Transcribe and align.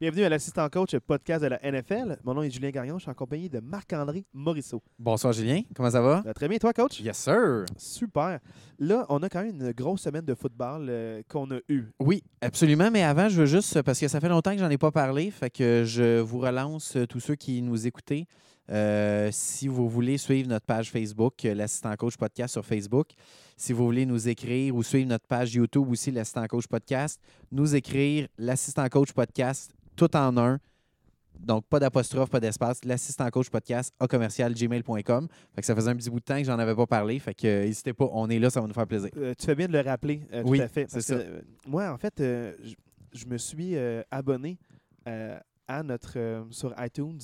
Bienvenue 0.00 0.22
à 0.22 0.28
l'assistant 0.28 0.68
coach 0.68 0.96
podcast 0.98 1.42
de 1.42 1.48
la 1.48 1.58
NFL. 1.58 2.18
Mon 2.22 2.32
nom 2.32 2.42
est 2.42 2.50
Julien 2.50 2.70
Gagnon. 2.70 2.98
Je 2.98 3.02
suis 3.02 3.10
en 3.10 3.14
compagnie 3.14 3.48
de 3.48 3.58
Marc-André 3.58 4.24
Morisseau. 4.32 4.80
Bonsoir 4.96 5.32
Julien, 5.32 5.62
comment 5.74 5.90
ça 5.90 6.00
va? 6.00 6.22
Très 6.36 6.46
bien, 6.46 6.56
toi, 6.58 6.72
coach? 6.72 7.00
Yes 7.00 7.16
sir. 7.16 7.64
Super. 7.76 8.38
Là, 8.78 9.04
on 9.08 9.20
a 9.24 9.28
quand 9.28 9.42
même 9.42 9.60
une 9.60 9.72
grosse 9.72 10.02
semaine 10.02 10.24
de 10.24 10.36
football 10.36 10.86
euh, 10.88 11.22
qu'on 11.28 11.50
a 11.50 11.58
eue. 11.68 11.86
Oui, 11.98 12.22
absolument, 12.40 12.92
mais 12.92 13.02
avant, 13.02 13.28
je 13.28 13.40
veux 13.40 13.46
juste, 13.46 13.82
parce 13.82 13.98
que 13.98 14.06
ça 14.06 14.20
fait 14.20 14.28
longtemps 14.28 14.52
que 14.52 14.60
j'en 14.60 14.70
ai 14.70 14.78
pas 14.78 14.92
parlé, 14.92 15.32
fait 15.32 15.50
que 15.50 15.82
je 15.84 16.20
vous 16.20 16.38
relance 16.38 16.94
euh, 16.94 17.04
tous 17.04 17.18
ceux 17.18 17.34
qui 17.34 17.60
nous 17.60 17.88
écoutez. 17.88 18.28
Euh, 18.70 19.30
si 19.32 19.66
vous 19.66 19.88
voulez 19.88 20.16
suivre 20.16 20.48
notre 20.48 20.66
page 20.66 20.92
Facebook, 20.92 21.42
l'assistant 21.42 21.96
coach 21.96 22.16
podcast 22.16 22.52
sur 22.52 22.64
Facebook, 22.64 23.08
si 23.56 23.72
vous 23.72 23.84
voulez 23.84 24.06
nous 24.06 24.28
écrire 24.28 24.76
ou 24.76 24.82
suivre 24.84 25.08
notre 25.08 25.26
page 25.26 25.54
YouTube 25.54 25.90
aussi, 25.90 26.12
l'assistant 26.12 26.46
coach 26.46 26.66
podcast, 26.68 27.20
nous 27.50 27.74
écrire 27.74 28.28
l'assistant 28.36 28.86
coach 28.88 29.12
podcast 29.12 29.72
tout 29.98 30.16
en 30.16 30.36
un. 30.38 30.58
Donc, 31.38 31.64
pas 31.66 31.78
d'apostrophe, 31.78 32.30
pas 32.30 32.40
d'espace. 32.40 32.84
L'assistant 32.84 33.28
coach 33.30 33.48
podcast 33.48 33.94
à 34.00 34.08
commercial 34.08 34.52
gmail.com. 34.54 35.28
Fait 35.54 35.60
que 35.60 35.66
ça 35.66 35.74
faisait 35.74 35.90
un 35.90 35.96
petit 35.96 36.10
bout 36.10 36.18
de 36.18 36.24
temps 36.24 36.36
que 36.38 36.44
j'en 36.44 36.58
avais 36.58 36.74
pas 36.74 36.86
parlé. 36.86 37.18
Fait 37.20 37.32
que 37.34 37.46
euh, 37.46 37.64
n'hésitez 37.64 37.92
pas, 37.92 38.08
on 38.12 38.28
est 38.28 38.38
là, 38.40 38.50
ça 38.50 38.60
va 38.60 38.66
nous 38.66 38.74
faire 38.74 38.86
plaisir. 38.88 39.10
Euh, 39.16 39.34
tu 39.38 39.46
fais 39.46 39.54
bien 39.54 39.68
de 39.68 39.72
le 39.72 39.80
rappeler, 39.80 40.22
euh, 40.32 40.42
Oui, 40.44 40.58
tout 40.58 40.64
à 40.64 40.68
fait. 40.68 40.86
parce 40.90 41.04
ça. 41.04 41.14
que, 41.16 41.44
moi, 41.66 41.90
en 41.92 41.96
fait, 41.98 42.14
je- 42.18 42.74
je 43.12 43.26
me 43.26 43.38
suis 43.38 43.76
abonné 44.10 44.58
à 45.06 45.82
notre 45.82 46.44
sur 46.50 46.74
iTunes, 46.78 47.18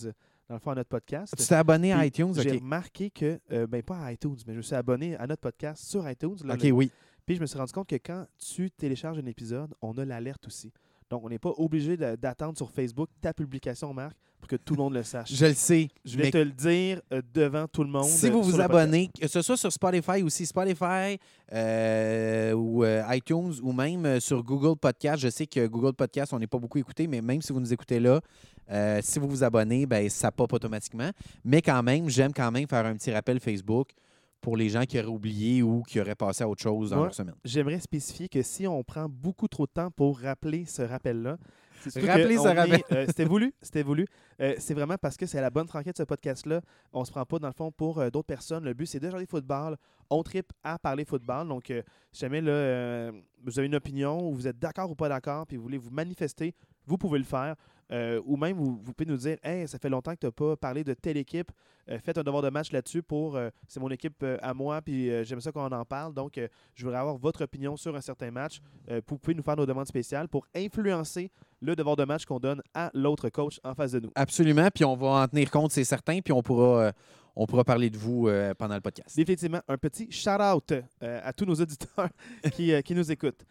dans 0.48 0.54
le 0.54 0.58
fond, 0.60 0.70
à 0.70 0.74
notre 0.76 0.88
podcast. 0.90 1.34
Tu 1.36 1.44
t'es 1.46 1.54
abonné 1.54 1.92
à 1.92 2.04
iTunes? 2.06 2.32
J'ai 2.36 2.52
remarqué 2.58 3.10
que, 3.10 3.40
ben 3.66 3.82
pas 3.82 3.98
à 3.98 4.12
iTunes, 4.12 4.36
mais 4.46 4.52
je 4.52 4.58
me 4.58 4.62
suis 4.62 4.74
abonné 4.76 5.16
à 5.16 5.26
notre 5.26 5.42
podcast 5.42 5.84
sur 5.84 6.08
iTunes. 6.08 6.36
là, 6.44 6.54
OK, 6.54 6.66
oui. 6.72 6.90
Puis 7.26 7.36
je 7.36 7.40
me 7.40 7.46
suis 7.46 7.58
rendu 7.58 7.72
compte 7.72 7.88
que 7.88 7.96
quand 7.96 8.26
tu 8.38 8.70
télécharges 8.70 9.18
un 9.18 9.26
épisode, 9.26 9.74
on 9.82 9.96
a 9.98 10.04
l'alerte 10.04 10.46
aussi. 10.46 10.72
Donc, 11.14 11.22
on 11.24 11.28
n'est 11.28 11.38
pas 11.38 11.52
obligé 11.58 11.96
d'attendre 11.96 12.56
sur 12.56 12.68
Facebook 12.68 13.08
ta 13.20 13.32
publication, 13.32 13.94
Marc, 13.94 14.16
pour 14.40 14.48
que 14.48 14.56
tout 14.56 14.74
le 14.74 14.82
monde 14.82 14.94
le 14.94 15.04
sache. 15.04 15.32
Je 15.32 15.46
le 15.46 15.54
sais. 15.54 15.88
Je 16.04 16.16
vais 16.16 16.32
te 16.32 16.38
le 16.38 16.50
dire 16.50 17.00
euh, 17.12 17.22
devant 17.32 17.68
tout 17.68 17.84
le 17.84 17.88
monde. 17.88 18.06
Si 18.06 18.26
euh, 18.26 18.30
vous 18.30 18.42
vous 18.42 18.60
abonnez, 18.60 19.08
que 19.20 19.28
ce 19.28 19.40
soit 19.40 19.56
sur 19.56 19.70
Spotify 19.70 20.24
aussi, 20.24 20.44
Spotify 20.44 21.16
euh, 21.52 22.52
ou 22.54 22.84
iTunes 22.84 23.52
ou 23.62 23.72
même 23.72 24.18
sur 24.18 24.42
Google 24.42 24.76
Podcast, 24.76 25.22
je 25.22 25.28
sais 25.28 25.46
que 25.46 25.68
Google 25.68 25.92
Podcast, 25.92 26.32
on 26.32 26.40
n'est 26.40 26.48
pas 26.48 26.58
beaucoup 26.58 26.78
écouté, 26.78 27.06
mais 27.06 27.20
même 27.20 27.40
si 27.40 27.52
vous 27.52 27.60
nous 27.60 27.72
écoutez 27.72 28.00
là, 28.00 28.20
si 29.00 29.20
vous 29.20 29.28
vous 29.28 29.44
abonnez, 29.44 29.86
ben, 29.86 30.10
ça 30.10 30.32
pop 30.32 30.52
automatiquement. 30.52 31.12
Mais 31.44 31.62
quand 31.62 31.84
même, 31.84 32.08
j'aime 32.08 32.32
quand 32.32 32.50
même 32.50 32.66
faire 32.66 32.84
un 32.86 32.96
petit 32.96 33.12
rappel 33.12 33.38
Facebook 33.38 33.90
pour 34.44 34.58
les 34.58 34.68
gens 34.68 34.84
qui 34.84 34.98
auraient 34.98 35.08
oublié 35.08 35.62
ou 35.62 35.82
qui 35.82 35.98
auraient 35.98 36.14
passé 36.14 36.44
à 36.44 36.48
autre 36.48 36.62
chose 36.62 36.90
dans 36.90 36.96
leur 37.04 37.14
semaine. 37.14 37.34
J'aimerais 37.46 37.80
spécifier 37.80 38.28
que 38.28 38.42
si 38.42 38.66
on 38.66 38.84
prend 38.84 39.08
beaucoup 39.08 39.48
trop 39.48 39.64
de 39.64 39.72
temps 39.72 39.90
pour 39.90 40.20
rappeler 40.20 40.66
ce 40.66 40.82
rappel-là, 40.82 41.38
ce 41.82 41.98
on 42.38 42.42
rappel. 42.42 42.82
euh, 42.92 43.04
C'était 43.06 43.24
voulu, 43.24 43.54
c'était 43.62 43.82
voulu. 43.82 44.06
Euh, 44.40 44.54
c'est 44.58 44.74
vraiment 44.74 44.96
parce 45.00 45.16
que 45.16 45.24
c'est 45.24 45.40
la 45.40 45.48
bonne 45.48 45.66
franquette 45.66 45.96
ce 45.96 46.02
podcast-là. 46.02 46.60
On 46.92 47.06
se 47.06 47.10
prend 47.10 47.24
pas, 47.24 47.38
dans 47.38 47.48
le 47.48 47.54
fond, 47.54 47.72
pour 47.72 47.98
euh, 48.00 48.10
d'autres 48.10 48.26
personnes. 48.26 48.64
Le 48.64 48.74
but, 48.74 48.84
c'est 48.84 49.00
de 49.00 49.08
jaser 49.10 49.24
football. 49.24 49.76
On 50.10 50.22
tripe 50.22 50.52
à 50.62 50.78
parler 50.78 51.06
football. 51.06 51.48
Donc, 51.48 51.72
si 52.12 52.20
jamais 52.20 52.42
là, 52.42 53.10
vous 53.42 53.58
avez 53.58 53.66
une 53.66 53.74
opinion 53.74 54.28
ou 54.28 54.34
vous 54.34 54.46
êtes 54.46 54.58
d'accord 54.58 54.90
ou 54.90 54.94
pas 54.94 55.08
d'accord, 55.08 55.46
puis 55.46 55.56
vous 55.56 55.62
voulez 55.62 55.78
vous 55.78 55.90
manifester, 55.90 56.54
vous 56.86 56.98
pouvez 56.98 57.18
le 57.18 57.24
faire. 57.24 57.54
Euh, 57.92 58.20
ou 58.24 58.36
même, 58.36 58.56
vous, 58.56 58.92
pouvez 58.92 59.10
nous 59.10 59.16
dire 59.16 59.36
Hey, 59.42 59.68
ça 59.68 59.78
fait 59.78 59.88
longtemps 59.88 60.12
que 60.12 60.20
tu 60.20 60.26
n'as 60.26 60.32
pas 60.32 60.56
parlé 60.56 60.84
de 60.84 60.94
telle 60.94 61.16
équipe. 61.16 61.50
Euh, 61.90 61.98
faites 61.98 62.16
un 62.16 62.22
devoir 62.22 62.42
de 62.42 62.48
match 62.48 62.72
là-dessus 62.72 63.02
pour. 63.02 63.36
euh, 63.36 63.50
c'est 63.68 63.80
mon 63.80 63.90
équipe 63.90 64.24
à 64.40 64.54
moi, 64.54 64.80
puis 64.80 65.10
j'aime 65.24 65.40
ça 65.40 65.52
qu'on 65.52 65.70
en 65.70 65.84
parle. 65.84 66.14
Donc, 66.14 66.40
je 66.74 66.84
voudrais 66.84 66.98
avoir 66.98 67.16
votre 67.16 67.44
opinion 67.44 67.76
sur 67.76 67.94
un 67.94 68.00
certain 68.00 68.30
match. 68.30 68.60
Vous 69.08 69.18
pouvez 69.18 69.34
nous 69.34 69.42
faire 69.42 69.56
nos 69.56 69.66
demandes 69.66 69.86
spéciales 69.86 70.28
pour 70.28 70.46
influencer 70.54 71.30
le 71.60 71.74
devoir 71.76 71.96
de 71.96 72.04
match 72.04 72.24
qu'on 72.24 72.38
donne 72.38 72.62
à 72.74 72.90
l'autre 72.94 73.28
coach 73.28 73.58
en 73.64 73.74
face 73.74 73.92
de 73.92 74.00
nous. 74.00 74.10
Absolument, 74.14 74.68
puis 74.74 74.84
on 74.84 74.96
va 74.96 75.22
en 75.22 75.28
tenir 75.28 75.50
compte, 75.50 75.72
c'est 75.72 75.84
certain, 75.84 76.20
puis 76.20 76.32
on 76.32 76.42
pourra, 76.42 76.92
on 77.36 77.46
pourra 77.46 77.64
parler 77.64 77.90
de 77.90 77.96
vous 77.98 78.28
euh, 78.28 78.54
pendant 78.54 78.74
le 78.74 78.80
podcast. 78.80 79.16
Définitivement, 79.16 79.60
un 79.68 79.76
petit 79.76 80.10
shout-out 80.10 80.72
euh, 81.02 81.20
à 81.22 81.32
tous 81.32 81.44
nos 81.44 81.54
auditeurs 81.54 82.08
qui, 82.52 82.72
euh, 82.72 82.80
qui 82.82 82.94
nous 82.94 83.10
écoutent. 83.10 83.44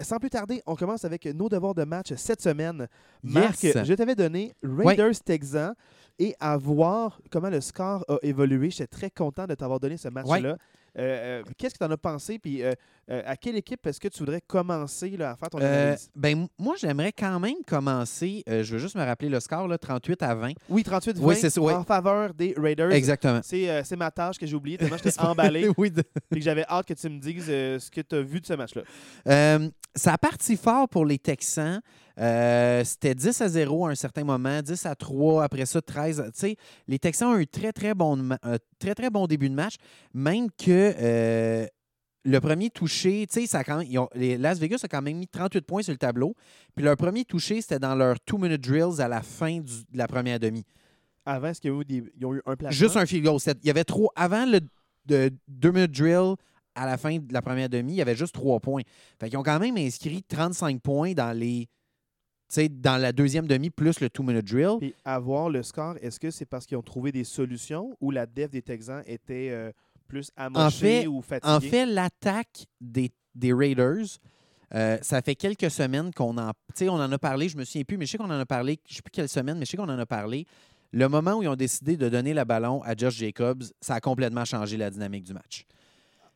Sans 0.00 0.18
plus 0.18 0.30
tarder, 0.30 0.62
on 0.66 0.76
commence 0.76 1.04
avec 1.04 1.26
nos 1.26 1.48
devoirs 1.48 1.74
de 1.74 1.84
match 1.84 2.12
cette 2.14 2.40
semaine. 2.40 2.86
Marc, 3.22 3.62
Yes. 3.62 3.84
je 3.84 3.94
t'avais 3.94 4.14
donné 4.14 4.54
Raiders 4.62 5.18
Texans 5.24 5.74
et 6.18 6.34
à 6.40 6.56
voir 6.56 7.20
comment 7.30 7.50
le 7.50 7.60
score 7.60 8.04
a 8.08 8.16
évolué. 8.22 8.70
J'étais 8.70 8.86
très 8.86 9.10
content 9.10 9.46
de 9.46 9.54
t'avoir 9.54 9.80
donné 9.80 9.96
ce 9.96 10.08
match-là. 10.08 10.56
Euh, 10.98 11.42
Qu'est-ce 11.56 11.74
que 11.74 11.78
tu 11.78 11.84
en 11.84 11.90
as 11.90 11.96
pensé? 11.96 12.38
Puis 12.38 12.62
euh, 12.62 12.72
euh, 13.10 13.22
à 13.24 13.36
quelle 13.36 13.56
équipe 13.56 13.86
est-ce 13.86 14.00
que 14.00 14.08
tu 14.08 14.18
voudrais 14.20 14.40
commencer 14.40 15.10
là, 15.16 15.30
à 15.32 15.36
faire 15.36 15.48
ton 15.50 15.58
Euh, 15.60 15.82
analyse? 15.84 16.10
ben, 16.14 16.46
moi, 16.58 16.74
j'aimerais 16.78 17.12
quand 17.12 17.38
même 17.40 17.56
commencer. 17.66 18.42
euh, 18.48 18.62
je 18.62 18.72
veux 18.72 18.78
juste 18.78 18.96
me 18.96 19.04
rappeler 19.04 19.28
le 19.28 19.40
score, 19.40 19.68
là, 19.68 19.78
38 19.78 20.22
à 20.22 20.34
20. 20.34 20.52
Oui, 20.68 20.82
38-20 20.82 21.14
oui, 21.20 21.36
c'est 21.36 21.50
ça, 21.50 21.60
oui. 21.60 21.72
en 21.72 21.84
faveur 21.84 22.34
des 22.34 22.54
Raiders. 22.56 22.92
Exactement. 22.92 23.40
C'est 23.42 23.70
euh, 23.70 23.82
ma 23.96 24.10
tâche 24.10 24.38
que 24.38 24.46
j'ai 24.46 24.54
oubliée 24.56 24.76
tellement 24.78 24.96
j'étais 24.96 25.18
emballé 25.20 25.68
oui, 25.78 25.90
de- 25.90 26.02
que 26.02 26.40
j'avais 26.40 26.64
hâte 26.68 26.86
que 26.86 26.94
tu 26.94 27.08
me 27.08 27.18
dises 27.18 27.46
euh, 27.48 27.78
ce 27.78 27.90
que 27.90 28.00
tu 28.00 28.16
as 28.16 28.22
vu 28.22 28.40
de 28.40 28.46
ce 28.46 28.54
match-là. 28.54 28.82
Euh, 29.28 29.68
ça 29.94 30.12
a 30.14 30.18
parti 30.18 30.56
fort 30.56 30.88
pour 30.88 31.04
les 31.06 31.18
Texans. 31.18 31.80
Euh, 32.18 32.82
C'était 32.84 33.14
10 33.14 33.40
à 33.40 33.48
0 33.48 33.86
à 33.86 33.90
un 33.90 33.94
certain 33.94 34.24
moment, 34.24 34.60
10 34.62 34.86
à 34.86 34.94
3, 34.94 35.44
après 35.44 35.66
ça 35.66 35.80
13. 35.80 36.24
Tu 36.34 36.40
sais, 36.40 36.56
les 36.86 36.98
Texans 36.98 37.28
ont 37.30 37.36
eu 37.38 37.42
un 37.42 37.46
très, 37.46 37.72
très 37.72 37.94
bon, 37.94 38.16
ma- 38.16 38.38
un 38.42 38.56
très, 38.78 38.94
très 38.94 39.10
bon 39.10 39.26
début 39.26 39.48
de 39.48 39.54
match, 39.54 39.74
même 40.14 40.48
que 40.50 40.94
euh, 41.00 41.66
le 42.24 42.40
premier 42.40 42.70
touché, 42.70 43.26
tu 43.26 43.40
sais, 43.40 43.46
ça 43.46 43.58
a 43.60 43.64
quand 43.64 43.78
même- 43.78 43.86
ils 43.88 43.98
ont- 43.98 44.08
les 44.14 44.36
Las 44.36 44.58
Vegas 44.58 44.80
a 44.82 44.88
quand 44.88 45.00
même 45.02 45.16
mis 45.18 45.28
38 45.28 45.64
points 45.64 45.82
sur 45.82 45.92
le 45.92 45.98
tableau. 45.98 46.34
Puis 46.74 46.84
leur 46.84 46.96
premier 46.96 47.24
touché, 47.24 47.60
c'était 47.60 47.78
dans 47.78 47.94
leur 47.94 48.18
two-minute 48.20 48.60
drills 48.60 49.00
à 49.00 49.08
la 49.08 49.22
fin 49.22 49.58
du- 49.60 49.84
de 49.90 49.96
la 49.98 50.08
première 50.08 50.40
demi. 50.40 50.64
Avant, 51.24 51.48
est-ce 51.48 51.60
qu'ils 51.60 51.70
ont, 51.70 51.82
eu 51.82 51.84
des- 51.84 52.02
ils 52.18 52.26
ont 52.26 52.34
eu 52.34 52.42
un 52.46 52.56
placement? 52.56 52.70
Juste 52.76 52.96
un 52.96 53.06
field 53.06 53.24
goal. 53.24 53.38
C'était- 53.38 53.60
Il 53.62 53.66
y 53.66 53.70
avait 53.70 53.84
trop. 53.84 54.10
Avant 54.16 54.44
le 54.44 54.60
de, 55.06 55.30
deux 55.46 55.70
minutes 55.70 55.92
drill, 55.92 56.34
à 56.74 56.84
la 56.84 56.98
fin 56.98 57.16
de 57.18 57.32
la 57.32 57.40
première 57.40 57.68
demi, 57.70 57.92
il 57.94 57.96
y 57.96 58.02
avait 58.02 58.14
juste 58.16 58.34
trois 58.34 58.60
points. 58.60 58.82
Fait 59.18 59.28
qu'ils 59.30 59.38
ont 59.38 59.42
quand 59.42 59.58
même 59.58 59.76
inscrit 59.78 60.22
35 60.22 60.80
points 60.82 61.12
dans 61.12 61.34
les. 61.36 61.66
Sais, 62.54 62.68
dans 62.68 62.96
la 62.96 63.12
deuxième 63.12 63.46
demi, 63.46 63.70
plus 63.70 64.00
le 64.00 64.08
two-minute 64.10 64.44
drill. 64.46 64.78
Puis 64.78 64.94
avoir 65.04 65.50
le 65.50 65.62
score, 65.62 65.96
est-ce 66.00 66.18
que 66.20 66.30
c'est 66.30 66.46
parce 66.46 66.66
qu'ils 66.66 66.76
ont 66.76 66.82
trouvé 66.82 67.12
des 67.12 67.24
solutions 67.24 67.96
ou 68.00 68.10
la 68.10 68.26
def 68.26 68.50
des 68.50 68.62
Texans 68.62 69.02
était 69.06 69.48
euh, 69.50 69.72
plus 70.06 70.30
amochée 70.36 71.02
fait- 71.02 71.06
ou 71.06 71.20
fatiguée? 71.22 71.52
En 71.54 71.60
fait, 71.60 71.86
l'attaque 71.86 72.66
des, 72.80 73.10
des 73.34 73.52
Raiders, 73.52 74.06
euh, 74.74 74.98
ça 75.02 75.22
fait 75.22 75.34
quelques 75.34 75.70
semaines 75.70 76.12
qu'on 76.12 76.36
en. 76.38 76.52
On 76.82 76.88
en 76.90 77.12
a 77.12 77.18
parlé, 77.18 77.48
je 77.48 77.56
me 77.56 77.64
souviens 77.64 77.84
plus, 77.84 77.96
mais 77.96 78.06
je 78.06 78.12
sais 78.12 78.18
qu'on 78.18 78.24
en 78.30 78.38
a 78.40 78.46
parlé, 78.46 78.78
je 78.88 78.96
sais 78.96 79.02
plus 79.02 79.10
quelle 79.10 79.28
semaine, 79.28 79.58
mais 79.58 79.64
je 79.64 79.70
sais 79.72 79.76
qu'on 79.76 79.84
en 79.88 79.98
a 79.98 80.06
parlé. 80.06 80.46
Le 80.92 81.06
moment 81.08 81.34
où 81.34 81.42
ils 81.42 81.48
ont 81.48 81.56
décidé 81.56 81.96
de 81.98 82.08
donner 82.08 82.32
le 82.32 82.44
ballon 82.44 82.82
à 82.82 82.94
Josh 82.96 83.16
Jacobs, 83.16 83.62
ça 83.80 83.96
a 83.96 84.00
complètement 84.00 84.44
changé 84.46 84.76
la 84.78 84.90
dynamique 84.90 85.24
du 85.24 85.34
match. 85.34 85.66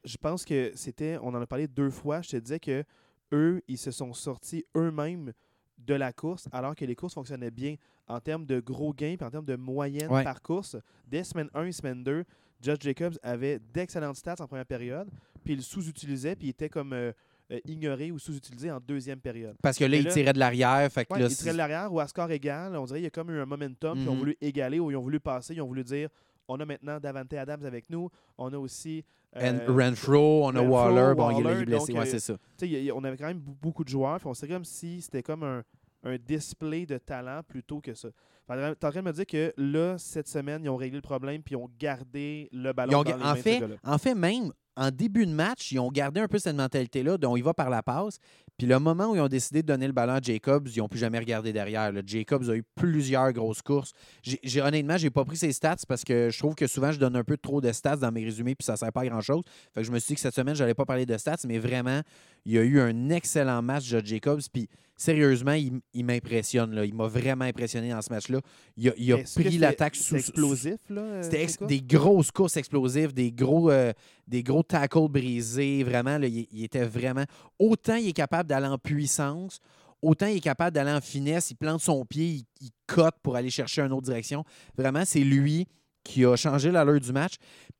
je 0.04 0.16
pense 0.16 0.44
que 0.44 0.72
c'était, 0.74 1.16
on 1.22 1.28
en 1.28 1.40
a 1.40 1.46
parlé 1.46 1.68
deux 1.68 1.90
fois, 1.90 2.20
je 2.22 2.30
te 2.30 2.36
disais 2.36 2.58
que 2.60 2.84
eux, 3.32 3.62
ils 3.68 3.78
se 3.78 3.90
sont 3.90 4.12
sortis 4.12 4.64
eux-mêmes 4.76 5.32
de 5.78 5.94
la 5.94 6.12
course 6.12 6.48
alors 6.52 6.74
que 6.76 6.84
les 6.84 6.94
courses 6.94 7.14
fonctionnaient 7.14 7.50
bien 7.50 7.74
en 8.08 8.20
termes 8.20 8.46
de 8.46 8.60
gros 8.60 8.92
gains 8.92 9.16
et 9.20 9.24
en 9.24 9.30
termes 9.30 9.44
de 9.44 9.56
moyenne 9.56 10.10
Ouais. 10.10 10.24
par 10.24 10.42
course. 10.42 10.76
Dès 11.06 11.24
semaine 11.24 11.48
1 11.54 11.64
et 11.64 11.72
semaine 11.72 12.02
2, 12.04 12.24
Judge 12.60 12.78
Jacobs 12.82 13.18
avait 13.22 13.58
d'excellentes 13.72 14.16
stats 14.16 14.36
en 14.40 14.46
première 14.46 14.66
période, 14.66 15.08
puis 15.44 15.54
il 15.54 15.62
sous-utilisait, 15.62 16.36
puis 16.36 16.48
il 16.48 16.50
était 16.50 16.68
comme 16.68 16.92
euh, 16.92 17.12
euh, 17.50 17.58
ignoré 17.64 18.12
ou 18.12 18.18
sous-utilisé 18.18 18.70
en 18.70 18.78
deuxième 18.78 19.18
période. 19.20 19.56
Parce 19.62 19.76
que 19.78 19.84
là, 19.84 19.96
il 19.96 20.06
tirait 20.06 20.32
de 20.32 20.38
l'arrière. 20.38 20.90
Fait 20.92 21.04
que 21.04 21.12
Ouais, 21.14 21.20
là, 21.20 21.26
il 21.28 21.36
tirait 21.36 21.52
de 21.52 21.56
l'arrière 21.56 21.92
ou 21.92 21.98
à 21.98 22.06
score 22.06 22.30
égal, 22.30 22.76
on 22.76 22.84
dirait 22.84 22.98
qu'il 23.00 23.04
y 23.04 23.08
a 23.08 23.10
comme 23.10 23.30
eu 23.30 23.40
un 23.40 23.46
momentum, 23.46 23.94
puis 23.94 24.04
ils 24.04 24.08
ont 24.08 24.12
Mhm. 24.12 24.18
voulu 24.18 24.36
égaler 24.40 24.78
ou 24.78 24.90
ils 24.92 24.96
ont 24.96 25.00
voulu 25.02 25.18
passer, 25.18 25.54
ils 25.54 25.60
ont 25.62 25.66
voulu 25.66 25.82
dire 25.82 26.08
on 26.48 26.60
a 26.60 26.64
maintenant 26.64 26.98
Davante 27.00 27.32
Adams 27.34 27.64
avec 27.64 27.88
nous, 27.90 28.08
on 28.38 28.52
a 28.52 28.58
aussi 28.58 29.04
And 29.34 29.60
euh, 29.66 29.72
Renfro, 29.72 30.44
on 30.46 30.54
a 30.56 30.60
Renfro, 30.60 30.72
Waller, 30.74 31.14
bon, 31.14 31.30
il 31.30 31.36
est- 31.36 31.40
il 31.40 31.44
Waller, 31.46 31.60
est 31.62 31.64
blessé, 31.64 31.92
ouais, 31.94 32.00
euh, 32.00 32.04
c'est 32.04 32.18
ça. 32.20 32.34
y 32.66 32.90
a- 32.90 32.94
on 32.94 33.02
avait 33.04 33.16
quand 33.16 33.26
même 33.28 33.40
beaucoup 33.40 33.82
de 33.84 33.88
joueurs. 33.88 34.20
On 34.26 34.34
serait 34.34 34.48
comme 34.48 34.64
si 34.64 35.00
c'était 35.00 35.22
comme 35.22 35.42
un, 35.42 35.62
un 36.04 36.16
display 36.18 36.84
de 36.84 36.98
talent 36.98 37.40
plutôt 37.46 37.80
que 37.80 37.94
ça. 37.94 38.08
Tu 38.48 38.52
es 38.58 38.66
en 38.68 38.74
train 38.74 38.90
de 39.00 39.00
me 39.00 39.12
dire 39.12 39.24
que 39.26 39.54
là, 39.56 39.96
cette 39.96 40.28
semaine, 40.28 40.62
ils 40.64 40.68
ont 40.68 40.76
réglé 40.76 40.96
le 40.96 41.02
problème 41.02 41.42
puis 41.42 41.54
ils 41.54 41.56
ont 41.56 41.70
gardé 41.78 42.48
le 42.52 42.72
ballon 42.72 42.98
ont 42.98 43.02
dans 43.04 43.10
ga- 43.10 43.16
les 43.16 43.22
en, 43.22 43.26
mains 43.28 43.34
fait, 43.36 43.62
en 43.84 43.98
fait, 43.98 44.14
même 44.14 44.52
en 44.76 44.90
début 44.90 45.24
de 45.26 45.32
match, 45.32 45.70
ils 45.72 45.78
ont 45.78 45.90
gardé 45.90 46.20
un 46.20 46.28
peu 46.28 46.38
cette 46.38 46.56
mentalité-là, 46.56 47.16
dont 47.18 47.36
il 47.36 47.42
va 47.44 47.54
par 47.54 47.70
la 47.70 47.82
passe. 47.82 48.18
Puis 48.62 48.68
le 48.68 48.78
moment 48.78 49.10
où 49.10 49.16
ils 49.16 49.20
ont 49.20 49.26
décidé 49.26 49.60
de 49.62 49.66
donner 49.66 49.88
le 49.88 49.92
ballon 49.92 50.12
à 50.12 50.20
Jacobs, 50.20 50.68
ils 50.72 50.78
n'ont 50.78 50.86
plus 50.86 51.00
jamais 51.00 51.18
regardé 51.18 51.52
derrière. 51.52 51.90
là. 51.90 52.00
Jacobs 52.06 52.48
a 52.48 52.54
eu 52.54 52.62
plusieurs 52.76 53.32
grosses 53.32 53.60
courses. 53.60 53.90
J'ai, 54.22 54.38
j'ai- 54.44 54.60
honnêtement, 54.62 54.96
je 54.96 55.02
n'ai 55.02 55.10
pas 55.10 55.24
pris 55.24 55.36
ses 55.36 55.50
stats 55.50 55.74
parce 55.88 56.04
que 56.04 56.30
je 56.30 56.38
trouve 56.38 56.54
que 56.54 56.68
souvent, 56.68 56.92
je 56.92 57.00
donne 57.00 57.16
un 57.16 57.24
peu 57.24 57.36
trop 57.36 57.60
de 57.60 57.72
stats 57.72 57.96
dans 57.96 58.12
mes 58.12 58.22
résumés 58.24 58.54
puis 58.54 58.64
ça 58.64 58.74
ne 58.74 58.78
sert 58.78 58.92
pas 58.92 59.00
à 59.00 59.06
grand-chose. 59.08 59.42
Fait 59.74 59.80
que 59.80 59.86
je 59.88 59.90
me 59.90 59.98
suis 59.98 60.10
dit 60.10 60.14
que 60.14 60.20
cette 60.20 60.36
semaine, 60.36 60.54
je 60.54 60.62
n'allais 60.62 60.74
pas 60.74 60.84
parler 60.84 61.06
de 61.06 61.16
stats, 61.18 61.38
mais 61.44 61.58
vraiment, 61.58 62.02
il 62.46 62.52
y 62.52 62.58
a 62.58 62.62
eu 62.62 62.78
un 62.78 63.10
excellent 63.10 63.62
match 63.62 63.90
de 63.90 64.00
Jacobs. 64.06 64.42
Puis 64.52 64.68
sérieusement, 64.96 65.54
il, 65.54 65.80
il 65.94 66.04
m'impressionne. 66.04 66.80
Il 66.84 66.94
m'a 66.94 67.08
vraiment 67.08 67.44
impressionné 67.44 67.90
dans 67.90 68.02
ce 68.02 68.12
match-là. 68.12 68.38
Il 68.76 68.88
a, 68.90 68.92
il 68.96 69.12
pris 69.34 69.58
l'attaque 69.58 69.96
sous, 69.96 70.14
explosif, 70.14 70.76
là. 70.88 71.00
euh, 71.00 71.22
c'était 71.22 71.42
ex- 71.42 71.58
des 71.62 71.80
grosses 71.82 72.30
courses 72.30 72.56
explosives, 72.56 73.12
des 73.12 73.32
gros, 73.32 73.70
euh, 73.72 73.92
des 74.28 74.44
gros 74.44 74.62
tackles 74.62 75.08
brisés. 75.08 75.82
Vraiment, 75.82 76.18
là, 76.18 76.28
il, 76.28 76.46
il 76.52 76.62
était 76.64 76.84
vraiment. 76.84 77.24
Autant 77.58 77.96
il 77.96 78.08
est 78.08 78.12
capable 78.12 78.48
d'aller 78.52 78.68
en 78.68 78.78
puissance, 78.78 79.60
autant 80.02 80.26
il 80.26 80.36
est 80.36 80.40
capable 80.40 80.74
d'aller 80.74 80.92
en 80.92 81.00
finesse, 81.00 81.50
il 81.50 81.56
plante 81.56 81.80
son 81.80 82.04
pied, 82.04 82.26
il, 82.26 82.44
il 82.60 82.70
cote 82.86 83.16
pour 83.22 83.36
aller 83.36 83.50
chercher 83.50 83.82
une 83.82 83.92
autre 83.92 84.02
direction. 84.02 84.44
Vraiment, 84.76 85.04
c'est 85.04 85.20
lui 85.20 85.66
qui 86.04 86.24
a 86.24 86.36
changé 86.36 86.70
l'allure 86.70 87.00
du 87.00 87.12
match. 87.12 87.34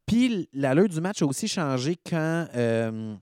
Puis 0.07 0.49
l'allure 0.53 0.89
du 0.89 1.01
match 1.01 1.23
a 1.23 1.27
aussi 1.27 1.49
changé 1.49 1.97
quand, 2.09 2.47
euh, 2.55 3.15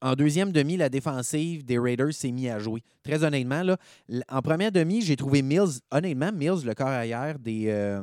en 0.00 0.14
deuxième 0.14 0.52
demi, 0.52 0.76
la 0.76 0.88
défensive 0.88 1.64
des 1.64 1.78
Raiders 1.78 2.12
s'est 2.12 2.30
mise 2.30 2.48
à 2.48 2.58
jouer. 2.58 2.82
Très 3.02 3.24
honnêtement, 3.24 3.76
en 4.28 4.42
première 4.42 4.72
demi, 4.72 5.02
j'ai 5.02 5.16
trouvé 5.16 5.42
Mills, 5.42 5.80
honnêtement, 5.90 6.32
Mills, 6.32 6.64
le 6.64 6.74
corps 6.74 6.88
arrière 6.88 7.38
des. 7.38 7.66
Euh, 7.68 8.02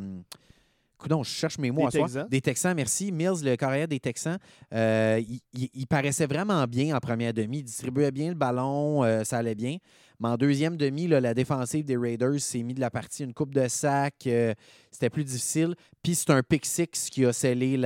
coudonc, 0.99 1.23
je 1.23 1.29
cherche 1.31 1.57
mes 1.57 1.71
mots 1.71 1.81
Des 1.81 1.87
à 1.87 1.91
soi. 1.91 2.01
Texans? 2.05 2.27
Des 2.29 2.41
Texans, 2.41 2.75
merci. 2.75 3.11
Mills, 3.11 3.43
le 3.43 3.55
carrière 3.55 3.87
des 3.87 3.99
Texans, 3.99 4.37
euh, 4.73 5.19
il, 5.27 5.39
il- 5.53 5.69
il 5.73 5.87
paraissait 5.87 6.27
vraiment 6.27 6.63
bien 6.67 6.95
en 6.95 6.99
première 6.99 7.33
demi. 7.33 7.59
Il 7.59 7.63
distribuait 7.63 8.11
bien 8.11 8.29
le 8.29 8.35
ballon, 8.35 9.03
euh, 9.03 9.23
ça 9.23 9.37
allait 9.39 9.55
bien. 9.55 9.77
Mais 10.21 10.27
en 10.29 10.35
deuxième 10.37 10.75
demi, 10.75 11.07
là, 11.07 11.21
la 11.21 11.33
défensive 11.33 11.85
des 11.85 11.95
Raiders 11.95 12.39
s'est 12.41 12.61
mis 12.61 12.73
de 12.73 12.79
la 12.81 12.89
partie 12.89 13.23
une 13.23 13.33
coupe 13.33 13.53
de 13.53 13.67
sac. 13.69 14.15
euh, 14.27 14.53
C'était 14.91 15.09
plus 15.09 15.23
difficile. 15.23 15.75
Puis 16.03 16.15
c'est 16.15 16.29
un 16.31 16.43
pick 16.43 16.65
six 16.65 16.87
qui 17.09 17.25
a 17.25 17.31
scellé 17.31 17.77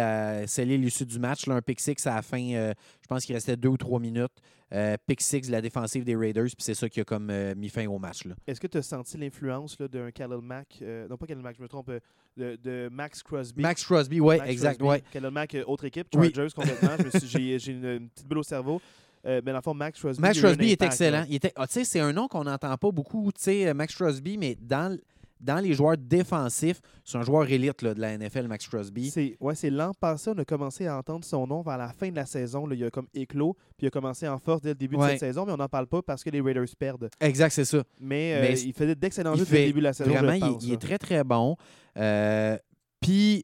l'issue 0.77 1.05
du 1.05 1.19
match. 1.19 1.45
là. 1.47 1.55
un 1.55 1.61
pick 1.61 1.79
six 1.79 1.95
à 2.07 2.15
la 2.15 2.21
fin, 2.21 2.41
euh, 2.53 2.73
je 3.01 3.07
pense 3.07 3.25
qu'il 3.25 3.35
restait 3.35 3.55
deux 3.55 3.69
ou 3.69 3.77
trois 3.77 3.99
minutes. 3.99 4.31
Euh, 4.73 4.97
pick 5.05 5.21
six 5.21 5.41
de 5.41 5.51
la 5.51 5.61
défensive 5.61 6.03
des 6.03 6.15
Raiders. 6.15 6.45
Puis 6.45 6.55
c'est 6.57 6.73
ça 6.73 6.89
qui 6.89 6.99
a 6.99 7.03
comme 7.03 7.29
euh, 7.29 7.53
mis 7.55 7.69
fin 7.69 7.85
au 7.85 7.99
match. 7.99 8.21
Est-ce 8.47 8.59
que 8.59 8.65
tu 8.65 8.79
as 8.79 8.81
senti 8.81 9.17
l'influence 9.19 9.77
d'un 9.77 10.09
Khalil 10.09 10.41
Mack, 10.41 10.81
non 11.09 11.15
pas 11.17 11.27
Khalil 11.27 11.43
Mack, 11.43 11.57
je 11.57 11.61
me 11.61 11.67
trompe, 11.67 11.91
de, 12.35 12.55
de 12.63 12.89
Max 12.91 13.21
Crosby? 13.21 13.61
Max 13.61 13.83
Crosby, 13.85 14.19
oui, 14.19 14.37
exact. 14.45 14.79
Crosby. 14.79 14.89
Ouais. 14.89 15.03
Khalil 15.11 15.29
Mack, 15.29 15.55
autre 15.67 15.85
équipe, 15.85 16.07
Oui. 16.15 16.31
Chargers 16.33 16.51
complètement. 16.55 16.97
Suis- 17.19 17.27
J'ai 17.27 17.59
j'ai 17.59 17.71
une, 17.73 17.85
une 17.85 18.09
petite 18.09 18.27
bulle 18.27 18.39
au 18.39 18.43
cerveau. 18.43 18.81
Euh, 19.25 19.41
mais 19.45 19.51
dans 19.51 19.59
le 19.59 19.63
fond, 19.63 19.73
Max 19.73 19.99
Crosby. 19.99 20.21
Max 20.21 20.37
est 20.43 20.81
excellent. 20.81 21.19
là. 21.19 21.25
Il 21.29 21.35
était, 21.35 21.53
ah, 21.55 21.65
c'est 21.67 21.99
un 21.99 22.11
nom 22.13 22.27
qu'on 22.27 22.43
n'entend 22.43 22.75
pas 22.77 22.91
beaucoup, 22.91 23.29
euh, 23.47 23.73
Max 23.73 23.95
Crosby, 23.95 24.37
mais 24.37 24.57
dans, 24.59 24.97
dans 25.39 25.59
les 25.63 25.73
joueurs 25.73 25.97
défensifs, 25.97 26.81
c'est 27.05 27.17
un 27.17 27.21
joueur 27.23 27.49
élite 27.49 27.81
là, 27.81 27.93
de 27.93 28.01
la 28.01 28.17
NFL, 28.17 28.47
Max 28.47 28.67
Crosby. 28.67 29.09
C'est 29.11 29.37
ouais, 29.39 29.55
c'est 29.55 29.69
l'an 29.69 29.93
passé, 29.93 30.31
on 30.33 30.37
a 30.37 30.45
commencé 30.45 30.87
à 30.87 30.97
entendre 30.97 31.23
son 31.25 31.47
nom 31.47 31.61
vers 31.61 31.77
la 31.77 31.89
fin 31.93 32.09
de 32.09 32.15
la 32.15 32.25
saison. 32.25 32.65
là. 32.67 32.75
il 32.75 32.83
a 32.83 32.89
comme 32.89 33.07
éclos, 33.13 33.53
puis 33.77 33.85
il 33.85 33.87
a 33.87 33.91
commencé 33.91 34.27
en 34.27 34.39
force 34.39 34.61
dès 34.61 34.69
le 34.69 34.75
début 34.75 34.97
de 34.97 35.01
cette 35.03 35.19
saison, 35.19 35.45
mais 35.45 35.53
on 35.53 35.57
n'en 35.57 35.69
parle 35.69 35.87
pas 35.87 36.01
parce 36.01 36.23
que 36.23 36.29
les 36.29 36.41
Raiders 36.41 36.65
perdent. 36.77 37.09
Exact, 37.19 37.51
c'est 37.51 37.65
ça. 37.65 37.83
Mais, 38.01 38.35
euh, 38.35 38.41
Mais 38.41 38.59
il 38.61 38.73
faisait 38.73 38.95
d'excellents 38.95 39.35
jeux 39.35 39.45
dès 39.45 39.59
le 39.61 39.65
début 39.67 39.79
de 39.79 39.83
la 39.85 39.93
saison. 39.93 40.11
Vraiment, 40.11 40.31
je 40.31 40.35
il, 40.35 40.39
pense, 40.39 40.63
il 40.63 40.67
là. 40.69 40.73
est 40.75 40.77
très, 40.77 40.97
très 40.97 41.23
bon. 41.23 41.55
Euh, 41.97 42.57
Puis, 43.01 43.43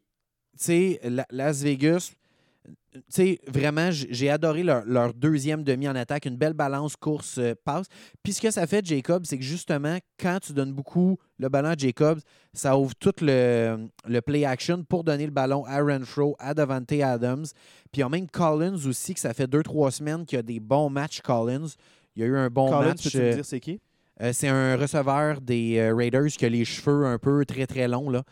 tu 0.57 0.65
sais, 0.65 0.99
La- 1.03 1.25
Las 1.31 1.61
Vegas, 1.63 2.11
tu 2.93 3.01
sais, 3.09 3.39
vraiment, 3.47 3.89
j'ai 3.91 4.29
adoré 4.29 4.63
leur, 4.63 4.83
leur 4.85 5.13
deuxième 5.13 5.63
demi 5.63 5.87
en 5.87 5.95
attaque, 5.95 6.25
une 6.25 6.37
belle 6.37 6.53
balance 6.53 6.95
course-passe. 6.95 7.85
Puis 8.23 8.33
ce 8.33 8.41
que 8.41 8.51
ça 8.51 8.65
fait, 8.65 8.85
Jacob, 8.85 9.25
c'est 9.25 9.37
que 9.37 9.43
justement, 9.43 9.97
quand 10.19 10.39
tu 10.41 10.53
donnes 10.53 10.73
beaucoup 10.73 11.17
le 11.37 11.49
ballon 11.49 11.69
à 11.69 11.75
Jacobs, 11.77 12.19
ça 12.53 12.77
ouvre 12.77 12.95
tout 12.95 13.13
le, 13.21 13.87
le 14.07 14.21
play 14.21 14.43
action 14.43 14.83
pour 14.83 15.03
donner 15.03 15.25
le 15.25 15.31
ballon 15.31 15.63
à 15.65 15.81
Renfro, 15.81 16.35
à 16.39 16.53
Davante 16.53 16.91
Adams. 16.93 17.45
Puis 17.91 17.97
il 17.97 17.99
y 17.99 18.03
a 18.03 18.09
même 18.09 18.27
Collins 18.27 18.79
aussi, 18.87 19.13
que 19.13 19.19
ça 19.19 19.33
fait 19.33 19.47
deux, 19.47 19.63
trois 19.63 19.91
semaines 19.91 20.25
qu'il 20.25 20.37
y 20.37 20.39
a 20.39 20.43
des 20.43 20.59
bons 20.59 20.89
matchs, 20.89 21.21
Collins. 21.21 21.67
Il 22.15 22.23
y 22.23 22.25
a 22.25 22.27
eu 22.27 22.37
un 22.37 22.49
bon 22.49 22.69
Collins, 22.69 22.87
match. 22.89 23.03
peux-tu 23.03 23.17
me 23.17 23.23
euh, 23.23 23.33
dire 23.35 23.45
c'est 23.45 23.59
qui? 23.59 23.79
euh, 24.21 24.33
c'est 24.33 24.47
un 24.47 24.75
receveur 24.75 25.41
des 25.41 25.77
euh, 25.77 25.95
Raiders 25.95 26.27
qui 26.27 26.45
a 26.45 26.49
les 26.49 26.65
cheveux 26.65 27.05
un 27.05 27.17
peu 27.17 27.45
très 27.45 27.67
très 27.67 27.87
longs. 27.87 28.09
Là. 28.09 28.23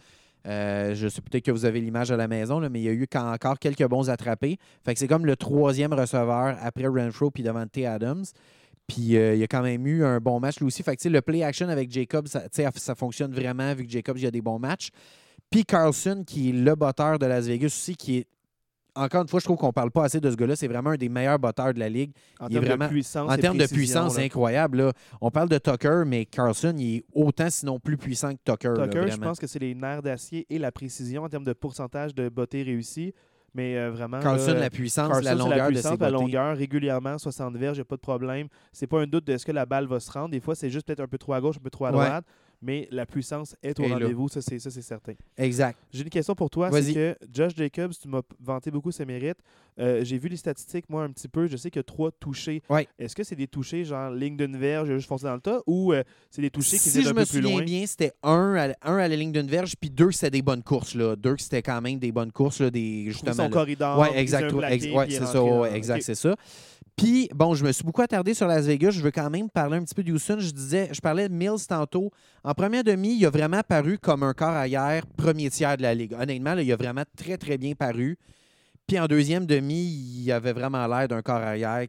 Euh, 0.48 0.96
je 0.96 1.08
sais 1.08 1.22
peut-être 1.22 1.44
que 1.44 1.52
vous 1.52 1.66
avez 1.66 1.82
l'image 1.82 2.12
à 2.12 2.18
la 2.18 2.28
maison, 2.28 2.60
là, 2.60 2.70
mais 2.70 2.80
il 2.80 2.84
y 2.86 2.90
a 2.90 2.94
eu 2.94 3.08
encore 3.16 3.60
quelques 3.60 3.86
bons 3.88 4.10
attrapés. 4.10 4.58
Fait 4.86 4.94
que 4.94 5.00
c'est 5.00 5.08
comme 5.08 5.26
le 5.26 5.36
troisième 5.36 5.94
receveur 5.94 6.58
après 6.62 6.88
Renfro 6.88 7.32
puis 7.32 7.44
Davante 7.44 7.78
Adams. 7.78 8.26
Puis 8.88 9.18
euh, 9.18 9.36
il 9.36 9.40
y 9.40 9.44
a 9.44 9.48
quand 9.48 9.62
même 9.62 9.86
eu 9.86 10.06
un 10.06 10.20
bon 10.20 10.40
match 10.40 10.60
lui 10.60 10.68
aussi. 10.68 10.84
Le 11.06 11.22
play 11.22 11.44
action 11.44 11.68
avec 11.68 11.92
Jacobs, 11.92 12.28
ça, 12.28 12.96
fonctionne 12.96 13.34
vraiment 13.34 13.74
vu 13.74 13.86
que 13.86 13.92
Jacobs 13.92 14.18
il 14.18 14.26
a 14.26 14.32
des 14.32 14.42
bons 14.42 14.60
matchs. 14.60 14.90
Puis 15.50 15.66
Carlson, 15.66 16.24
qui 16.26 16.50
est 16.50 16.54
le 16.54 16.76
botteur 16.76 17.20
de 17.20 17.26
Las 17.26 17.48
Vegas 17.48 17.68
aussi, 17.68 17.96
qui 17.96 18.18
est. 18.20 18.28
Encore 18.98 19.22
une 19.22 19.28
fois, 19.28 19.40
je 19.40 19.46
trouve 19.46 19.58
qu'on 19.58 19.72
parle 19.72 19.92
pas 19.92 20.06
assez 20.06 20.20
de 20.20 20.30
ce 20.30 20.36
gars-là. 20.36 20.56
C'est 20.56 20.68
vraiment 20.68 20.90
un 20.92 20.96
des 20.98 21.10
meilleurs 21.10 21.40
botteurs 21.40 21.74
de 21.74 21.80
la 21.80 21.90
ligue. 21.90 22.12
En 22.40 22.48
termes 22.50 22.66
vraiment- 22.66 22.86
de 22.86 22.90
puissance. 22.90 23.32
En 23.32 23.38
termes 23.38 23.58
de 23.58 23.66
puissance, 23.68 24.16
c'est 24.16 24.26
incroyable. 24.26 24.78
là. 24.78 24.92
On 25.22 25.30
parle 25.32 25.50
de 25.50 25.58
Tucker, 25.58 26.04
mais 26.06 26.26
Carlson, 26.26 26.74
il 26.78 26.98
est 26.98 27.04
autant, 27.14 27.50
sinon 27.50 27.80
plus 27.80 27.98
puissant 27.98 28.32
que 28.34 28.40
Tucker. 28.44 28.74
là, 28.78 28.88
Tucker, 28.88 29.12
je 29.12 29.18
pense 29.18 29.40
que 29.40 29.48
c'est 29.48 29.60
les 29.60 29.76
nerfs 29.76 30.02
d'acier 30.02 30.46
et 30.50 30.58
la 30.60 30.72
précision 30.72 31.24
en 31.24 31.30
termes 31.30 31.44
de 31.46 31.54
pourcentage 31.54 32.14
de 32.16 32.30
bottées 32.30 32.64
réussies. 32.64 33.14
Mais 33.54 33.76
euh, 33.78 33.90
vraiment. 33.90 34.20
Carlson, 34.20 34.54
là, 34.54 34.60
la 34.60 34.70
puissance, 34.70 35.08
Carson, 35.08 35.24
la 35.24 35.34
longueur 35.34 35.68
de 35.70 35.74
puissance, 35.74 35.94
ses 35.94 35.98
la 36.00 36.10
longueur, 36.12 36.56
régulièrement, 36.58 37.18
60 37.18 37.56
verges, 37.56 37.78
il 37.78 37.80
n'y 37.80 37.82
a 37.82 37.86
pas 37.86 37.96
de 37.96 38.02
problème. 38.02 38.48
C'est 38.72 38.86
pas 38.88 39.00
un 39.02 39.08
doute 39.08 39.26
de 39.26 39.34
est-ce 39.34 39.46
que 39.46 39.52
la 39.52 39.66
balle 39.66 39.88
va 39.88 40.00
se 40.00 40.12
rendre. 40.12 40.30
Des 40.30 40.40
fois, 40.42 40.54
c'est 40.54 40.70
juste 40.70 40.86
peut-être 40.86 41.00
un 41.00 41.08
peu 41.08 41.18
trop 41.18 41.34
à 41.34 41.42
gauche, 41.42 41.56
un 41.58 41.64
peu 41.64 41.70
trop 41.72 41.86
à 41.86 41.92
Ouais. 41.92 42.20
Mais 42.62 42.88
la 42.92 43.06
puissance 43.06 43.56
est 43.62 43.80
au 43.80 43.84
rendez-vous, 43.88 44.30
ça 44.30 44.42
c'est 44.42 44.58
certain. 44.60 45.14
Exact. 45.38 45.78
J'ai 45.92 46.04
une 46.04 46.10
question 46.10 46.34
pour 46.34 46.50
toi, 46.50 46.72
c'est 46.72 46.94
que 46.94 47.16
Josh 47.32 47.54
Jacobs, 47.56 47.92
tu 48.02 48.08
m'as 48.08 48.22
vanté 48.40 48.72
beaucoup 48.72 48.92
ses 48.92 49.06
mérites. 49.06 49.38
Euh, 49.80 50.04
J'ai 50.04 50.18
vu 50.18 50.28
les 50.28 50.38
statistiques, 50.38 50.86
moi, 50.90 51.04
un 51.04 51.12
petit 51.12 51.28
peu. 51.28 51.46
Je 51.46 51.56
sais 51.56 51.70
qu'il 51.70 51.78
y 51.80 51.82
a 51.82 51.84
trois 51.84 52.10
touchés. 52.12 52.64
Ouais. 52.68 52.88
Est-ce 52.98 53.16
que 53.16 53.24
c'est 53.24 53.36
des 53.36 53.46
touchés, 53.48 53.86
genre 53.86 54.10
ligne 54.10 54.36
d'une 54.36 54.58
verge, 54.58 54.88
juste 54.92 55.08
foncé 55.08 55.26
dans 55.26 55.36
le 55.36 55.40
tas, 55.40 55.62
ou 55.68 55.94
euh, 55.94 56.04
c'est 56.32 56.42
des 56.42 56.50
touchés 56.50 56.78
qui 56.78 56.90
Si 56.90 56.98
étaient 56.98 57.04
je 57.04 57.10
un 57.10 57.14
me 57.14 57.20
peu 57.20 57.26
plus 57.28 57.42
souviens 57.44 57.58
loin? 57.58 57.64
bien, 57.64 57.86
c'était 57.86 58.12
un 58.24 58.56
à, 58.56 58.90
un 58.92 58.98
à 58.98 59.08
la 59.08 59.16
ligne 59.16 59.32
d'une 59.32 59.46
verge, 59.48 59.76
puis 59.80 59.92
deux, 59.92 60.12
c'était 60.12 60.32
des 60.32 60.42
bonnes 60.42 60.64
courses. 60.64 60.96
Là. 60.96 61.16
Deux, 61.16 61.36
c'était 61.38 61.62
quand 61.62 61.80
même 61.80 62.00
des 62.00 62.12
bonnes 62.12 62.32
courses, 62.32 62.60
là, 62.60 62.72
des, 62.72 63.06
justement. 63.12 63.34
son 63.34 63.44
là. 63.44 63.50
corridor. 63.50 64.04
Exact. 64.16 64.52
ouais, 64.52 64.58
plaqué, 64.58 64.74
ex- 64.76 64.86
ouais, 64.96 65.06
puis 65.06 65.14
c'est 65.14 65.20
rentrer 65.20 65.34
ça. 65.34 65.40
dans- 65.40 65.60
ouais, 65.62 65.76
exact, 65.78 66.02
c'est 66.02 66.16
ça. 66.16 66.36
Puis, 66.98 67.30
bon, 67.36 67.54
je 67.54 67.64
me 67.64 67.72
suis 67.72 67.84
beaucoup 67.84 68.02
attardé 68.02 68.34
sur 68.34 68.48
Las 68.48 68.66
Vegas. 68.66 68.90
Je 68.90 69.02
veux 69.02 69.12
quand 69.12 69.30
même 69.30 69.52
parler 69.52 69.78
un 69.78 69.84
petit 69.84 69.94
peu 69.94 70.04
de 70.04 70.12
Houston. 70.12 70.38
Je 70.40 70.50
disais, 70.50 70.90
je 70.92 71.00
parlais 71.00 71.30
de 71.30 71.34
Mills 71.34 71.68
tantôt. 71.70 72.12
En 72.44 72.56
première 72.56 72.84
demi, 72.84 73.16
il 73.16 73.26
a 73.28 73.30
vraiment 73.30 73.62
paru 73.62 74.00
comme 74.00 74.24
un 74.24 74.34
corps 74.34 74.50
arrière 74.50 75.06
premier 75.06 75.52
tiers 75.52 75.78
de 75.78 75.84
la 75.84 75.94
ligue. 75.94 76.14
Honnêtement, 76.20 76.56
il 76.58 76.72
a 76.72 76.76
vraiment 76.76 77.04
très, 77.16 77.38
très 77.38 77.60
bien 77.60 77.76
paru. 77.76 78.18
Puis 78.88 78.98
en 79.00 79.06
deuxième 79.06 79.46
demi, 79.46 79.84
il 80.24 80.32
avait 80.32 80.54
vraiment 80.54 80.88
l'air 80.88 81.08
d'un 81.08 81.22
corps 81.22 81.36
arrière 81.36 81.86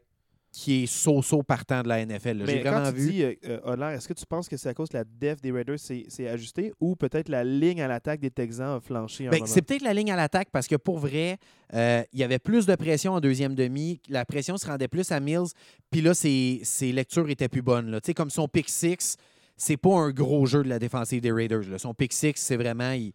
qui 0.61 0.83
est 0.83 0.87
so-so 0.87 1.45
partant 1.45 1.83
de 1.83 1.89
la 1.89 2.05
NFL. 2.05 2.45
J'ai 2.45 2.59
vraiment 2.63 2.83
quand 2.83 2.91
tu 2.93 2.99
vu. 2.99 3.13
dis 3.13 3.23
euh, 3.23 3.35
euh, 3.65 3.91
est-ce 3.91 4.09
que 4.09 4.13
tu 4.13 4.27
penses 4.27 4.49
que 4.49 4.57
c'est 4.57 4.69
à 4.69 4.75
cause 4.75 4.89
que 4.89 4.97
la 4.97 5.05
def 5.05 5.41
des 5.41 5.53
Raiders 5.53 5.79
s'est 5.79 6.27
ajustée 6.29 6.73
ou 6.81 6.97
peut-être 6.97 7.29
la 7.29 7.45
ligne 7.45 7.81
à 7.81 7.87
l'attaque 7.87 8.19
des 8.19 8.31
Texans 8.33 8.77
a 8.77 8.81
flanché 8.81 9.29
un 9.29 9.31
Ben, 9.31 9.47
c'est 9.47 9.63
peut-être 9.63 9.83
la 9.83 9.95
ligne 9.95 10.11
à 10.11 10.17
l'attaque 10.17 10.49
parce 10.51 10.67
que 10.67 10.75
pour 10.75 10.99
vrai, 10.99 11.39
euh, 11.75 12.03
il 12.13 12.19
y 12.19 12.25
avait 12.25 12.41
plus 12.41 12.67
de 12.67 12.75
pression 12.75 13.13
en 13.13 13.21
deuxième 13.21 13.55
demi. 13.55 14.01
La 14.09 14.25
pression 14.25 14.57
se 14.57 14.67
rendait 14.67 14.89
plus 14.89 15.13
à 15.13 15.21
Mills. 15.21 15.47
Puis 15.93 16.01
là, 16.01 16.13
ses, 16.13 16.59
ses 16.65 16.91
lectures 16.91 17.31
étaient 17.31 17.49
plus 17.49 17.63
bonnes. 17.63 17.93
là. 17.93 18.01
Tu 18.01 18.07
sais, 18.07 18.15
Comme 18.15 18.31
son 18.31 18.49
pick 18.49 18.69
six, 18.69 19.17
c'est 19.57 19.77
pas 19.77 19.95
un 19.95 20.11
gros 20.11 20.45
jeu 20.47 20.65
de 20.65 20.69
la 20.69 20.81
défensive 20.81 21.21
des 21.21 21.31
Raiders. 21.31 21.69
là. 21.71 21.79
Son 21.79 21.95
pick 21.95 22.13
six, 22.13 22.33
c'est 22.35 22.57
vraiment. 22.57 22.91
il- 22.91 23.13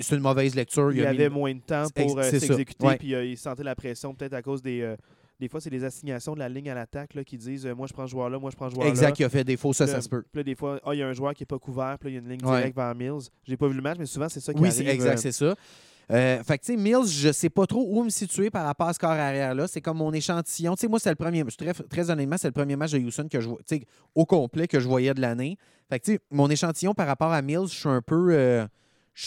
c'est 0.00 0.16
une 0.16 0.22
mauvaise 0.22 0.54
lecture. 0.56 0.92
il 0.92 1.06
avait 1.06 1.28
moins 1.28 1.54
de 1.54 1.60
temps 1.60 1.84
pour 1.94 2.18
euh, 2.18 2.22
s'exécuter, 2.24 2.96
puis 2.98 3.14
euh, 3.14 3.24
il 3.24 3.38
sentait 3.38 3.62
la 3.62 3.76
pression 3.76 4.12
peut-être 4.12 4.34
à 4.34 4.42
cause 4.42 4.60
des. 4.60 4.80
euh, 4.82 4.96
des 5.40 5.48
fois, 5.48 5.60
c'est 5.60 5.70
les 5.70 5.84
assignations 5.84 6.34
de 6.34 6.38
la 6.38 6.48
ligne 6.48 6.68
à 6.70 6.74
l'attaque 6.74 7.14
là, 7.14 7.24
qui 7.24 7.36
disent 7.38 7.66
euh, 7.66 7.74
moi 7.74 7.86
je 7.86 7.92
prends 7.92 8.06
ce 8.06 8.10
joueur 8.12 8.28
là, 8.30 8.38
moi 8.38 8.50
je 8.50 8.56
prends 8.56 8.68
ce 8.68 8.74
joueur 8.74 8.84
là. 8.86 8.90
Exact, 8.90 9.18
il 9.18 9.24
a 9.24 9.28
fait 9.28 9.44
défaut, 9.44 9.72
ça, 9.72 9.86
Là, 9.86 9.92
ça 9.92 10.00
se 10.00 10.08
peut. 10.08 10.22
Puis 10.22 10.40
là, 10.40 10.42
des 10.44 10.54
fois, 10.54 10.80
ah, 10.84 10.94
il 10.94 10.98
y 10.98 11.02
a 11.02 11.06
un 11.08 11.12
joueur 11.12 11.34
qui 11.34 11.42
n'est 11.42 11.46
pas 11.46 11.58
couvert, 11.58 11.96
puis 12.00 12.08
là, 12.08 12.10
il 12.10 12.14
y 12.14 12.16
a 12.18 12.20
une 12.20 12.28
ligne 12.38 12.44
Ouais. 12.48 12.56
directe 12.58 12.76
vers 12.76 12.94
Mills. 12.94 13.28
J'ai 13.44 13.56
pas 13.56 13.68
vu 13.68 13.74
le 13.74 13.82
match, 13.82 13.96
mais 13.98 14.06
souvent, 14.06 14.28
c'est 14.28 14.40
ça 14.40 14.52
qui 14.52 14.60
Oui, 14.60 14.68
arrive. 14.68 14.78
c'est 14.86 14.86
exact, 14.92 15.12
euh, 15.14 15.16
c'est 15.20 15.32
ça. 15.32 15.54
Euh, 16.10 16.42
fait 16.42 16.56
que, 16.58 16.64
tu 16.64 16.72
sais, 16.72 16.78
Mills, 16.78 17.06
je 17.06 17.30
sais 17.32 17.50
pas 17.50 17.66
trop 17.66 17.84
où 17.86 18.02
me 18.02 18.08
situer 18.08 18.48
par 18.50 18.64
rapport 18.64 18.88
à 18.88 18.94
ce 18.94 18.98
corps 18.98 19.10
arrière-là. 19.10 19.66
C'est 19.68 19.82
comme 19.82 19.98
mon 19.98 20.10
échantillon. 20.12 20.74
Tu 20.74 20.80
sais, 20.80 20.88
moi, 20.88 20.98
c'est 20.98 21.10
le 21.10 21.16
premier. 21.16 21.44
Très, 21.44 21.74
très 21.74 22.10
honnêtement, 22.10 22.36
c'est 22.38 22.48
le 22.48 22.52
premier 22.52 22.76
match 22.76 22.92
de 22.92 22.98
Houston 22.98 23.28
que 23.30 23.40
je 23.42 23.48
vois, 23.48 23.58
au 24.14 24.24
complet 24.24 24.66
que 24.66 24.80
je 24.80 24.88
voyais 24.88 25.12
de 25.12 25.20
l'année. 25.20 25.58
Fait 25.90 26.00
que, 26.00 26.04
tu 26.06 26.12
sais, 26.14 26.20
mon 26.30 26.48
échantillon 26.48 26.94
par 26.94 27.06
rapport 27.06 27.30
à 27.30 27.42
Mills, 27.42 27.66
je 27.68 27.74
suis 27.78 27.88
un 27.90 28.00
peu. 28.00 28.28
euh, 28.32 28.66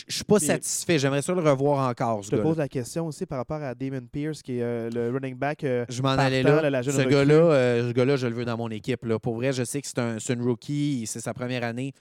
je 0.08 0.16
suis 0.16 0.24
pas 0.24 0.40
satisfait. 0.40 0.98
J'aimerais 1.00 1.22
ça 1.22 1.34
le 1.34 1.42
revoir 1.42 1.90
encore, 1.90 2.22
Je 2.24 2.30
te 2.32 2.36
pose 2.38 2.58
la 2.58 2.70
question 2.70 3.08
aussi 3.08 3.26
par 3.26 3.40
rapport 3.40 3.62
à 3.62 3.76
Damon 3.76 4.06
Pierce, 4.12 4.42
qui 4.42 4.58
est 4.58 4.62
euh, 4.62 4.90
le 4.90 5.10
running 5.12 5.36
back. 5.36 5.64
euh, 5.64 5.86
Je 5.90 6.02
m'en 6.02 6.10
allais 6.10 6.44
là. 6.44 6.70
la 6.70 6.82
jeune 6.82 6.96
ce 6.96 7.02
gars-là, 7.02 7.34
euh, 7.34 7.88
ce 7.90 7.94
gars-là, 7.94 8.16
je 8.16 8.28
le 8.28 8.34
veux 8.34 8.46
dans 8.46 8.58
mon 8.58 8.70
équipe. 8.70 9.04
Là. 9.06 9.20
Pour 9.20 9.36
vrai, 9.36 9.52
je 9.52 9.64
sais 9.64 9.82
que 9.82 9.88
c'est 9.88 10.00
un, 10.00 10.18
une 10.18 10.42
rookie, 10.44 11.06
c'est 11.08 11.20
sa 11.20 11.34
première 11.34 11.64
année. 11.64 11.94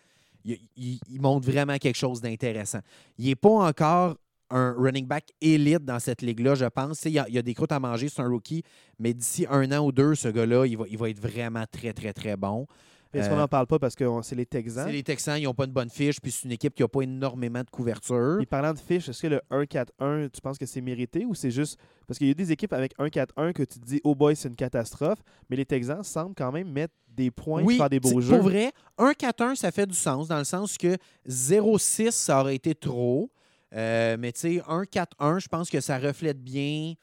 Il, 0.44 0.59
il- 0.76 1.00
il 1.11 1.20
montre 1.20 1.50
vraiment 1.50 1.76
quelque 1.78 1.97
chose 1.99 2.20
d'intéressant. 2.20 2.78
Il 3.18 3.26
n'est 3.26 3.35
pas 3.35 3.50
encore 3.50 4.16
un 4.52 4.75
running 4.78 5.06
back 5.06 5.25
élite 5.40 5.85
dans 5.85 5.99
cette 6.00 6.23
ligue-là, 6.23 6.54
je 6.54 6.64
pense. 6.66 7.04
Il 7.04 7.12
y, 7.12 7.18
a, 7.18 7.26
il 7.28 7.35
y 7.35 7.38
a 7.38 7.42
des 7.42 7.54
croûtes 7.54 7.73
à 7.73 7.78
manger, 7.80 8.09
c'est 8.09 8.20
un 8.23 8.28
rookie, 8.28 8.62
mais 8.99 9.14
d'ici 9.14 9.47
un 9.50 9.70
an 9.73 9.85
ou 9.85 9.92
deux, 9.92 10.14
ce 10.14 10.28
gars-là, 10.28 10.66
il 10.66 10.76
va, 10.76 10.85
il 10.88 10.97
va 10.99 11.09
être 11.11 11.20
vraiment 11.20 11.64
très, 11.70 11.92
très, 11.92 12.12
très 12.12 12.37
bon. 12.37 12.66
Est-ce 13.12 13.26
Euh, 13.26 13.30
qu'on 13.30 13.36
n'en 13.36 13.48
parle 13.48 13.66
pas 13.66 13.78
parce 13.78 13.94
que 13.96 14.04
c'est 14.22 14.36
les 14.36 14.46
Texans? 14.46 14.84
C'est 14.86 14.92
les 14.92 15.02
Texans, 15.02 15.36
ils 15.38 15.44
n'ont 15.44 15.54
pas 15.54 15.64
une 15.64 15.72
bonne 15.72 15.90
fiche, 15.90 16.20
puis 16.20 16.30
c'est 16.30 16.44
une 16.44 16.52
équipe 16.52 16.74
qui 16.74 16.82
n'a 16.82 16.88
pas 16.88 17.00
énormément 17.02 17.60
de 17.62 17.70
couverture. 17.70 18.36
Puis 18.38 18.46
parlant 18.46 18.72
de 18.72 18.78
fiche, 18.78 19.08
est-ce 19.08 19.20
que 19.22 19.26
le 19.26 19.40
1-4-1, 19.50 20.30
tu 20.30 20.40
penses 20.40 20.58
que 20.58 20.66
c'est 20.66 20.80
mérité 20.80 21.24
ou 21.24 21.34
c'est 21.34 21.50
juste. 21.50 21.78
Parce 22.06 22.18
qu'il 22.18 22.28
y 22.28 22.30
a 22.30 22.34
des 22.34 22.52
équipes 22.52 22.72
avec 22.72 22.96
1-4-1 22.98 23.52
que 23.52 23.62
tu 23.64 23.80
te 23.80 23.84
dis, 23.84 24.00
oh 24.04 24.14
boy, 24.14 24.36
c'est 24.36 24.48
une 24.48 24.56
catastrophe, 24.56 25.18
mais 25.48 25.56
les 25.56 25.66
Texans 25.66 26.04
semblent 26.04 26.34
quand 26.36 26.52
même 26.52 26.70
mettre 26.70 26.94
des 27.08 27.30
points 27.32 27.62
oui, 27.64 27.76
faire 27.76 27.90
des 27.90 27.98
beaux 28.00 28.20
jeux? 28.20 28.36
Pour 28.36 28.44
vrai, 28.48 28.70
1-4-1, 28.98 29.56
ça 29.56 29.72
fait 29.72 29.86
du 29.86 29.94
sens, 29.96 30.28
dans 30.28 30.38
le 30.38 30.44
sens 30.44 30.78
que 30.78 30.96
0-6, 31.28 32.10
ça 32.12 32.40
aurait 32.40 32.54
été 32.54 32.74
trop. 32.74 33.30
Euh, 33.74 34.16
mais 34.18 34.32
tu 34.32 34.40
sais, 34.40 34.62
1-4-1, 34.68 35.38
je 35.40 35.48
pense 35.48 35.70
que 35.70 35.80
ça 35.80 35.98
reflète 35.98 36.42
bien 36.42 36.94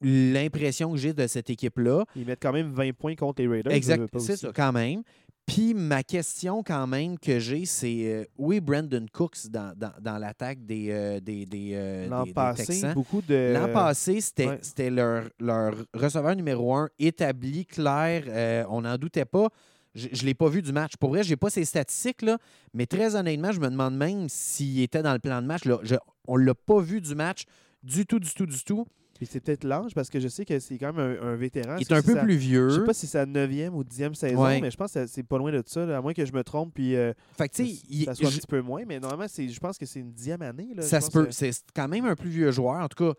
l'impression 0.00 0.92
que 0.92 0.96
j'ai 0.98 1.12
de 1.12 1.26
cette 1.26 1.50
équipe-là. 1.50 2.04
Ils 2.16 2.26
mettent 2.26 2.42
quand 2.42 2.52
même 2.52 2.70
20 2.72 2.92
points 2.92 3.14
contre 3.14 3.42
les 3.42 3.48
Raiders. 3.48 3.72
Exact, 3.72 4.02
c'est 4.18 4.36
ça, 4.36 4.52
quand 4.54 4.72
même. 4.72 5.02
Puis 5.46 5.72
ma 5.72 6.02
question 6.02 6.62
quand 6.62 6.86
même 6.86 7.18
que 7.18 7.38
j'ai, 7.38 7.64
c'est 7.64 8.12
euh, 8.12 8.24
où 8.36 8.52
est 8.52 8.60
Brandon 8.60 9.06
Cooks 9.10 9.48
dans, 9.48 9.72
dans, 9.74 9.92
dans 9.98 10.18
l'attaque 10.18 10.66
des, 10.66 10.88
euh, 10.90 11.20
des, 11.20 11.46
des, 11.46 11.70
euh, 11.72 12.06
L'an 12.06 12.24
des- 12.24 12.28
des 12.28 12.34
passé, 12.34 12.66
Texans? 12.66 12.92
beaucoup 12.94 13.22
de. 13.22 13.54
L'an 13.54 13.72
passé, 13.72 14.20
c'était 14.20 14.46
ouais. 14.48 14.58
c'était 14.60 14.90
leur, 14.90 15.24
leur 15.40 15.74
receveur 15.94 16.36
numéro 16.36 16.74
un 16.74 16.90
établi, 16.98 17.64
clair. 17.64 18.24
euh, 18.28 18.64
on 18.68 18.82
n'en 18.82 18.98
doutait 18.98 19.24
pas. 19.24 19.48
Je 19.94 20.08
ne 20.08 20.26
l'ai 20.26 20.34
pas 20.34 20.50
vu 20.50 20.60
du 20.60 20.70
match. 20.70 20.92
Pour 21.00 21.08
vrai, 21.08 21.22
je 21.22 21.30
n'ai 21.30 21.36
pas 21.36 21.48
ses 21.48 21.64
statistiques, 21.64 22.20
là, 22.20 22.36
mais 22.74 22.84
très 22.84 23.16
honnêtement, 23.16 23.50
je 23.50 23.58
me 23.60 23.70
demande 23.70 23.96
même 23.96 24.28
s'il 24.28 24.80
était 24.82 25.02
dans 25.02 25.14
le 25.14 25.18
plan 25.18 25.40
de 25.40 25.46
match. 25.46 25.64
Là. 25.64 25.78
Je- 25.82 25.96
on 26.26 26.36
ne 26.38 26.44
l'a 26.44 26.54
pas 26.54 26.78
vu 26.80 27.00
du 27.00 27.14
match 27.14 27.44
du 27.82 28.04
tout, 28.04 28.20
du 28.20 28.32
tout, 28.34 28.44
du 28.44 28.62
tout. 28.64 28.86
Puis 29.18 29.26
c'est 29.30 29.40
peut-être 29.40 29.64
l'âge 29.64 29.94
parce 29.94 30.08
que 30.08 30.20
je 30.20 30.28
sais 30.28 30.44
que 30.44 30.58
c'est 30.60 30.78
quand 30.78 30.92
même 30.92 31.18
un, 31.20 31.28
un 31.32 31.34
vétéran. 31.36 31.76
Il 31.76 31.82
est 31.82 31.92
un 31.92 32.00
peu 32.02 32.14
sa- 32.14 32.20
plus 32.22 32.34
Je 32.34 32.38
vieux. 32.38 32.70
sais 32.70 32.84
pas 32.84 32.94
si 32.94 33.00
c'est 33.08 33.18
sa 33.18 33.26
9e 33.26 33.70
ou 33.74 33.82
10e 33.84 34.14
saison, 34.14 34.42
Ouais. 34.44 34.60
mais 34.60 34.70
je 34.70 34.76
pense 34.76 34.92
que 34.92 35.06
c'est 35.06 35.24
pas 35.24 35.38
loin 35.38 35.50
de 35.52 35.62
ça, 35.66 35.84
là, 35.84 35.98
à 35.98 36.00
moins 36.00 36.14
que 36.14 36.24
je 36.24 36.32
me 36.32 36.44
trompe. 36.44 36.72
Puis 36.72 36.94
euh, 36.94 37.12
Fait 37.36 37.48
que, 37.48 37.62
il- 37.62 38.04
ça 38.04 38.14
soit 38.14 38.28
un 38.28 38.30
je- 38.30 38.36
petit 38.38 38.46
peu 38.46 38.60
moins, 38.62 38.84
mais 38.86 39.00
normalement, 39.00 39.26
c'est- 39.28 39.48
je 39.48 39.58
pense 39.60 39.76
que 39.76 39.86
c'est 39.86 40.00
une 40.00 40.12
dixième 40.12 40.42
année. 40.42 40.68
Là, 40.74 40.82
Ça 40.82 41.00
Je 41.00 41.06
se 41.06 41.10
peut. 41.10 41.26
que- 41.26 41.32
C'est 41.32 41.50
quand 41.74 41.88
même 41.88 42.04
un 42.04 42.14
plus 42.14 42.30
vieux 42.30 42.50
joueur. 42.52 42.80
En 42.80 42.88
tout 42.88 43.12
cas, 43.12 43.18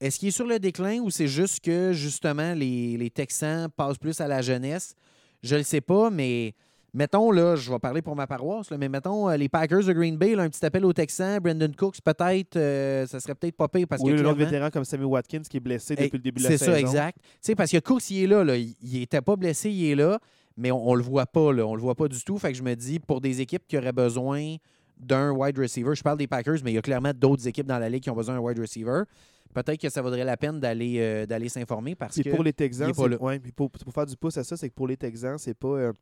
est-ce 0.00 0.18
qu'il 0.18 0.28
est 0.28 0.32
sur 0.32 0.46
le 0.46 0.58
déclin 0.58 1.00
ou 1.00 1.10
c'est 1.10 1.28
juste 1.28 1.60
que, 1.64 1.92
justement, 1.92 2.52
les, 2.54 2.96
les 2.98 3.10
Texans 3.10 3.68
passent 3.74 3.98
plus 3.98 4.20
à 4.20 4.28
la 4.28 4.42
jeunesse? 4.42 4.94
Je 5.42 5.54
ne 5.54 5.60
le 5.60 5.64
sais 5.64 5.80
pas, 5.80 6.10
mais 6.10 6.54
mettons, 6.94 7.30
là, 7.30 7.54
je 7.56 7.70
vais 7.70 7.78
parler 7.78 8.02
pour 8.02 8.16
ma 8.16 8.26
paroisse, 8.26 8.70
là, 8.70 8.78
mais 8.78 8.88
mettons, 8.88 9.28
euh, 9.28 9.36
les 9.36 9.48
Packers 9.48 9.84
de 9.84 9.92
Green 9.92 10.16
Bay, 10.16 10.34
là, 10.34 10.42
un 10.44 10.48
petit 10.48 10.64
appel 10.64 10.84
aux 10.84 10.92
Texans, 10.92 11.38
Brandon 11.40 11.70
Cooks, 11.76 12.00
peut-être, 12.02 12.56
euh, 12.56 13.06
ça 13.06 13.20
serait 13.20 13.34
peut-être 13.34 13.56
pas 13.56 13.68
pire 13.68 13.86
parce 13.88 14.02
Ou 14.02 14.06
que. 14.06 14.12
l'autre 14.12 14.38
vétéran 14.38 14.70
comme 14.70 14.84
Sammy 14.84 15.04
Watkins 15.04 15.42
qui 15.48 15.58
est 15.58 15.60
blessé 15.60 15.94
depuis 15.94 16.16
le 16.18 16.22
début 16.22 16.38
de 16.42 16.44
la 16.44 16.50
C'est 16.50 16.58
saison. 16.58 16.72
ça, 16.72 16.80
exact. 16.80 17.18
Tu 17.22 17.28
sais, 17.42 17.54
parce 17.54 17.70
que 17.70 17.78
Cooks, 17.78 18.10
il 18.10 18.24
est 18.24 18.26
là, 18.26 18.44
là. 18.44 18.56
Il 18.56 18.74
n'était 18.82 19.20
pas 19.20 19.36
blessé, 19.36 19.70
il 19.70 19.90
est 19.90 19.94
là, 19.94 20.18
mais 20.56 20.70
on, 20.70 20.92
ne 20.92 20.96
le 20.96 21.02
voit 21.02 21.26
pas, 21.26 21.52
là. 21.52 21.66
On 21.66 21.74
le 21.74 21.80
voit 21.80 21.94
pas 21.94 22.08
du 22.08 22.22
tout. 22.24 22.38
Fait 22.38 22.52
que 22.52 22.58
je 22.58 22.62
me 22.62 22.74
dis, 22.74 22.98
pour 22.98 23.20
des 23.20 23.40
équipes 23.40 23.62
qui 23.68 23.76
auraient 23.78 23.92
besoin 23.92 24.56
d'un 24.98 25.30
wide 25.30 25.56
receiver, 25.58 25.94
je 25.94 26.02
parle 26.02 26.18
des 26.18 26.26
Packers, 26.26 26.56
mais 26.64 26.72
il 26.72 26.74
y 26.74 26.78
a 26.78 26.82
clairement 26.82 27.12
d'autres 27.14 27.46
équipes 27.46 27.66
dans 27.66 27.78
la 27.78 27.88
ligue 27.88 28.02
qui 28.02 28.10
ont 28.10 28.16
besoin 28.16 28.34
d'un 28.34 28.40
wide 28.40 28.58
receiver. 28.58 29.02
Peut-être 29.54 29.80
que 29.80 29.88
ça 29.88 30.02
vaudrait 30.02 30.24
la 30.24 30.36
peine 30.36 30.58
d'aller 30.60 30.96
euh, 30.98 31.24
d'aller 31.24 31.48
s'informer 31.48 31.94
parce 31.94 32.14
Puis 32.14 32.24
que. 32.24 32.30
pour 32.30 32.42
les 32.44 32.52
Texans, 32.52 32.92
c'est- 32.94 33.16
ouais, 33.20 33.38
puis 33.38 33.50
pour, 33.52 33.70
pour 33.70 33.92
faire 33.94 34.04
du 34.06 34.16
pouce 34.16 34.36
à 34.36 34.44
ça, 34.44 34.56
c'est 34.56 34.68
que 34.68 34.74
pour 34.74 34.86
les 34.88 34.96
Texans, 34.96 35.38
c'est 35.38 35.54
pas 35.54 35.68
euh, 35.68 35.92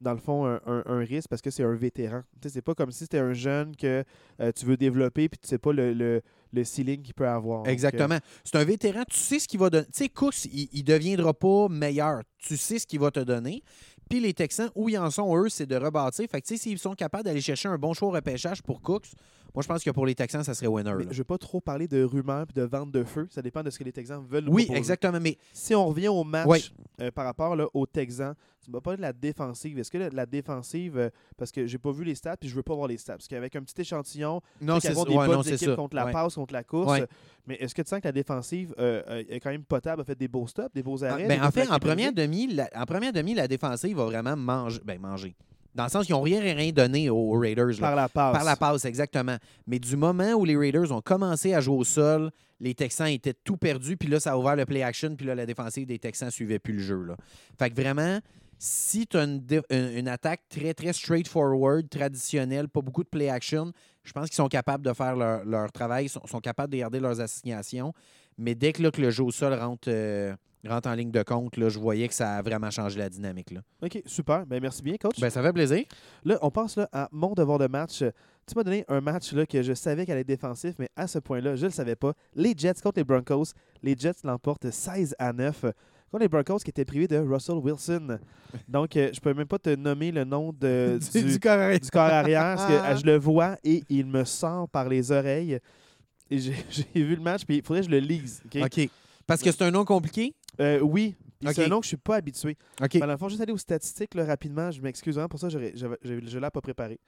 dans 0.00 0.12
le 0.12 0.18
fond 0.18 0.46
un, 0.46 0.60
un- 0.66 0.82
un 0.86 0.98
risque 0.98 1.28
parce 1.28 1.42
que 1.42 1.50
c'est 1.50 1.62
un 1.64 1.74
vétéran. 1.74 2.22
C'est 2.46 2.62
pas 2.62 2.74
comme 2.74 2.90
si 2.90 3.00
c'était 3.00 3.18
un 3.18 3.32
jeune 3.32 3.74
que 3.76 4.04
euh, 4.40 4.52
tu 4.54 4.66
veux 4.66 4.76
développer 4.76 5.28
puis 5.28 5.38
tu 5.38 5.48
sais 5.48 5.58
pas 5.58 5.72
le, 5.72 5.92
le, 5.94 6.22
le 6.52 6.64
ceiling 6.64 7.02
qu'il 7.02 7.14
peut 7.14 7.26
avoir. 7.28 7.58
Donc, 7.60 7.68
euh, 7.68 7.72
Exactement. 7.72 8.18
C'est 8.44 8.56
un 8.56 8.64
vétéran, 8.64 9.02
tu 9.08 9.16
sais 9.16 9.38
ce 9.38 9.48
qu'il 9.48 9.58
va 9.60 9.70
donner. 9.70 9.86
Tu 9.86 9.92
sais, 10.04 10.08
Cooks, 10.08 10.44
il 10.46 10.68
ne 10.74 10.82
deviendra 10.82 11.32
pas 11.34 11.68
meilleur. 11.68 12.20
Tu 12.38 12.56
sais 12.56 12.78
ce 12.78 12.86
qu'il 12.86 13.00
va 13.00 13.10
te 13.10 13.20
donner. 13.20 13.62
Puis 14.08 14.20
les 14.20 14.34
Texans, 14.34 14.70
où 14.76 14.88
ils 14.88 14.98
en 14.98 15.10
sont, 15.10 15.36
eux, 15.36 15.48
c'est 15.48 15.66
de 15.66 15.74
rebâtir. 15.76 16.26
Fait 16.30 16.40
que, 16.40 16.46
tu 16.46 16.56
sais, 16.56 16.62
s'ils 16.62 16.78
sont 16.78 16.94
capables 16.94 17.24
d'aller 17.24 17.40
chercher 17.40 17.68
un 17.68 17.76
bon 17.78 17.92
choix 17.92 18.08
au 18.08 18.12
repêchage 18.12 18.62
pour 18.62 18.80
Cooks, 18.80 19.08
moi, 19.56 19.62
je 19.62 19.68
pense 19.68 19.82
que 19.82 19.90
pour 19.90 20.04
les 20.06 20.14
Texans, 20.14 20.44
ça 20.44 20.52
serait 20.54 20.66
winner. 20.66 20.92
mais 20.98 21.06
je 21.10 21.16
veux 21.18 21.24
pas 21.24 21.38
trop 21.38 21.60
parler 21.62 21.88
de 21.88 22.04
rumeurs 22.04 22.44
et 22.48 22.52
de 22.52 22.62
vente 22.62 22.92
de 22.92 23.02
feu. 23.04 23.26
Ça 23.30 23.40
dépend 23.42 23.62
de 23.62 23.70
ce 23.70 23.78
que 23.78 23.84
les 23.84 23.92
Texans 23.92 24.22
veulent 24.28 24.44
Oui, 24.48 24.64
proposer. 24.64 24.78
exactement. 24.78 25.18
Mais 25.20 25.38
Si 25.52 25.74
on 25.74 25.86
revient 25.86 26.08
au 26.08 26.22
match 26.24 26.46
Oui. 26.46 26.72
euh, 27.00 27.10
par 27.10 27.24
rapport 27.24 27.56
là, 27.56 27.66
aux 27.72 27.86
Texans, 27.86 28.34
tu 28.62 28.70
m'as 28.70 28.80
parlé 28.80 28.98
de 28.98 29.02
la 29.02 29.12
défensive. 29.14 29.78
Est-ce 29.78 29.90
que 29.90 29.96
la, 29.98 30.08
la 30.10 30.26
défensive, 30.26 30.98
euh, 30.98 31.08
parce 31.38 31.50
que 31.52 31.66
j'ai 31.66 31.78
pas 31.78 31.90
vu 31.92 32.04
les 32.04 32.14
stats 32.14 32.36
puis 32.36 32.48
je 32.50 32.54
veux 32.54 32.62
pas 32.62 32.74
voir 32.74 32.86
les 32.88 32.98
stats, 32.98 33.14
parce 33.14 33.28
qu'avec 33.28 33.56
un 33.56 33.62
petit 33.62 33.80
échantillon, 33.80 34.40
non, 34.60 34.78
c'est 34.78 34.90
des 34.92 34.94
Ouais, 34.98 35.26
bonnes 35.26 35.36
non, 35.36 35.42
c'est 35.42 35.54
équipes 35.54 35.70
ça. 35.70 35.76
contre 35.76 35.96
la 35.96 36.04
Ouais. 36.06 36.12
passe, 36.12 36.34
contre 36.34 36.52
la 36.52 36.62
course. 36.64 36.90
Ouais. 37.00 37.06
Mais 37.46 37.54
est-ce 37.54 37.74
que 37.74 37.80
tu 37.82 37.88
sens 37.88 38.00
que 38.00 38.08
la 38.08 38.12
défensive 38.12 38.74
euh, 38.78 39.22
est 39.28 39.40
quand 39.40 39.50
même 39.50 39.64
potable, 39.64 40.02
a 40.02 40.04
fait 40.04 40.18
des 40.18 40.28
beaux 40.28 40.46
stops, 40.46 40.74
des 40.74 40.82
beaux 40.82 41.02
Ah, 41.04 41.12
arrêts? 41.12 41.28
ben, 41.28 41.40
des 41.40 41.46
en 41.46 41.50
fait, 41.50 41.70
en 41.70 41.78
première, 41.78 42.12
demi, 42.12 42.48
la, 42.52 42.68
en 42.74 42.84
première 42.84 43.12
demi, 43.12 43.32
la 43.34 43.48
défensive 43.48 43.96
va 43.96 44.04
vraiment 44.04 44.36
manger. 44.36 44.80
Ben, 44.84 45.00
manger. 45.00 45.34
Dans 45.76 45.84
le 45.84 45.90
sens 45.90 46.06
qu'ils 46.06 46.14
n'ont 46.14 46.22
rien, 46.22 46.40
rien 46.40 46.72
donné 46.72 47.10
aux 47.10 47.32
Raiders. 47.38 47.66
là. 47.68 47.74
Par 47.80 47.94
la 47.96 48.08
passe. 48.08 48.32
Par 48.34 48.44
la 48.44 48.56
passe, 48.56 48.84
exactement. 48.86 49.36
Mais 49.66 49.78
du 49.78 49.96
moment 49.96 50.32
où 50.32 50.44
les 50.44 50.56
Raiders 50.56 50.90
ont 50.90 51.00
commencé 51.02 51.54
à 51.54 51.60
jouer 51.60 51.76
au 51.76 51.84
sol, 51.84 52.30
les 52.60 52.74
Texans 52.74 53.08
étaient 53.08 53.34
tout 53.34 53.56
perdus, 53.58 53.96
puis 53.96 54.08
là, 54.08 54.18
ça 54.18 54.32
a 54.32 54.36
ouvert 54.38 54.56
le 54.56 54.64
play 54.64 54.82
action, 54.82 55.14
puis 55.14 55.26
là, 55.26 55.34
la 55.34 55.44
défensive 55.46 55.86
des 55.86 55.98
Texans 55.98 56.30
suivait 56.30 56.58
plus 56.58 56.72
le 56.72 56.80
jeu. 56.82 57.02
Là. 57.04 57.16
Fait 57.58 57.68
que 57.70 57.74
vraiment, 57.80 58.18
si 58.58 59.06
tu 59.06 59.18
as 59.18 59.24
une, 59.24 59.44
une- 59.68 59.98
une 59.98 60.08
attaque 60.08 60.40
très, 60.48 60.72
très 60.72 60.94
straightforward, 60.94 61.88
traditionnelle, 61.90 62.68
pas 62.68 62.80
beaucoup 62.80 63.02
de 63.04 63.08
play 63.08 63.28
action, 63.28 63.72
je 64.04 64.12
pense 64.12 64.26
qu'ils 64.28 64.36
sont 64.36 64.48
capables 64.48 64.84
de 64.86 64.92
faire 64.94 65.14
leur, 65.14 65.44
leur 65.44 65.70
travail, 65.72 66.08
sont, 66.08 66.24
sont 66.26 66.40
capables 66.40 66.72
de 66.72 66.78
garder 66.78 67.00
leurs 67.00 67.20
assignations. 67.20 67.92
Mais 68.38 68.54
dès 68.54 68.72
que, 68.72 68.82
là, 68.82 68.90
que 68.90 69.00
le 69.02 69.10
jeu 69.10 69.24
au 69.24 69.30
sol 69.30 69.52
rentre, 69.52 69.88
euh, 69.90 70.34
rentre 70.66 70.88
en 70.88 70.94
ligne 70.94 71.10
de 71.10 71.22
compte, 71.22 71.56
là, 71.56 71.68
je 71.68 71.78
voyais 71.78 72.08
que 72.08 72.14
ça 72.14 72.36
a 72.36 72.42
vraiment 72.42 72.70
changé 72.70 72.98
la 72.98 73.08
dynamique. 73.08 73.50
Là. 73.50 73.60
OK, 73.82 74.02
super. 74.06 74.46
Ben, 74.46 74.60
merci 74.60 74.82
bien, 74.82 74.96
coach. 74.96 75.20
Ben, 75.20 75.30
ça 75.30 75.42
fait 75.42 75.52
plaisir. 75.52 75.84
Là, 76.24 76.38
on 76.42 76.50
passe 76.50 76.76
là, 76.76 76.88
à 76.92 77.08
mon 77.12 77.34
devoir 77.34 77.58
de 77.58 77.66
match. 77.66 77.98
Tu 77.98 78.54
m'as 78.54 78.62
donné 78.62 78.84
un 78.88 79.00
match 79.00 79.32
là, 79.32 79.44
que 79.46 79.62
je 79.62 79.72
savais 79.72 80.06
qu'elle 80.06 80.14
allait 80.14 80.20
être 80.22 80.28
défensif, 80.28 80.74
mais 80.78 80.88
à 80.96 81.06
ce 81.06 81.18
point-là, 81.18 81.56
je 81.56 81.62
ne 81.62 81.66
le 81.66 81.72
savais 81.72 81.96
pas. 81.96 82.12
Les 82.34 82.54
Jets 82.56 82.74
contre 82.82 82.98
les 82.98 83.04
Broncos. 83.04 83.52
Les 83.82 83.96
Jets 83.96 84.22
l'emportent 84.24 84.70
16 84.70 85.14
à 85.18 85.32
9 85.32 85.66
contre 86.10 86.22
les 86.22 86.28
Broncos 86.28 86.58
qui 86.58 86.70
étaient 86.70 86.84
privés 86.84 87.08
de 87.08 87.18
Russell 87.18 87.56
Wilson. 87.56 88.18
Donc, 88.68 88.96
euh, 88.96 89.10
je 89.12 89.20
peux 89.20 89.34
même 89.34 89.46
pas 89.46 89.58
te 89.58 89.74
nommer 89.74 90.12
le 90.12 90.24
nom 90.24 90.52
de, 90.52 90.98
du, 91.12 91.40
corps 91.40 92.02
arrière 92.02 92.56
parce 92.56 92.66
que 92.66 92.72
euh, 92.72 92.96
je 92.96 93.04
le 93.04 93.16
vois 93.18 93.56
et 93.64 93.82
il 93.88 94.06
me 94.06 94.24
sent 94.24 94.66
par 94.72 94.88
les 94.88 95.10
oreilles. 95.10 95.58
J'ai 96.30 96.54
vu 96.94 97.14
le 97.14 97.22
match, 97.22 97.44
puis 97.44 97.58
il 97.58 97.62
faudrait 97.62 97.82
que 97.82 97.86
je 97.86 97.90
le 97.90 98.00
lise. 98.00 98.42
OK? 98.46 98.62
OK. 98.64 98.90
Parce 99.26 99.42
que 99.42 99.50
c'est 99.50 99.62
un 99.62 99.70
nom 99.70 99.84
compliqué? 99.84 100.34
Euh, 100.60 100.80
oui. 100.80 101.14
C'est 101.52 101.64
un 101.64 101.68
nom 101.68 101.78
que 101.80 101.84
je 101.84 101.88
suis 101.88 101.96
pas 101.96 102.16
habitué. 102.16 102.56
OK. 102.82 102.92
Ben, 102.94 103.00
dans 103.00 103.06
le 103.12 103.16
fond, 103.18 103.28
juste 103.28 103.40
aller 103.42 103.52
aux 103.52 103.58
statistiques 103.58 104.14
là, 104.14 104.24
rapidement. 104.24 104.70
Je 104.70 104.80
m'excuse 104.80 105.14
vraiment 105.14 105.28
pour 105.28 105.38
ça, 105.40 105.48
je 105.48 105.58
ne 105.58 106.40
l'ai 106.40 106.50
pas 106.50 106.60
préparé. 106.60 106.98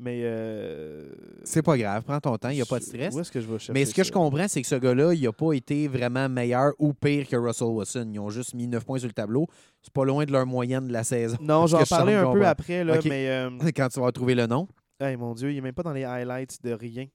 Mais. 0.00 0.20
Euh, 0.22 1.08
C'est 1.44 1.62
pas 1.62 1.76
grave, 1.76 2.02
prends 2.04 2.20
ton 2.20 2.36
temps, 2.36 2.50
il 2.50 2.56
n'y 2.56 2.60
a 2.62 2.66
pas 2.66 2.78
de 2.78 2.84
stress. 2.84 3.14
Où 3.14 3.20
est-ce 3.20 3.32
que 3.32 3.40
je 3.40 3.46
vais 3.46 3.58
chercher 3.58 3.72
Mais 3.72 3.84
ce 3.84 3.90
que 3.94 4.02
ça? 4.02 4.08
je 4.08 4.12
comprends, 4.12 4.46
c'est 4.46 4.62
que 4.62 4.68
ce 4.68 4.74
gars-là, 4.76 5.12
il 5.12 5.22
n'a 5.22 5.32
pas 5.32 5.52
été 5.54 5.88
vraiment 5.88 6.28
meilleur 6.28 6.72
ou 6.78 6.92
pire 6.94 7.26
que 7.28 7.36
Russell 7.36 7.68
Wilson. 7.68 8.08
Ils 8.12 8.18
ont 8.20 8.30
juste 8.30 8.54
mis 8.54 8.68
9 8.68 8.84
points 8.84 8.98
sur 8.98 9.08
le 9.08 9.12
tableau. 9.14 9.46
C'est 9.82 9.92
pas 9.92 10.04
loin 10.04 10.24
de 10.24 10.32
leur 10.32 10.46
moyenne 10.46 10.86
de 10.88 10.92
la 10.92 11.02
saison. 11.04 11.36
Non, 11.40 11.66
j'en 11.66 11.82
parlais 11.84 12.14
un 12.14 12.32
peu 12.32 12.46
après, 12.46 12.84
là, 12.84 12.98
mais. 13.04 13.28
euh, 13.28 13.50
Quand 13.76 13.88
tu 13.88 14.00
vas 14.00 14.12
trouver 14.12 14.34
le 14.36 14.46
nom. 14.46 14.68
hey, 15.00 15.16
mon 15.16 15.34
Dieu, 15.34 15.50
il 15.50 15.56
n'est 15.56 15.60
même 15.62 15.74
pas 15.74 15.82
dans 15.82 15.92
les 15.92 16.04
highlights 16.04 16.62
de 16.62 16.72
rien. 16.72 17.06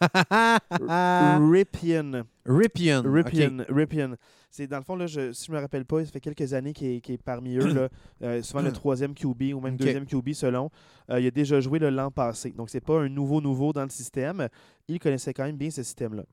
Ripien. 1.52 2.24
Ripien. 2.46 3.02
Ripien. 3.02 3.02
Ripien. 3.02 3.64
Ripien. 3.68 4.16
C'est 4.50 4.66
dans 4.66 4.78
le 4.78 4.82
fond, 4.82 4.96
là, 4.96 5.06
je, 5.06 5.32
si 5.32 5.46
je 5.46 5.52
me 5.52 5.60
rappelle 5.60 5.84
pas, 5.84 6.04
ça 6.04 6.10
fait 6.10 6.20
quelques 6.20 6.54
années 6.54 6.72
qu'il 6.72 6.96
est, 6.96 7.22
parmi 7.22 7.56
eux. 7.56 7.72
Là, 7.72 7.88
Euh, 8.22 8.42
souvent 8.42 8.62
le 8.62 8.70
troisième 8.70 9.14
QB 9.14 9.54
ou 9.54 9.60
même 9.60 9.74
Ok. 9.74 9.80
deuxième 9.80 10.04
QB 10.04 10.34
selon. 10.34 10.70
Euh, 11.10 11.20
il 11.20 11.26
a 11.26 11.30
déjà 11.30 11.58
joué 11.60 11.78
le 11.78 11.88
l'an 11.88 12.10
passé. 12.10 12.50
Donc, 12.50 12.68
c'est 12.68 12.80
pas 12.84 13.00
un 13.00 13.08
nouveau 13.08 13.40
nouveau 13.40 13.72
dans 13.72 13.82
le 13.84 13.88
système. 13.88 14.46
Il 14.88 14.98
connaissait 14.98 15.32
quand 15.32 15.44
même 15.44 15.56
bien 15.56 15.70
ce 15.70 15.82
système-là. 15.82 16.24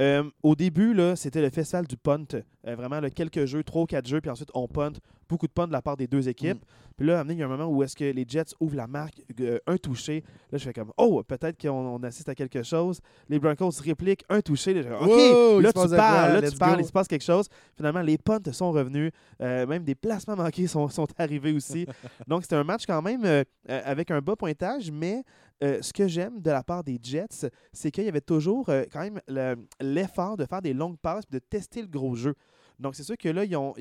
Euh, 0.00 0.24
au 0.42 0.54
début, 0.54 0.96
c'était 1.16 1.42
le 1.42 1.50
festival 1.50 1.86
du 1.86 1.96
punt. 1.96 2.24
Euh, 2.66 2.74
vraiment, 2.74 3.00
là, 3.00 3.10
quelques 3.10 3.44
jeux, 3.44 3.62
trois 3.62 3.82
ou 3.82 3.86
quatre 3.86 4.06
jeux, 4.06 4.20
puis 4.20 4.30
ensuite 4.30 4.50
on 4.54 4.66
punt. 4.66 4.92
Beaucoup 5.28 5.46
de 5.46 5.52
punt 5.52 5.66
de 5.66 5.72
la 5.72 5.80
part 5.80 5.96
des 5.96 6.06
deux 6.06 6.28
équipes. 6.28 6.60
Mm. 6.60 6.94
Puis 6.96 7.06
là, 7.06 7.18
donné, 7.18 7.34
il 7.34 7.38
y 7.38 7.42
a 7.42 7.46
un 7.46 7.48
moment 7.48 7.66
où 7.66 7.82
est-ce 7.82 7.96
que 7.96 8.04
les 8.04 8.24
Jets 8.28 8.54
ouvrent 8.60 8.76
la 8.76 8.86
marque, 8.86 9.22
euh, 9.40 9.58
un 9.66 9.78
touché. 9.78 10.22
Là, 10.50 10.58
je 10.58 10.64
fais 10.64 10.74
comme, 10.74 10.92
oh, 10.98 11.22
peut-être 11.22 11.60
qu'on 11.60 11.70
on 11.70 12.02
assiste 12.02 12.28
à 12.28 12.34
quelque 12.34 12.62
chose. 12.62 13.00
Les 13.30 13.38
Broncos 13.38 13.70
répliquent 13.82 14.24
un 14.28 14.40
touché. 14.42 14.74
Là, 14.74 14.82
fais, 14.82 14.94
OK, 14.94 15.62
là, 15.62 15.72
tu 15.72 15.88
parles, 15.96 16.32
là, 16.40 16.50
tu 16.50 16.58
parles, 16.58 16.80
il 16.80 16.86
se 16.86 16.92
passe 16.92 17.08
quelque 17.08 17.24
chose. 17.24 17.48
Finalement, 17.76 18.02
les 18.02 18.18
punts 18.18 18.40
sont 18.52 18.72
revenus. 18.72 19.10
Même 19.40 19.84
des 19.84 19.94
placements 19.94 20.36
manqués 20.36 20.66
sont, 20.66 20.88
sont 20.88 21.08
arrivés 21.16 21.52
aussi. 21.52 21.86
Donc, 22.28 22.42
c'était 22.42 22.56
un 22.56 22.64
match 22.64 22.84
quand 22.86 23.00
même 23.00 23.44
avec 23.66 24.10
un 24.10 24.20
bas 24.20 24.36
pointage, 24.36 24.90
mais 24.90 25.24
euh, 25.62 25.80
ce 25.80 25.92
que 25.92 26.08
j'aime 26.08 26.40
de 26.40 26.50
la 26.50 26.62
part 26.62 26.82
des 26.82 26.98
Jets, 27.02 27.48
c'est 27.72 27.90
qu'il 27.90 28.04
y 28.04 28.08
avait 28.08 28.20
toujours 28.20 28.68
euh, 28.68 28.84
quand 28.92 29.00
même 29.00 29.20
le- 29.28 29.56
l'effort 29.80 30.36
de 30.36 30.44
faire 30.44 30.60
des 30.62 30.72
longues 30.74 30.98
passes 30.98 31.24
et 31.30 31.34
de 31.34 31.38
tester 31.38 31.82
le 31.82 31.88
gros 31.88 32.14
jeu. 32.14 32.34
Donc, 32.80 32.96
c'est 32.96 33.04
sûr 33.04 33.16
que 33.16 33.28
là, 33.28 33.44
ils 33.44 33.54
ont, 33.56 33.74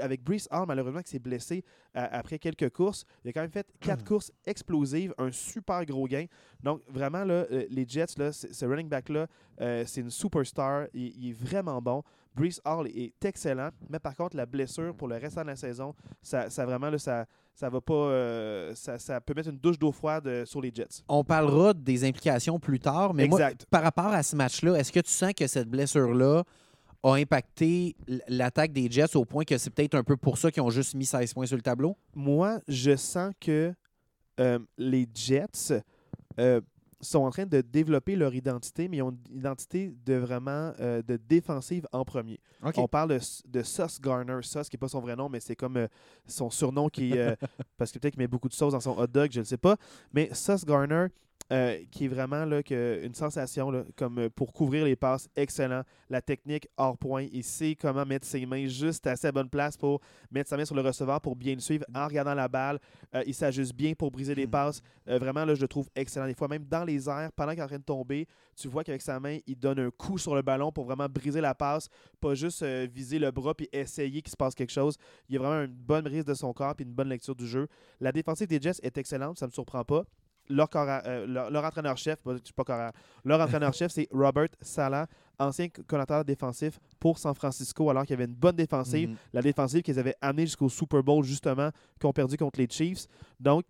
avec 0.00 0.22
Brees 0.24 0.46
Hall, 0.50 0.64
malheureusement, 0.66 1.02
qui 1.02 1.10
s'est 1.10 1.18
blessé 1.18 1.62
euh, 1.96 2.06
après 2.10 2.38
quelques 2.38 2.70
courses, 2.70 3.04
il 3.22 3.28
a 3.28 3.32
quand 3.32 3.42
même 3.42 3.50
fait 3.50 3.66
quatre 3.80 4.04
courses 4.04 4.32
explosives, 4.46 5.12
un 5.18 5.30
super 5.32 5.84
gros 5.84 6.06
gain. 6.06 6.24
Donc, 6.62 6.80
vraiment, 6.88 7.24
là, 7.24 7.44
les 7.68 7.86
Jets, 7.86 8.14
là, 8.16 8.32
ce 8.32 8.64
running 8.64 8.88
back-là, 8.88 9.26
euh, 9.60 9.84
c'est 9.86 10.00
une 10.00 10.10
superstar. 10.10 10.86
Il, 10.94 11.12
il 11.24 11.30
est 11.30 11.32
vraiment 11.32 11.82
bon. 11.82 12.02
Brees 12.34 12.60
Hall 12.64 12.86
est 12.86 13.12
excellent, 13.24 13.70
mais 13.90 13.98
par 13.98 14.14
contre, 14.16 14.36
la 14.36 14.46
blessure 14.46 14.94
pour 14.94 15.08
le 15.08 15.16
restant 15.16 15.42
de 15.42 15.48
la 15.48 15.56
saison, 15.56 15.94
ça, 16.22 16.48
ça 16.48 16.64
vraiment, 16.64 16.88
là, 16.88 16.98
ça, 16.98 17.26
ça 17.58 17.68
va 17.68 17.80
pas. 17.80 17.92
euh, 17.92 18.72
ça, 18.76 19.00
ça 19.00 19.20
peut 19.20 19.34
mettre 19.34 19.48
une 19.48 19.58
douche 19.58 19.80
d'eau 19.80 19.90
froide 19.90 20.26
euh, 20.28 20.46
sur 20.46 20.60
les 20.60 20.70
Jets. 20.72 21.02
On 21.08 21.24
parlera 21.24 21.74
des 21.74 22.04
implications 22.04 22.60
plus 22.60 22.78
tard, 22.78 23.14
mais 23.14 23.26
moi, 23.26 23.50
par 23.68 23.82
rapport 23.82 24.06
à 24.06 24.22
ce 24.22 24.36
match-là, 24.36 24.76
est-ce 24.76 24.92
que 24.92 25.00
tu 25.00 25.10
sens 25.10 25.32
que 25.34 25.46
cette 25.48 25.68
blessure-là 25.68 26.44
a 27.02 27.14
impacté 27.14 27.96
l'attaque 28.28 28.72
des 28.72 28.88
Jets 28.88 29.16
au 29.16 29.24
point 29.24 29.44
que 29.44 29.58
c'est 29.58 29.70
peut-être 29.70 29.96
un 29.96 30.04
peu 30.04 30.16
pour 30.16 30.38
ça 30.38 30.52
qu'ils 30.52 30.62
ont 30.62 30.70
juste 30.70 30.94
mis 30.94 31.04
16 31.04 31.34
points 31.34 31.46
sur 31.46 31.56
le 31.56 31.62
tableau? 31.62 31.96
Moi, 32.14 32.60
je 32.68 32.94
sens 32.94 33.32
que 33.40 33.74
euh, 34.38 34.60
les 34.76 35.08
Jets, 35.12 35.82
euh, 36.38 36.60
sont 37.00 37.20
en 37.20 37.30
train 37.30 37.46
de 37.46 37.60
développer 37.60 38.16
leur 38.16 38.34
identité, 38.34 38.88
mais 38.88 38.98
ils 38.98 39.02
ont 39.02 39.10
une 39.30 39.38
identité 39.38 39.94
de 40.04 40.14
vraiment 40.14 40.72
euh, 40.80 41.02
de 41.02 41.16
défensive 41.16 41.86
en 41.92 42.04
premier. 42.04 42.40
On 42.82 42.88
parle 42.88 43.10
de, 43.10 43.20
de 43.46 43.62
Sauce 43.62 44.00
Garner. 44.00 44.38
Sauce, 44.42 44.68
qui 44.68 44.76
n'est 44.76 44.80
pas 44.80 44.88
son 44.88 45.00
vrai 45.00 45.14
nom, 45.16 45.28
mais 45.28 45.40
c'est 45.40 45.56
comme 45.56 45.76
euh, 45.76 45.86
son 46.26 46.50
surnom 46.50 46.88
qui. 46.88 47.16
euh, 47.16 47.34
parce 47.76 47.92
que 47.92 47.98
peut-être 47.98 48.14
qu'il 48.14 48.22
met 48.22 48.26
beaucoup 48.28 48.48
de 48.48 48.54
sauce 48.54 48.72
dans 48.72 48.80
son 48.80 48.98
hot 48.98 49.06
dog, 49.06 49.30
je 49.32 49.40
ne 49.40 49.44
sais 49.44 49.56
pas. 49.56 49.76
Mais 50.12 50.30
Sauce 50.34 50.64
Garner, 50.64 51.06
euh, 51.50 51.78
qui 51.90 52.04
est 52.04 52.08
vraiment 52.08 52.44
là, 52.44 52.62
que, 52.62 53.00
une 53.02 53.14
sensation 53.14 53.70
là, 53.70 53.82
comme 53.96 54.18
euh, 54.18 54.28
pour 54.28 54.52
couvrir 54.52 54.84
les 54.84 54.96
passes, 54.96 55.28
excellent. 55.34 55.82
La 56.10 56.20
technique 56.20 56.68
hors 56.76 56.98
point. 56.98 57.26
Il 57.32 57.42
sait 57.44 57.74
comment 57.74 58.04
mettre 58.04 58.26
ses 58.26 58.44
mains 58.44 58.66
juste 58.66 59.06
à 59.06 59.12
assez 59.12 59.32
bonne 59.32 59.48
place 59.48 59.76
pour 59.76 60.00
mettre 60.30 60.50
sa 60.50 60.56
main 60.56 60.64
sur 60.64 60.74
le 60.74 60.82
receveur 60.82 61.20
pour 61.20 61.36
bien 61.36 61.54
le 61.54 61.60
suivre 61.60 61.84
en 61.94 62.06
regardant 62.06 62.34
la 62.34 62.48
balle. 62.48 62.78
Euh, 63.14 63.22
il 63.26 63.34
s'ajuste 63.34 63.74
bien 63.74 63.94
pour 63.94 64.10
briser 64.10 64.34
les 64.34 64.46
Mm. 64.46 64.50
passes. 64.50 64.82
Euh, 65.08 65.18
vraiment, 65.18 65.44
là, 65.44 65.54
je 65.54 65.60
le 65.62 65.68
trouve 65.68 65.88
excellent. 65.94 66.26
Des 66.26 66.34
fois, 66.34 66.48
même 66.48 66.64
dans 66.64 66.84
les 66.84 67.08
airs, 67.08 67.32
pendant 67.32 67.52
qu'il 67.52 67.60
est 67.60 67.64
en 67.64 67.68
train 67.68 67.78
de 67.78 67.82
tomber, 67.82 68.26
tu 68.54 68.68
vois 68.68 68.84
qu'avec 68.84 69.02
sa 69.02 69.18
main, 69.18 69.38
il 69.46 69.58
donne 69.58 69.78
un 69.78 69.90
coup 69.90 70.18
sur 70.18 70.34
le 70.34 70.42
ballon 70.42 70.70
pour 70.70 70.84
vraiment 70.84 71.08
briser 71.08 71.40
la 71.40 71.54
passe, 71.54 71.88
pas 72.20 72.34
juste 72.34 72.62
viser 72.64 73.18
le 73.18 73.30
bras 73.30 73.54
puis 73.54 73.68
essayer 73.72 74.20
qu'il 74.20 74.30
se 74.30 74.36
passe 74.36 74.54
quelque 74.54 74.72
chose. 74.72 74.96
Il 75.28 75.34
y 75.34 75.38
a 75.38 75.40
vraiment 75.40 75.62
une 75.64 75.72
bonne 75.72 76.04
brise 76.04 76.24
de 76.24 76.34
son 76.34 76.52
corps 76.52 76.74
puis 76.74 76.84
une 76.84 76.92
bonne 76.92 77.08
lecture 77.08 77.34
du 77.34 77.46
jeu. 77.46 77.68
La 78.00 78.12
défensive 78.12 78.48
des 78.48 78.60
Jets 78.60 78.80
est 78.82 78.98
excellente, 78.98 79.38
ça 79.38 79.46
ne 79.46 79.50
me 79.50 79.54
surprend 79.54 79.84
pas. 79.84 80.04
Leur, 80.50 80.68
euh, 80.74 81.26
leur, 81.26 81.50
leur 81.50 81.64
entraîneur-chef, 81.64 82.22
pas- 82.22 82.92
leur 83.24 83.40
entraîneur-chef, 83.40 83.92
c'est 83.92 84.08
Robert 84.10 84.48
Sala, 84.60 85.06
ancien 85.38 85.68
coordinateur 85.68 86.24
défensif 86.24 86.78
pour 86.98 87.18
San 87.18 87.34
Francisco, 87.34 87.90
alors 87.90 88.02
qu'il 88.04 88.10
y 88.10 88.14
avait 88.14 88.24
une 88.24 88.34
bonne 88.36 88.56
défensive 88.56 89.10
Mhm. 89.10 89.16
la 89.34 89.42
défensive 89.42 89.82
qu'ils 89.82 89.98
avaient 89.98 90.16
amenée 90.20 90.46
jusqu'au 90.46 90.68
Super 90.68 91.02
Bowl, 91.02 91.22
justement, 91.24 91.70
qu'ils 92.00 92.08
ont 92.08 92.12
perdu 92.12 92.36
contre 92.36 92.58
les 92.60 92.68
Chiefs. 92.68 93.06
Donc, 93.38 93.64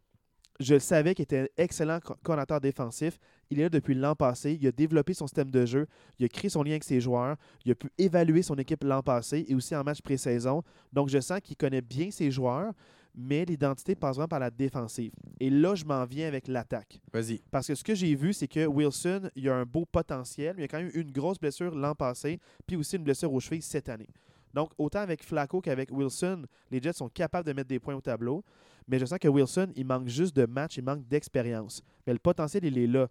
je 0.61 0.77
savais 0.79 1.15
qu'il 1.15 1.23
était 1.23 1.39
un 1.41 1.47
excellent 1.57 2.01
co- 2.01 2.17
coordinateur 2.23 2.61
défensif. 2.61 3.19
Il 3.51 3.61
est 3.61 3.65
là 3.65 3.69
depuis 3.69 3.95
l'an 3.95 4.15
passé. 4.17 4.59
Il 4.61 4.67
a 4.67 4.73
développé 4.73 5.15
son 5.15 5.27
système 5.27 5.51
de 5.51 5.65
jeu. 5.65 5.87
Il 6.19 6.25
a 6.25 6.29
créé 6.29 6.49
son 6.51 6.63
lien 6.65 6.73
avec 6.73 6.85
ses 6.85 7.01
joueurs. 7.01 7.37
Il 7.65 7.71
a 7.73 7.75
pu 7.77 7.89
évaluer 7.97 8.43
son 8.43 8.57
équipe 8.57 8.83
l'an 8.83 9.01
passé 9.03 9.45
et 9.49 9.55
aussi 9.55 9.75
en 9.77 9.85
match 9.85 10.03
pré-saison. 10.03 10.63
Donc, 10.93 11.09
je 11.11 11.21
sens 11.21 11.41
qu'il 11.43 11.57
connaît 11.57 11.81
bien 11.81 12.11
ses 12.11 12.31
joueurs, 12.33 12.73
mais 13.19 13.45
l'identité 13.45 13.97
passe 13.97 14.17
vraiment 14.17 14.29
par 14.29 14.39
la 14.39 14.51
défensive. 14.51 15.11
Et 15.41 15.51
là, 15.51 15.75
je 15.75 15.85
m'en 15.85 16.05
viens 16.05 16.29
avec 16.29 16.47
l'attaque. 16.47 17.01
Vas-y. 17.13 17.43
Parce 17.51 17.67
que 17.67 17.75
ce 17.75 17.83
que 17.83 17.95
j'ai 17.95 18.15
vu, 18.15 18.33
c'est 18.33 18.47
que 18.47 18.65
Wilson, 18.65 19.29
il 19.35 19.49
a 19.49 19.57
un 19.57 19.65
beau 19.65 19.85
potentiel, 19.85 20.55
mais 20.57 20.63
il 20.63 20.65
a 20.67 20.69
quand 20.69 20.79
même 20.79 20.91
eu 20.95 21.01
une 21.01 21.11
grosse 21.11 21.39
blessure 21.39 21.75
l'an 21.75 21.95
passé, 21.95 22.39
puis 22.67 22.77
aussi 22.77 22.97
une 22.97 23.03
blessure 23.03 23.33
aux 23.33 23.41
chevilles 23.41 23.63
cette 23.63 23.89
année. 23.89 24.09
Donc, 24.55 24.71
autant 24.79 25.01
avec 25.01 25.25
Flacco 25.25 25.61
qu'avec 25.61 25.91
Wilson, 25.91 26.45
les 26.71 26.81
Jets 26.81 26.95
sont 26.95 27.09
capables 27.09 27.47
de 27.47 27.53
mettre 27.53 27.69
des 27.69 27.81
points 27.81 27.95
au 27.95 28.01
tableau. 28.01 28.45
Mais 28.87 28.99
je 28.99 29.05
sens 29.05 29.19
que 29.19 29.29
Wilson, 29.29 29.69
il 29.77 29.85
manque 29.85 30.09
juste 30.09 30.35
de 30.35 30.47
match, 30.47 30.79
il 30.79 30.85
manque 30.85 31.07
d'expérience. 31.07 31.83
Mais 32.07 32.13
le 32.13 32.19
potentiel, 32.19 32.65
il 32.65 32.79
est 32.79 32.87
là. 32.87 33.09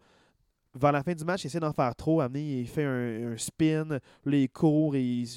Vers 0.80 0.92
la 0.92 1.04
fin 1.04 1.14
du 1.14 1.24
match, 1.24 1.44
il 1.44 1.48
essaie 1.48 1.60
d'en 1.60 1.74
faire 1.74 1.96
trop. 1.96 2.22
Amener, 2.22 2.60
il 2.60 2.68
fait 2.68 2.84
un, 2.84 3.36
spin, 3.38 3.88
là, 3.90 4.00
il 4.26 4.50
court, 4.50 4.96
il, 4.96 5.28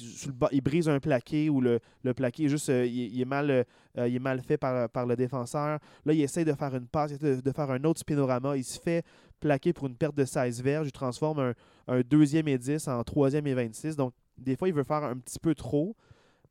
il 0.51 0.61
brise 0.61 0.87
un 0.87 0.99
plaqué 0.99 1.49
ou 1.49 1.61
le, 1.61 1.79
le 2.03 2.13
plaqué 2.13 2.47
juste, 2.47 2.69
euh, 2.69 2.85
il, 2.85 3.19
est 3.19 3.25
mal, 3.25 3.65
euh, 3.97 4.19
mal 4.19 4.41
fait 4.41 4.57
par, 4.57 4.89
par 4.89 5.05
le 5.05 5.15
défenseur. 5.15 5.79
Là, 6.05 6.13
il 6.13 6.21
essaie 6.21 6.45
de 6.45 6.53
faire 6.53 6.75
une 6.75 6.87
passe, 6.87 7.11
il 7.11 7.15
essaie 7.15 7.35
de, 7.37 7.41
de 7.41 7.51
faire 7.51 7.71
un 7.71 7.83
autre 7.83 7.99
spinorama. 7.99 8.57
Il 8.57 8.63
se 8.63 8.79
fait 8.79 9.03
plaquer 9.39 9.73
pour 9.73 9.87
une 9.87 9.95
perte 9.95 10.15
de 10.15 10.25
16 10.25 10.61
verges. 10.61 10.87
Il 10.87 10.91
transforme 10.91 11.39
un, 11.39 11.53
un 11.87 12.01
deuxième 12.01 12.47
et 12.47 12.57
10 12.57 12.87
en 12.87 13.03
troisième 13.03 13.47
et 13.47 13.53
26. 13.53 13.95
Donc, 13.95 14.13
des 14.37 14.55
fois, 14.55 14.67
il 14.67 14.73
veut 14.73 14.83
faire 14.83 15.03
un 15.03 15.17
petit 15.17 15.39
peu 15.39 15.55
trop. 15.55 15.95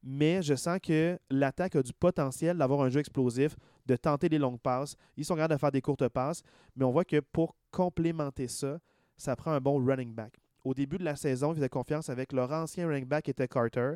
Mais 0.03 0.43
je 0.43 0.55
sens 0.55 0.79
que 0.83 1.19
l'attaque 1.29 1.77
a 1.77 1.83
du 1.83 1.93
potentiel 1.93 2.57
d'avoir 2.57 2.81
un 2.81 2.89
jeu 2.89 3.01
explosif, 3.01 3.55
de 3.87 3.97
tenter 3.97 4.29
des 4.29 4.39
longues 4.39 4.61
passes. 4.61 4.97
Ils 5.17 5.25
sont 5.25 5.35
capables 5.35 5.55
de 5.55 5.59
faire 5.59 5.73
des 5.73 5.83
courtes 5.83 6.09
passes. 6.09 6.43
Mais 6.77 6.85
on 6.85 6.91
voit 6.91 7.05
que 7.05 7.21
pour 7.21 7.55
complémenter 7.71 8.49
ça, 8.49 8.79
ça 9.17 9.37
prend 9.37 9.53
un 9.53 9.61
bon 9.61 9.85
running 9.85 10.15
back. 10.15 10.41
Au 10.65 10.75
début 10.75 10.99
de 10.99 11.05
la 11.05 11.17
saison, 11.17 11.53
ils 11.53 11.57
faisaient 11.57 11.69
confiance 11.69 12.09
avec 12.09 12.33
leur 12.33 12.51
ancien 12.51 12.87
running 12.87 13.07
back 13.07 13.25
qui 13.25 13.31
était 13.31 13.49
Carter. 13.49 13.95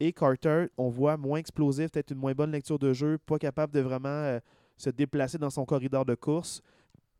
Et 0.00 0.12
Carter, 0.12 0.66
on 0.76 0.88
voit 0.88 1.16
moins 1.16 1.38
explosif, 1.38 1.90
peut-être 1.90 2.10
une 2.10 2.18
moins 2.18 2.32
bonne 2.32 2.50
lecture 2.50 2.78
de 2.78 2.92
jeu, 2.92 3.18
pas 3.18 3.38
capable 3.38 3.72
de 3.72 3.80
vraiment 3.80 4.08
euh, 4.08 4.40
se 4.76 4.90
déplacer 4.90 5.38
dans 5.38 5.50
son 5.50 5.64
corridor 5.64 6.04
de 6.04 6.14
course 6.14 6.62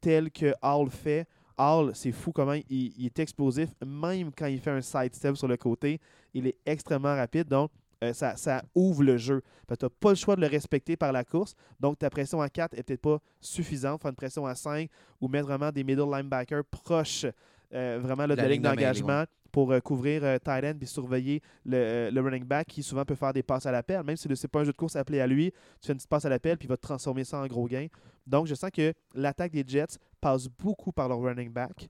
tel 0.00 0.30
que 0.30 0.54
Hall 0.62 0.90
fait. 0.90 1.26
Hall, 1.58 1.92
c'est 1.94 2.12
fou 2.12 2.32
comment 2.32 2.52
il, 2.52 2.64
il 2.68 3.06
est 3.06 3.18
explosif, 3.18 3.70
même 3.84 4.30
quand 4.36 4.46
il 4.46 4.60
fait 4.60 4.70
un 4.70 4.82
sidestep 4.82 5.36
sur 5.36 5.49
le 5.49 5.56
côté. 5.56 6.00
Il 6.34 6.46
est 6.46 6.58
extrêmement 6.66 7.14
rapide, 7.16 7.49
donc 7.49 7.70
euh, 8.04 8.13
ça, 8.13 8.37
ça 8.37 8.63
ouvre 8.75 9.02
le 9.02 9.17
jeu. 9.17 9.43
Tu 9.69 9.75
n'as 9.80 9.89
pas 9.89 10.11
le 10.11 10.15
choix 10.17 10.37
de 10.37 10.41
le 10.41 10.47
respecter 10.47 10.97
par 10.97 11.13
la 11.13 11.25
course, 11.25 11.54
donc 11.80 11.99
ta 11.99 12.11
pression 12.11 12.41
à 12.41 12.49
4 12.49 12.75
est 12.78 12.82
peut-être 12.82 13.00
pas 13.00 13.19
suffisante. 13.41 14.02
Faire 14.02 14.11
une 14.11 14.17
pression 14.17 14.47
à 14.47 14.54
5 14.54 14.89
ou 15.21 15.28
mettre 15.28 15.47
vraiment 15.47 15.71
des 15.73 15.82
middle 15.85 16.11
linebackers 16.11 16.65
proches 16.65 17.26
euh, 17.75 17.99
vraiment 18.00 18.26
là, 18.26 18.35
de 18.35 18.41
La 18.41 18.43
la 18.45 18.49
ligne 18.50 18.63
de 18.63 18.69
d'engagement 18.69 19.25
pour 19.50 19.73
euh, 19.73 19.80
couvrir 19.80 20.23
euh, 20.23 20.39
tight 20.39 20.65
end 20.65 20.75
puis 20.78 20.87
surveiller 20.87 21.41
le, 21.65 22.11
le 22.11 22.21
running 22.21 22.45
back 22.45 22.69
qui 22.69 22.82
souvent 22.82 23.04
peut 23.04 23.15
faire 23.17 23.32
des 23.32 23.43
passes 23.43 23.67
à 23.67 23.73
l'appel. 23.73 24.02
Même 24.04 24.17
si 24.17 24.28
ce 24.28 24.28
n'est 24.47 24.49
pas 24.49 24.61
un 24.61 24.65
jeu 24.65 24.73
de 24.73 24.76
course 24.76 24.95
appelé 24.95 25.19
à 25.21 25.26
lui, 25.26 25.50
tu 25.80 25.87
fais 25.87 25.93
une 25.93 25.97
petite 25.97 26.09
passe 26.11 26.25
à 26.25 26.28
l'appel 26.28 26.59
puis 26.59 26.67
il 26.67 26.69
va 26.69 26.76
te 26.76 26.82
transformer 26.82 27.25
ça 27.25 27.39
en 27.41 27.47
gros 27.47 27.67
gain. 27.67 27.87
Donc, 28.26 28.47
je 28.47 28.54
sens 28.54 28.71
que 28.71 28.93
l'attaque 29.15 29.52
des 29.52 29.65
Jets 29.67 29.99
passe 30.21 30.47
beaucoup 30.49 30.93
par 30.93 31.09
leur 31.09 31.19
running 31.21 31.50
back 31.50 31.89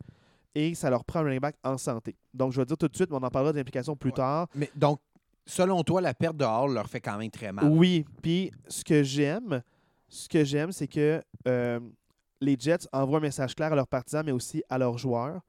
et 0.55 0.75
ça 0.75 0.88
leur 0.88 1.05
prend 1.05 1.21
un 1.21 1.25
running 1.25 1.40
back 1.40 1.57
en 1.64 1.77
santé. 1.77 2.16
Donc, 2.33 2.53
je 2.53 2.61
vais 2.61 2.64
dire 2.64 2.79
tout 2.79 2.88
de 2.88 2.97
suite, 2.97 3.11
mais 3.11 3.16
on 3.16 3.23
en 3.23 3.31
parlera 3.31 3.53
des 3.53 3.61
implications 3.61 3.97
plus 3.97 4.11
Ouais. 4.11 4.16
tard. 4.16 4.47
Mais 4.55 4.71
donc, 4.75 5.01
selon 5.46 5.82
toi, 5.82 6.00
la 6.00 6.14
perte 6.14 6.37
de 6.37 6.44
Hall 6.44 6.74
leur 6.74 6.88
fait 6.88 7.00
quand 7.00 7.16
même 7.16 7.30
très 7.30 7.52
mal. 7.52 7.66
Oui, 7.66 8.04
puis 8.22 8.50
ce 8.68 8.85
que 8.85 9.02
j'aime, 9.02 9.62
ce 10.09 10.28
que 10.28 10.44
j'aime, 10.44 10.72
c'est 10.72 10.88
que 10.88 11.22
euh, 11.48 11.80
les 12.40 12.56
Jets 12.59 12.87
envoient 12.92 13.18
un 13.18 13.22
message 13.22 13.54
clair 13.54 13.72
à 13.72 13.76
leurs 13.76 13.88
partisans, 13.88 14.24
mais 14.24 14.32
aussi 14.32 14.62
à 14.68 14.78
leurs 14.78 14.98
joueurs. 14.98 15.40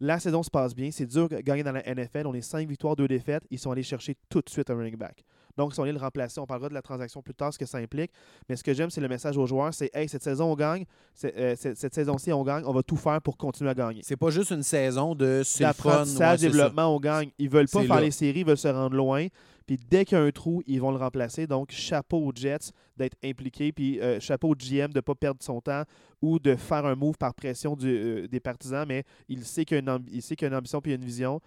La 0.00 0.18
saison 0.20 0.42
se 0.42 0.50
passe 0.50 0.74
bien. 0.74 0.90
C'est 0.90 1.06
dur 1.06 1.28
de 1.28 1.40
gagner 1.40 1.62
dans 1.62 1.72
la 1.72 1.82
NFL. 1.82 2.26
On 2.26 2.34
est 2.34 2.40
5 2.40 2.68
victoires, 2.68 2.96
2 2.96 3.08
défaites. 3.08 3.44
Ils 3.50 3.58
sont 3.58 3.70
allés 3.70 3.82
chercher 3.82 4.16
tout 4.28 4.40
de 4.40 4.48
suite 4.48 4.70
un 4.70 4.76
running 4.76 4.96
back. 4.96 5.24
Donc, 5.58 5.72
ils 5.72 5.74
sont 5.74 5.82
allés 5.82 5.92
le 5.92 5.98
remplacer. 5.98 6.40
On 6.40 6.46
parlera 6.46 6.68
de 6.68 6.74
la 6.74 6.82
transaction 6.82 7.20
plus 7.20 7.34
tard, 7.34 7.52
ce 7.52 7.58
que 7.58 7.66
ça 7.66 7.78
implique. 7.78 8.12
Mais 8.48 8.56
ce 8.56 8.62
que 8.64 8.72
j'aime, 8.72 8.88
c'est 8.90 9.00
le 9.00 9.08
message 9.08 9.36
aux 9.36 9.46
joueurs. 9.46 9.74
C'est 9.74 9.90
Hey, 9.94 10.08
cette 10.08 10.22
saison, 10.22 10.52
on 10.52 10.54
gagne. 10.54 10.84
Euh, 11.24 11.54
cette, 11.56 11.76
cette 11.76 11.94
saison-ci, 11.94 12.32
on 12.32 12.44
gagne. 12.44 12.62
On 12.64 12.72
va 12.72 12.82
tout 12.82 12.96
faire 12.96 13.20
pour 13.20 13.36
continuer 13.36 13.70
à 13.70 13.74
gagner. 13.74 14.00
C'est 14.04 14.16
pas 14.16 14.30
juste 14.30 14.52
une 14.52 14.62
saison 14.62 15.14
de 15.14 15.42
D'apprentissage, 15.58 16.40
ouais, 16.42 16.48
ça. 16.48 16.56
développement, 16.56 16.94
on 16.94 17.00
gagne. 17.00 17.30
Ils 17.38 17.50
veulent 17.50 17.68
pas 17.68 17.82
faire 17.82 17.96
là. 17.96 18.02
les 18.02 18.10
séries, 18.12 18.40
ils 18.40 18.46
veulent 18.46 18.56
se 18.56 18.68
rendre 18.68 18.96
loin. 18.96 19.26
Puis 19.66 19.78
dès 19.90 20.04
qu'il 20.06 20.16
y 20.16 20.20
a 20.20 20.24
un 20.24 20.30
trou, 20.30 20.62
ils 20.66 20.80
vont 20.80 20.92
le 20.92 20.96
remplacer. 20.96 21.46
Donc, 21.46 21.72
chapeau 21.72 22.18
aux 22.18 22.32
Jets 22.34 22.70
d'être 22.96 23.16
impliqués. 23.22 23.72
Puis 23.72 24.00
euh, 24.00 24.20
chapeau 24.20 24.48
au 24.50 24.54
GM 24.54 24.88
de 24.88 24.96
ne 24.96 25.00
pas 25.00 25.14
perdre 25.14 25.42
son 25.42 25.60
temps 25.60 25.82
ou 26.22 26.38
de 26.38 26.54
faire 26.56 26.86
un 26.86 26.94
move 26.94 27.18
par 27.18 27.34
pression 27.34 27.76
du, 27.76 27.88
euh, 27.88 28.28
des 28.28 28.40
partisans. 28.40 28.86
Mais 28.88 29.04
il 29.28 29.44
sait 29.44 29.64
qu'il 29.64 29.76
y 29.76 29.80
y 29.80 30.44
a 30.44 30.48
une 30.48 30.54
ambition 30.54 30.80
puis 30.80 30.94
une 30.94 31.04
vision. 31.04 31.40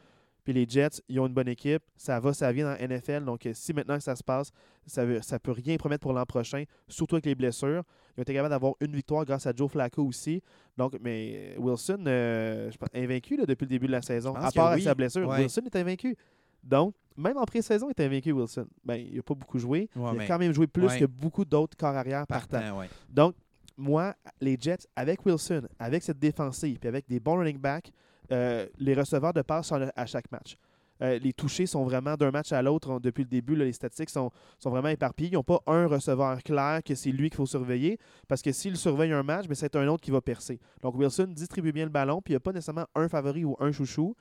Puis 0.44 0.54
les 0.54 0.66
Jets, 0.68 1.02
ils 1.08 1.20
ont 1.20 1.28
une 1.28 1.34
bonne 1.34 1.48
équipe. 1.48 1.84
Ça 1.96 2.20
va, 2.20 2.34
ça 2.34 2.52
vient 2.52 2.66
dans 2.66 2.78
la 2.80 2.88
NFL. 2.88 3.26
Donc, 3.26 3.46
euh, 3.46 3.52
si 3.54 3.74
maintenant 3.74 3.98
que 3.98 4.04
ça 4.04 4.16
se 4.16 4.24
passe, 4.24 4.52
ça 4.86 5.06
ne 5.06 5.20
ça 5.22 5.40
peut 5.40 5.52
rien 5.52 5.78
promettre 5.78 6.02
pour 6.02 6.14
l'an 6.14 6.26
prochain, 6.26 6.64
surtout 6.88 7.16
avec 7.16 7.26
les 7.26 7.36
blessures. 7.36 7.84
Ils 8.16 8.22
ont 8.22 8.24
été 8.24 8.34
capables 8.34 8.50
d'avoir 8.50 8.74
une 8.82 8.96
victoire 8.96 9.24
grâce 9.24 9.46
à 9.46 9.54
Joe 9.56 9.70
Flacco 9.70 10.04
aussi. 10.04 10.42
Donc, 10.78 10.98
mais 11.02 11.56
Wilson, 11.58 12.04
euh, 12.08 12.72
je 12.72 12.78
pense, 12.78 12.90
invaincu 12.94 13.38
là, 13.38 13.46
depuis 13.46 13.66
le 13.66 13.70
début 13.70 13.88
de 13.88 13.92
la 13.92 14.02
saison. 14.02 14.34
À 14.36 14.52
part 14.52 14.68
avec 14.68 14.80
oui. 14.80 14.84
sa 14.84 14.96
blessure, 14.96 15.28
Ouais. 15.28 15.40
Wilson 15.42 15.62
est 15.66 15.76
invaincu. 15.76 16.16
Donc, 16.64 16.96
même 17.18 17.38
en 17.38 17.46
pré-saison, 17.46 17.88
il 17.90 18.02
est 18.02 18.06
invaincu, 18.06 18.32
Wilson. 18.32 18.68
Ben, 18.84 18.96
il 18.96 19.16
n'a 19.16 19.22
pas 19.22 19.34
beaucoup 19.34 19.60
joué. 19.60 19.90
Ouais, 19.96 20.12
il 20.16 20.22
a 20.22 20.28
quand 20.28 20.40
même 20.40 20.54
joué 20.54 20.68
plus 20.68 20.88
ouais. 20.88 21.00
que 21.00 21.06
beaucoup 21.06 21.46
d'autres 21.46 21.78
corps 21.78 21.96
arrière 21.96 22.26
partant, 22.28 22.80
ouais. 22.80 22.90
Donc, 23.10 23.36
moi, 23.78 24.16
les 24.40 24.58
Jets, 24.60 24.88
avec 24.96 25.26
Wilson, 25.26 25.64
avec 25.80 26.04
cette 26.04 26.20
défensive, 26.20 26.78
puis 26.80 26.88
avec 26.88 27.08
des 27.08 27.20
bons 27.20 27.38
running 27.38 27.58
backs, 27.58 27.92
euh, 28.32 28.68
les 28.80 28.94
receveurs 28.94 29.34
de 29.34 29.42
passe 29.42 29.68
sont 29.68 29.90
à 29.96 30.06
chaque 30.06 30.32
match. 30.32 30.58
Euh, 31.02 31.18
les 31.18 31.34
touchés 31.34 31.66
sont 31.66 31.84
vraiment 31.84 32.16
d'un 32.16 32.32
match 32.32 32.52
à 32.52 32.62
l'autre. 32.62 33.00
Depuis 33.00 33.24
le 33.24 33.30
début, 33.30 33.56
les 33.56 33.74
statistiques 33.74 34.10
sont, 34.10 34.32
sont 34.60 34.70
vraiment 34.70 34.90
éparpillées. 34.90 35.32
Ils 35.32 35.36
n'ont 35.36 35.44
pas 35.44 35.62
un 35.68 35.88
receveur 35.88 36.42
clair 36.44 36.82
que 36.84 36.94
c'est 36.96 37.12
lui 37.12 37.30
qu'il 37.30 37.38
faut 37.38 37.46
surveiller. 37.46 37.98
Parce 38.28 38.42
que 38.42 38.52
s'il 38.52 38.78
surveille 38.78 39.12
un 39.12 39.24
match, 39.24 39.46
mais 39.50 39.56
c'est 39.56 39.76
un 39.76 39.88
autre 39.88 40.04
qui 40.04 40.12
va 40.12 40.22
percer. 40.22 40.60
Donc 40.82 40.96
Wilson 40.96 41.28
distribue 41.30 41.72
bien 41.72 41.86
le 41.86 41.92
ballon, 41.92 42.22
puis 42.22 42.34
il 42.34 42.36
n'y 42.36 42.38
a 42.38 42.42
pas 42.42 42.54
nécessairement 42.54 42.86
un 42.96 43.10
favori 43.10 43.44
ou 43.44 43.56
un 43.60 43.72
chouchou. 43.72 44.16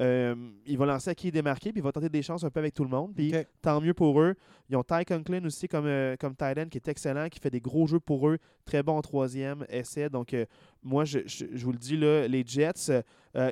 Euh, 0.00 0.34
il 0.66 0.78
va 0.78 0.86
lancer 0.86 1.10
à 1.10 1.14
qui 1.14 1.28
est 1.28 1.32
démarqué, 1.32 1.70
puis 1.70 1.80
il 1.80 1.84
va 1.84 1.92
tenter 1.92 2.08
des 2.08 2.22
chances 2.22 2.44
un 2.44 2.50
peu 2.50 2.60
avec 2.60 2.74
tout 2.74 2.82
le 2.84 2.90
monde. 2.90 3.12
Puis 3.14 3.30
tant 3.60 3.80
mieux 3.80 3.94
pour 3.94 4.20
eux. 4.20 4.34
Ils 4.70 4.76
ont 4.76 4.82
Ty 4.82 5.04
Conklin 5.06 5.44
aussi 5.44 5.68
comme, 5.68 5.86
euh, 5.86 6.16
comme 6.18 6.34
tight 6.34 6.58
end 6.58 6.68
qui 6.70 6.78
est 6.78 6.88
excellent, 6.88 7.28
qui 7.28 7.38
fait 7.40 7.50
des 7.50 7.60
gros 7.60 7.86
jeux 7.86 8.00
pour 8.00 8.28
eux. 8.28 8.38
Très 8.64 8.82
bon 8.82 8.96
en 8.96 9.02
troisième 9.02 9.66
essai. 9.68 10.08
Donc, 10.08 10.32
euh, 10.34 10.46
moi, 10.82 11.04
je, 11.04 11.18
je- 11.26 11.46
je 11.52 11.64
vous 11.64 11.72
le 11.72 11.78
dis, 11.78 11.96
là, 11.96 12.26
les 12.26 12.42
Jets, 12.46 13.02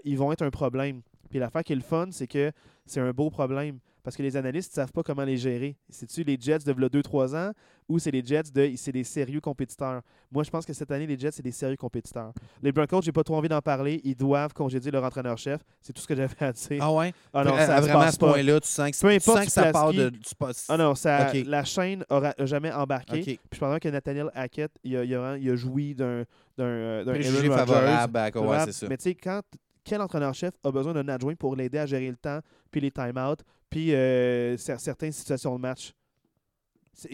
ils 0.04 0.16
vont 0.18 0.32
être 0.32 0.42
un 0.42 0.50
problème. 0.50 1.02
Puis 1.28 1.38
l'affaire 1.38 1.62
qui 1.62 1.72
est 1.72 1.76
le 1.76 1.82
fun, 1.82 2.08
c'est 2.10 2.26
que 2.26 2.50
c'est 2.86 3.00
un 3.00 3.12
beau 3.12 3.30
problème. 3.30 3.78
parce 4.02 4.16
que 4.16 4.22
les 4.22 4.34
analystes 4.38 4.72
ne 4.72 4.76
savent 4.76 4.92
pas 4.92 5.02
comment 5.02 5.24
les 5.24 5.36
gérer. 5.36 5.76
C'est-tu 5.90 6.24
les 6.24 6.38
Jets 6.40 6.60
de 6.60 6.72
2-3 6.72 7.36
ans 7.36 7.52
ou 7.90 7.98
c'est 7.98 8.10
les 8.10 8.24
Jets 8.24 8.44
de 8.54 8.72
c'est 8.76 8.92
des 8.92 9.04
sérieux 9.04 9.40
compétiteurs? 9.40 10.00
Moi, 10.32 10.44
je 10.44 10.50
pense 10.50 10.64
que 10.64 10.72
cette 10.72 10.90
année, 10.90 11.06
les 11.06 11.18
Jets, 11.18 11.32
c'est 11.32 11.42
des 11.42 11.50
sérieux 11.52 11.76
compétiteurs. 11.76 12.32
Les 12.62 12.70
Broncos, 12.72 13.02
j'ai 13.02 13.12
pas 13.12 13.24
trop 13.24 13.36
envie 13.36 13.48
d'en 13.48 13.60
parler. 13.60 14.00
Ils 14.04 14.14
doivent 14.14 14.52
congédier 14.54 14.90
leur 14.90 15.02
entraîneur-chef. 15.04 15.60
C'est 15.82 15.92
tout 15.92 16.00
ce 16.00 16.06
que 16.06 16.14
j'avais 16.16 16.42
à 16.42 16.52
dire. 16.52 16.78
Ah 16.80 16.92
ouais? 16.92 17.12
Ah 17.34 17.44
non, 17.44 17.54
À- 17.54 17.66
ça 17.66 17.76
à 17.76 17.80
vraiment 17.80 18.00
à 18.00 18.12
ce 18.12 18.18
point-là, 18.18 18.60
tu 18.60 18.68
sens 18.68 18.90
que, 18.92 18.96
Peu 19.00 19.08
tu 19.08 19.14
importe 19.16 19.36
sens 19.38 19.46
que 19.46 19.52
ça 19.52 19.72
part 19.72 19.92
de. 19.92 20.08
Stefanski. 20.08 20.28
du 20.28 20.34
pas- 20.36 20.50
Ah 20.68 20.76
non, 20.76 20.94
ça, 20.94 21.32
la 21.34 21.64
chaîne 21.64 22.04
aura 22.08 22.32
jamais 22.38 22.72
embarqué. 22.72 23.20
Puis 23.22 23.38
je 23.52 23.58
pense 23.58 23.78
que 23.80 23.88
Nathaniel 23.88 24.30
Hackett, 24.34 24.70
il 24.84 24.96
a, 24.96 25.04
il 25.04 25.14
a, 25.14 25.36
il 25.36 25.50
a 25.50 25.56
joui 25.56 25.94
d'un 25.94 26.24
d'un 26.56 26.64
euh, 26.64 27.04
d'un 27.04 27.12
Préjugé 27.12 27.48
favorable. 27.48 27.86
à- 27.86 28.06
ouais, 28.24 28.30
Favorable. 28.32 28.72
c'est 28.72 28.78
ça. 28.80 28.86
Mais 28.88 28.96
tu 28.98 29.02
sais, 29.04 29.14
quand 29.14 29.40
quel 29.82 30.00
entraîneur-chef 30.02 30.52
a 30.62 30.70
besoin 30.70 30.92
d'un 30.92 31.08
adjoint 31.08 31.34
pour 31.34 31.56
l'aider 31.56 31.78
à 31.78 31.86
gérer 31.86 32.08
le 32.10 32.16
temps, 32.16 32.38
puis 32.70 32.80
les 32.80 32.90
time-outs, 32.90 33.42
puis 33.70 33.94
euh, 33.94 34.56
cer- 34.56 34.78
certaines 34.78 35.10
situations 35.12 35.56
de 35.56 35.60
match? 35.60 35.92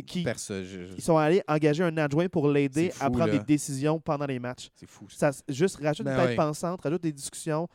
Qui, 0.07 0.25
Perso- 0.25 0.65
je- 0.65 0.95
ils 0.97 1.03
sont 1.03 1.17
allés 1.17 1.43
engager 1.47 1.85
un 1.85 1.97
adjoint 1.97 2.29
pour 2.29 2.49
l'aider 2.49 2.91
à 2.99 3.09
prendre 3.11 3.27
là. 3.33 3.39
des 3.39 3.45
décisions 3.45 4.01
pendant 4.01 4.27
les 4.27 4.39
matchs. 4.41 4.71
C'est 4.75 4.89
fou. 4.89 5.07
ça. 5.09 5.31
Juste 5.49 5.77
rajoute 5.81 6.05
Ben 6.05 6.13
une 6.13 6.19
tête 6.21 6.29
ouais. 6.31 6.35
pensante, 6.37 6.81
rajoute 6.83 7.03
des 7.03 7.13
discussions. 7.13 7.69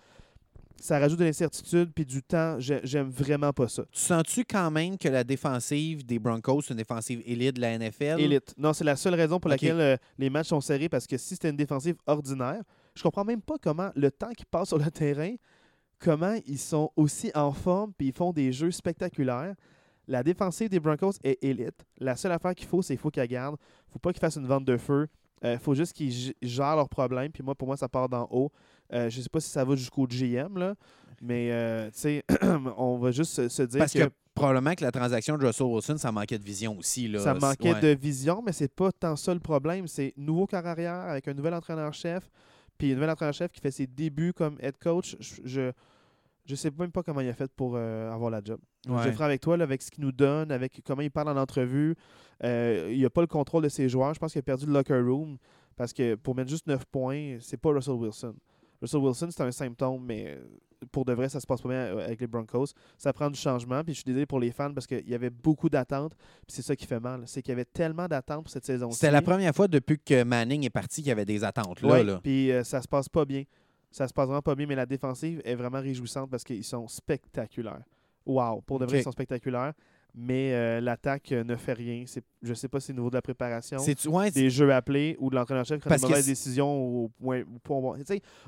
Ça 0.81 0.97
rajoute 0.99 1.19
de 1.19 1.25
l'incertitude 1.25 1.91
puis 1.93 2.05
du 2.05 2.21
temps. 2.23 2.59
J'ai- 2.59 2.81
J'aime 2.83 3.07
vraiment 3.09 3.53
pas 3.53 3.67
ça. 3.67 3.83
Tu 3.91 3.99
sens-tu 3.99 4.43
quand 4.43 4.71
même 4.71 4.97
que 4.97 5.07
la 5.07 5.23
défensive 5.23 6.03
des 6.05 6.17
Broncos, 6.17 6.63
c'est 6.63 6.71
une 6.73 6.77
défensive 6.77 7.21
élite 7.25 7.55
de 7.57 7.61
la 7.61 7.77
NFL? 7.77 8.19
Élite. 8.19 8.55
Non, 8.57 8.73
c'est 8.73 8.83
la 8.83 8.95
seule 8.95 9.13
raison 9.13 9.39
pour 9.39 9.49
laquelle 9.49 9.79
euh, 9.79 9.95
les 10.17 10.29
matchs 10.31 10.47
sont 10.47 10.59
serrés 10.61 10.89
parce 10.89 11.05
que 11.05 11.17
si 11.17 11.35
c'était 11.35 11.51
une 11.51 11.55
défensive 11.55 11.95
ordinaire, 12.07 12.61
je 12.95 13.03
comprends 13.03 13.23
même 13.23 13.41
pas 13.43 13.55
comment 13.61 13.91
le 13.95 14.09
temps 14.11 14.31
qu'ils 14.31 14.47
passent 14.47 14.69
sur 14.69 14.79
le 14.79 14.89
terrain, 14.89 15.35
comment 15.99 16.35
ils 16.47 16.57
sont 16.59 16.91
aussi 16.95 17.31
en 17.35 17.51
forme 17.53 17.93
puis 17.95 18.07
ils 18.07 18.13
font 18.13 18.33
des 18.33 18.51
jeux 18.51 18.71
spectaculaires. 18.71 19.53
La 20.11 20.23
défensive 20.23 20.67
des 20.69 20.79
Broncos 20.81 21.13
est 21.23 21.41
élite. 21.41 21.85
La 21.97 22.17
seule 22.17 22.33
affaire 22.33 22.53
qu'il 22.53 22.67
faut, 22.67 22.81
c'est 22.81 22.93
qu'il 22.95 22.99
faut 23.01 23.09
qu'ils 23.09 23.21
la 23.21 23.27
gardent. 23.27 23.55
faut 23.93 23.99
pas 23.99 24.11
qu'ils 24.11 24.19
fassent 24.19 24.35
une 24.35 24.45
vente 24.45 24.65
de 24.65 24.75
feu. 24.77 25.07
Il 25.43 25.57
faut 25.57 25.73
juste 25.73 25.93
qu'ils 25.93 26.33
gèrent 26.41 26.75
leurs 26.75 26.89
problèmes. 26.89 27.31
Puis 27.31 27.41
moi, 27.43 27.55
pour 27.55 27.67
moi, 27.67 27.77
ça 27.77 27.87
part 27.87 28.09
d'en 28.09 28.27
haut. 28.29 28.51
Euh, 28.93 29.09
je 29.09 29.21
sais 29.21 29.29
pas 29.29 29.39
si 29.39 29.49
ça 29.49 29.63
va 29.63 29.75
jusqu'au 29.75 30.05
GM, 30.05 30.57
là, 30.57 30.75
mais 31.21 31.49
euh, 31.51 31.85
tu 31.91 31.99
sais, 31.99 32.25
on 32.77 32.97
va 32.97 33.11
juste 33.11 33.31
se, 33.33 33.47
se 33.47 33.63
dire 33.63 33.79
Parce 33.79 33.93
que, 33.93 33.99
que 34.03 34.09
probablement 34.35 34.75
que 34.75 34.83
la 34.83 34.91
transaction 34.91 35.37
de 35.37 35.45
Russell 35.47 35.67
Wilson, 35.67 35.97
ça 35.97 36.11
manquait 36.11 36.37
de 36.37 36.43
vision 36.43 36.77
aussi. 36.77 37.07
Là. 37.07 37.19
ça 37.19 37.33
manquait 37.33 37.73
Ouais. 37.73 37.79
de 37.79 37.87
vision, 37.99 38.41
mais 38.45 38.51
c'est 38.51 38.67
pas 38.73 38.91
tant 38.91 39.15
ça 39.15 39.33
le 39.33 39.39
problème. 39.39 39.87
C'est 39.87 40.13
nouveau 40.17 40.45
corps 40.45 40.65
arrière 40.67 40.93
avec 41.07 41.27
un 41.29 41.33
nouvel 41.33 41.53
entraîneur-chef, 41.53 42.29
puis 42.77 42.91
un 42.91 42.95
nouvel 42.95 43.11
entraîneur-chef 43.11 43.51
qui 43.51 43.61
fait 43.61 43.71
ses 43.71 43.87
débuts 43.87 44.33
comme 44.33 44.57
head 44.59 44.77
coach. 44.77 45.15
Je, 45.21 45.35
je, 45.45 45.71
je 46.51 46.55
sais 46.57 46.69
même 46.77 46.91
pas 46.91 47.01
comment 47.01 47.21
il 47.21 47.29
a 47.29 47.33
fait 47.33 47.49
pour 47.55 47.75
euh, 47.75 48.11
avoir 48.11 48.29
la 48.29 48.41
job. 48.43 48.59
Ouais. 48.87 49.03
Je 49.05 49.11
faire 49.11 49.21
avec 49.21 49.39
toi, 49.39 49.55
là, 49.55 49.63
avec 49.63 49.81
ce 49.81 49.89
qu'il 49.89 50.03
nous 50.03 50.11
donne, 50.11 50.51
avec 50.51 50.81
comment 50.85 51.01
il 51.01 51.09
parle 51.09 51.29
en 51.29 51.37
entrevue. 51.37 51.95
Euh, 52.43 52.91
il 52.93 53.01
n'a 53.01 53.09
pas 53.09 53.21
le 53.21 53.27
contrôle 53.27 53.63
de 53.63 53.69
ses 53.69 53.87
joueurs. 53.87 54.13
Je 54.13 54.19
pense 54.19 54.33
qu'il 54.33 54.39
a 54.39 54.43
perdu 54.43 54.65
le 54.65 54.73
locker 54.73 54.99
room 54.99 55.37
parce 55.77 55.93
que 55.93 56.15
pour 56.15 56.35
mettre 56.35 56.49
juste 56.49 56.67
9 56.67 56.85
points, 56.85 57.37
c'est 57.39 57.55
pas 57.55 57.69
Russell 57.69 57.93
Wilson. 57.93 58.35
Russell 58.81 58.99
Wilson, 58.99 59.29
c'est 59.31 59.43
un 59.43 59.51
symptôme, 59.51 60.03
mais 60.05 60.25
euh, 60.27 60.43
pour 60.91 61.05
de 61.05 61.13
vrai, 61.13 61.29
ça 61.29 61.39
se 61.39 61.47
passe 61.47 61.61
pas 61.61 61.69
bien 61.69 61.97
avec 61.99 62.19
les 62.19 62.27
Broncos. 62.27 62.65
Ça 62.97 63.13
prend 63.13 63.29
du 63.29 63.39
changement. 63.39 63.81
Puis 63.85 63.93
je 63.93 63.99
suis 63.99 64.05
désolé 64.05 64.25
pour 64.25 64.39
les 64.41 64.51
fans 64.51 64.73
parce 64.73 64.87
qu'il 64.87 65.07
y 65.07 65.15
avait 65.15 65.29
beaucoup 65.29 65.69
d'attentes. 65.69 66.15
Puis 66.45 66.55
c'est 66.55 66.63
ça 66.63 66.75
qui 66.75 66.85
fait 66.85 66.99
mal. 66.99 67.23
C'est 67.27 67.41
qu'il 67.41 67.51
y 67.51 67.53
avait 67.53 67.65
tellement 67.65 68.07
d'attentes 68.09 68.43
pour 68.43 68.51
cette 68.51 68.65
saison-ci. 68.65 68.97
C'était 68.97 69.11
la 69.11 69.21
première 69.21 69.55
fois 69.55 69.69
depuis 69.69 69.99
que 69.99 70.23
Manning 70.23 70.65
est 70.65 70.69
parti 70.69 71.01
qu'il 71.01 71.09
y 71.09 71.11
avait 71.11 71.25
des 71.25 71.45
attentes. 71.45 71.81
Là, 71.81 71.89
Ouais, 71.89 72.03
là. 72.03 72.19
Puis 72.21 72.51
euh, 72.51 72.63
ça 72.65 72.81
se 72.81 72.87
passe 72.89 73.07
pas 73.07 73.23
bien. 73.23 73.43
Ça 73.91 74.07
se 74.07 74.13
passe 74.13 74.27
vraiment 74.27 74.41
pas 74.41 74.55
bien, 74.55 74.65
mais 74.67 74.75
la 74.75 74.85
défensive 74.85 75.41
est 75.43 75.55
vraiment 75.55 75.79
réjouissante 75.81 76.29
parce 76.29 76.43
qu'ils 76.43 76.63
sont 76.63 76.87
spectaculaires. 76.87 77.83
Wow, 78.25 78.61
pour 78.61 78.79
de 78.79 78.85
vrai, 78.85 78.99
ils 78.99 79.03
sont 79.03 79.11
spectaculaires. 79.11 79.73
Mais 80.13 80.51
euh, 80.53 80.81
l'attaque 80.81 81.31
euh, 81.31 81.41
ne 81.45 81.55
fait 81.55 81.71
rien. 81.71 82.03
Je 82.41 82.53
sais 82.53 82.67
pas 82.67 82.81
si 82.81 82.87
c'est 82.87 82.91
au 82.93 82.97
niveau 82.97 83.09
de 83.09 83.15
la 83.15 83.21
préparation, 83.21 83.77
ouais, 84.07 84.29
des 84.29 84.49
jeux 84.49 84.73
appelés 84.73 85.15
ou 85.19 85.29
de 85.29 85.35
l'entraîneur-chef 85.35 85.77
qui 85.79 85.87
prend 85.87 85.95
des 85.95 86.01
mauvaises 86.09 86.25
décisions 86.25 86.69
au 87.05 87.07
point. 87.09 87.43
au 87.43 87.59
point- 87.59 87.97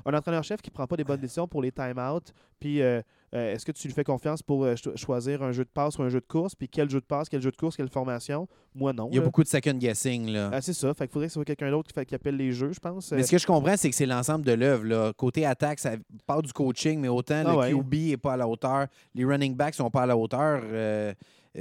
un 0.04 0.14
entraîneur-chef 0.14 0.60
qui 0.60 0.70
prend 0.70 0.86
pas 0.86 0.96
des 0.96 1.04
bonnes 1.04 1.20
décisions 1.20 1.48
pour 1.48 1.62
les 1.62 1.72
time-out, 1.72 2.34
puis 2.60 2.82
euh, 2.82 3.00
euh, 3.34 3.52
est-ce 3.54 3.64
que 3.66 3.72
tu 3.72 3.88
lui 3.88 3.94
fais 3.94 4.04
confiance 4.04 4.42
pour 4.42 4.64
euh, 4.64 4.76
cho- 4.76 4.96
choisir 4.96 5.42
un 5.42 5.50
jeu 5.52 5.64
de 5.64 5.68
passe 5.68 5.98
ou 5.98 6.02
un 6.02 6.08
jeu 6.08 6.20
de 6.20 6.26
course, 6.26 6.54
puis 6.54 6.68
quel 6.68 6.88
jeu 6.88 7.00
de 7.00 7.04
passe, 7.04 7.28
quel 7.28 7.42
jeu 7.42 7.50
de 7.50 7.56
course, 7.56 7.76
quelle 7.76 7.88
formation? 7.88 8.46
Moi, 8.74 8.92
non. 8.92 9.08
il 9.10 9.14
y 9.14 9.18
a 9.18 9.20
là. 9.20 9.24
beaucoup 9.26 9.42
de 9.42 9.48
second 9.48 9.74
guessing. 9.74 10.28
Là. 10.30 10.50
Ah, 10.52 10.60
c'est 10.60 10.72
ça. 10.72 10.92
Fait 10.94 11.06
qu'il 11.06 11.12
faudrait 11.12 11.26
que 11.26 11.32
ce 11.32 11.34
soit 11.34 11.44
quelqu'un 11.44 11.70
d'autre 11.70 11.90
qui, 12.04 12.14
appelle 12.14 12.36
les 12.36 12.52
jeux, 12.52 12.72
je 12.72 12.80
pense. 12.80 13.10
Mais 13.12 13.20
Euh, 13.20 13.24
ce 13.24 13.30
que 13.30 13.38
je 13.38 13.46
comprends, 13.46 13.76
c'est 13.76 13.90
que 13.90 13.96
c'est 13.96 14.06
l'ensemble 14.06 14.44
de 14.44 14.52
l'œuvre. 14.52 15.12
Côté 15.12 15.44
attaque, 15.46 15.78
ça 15.80 15.92
part 16.26 16.42
du 16.42 16.52
coaching, 16.52 17.00
mais 17.00 17.08
autant 17.08 17.42
Ah 17.46 17.50
le 17.52 17.56
ouais. 17.58 17.72
QB 17.72 17.94
n'est 18.10 18.16
pas 18.16 18.34
à 18.34 18.36
la 18.36 18.46
hauteur, 18.48 18.86
les 19.14 19.24
running 19.24 19.54
backs 19.56 19.74
sont 19.74 19.90
pas 19.90 20.02
à 20.02 20.06
la 20.06 20.16
hauteur. 20.16 20.60
euh, 20.64 21.12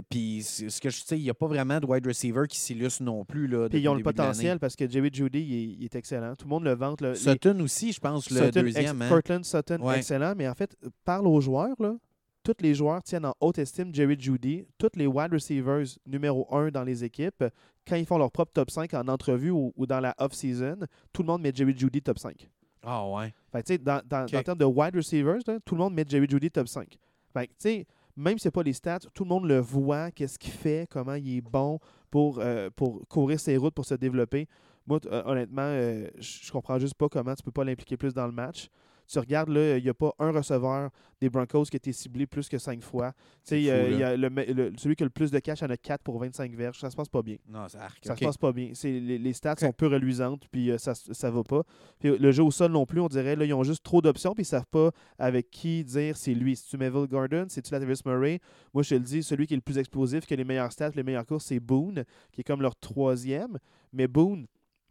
puis 0.10 0.42
c- 0.44 0.70
ce 0.70 0.82
que 0.82 0.90
je 0.90 0.98
sais, 1.02 1.18
il 1.20 1.24
n'y 1.24 1.30
a 1.30 1.34
pas 1.34 1.48
vraiment 1.48 1.80
de 1.80 1.86
wide 1.86 2.06
receiver 2.08 2.44
qui 2.50 2.58
s'illustre 2.60 3.04
non 3.04 3.24
plus. 3.26 3.48
Là, 3.48 3.70
Puis 3.70 3.80
ils 3.80 3.88
ont 3.88 3.94
le 3.96 4.02
potentiel 4.04 4.60
parce 4.60 4.76
que 4.76 4.90
Jerry 4.90 5.10
Judy, 5.14 5.40
il 5.42 5.54
est, 5.54 5.64
il 5.80 5.84
est 5.84 5.96
excellent. 5.96 6.36
Tout 6.36 6.46
le 6.46 6.50
monde 6.50 6.64
le 6.64 6.74
vante. 6.74 7.02
là. 7.02 7.12
Les- 7.12 7.16
Sutton 7.16 7.60
aussi, 7.60 7.92
je 7.94 8.00
pense, 8.00 8.30
le 8.32 8.38
Sutton, 8.46 8.62
deuxième. 8.62 9.02
hein. 9.02 9.10
Cortland 9.10 9.44
Sutton, 9.46 9.80
Ouais. 9.82 9.98
excellent. 9.98 10.34
Mais 10.36 10.48
en 10.48 10.56
fait, 10.56 10.76
parle 11.06 11.28
aux 11.28 11.42
joueurs. 11.42 11.76
Là. 11.80 11.96
Tous 12.44 12.56
les 12.60 12.74
joueurs 12.76 13.02
tiennent 13.04 13.26
en 13.26 13.36
haute 13.40 13.58
estime 13.60 13.94
Jerry 13.94 14.18
Judy. 14.20 14.66
Tous 14.78 14.90
les 14.96 15.08
wide 15.08 15.32
receivers 15.32 15.86
numéro 16.06 16.48
un 16.54 16.72
dans 16.72 16.84
les 16.84 17.04
équipes, 17.04 17.44
quand 17.88 17.96
ils 17.96 18.06
font 18.06 18.18
leur 18.18 18.32
propre 18.32 18.52
top 18.52 18.70
5 18.72 18.94
en 18.96 19.08
entrevue 19.08 19.52
ou, 19.52 19.72
ou 19.78 19.86
dans 19.86 20.00
la 20.00 20.14
off-season, 20.18 20.80
tout 21.14 21.22
le 21.22 21.28
monde 21.28 21.42
met 21.42 21.52
Jerry 21.56 21.78
Judy 21.78 22.02
top 22.02 22.18
5. 22.20 22.50
Ah 22.82 23.08
ouais. 23.08 23.34
Fait 23.52 23.62
que, 23.62 23.68
tu 23.68 23.74
sais, 23.74 23.78
dans, 23.78 24.02
dans, 24.06 24.26
dans 24.26 24.38
le 24.40 24.44
terme 24.44 24.58
de 24.58 24.66
wide 24.66 24.96
receivers, 24.96 25.38
là, 25.48 25.58
tout 25.64 25.76
le 25.76 25.80
monde 25.80 25.94
met 25.94 26.04
Jerry 26.06 26.28
Judy 26.30 26.52
top 26.52 26.68
5. 26.68 26.98
Fait 27.32 27.48
tu 27.48 27.54
sais, 27.60 27.88
même 28.16 28.38
si 28.38 28.44
ce 28.44 28.48
n'est 28.48 28.52
pas 28.52 28.64
les 28.64 28.74
stats, 28.74 29.00
tout 29.14 29.24
le 29.24 29.30
monde 29.30 29.46
le 29.46 29.60
voit, 29.60 30.12
qu'est-ce 30.12 30.38
qu'il 30.38 30.52
fait, 30.54 30.88
comment 30.90 31.16
il 31.16 31.38
est 31.38 31.42
bon 31.42 31.80
pour, 32.12 32.40
euh, 32.40 32.70
pour 32.76 33.08
courir 33.08 33.40
ses 33.40 33.58
routes, 33.58 33.74
pour 33.74 33.86
se 33.86 33.96
développer. 33.96 34.48
Moi, 34.86 35.00
euh, 35.06 35.24
honnêtement, 35.26 35.62
euh, 35.64 36.08
je 36.18 36.44
je 36.44 36.52
comprends 36.52 36.78
juste 36.78 36.96
pas 36.96 37.10
comment 37.10 37.34
tu 37.34 37.44
peux 37.44 37.52
pas 37.52 37.64
l'impliquer 37.64 37.98
plus 37.98 38.14
dans 38.14 38.26
le 38.26 38.34
match. 38.34 38.70
Tu 39.08 39.20
regardes, 39.20 39.50
là, 39.50 39.78
il 39.78 39.84
n'y 39.84 39.90
a 39.90 39.94
pas 39.94 40.14
un 40.20 40.32
receveur 40.32 40.90
des 41.20 41.30
Broncos 41.30 41.66
qui 41.66 41.76
a 41.76 41.78
été 41.78 41.92
ciblé 41.94 42.26
plus 42.26 42.50
que 42.50 42.58
cinq 42.58 42.82
fois. 42.82 43.12
Tu 43.14 43.18
sais, 43.44 43.64
C'est 43.64 43.72
euh, 43.72 43.86
fou, 43.86 43.92
il 43.92 43.96
y 43.98 44.00
là. 44.00 44.10
a 44.10 44.18
le 44.18 44.30
me- 44.30 44.46
le- 44.46 44.74
celui 44.78 44.96
qui 44.96 45.04
a 45.04 45.06
le 45.06 45.10
plus 45.10 45.30
de 45.32 45.40
cash 45.40 45.62
en 45.64 45.70
a 45.70 45.78
4 45.78 46.02
pour 46.04 46.20
25 46.20 46.54
verges. 46.56 46.80
Ça 46.80 46.90
se 46.90 46.96
passe 46.96 47.10
pas 47.10 47.22
bien. 47.22 47.38
Non, 47.48 47.66
c'est 47.70 47.78
arc. 47.78 48.00
Ça 48.04 48.16
se 48.16 48.24
passe 48.24 48.38
pas 48.38 48.52
bien. 48.52 48.72
C'est, 48.74 48.92
les, 48.92 49.18
les 49.18 49.34
stats 49.34 49.56
sont 49.58 49.72
peu 49.72 49.88
reluisantes, 49.88 50.48
puis 50.52 50.72
euh, 50.72 50.78
ça, 50.78 50.94
ça 50.96 51.32
va 51.32 51.44
pas. 51.44 51.64
Puis 52.00 52.10
euh, 52.10 52.18
le 52.20 52.32
jeu 52.32 52.44
au 52.44 52.52
sol 52.52 52.72
non 52.72 52.86
plus, 52.86 53.00
on 53.02 53.08
dirait, 53.08 53.36
là, 53.36 53.46
ils 53.46 53.54
ont 53.54 53.64
juste 53.64 53.84
trop 53.84 54.02
d'options, 54.02 54.34
puis 54.34 54.44
ils 54.44 54.46
savent 54.48 54.66
pas 54.70 54.92
avec 55.20 55.50
qui 55.52 55.84
dire 55.84 56.18
c'est 56.18 56.34
lui. 56.34 56.56
Si 56.56 56.68
tu 56.70 56.78
Melville 56.78 57.08
Gordon, 57.08 57.46
c'est 57.50 57.62
tu 57.62 57.72
Latavius 57.74 58.04
Murray? 58.06 58.40
Moi, 58.74 58.84
je 58.84 58.90
te 58.90 58.96
le 58.96 59.02
dis, 59.02 59.22
celui 59.24 59.48
qui 59.48 59.54
est 59.54 59.58
le 59.58 59.62
plus 59.62 59.78
explosif, 59.78 60.26
qui 60.26 60.34
a 60.34 60.38
les 60.38 60.44
meilleurs 60.46 60.72
stats, 60.72 60.92
les 60.96 61.04
meilleures 61.04 61.26
courses, 61.26 61.46
c'est 61.46 61.60
Boone, 61.60 62.04
qui 62.32 62.42
est 62.42 62.46
comme 62.46 62.62
leur 62.62 62.76
troisième. 62.78 63.60
Mais 63.94 64.08
Boone, 64.08 64.48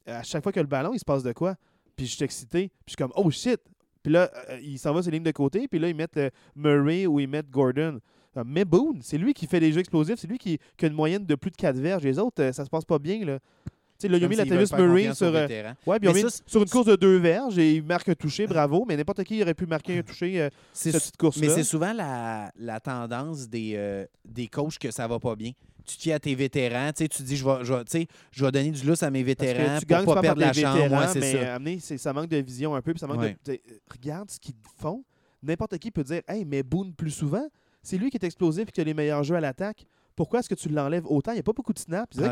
à 0.06 0.22
chaque 0.22 0.42
fois 0.42 0.52
qu'il 0.52 0.60
a 0.60 0.62
le 0.62 0.68
ballon, 0.68 0.92
il 0.94 0.98
se 0.98 1.04
passe 1.04 1.22
de 1.22 1.32
quoi? 1.32 1.56
Puis 1.96 2.06
je 2.06 2.14
suis 2.16 2.24
excité, 2.24 2.68
puis 2.68 2.78
je 2.86 2.90
suis 2.92 2.96
comme, 2.96 3.12
oh 3.16 3.30
shit! 3.30 3.60
Puis 4.02 4.12
là, 4.12 4.30
euh, 4.50 4.58
il 4.62 4.78
s'en 4.78 4.92
va 4.92 5.02
sur 5.02 5.10
les 5.10 5.16
lignes 5.18 5.24
de 5.24 5.30
côté, 5.32 5.68
puis 5.68 5.78
là, 5.78 5.88
ils 5.88 5.94
mettent 5.94 6.16
euh, 6.16 6.30
Murray 6.56 7.06
ou 7.06 7.20
ils 7.20 7.28
mettent 7.28 7.50
Gordon. 7.50 7.98
Euh, 8.36 8.44
Mais 8.46 8.64
Boone, 8.64 9.00
c'est 9.02 9.18
lui 9.18 9.34
qui 9.34 9.46
fait 9.46 9.60
des 9.60 9.72
jeux 9.72 9.80
explosifs, 9.80 10.18
c'est 10.18 10.26
lui 10.28 10.38
qui, 10.38 10.58
qui 10.76 10.84
a 10.84 10.88
une 10.88 10.94
moyenne 10.94 11.24
de 11.26 11.34
plus 11.34 11.50
de 11.50 11.56
4 11.56 11.76
verges. 11.76 12.02
Les 12.02 12.18
autres, 12.18 12.50
ça 12.52 12.64
se 12.64 12.70
passe 12.70 12.84
pas 12.84 12.98
bien. 12.98 13.24
Là. 13.24 13.38
Tu 13.38 13.72
sais, 13.98 14.08
là, 14.08 14.16
ils 14.16 14.24
ont 14.24 14.28
mis 14.28 14.36
faire 14.46 14.58
Murray 14.88 15.02
sur. 15.14 15.26
euh, 15.36 15.46
ouais, 15.86 16.00
puis 16.00 16.08
mis 16.14 16.20
sur 16.46 16.62
une 16.62 16.68
course 16.68 16.86
de 16.86 16.96
deux 16.96 17.18
verges 17.18 17.58
et 17.58 17.74
il 17.76 17.84
marque 17.84 18.08
un 18.08 18.14
touché, 18.14 18.46
bravo, 18.48 18.84
mais 18.88 18.96
n'importe 18.96 19.22
qui 19.22 19.40
aurait 19.42 19.54
pu 19.54 19.66
marquer 19.66 19.98
un 19.98 20.02
touché 20.02 20.40
euh, 20.40 20.48
cette 20.72 20.94
petite 21.02 21.16
course-là. 21.18 21.46
Mais 21.46 21.52
c'est 21.54 21.62
souvent 21.64 21.92
la, 21.92 22.50
la 22.56 22.80
tendance 22.80 23.48
des, 23.48 23.74
euh, 23.76 24.04
des 24.24 24.48
coachs 24.48 24.78
que 24.78 24.90
ça 24.90 25.06
va 25.06 25.20
pas 25.20 25.36
bien. 25.36 25.50
Tu 25.50 25.56
te 25.82 25.92
fies 26.02 26.12
à 26.12 26.18
tes 26.20 26.34
vétérans, 26.34 26.92
tu 26.92 27.04
sais, 27.04 27.08
tu 27.08 27.22
dis 27.22 27.36
je 27.36 27.44
vais, 27.44 27.64
je, 27.64 27.72
vais- 27.74 27.84
tu 27.84 27.90
sais, 27.90 28.06
je 28.30 28.44
vais 28.44 28.50
donner 28.52 28.70
du 28.70 28.86
lousse 28.86 29.02
à 29.02 29.10
mes 29.10 29.22
vétérans 29.22 29.78
tu 29.78 29.86
pour 29.86 29.96
gagnes 29.96 30.04
pas 30.06 30.14
pas 30.14 30.20
perdre 30.20 30.40
la 30.40 30.48
Ouais, 30.50 31.06
mais 31.14 31.32
ça. 31.32 31.38
euh, 31.38 31.56
amener, 31.56 31.78
ça 31.80 32.12
manque 32.12 32.28
de 32.28 32.36
vision 32.38 32.74
un 32.74 32.82
peu. 32.82 32.92
Puis 32.92 33.00
ça 33.00 33.06
manque 33.06 33.20
Ouais. 33.20 33.36
de, 33.44 33.52
de- 33.52 33.60
regarde 33.92 34.30
ce 34.30 34.38
qu'ils 34.38 34.54
font. 34.78 35.04
N'importe 35.42 35.76
qui 35.78 35.90
peut 35.90 36.04
dire 36.04 36.22
Hey, 36.28 36.44
mais 36.44 36.62
Boone 36.62 36.92
plus 36.94 37.10
souvent. 37.10 37.46
C'est 37.82 37.98
lui 37.98 38.10
qui 38.10 38.16
est 38.16 38.24
explosif 38.24 38.68
et 38.68 38.72
qui 38.72 38.80
a 38.80 38.84
les 38.84 38.94
meilleurs 38.94 39.24
jeux 39.24 39.34
à 39.34 39.40
l'attaque. 39.40 39.84
Pourquoi 40.14 40.38
est-ce 40.40 40.48
que 40.48 40.54
tu 40.54 40.68
l'enlèves 40.68 41.06
autant? 41.06 41.32
Il 41.32 41.36
n'y 41.36 41.40
a 41.40 41.42
pas 41.42 41.52
beaucoup 41.54 41.72
de 41.72 41.78
snaps. 41.78 42.16
Il 42.16 42.22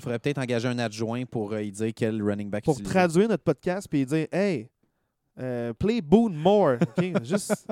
faudrait 0.00 0.18
peut-être 0.18 0.38
engager 0.38 0.66
un 0.66 0.78
adjoint 0.78 1.24
pour 1.24 1.52
euh, 1.52 1.62
y 1.62 1.70
dire 1.70 1.92
quel 1.94 2.20
running 2.22 2.50
back 2.50 2.64
Pour 2.64 2.82
traduire 2.82 3.28
notre 3.28 3.44
podcast 3.44 3.86
et 3.92 4.04
dire 4.04 4.26
Hey, 4.32 4.68
euh, 5.38 5.72
play 5.74 6.00
Boone 6.00 6.34
more. 6.34 6.76
Juste. 7.22 7.66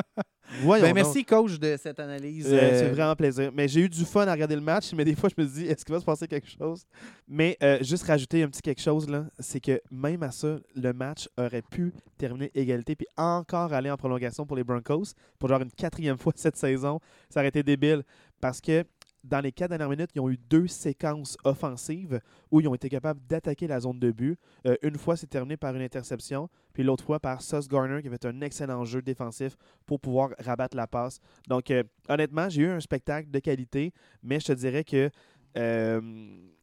Voyons. 0.63 0.85
Ben, 0.85 0.95
merci, 0.95 1.25
coach, 1.25 1.59
de 1.59 1.77
cette 1.81 1.99
analyse. 2.01 2.47
Euh, 2.47 2.59
euh, 2.59 2.79
C'est 2.79 2.89
vraiment 2.91 3.11
un 3.11 3.17
plaisir. 3.17 3.51
Mais 3.55 3.69
j'ai 3.69 3.83
eu 3.83 3.89
du 3.89 4.05
fun 4.05 4.27
à 4.27 4.33
regarder 4.33 4.57
le 4.57 4.61
match, 4.61 4.93
mais 4.95 5.05
des 5.05 5.15
fois, 5.15 5.29
je 5.35 5.41
me 5.41 5.49
dis, 5.49 5.67
est-ce 5.67 5.85
qu'il 5.85 5.95
va 5.95 6.01
se 6.01 6.05
passer 6.05 6.27
quelque 6.27 6.49
chose? 6.49 6.85
Mais 7.29 7.57
euh, 7.63 7.79
juste 7.83 8.05
rajouter 8.05 8.43
un 8.43 8.49
petit 8.49 8.63
quelque 8.63 8.81
chose, 8.81 9.09
là, 9.09 9.27
c'est 9.39 9.61
que 9.61 9.81
même 9.91 10.23
à 10.23 10.31
ça, 10.31 10.59
le 10.75 10.93
match 10.93 11.29
aurait 11.37 11.63
pu 11.63 11.93
terminer 12.19 12.51
égalité 12.55 12.97
puis 12.97 13.07
encore 13.17 13.73
aller 13.73 13.91
en 13.91 13.97
prolongation 13.97 14.45
pour 14.45 14.57
les 14.57 14.65
Broncos 14.65 15.15
pour 15.39 15.49
genre 15.49 15.63
une 15.63 15.71
quatrième 15.71 16.19
fois 16.19 16.33
cette 16.37 16.57
saison. 16.57 17.01
Ça 17.29 17.41
aurait 17.41 17.49
été 17.49 17.63
débile 17.63 18.03
parce 18.41 18.61
que 18.61 18.85
dans 19.25 19.41
les 19.41 19.53
quatre 19.53 19.71
dernières 19.71 19.89
minutes, 19.89 20.11
ils 20.15 20.21
ont 20.21 20.31
eu 20.31 20.39
deux 20.39 20.67
séquences 20.67 21.37
offensives 21.45 22.21
où 22.51 22.61
ils 22.61 22.69
ont 22.69 22.75
été 22.75 22.89
capables 22.89 23.21
d'attaquer 23.27 23.67
la 23.67 23.81
zone 23.81 23.99
de 23.99 24.11
but. 24.11 24.39
Euh, 24.67 24.77
une 24.83 24.97
fois, 24.97 25.17
c'est 25.17 25.27
terminé 25.27 25.57
par 25.57 25.75
une 25.75 25.83
interception, 25.83 26.49
puis 26.73 26.83
l'autre 26.83 27.05
fois 27.05 27.21
par 27.21 27.43
Sauce 27.43 27.69
Garner 27.69 28.01
qui 28.01 28.09
avait 28.09 28.25
un 28.27 28.41
excellent 28.41 28.85
jeu 28.85 29.03
défensif 29.03 29.57
pour 29.87 30.01
pouvoir 30.01 30.31
rabattre 30.39 30.77
la 30.77 30.87
passe. 30.87 31.21
Donc, 31.49 31.71
euh, 31.71 31.83
honnêtement, 32.09 32.49
j'ai 32.49 32.63
eu 32.63 32.69
un 32.69 32.81
spectacle 32.81 33.31
de 33.31 33.39
qualité, 33.39 33.93
mais 34.23 34.41
je 34.41 34.47
te 34.47 34.53
dirais 34.53 34.85
que 34.85 35.11
euh, 35.57 36.01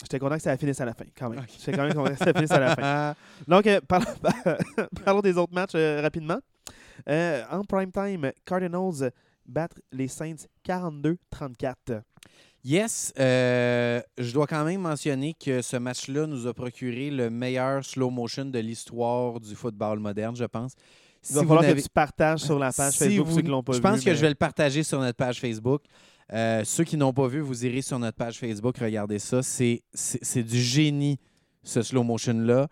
j'étais 0.02 0.17
content 0.17 0.36
que 0.36 0.41
ça 0.41 0.58
finisse 0.58 0.82
à 0.82 0.86
la 0.86 0.93
fin, 0.93 1.06
quand 1.17 1.30
même. 1.30 1.46
J'étais 1.60 1.74
quand 1.74 1.84
même 1.84 1.93
content 1.93 2.12
que 2.12 2.24
ça 2.24 2.34
finisse 2.34 2.52
à 2.52 2.60
la 2.60 2.76
fin. 2.76 3.15
Donc, 3.48 3.67
parlons, 3.88 4.06
parlons 5.06 5.22
des 5.22 5.38
autres 5.38 5.54
matchs 5.54 5.76
rapidement. 5.76 6.39
En 7.08 7.63
prime 7.63 7.91
time, 7.91 8.32
Cardinals 8.46 9.12
battent 9.48 9.80
les 9.91 10.08
Saints 10.08 10.48
42-34. 10.65 12.02
Yes, 12.69 13.13
euh, 13.17 14.01
je 14.17 14.34
dois 14.34 14.45
quand 14.45 14.65
même 14.65 14.82
mentionner 14.82 15.34
que 15.34 15.62
ce 15.62 15.77
match-là 15.77 16.27
nous 16.27 16.47
a 16.47 16.53
procuré 16.53 17.10
le 17.10 17.30
meilleur 17.30 17.86
slow 17.86 18.10
motion 18.10 18.43
de 18.43 18.60
l'histoire 18.60 19.39
du 19.39 19.56
football 19.56 19.99
moderne, 19.99 20.36
je 20.36 20.43
pense. 20.43 20.73
Il 21.30 21.36
va 21.36 21.41
Si 21.41 21.47
falloir 21.47 21.65
que 21.65 21.80
tu 21.82 21.88
partages 21.89 22.41
sur 22.41 22.60
la 22.60 22.73
page 22.73 22.91
si 22.97 22.97
Facebook 22.99 23.27
vous- 23.27 23.36
ceux 23.38 23.41
qui 23.41 23.47
l'ont 23.47 23.63
pas 23.63 23.71
je 23.71 23.77
vu. 23.77 23.84
pense 23.84 24.03
que 24.03 24.13
je 24.13 24.19
vais 24.19 24.27
le 24.30 24.36
partager 24.36 24.84
sur 24.84 24.99
notre 24.99 25.15
page 25.15 25.39
Facebook. 25.39 25.84
Euh, 26.34 26.63
ceux 26.65 26.84
qui 26.84 26.97
n'ont 26.97 27.13
pas 27.13 27.27
vu, 27.27 27.39
vous 27.39 27.65
irez 27.65 27.82
sur 27.82 27.99
notre 27.99 28.17
page 28.17 28.38
Facebook, 28.38 28.77
regardez 28.80 29.19
ça. 29.19 29.41
C'est 29.41 29.82
du 30.43 30.60
génie, 30.62 31.19
ce 31.63 31.82
slow 31.82 32.03
motion-là. 32.03 32.67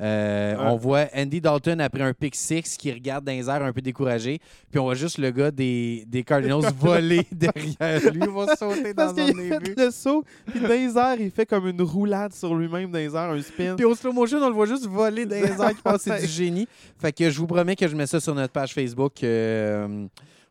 Euh, 0.00 0.54
Ouais. 0.56 0.62
On 0.66 0.76
voit 0.76 1.06
Andy 1.14 1.40
Dalton 1.40 1.80
après 1.80 2.02
un 2.02 2.12
pick 2.14 2.34
six 2.34 2.76
qui 2.76 2.90
regarde 2.92 3.24
dans 3.24 3.32
les 3.32 3.48
airs 3.48 3.62
un 3.62 3.72
peu 3.72 3.82
découragé. 3.82 4.38
Puis 4.70 4.78
on 4.78 4.84
voit 4.84 4.94
juste 4.94 5.18
le 5.18 5.30
gars 5.30 5.50
des, 5.50 6.04
des 6.06 6.22
Cardinals 6.22 6.72
voler 6.78 7.26
derrière 7.32 8.00
lui. 8.12 8.20
Il 8.22 8.30
va 8.30 8.56
sauter 8.56 8.94
dans 8.94 9.14
Parce 9.14 9.14
qu'il 9.14 9.36
fait 9.36 9.74
le 9.76 9.90
saut, 9.90 10.24
puis 10.46 10.60
dans 10.60 10.68
les 10.68 10.96
airs, 10.96 11.20
il 11.20 11.30
fait 11.30 11.46
comme 11.46 11.66
une 11.68 11.82
roulade 11.82 12.32
sur 12.32 12.54
lui-même 12.54 12.90
dans 12.90 12.98
les 12.98 13.14
airs, 13.14 13.30
un 13.30 13.42
spin. 13.42 13.76
Puis 13.76 13.84
au 13.84 13.94
slow 13.94 14.12
motion, 14.12 14.38
on 14.38 14.48
le 14.48 14.54
voit 14.54 14.66
juste 14.66 14.86
voler 14.86 15.26
dans 15.26 15.36
les 15.36 15.42
airs 15.60 15.74
qui 15.74 15.82
passe. 15.82 16.02
C'est 16.02 16.20
du 16.20 16.26
génie. 16.26 16.68
Fait 16.98 17.12
que 17.12 17.28
je 17.30 17.38
vous 17.38 17.46
promets 17.46 17.76
que 17.76 17.86
je 17.88 17.94
mets 17.96 18.06
ça 18.06 18.20
sur 18.20 18.34
notre 18.34 18.52
page 18.52 18.72
Facebook 18.72 19.22
euh, 19.22 20.06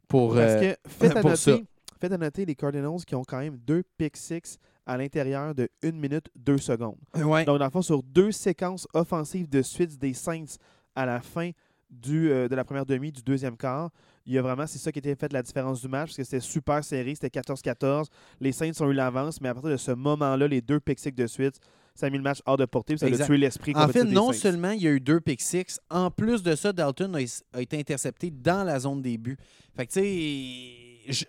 pour. 0.07 0.35
Parce 0.35 0.63
euh, 0.63 0.73
faites 0.87 1.17
à, 1.17 1.21
pour 1.21 1.35
ça. 1.35 1.51
noter, 1.51 1.65
faites 1.99 2.11
à 2.11 2.17
noter 2.17 2.45
les 2.45 2.55
Cardinals 2.55 3.03
qui 3.05 3.15
ont 3.15 3.23
quand 3.23 3.39
même 3.39 3.57
deux 3.65 3.83
pick 3.97 4.15
six 4.15 4.57
à 4.89 4.97
l'intérieur 4.97 5.53
de 5.53 5.69
1 5.83 5.91
minute 5.91 6.29
2 6.35 6.57
secondes. 6.57 6.97
ouais. 7.15 7.45
Donc, 7.45 7.59
dans 7.59 7.65
le 7.65 7.71
fond, 7.71 7.81
sur 7.83 8.01
deux 8.01 8.31
séquences 8.31 8.87
offensives 8.93 9.47
de 9.47 9.61
suite 9.61 9.97
des 9.99 10.13
Saints 10.15 10.57
à 10.95 11.05
la 11.05 11.21
fin 11.21 11.51
du, 11.91 12.31
euh, 12.31 12.47
de 12.47 12.55
la 12.55 12.63
première 12.63 12.85
demi 12.85 13.11
du 13.11 13.21
deuxième 13.21 13.55
quart, 13.55 13.91
il 14.25 14.33
y 14.33 14.37
a 14.37 14.41
vraiment, 14.41 14.65
c'est 14.67 14.77
ça 14.79 14.91
qui 14.91 14.99
était 14.99 15.15
fait 15.15 15.31
la 15.31 15.41
différence 15.43 15.81
du 15.81 15.87
match, 15.87 16.09
parce 16.09 16.17
que 16.17 16.23
c'était 16.23 16.39
super 16.39 16.83
serré, 16.83 17.13
c'était 17.15 17.39
14-14. 17.39 18.07
Les 18.39 18.51
Saints 18.51 18.71
ont 18.79 18.89
eu 18.89 18.93
l'avance, 18.93 19.39
mais 19.41 19.49
à 19.49 19.53
partir 19.53 19.71
de 19.71 19.77
ce 19.77 19.91
moment-là, 19.91 20.47
les 20.47 20.61
deux 20.61 20.79
pick 20.79 20.97
six 20.99 21.11
de 21.11 21.27
suite, 21.27 21.59
ça 21.95 22.05
a 22.05 22.09
mis 22.09 22.17
le 22.17 22.23
match 22.23 22.39
hors 22.45 22.57
de 22.57 22.65
portée, 22.65 22.93
puis 22.93 22.99
ça 22.99 23.07
Exact. 23.07 23.23
a 23.23 23.27
tué 23.27 23.37
l'esprit 23.37 23.73
En 23.75 23.87
fait, 23.89 24.03
non 24.05 24.31
Saints. 24.31 24.39
seulement 24.39 24.71
il 24.71 24.81
y 24.81 24.87
a 24.87 24.91
eu 24.91 24.99
deux 24.99 25.19
pick 25.19 25.41
six, 25.41 25.79
en 25.89 26.09
plus 26.11 26.41
de 26.43 26.55
ça, 26.55 26.71
Dalton 26.73 27.15
a, 27.15 27.19
a 27.57 27.61
été 27.61 27.77
intercepté 27.79 28.31
dans 28.31 28.63
la 28.63 28.79
zone 28.79 29.01
des 29.01 29.17
buts. 29.17 29.37
Fait 29.75 29.85
que, 29.87 29.91
tu 29.93 29.99
sais, 29.99 30.05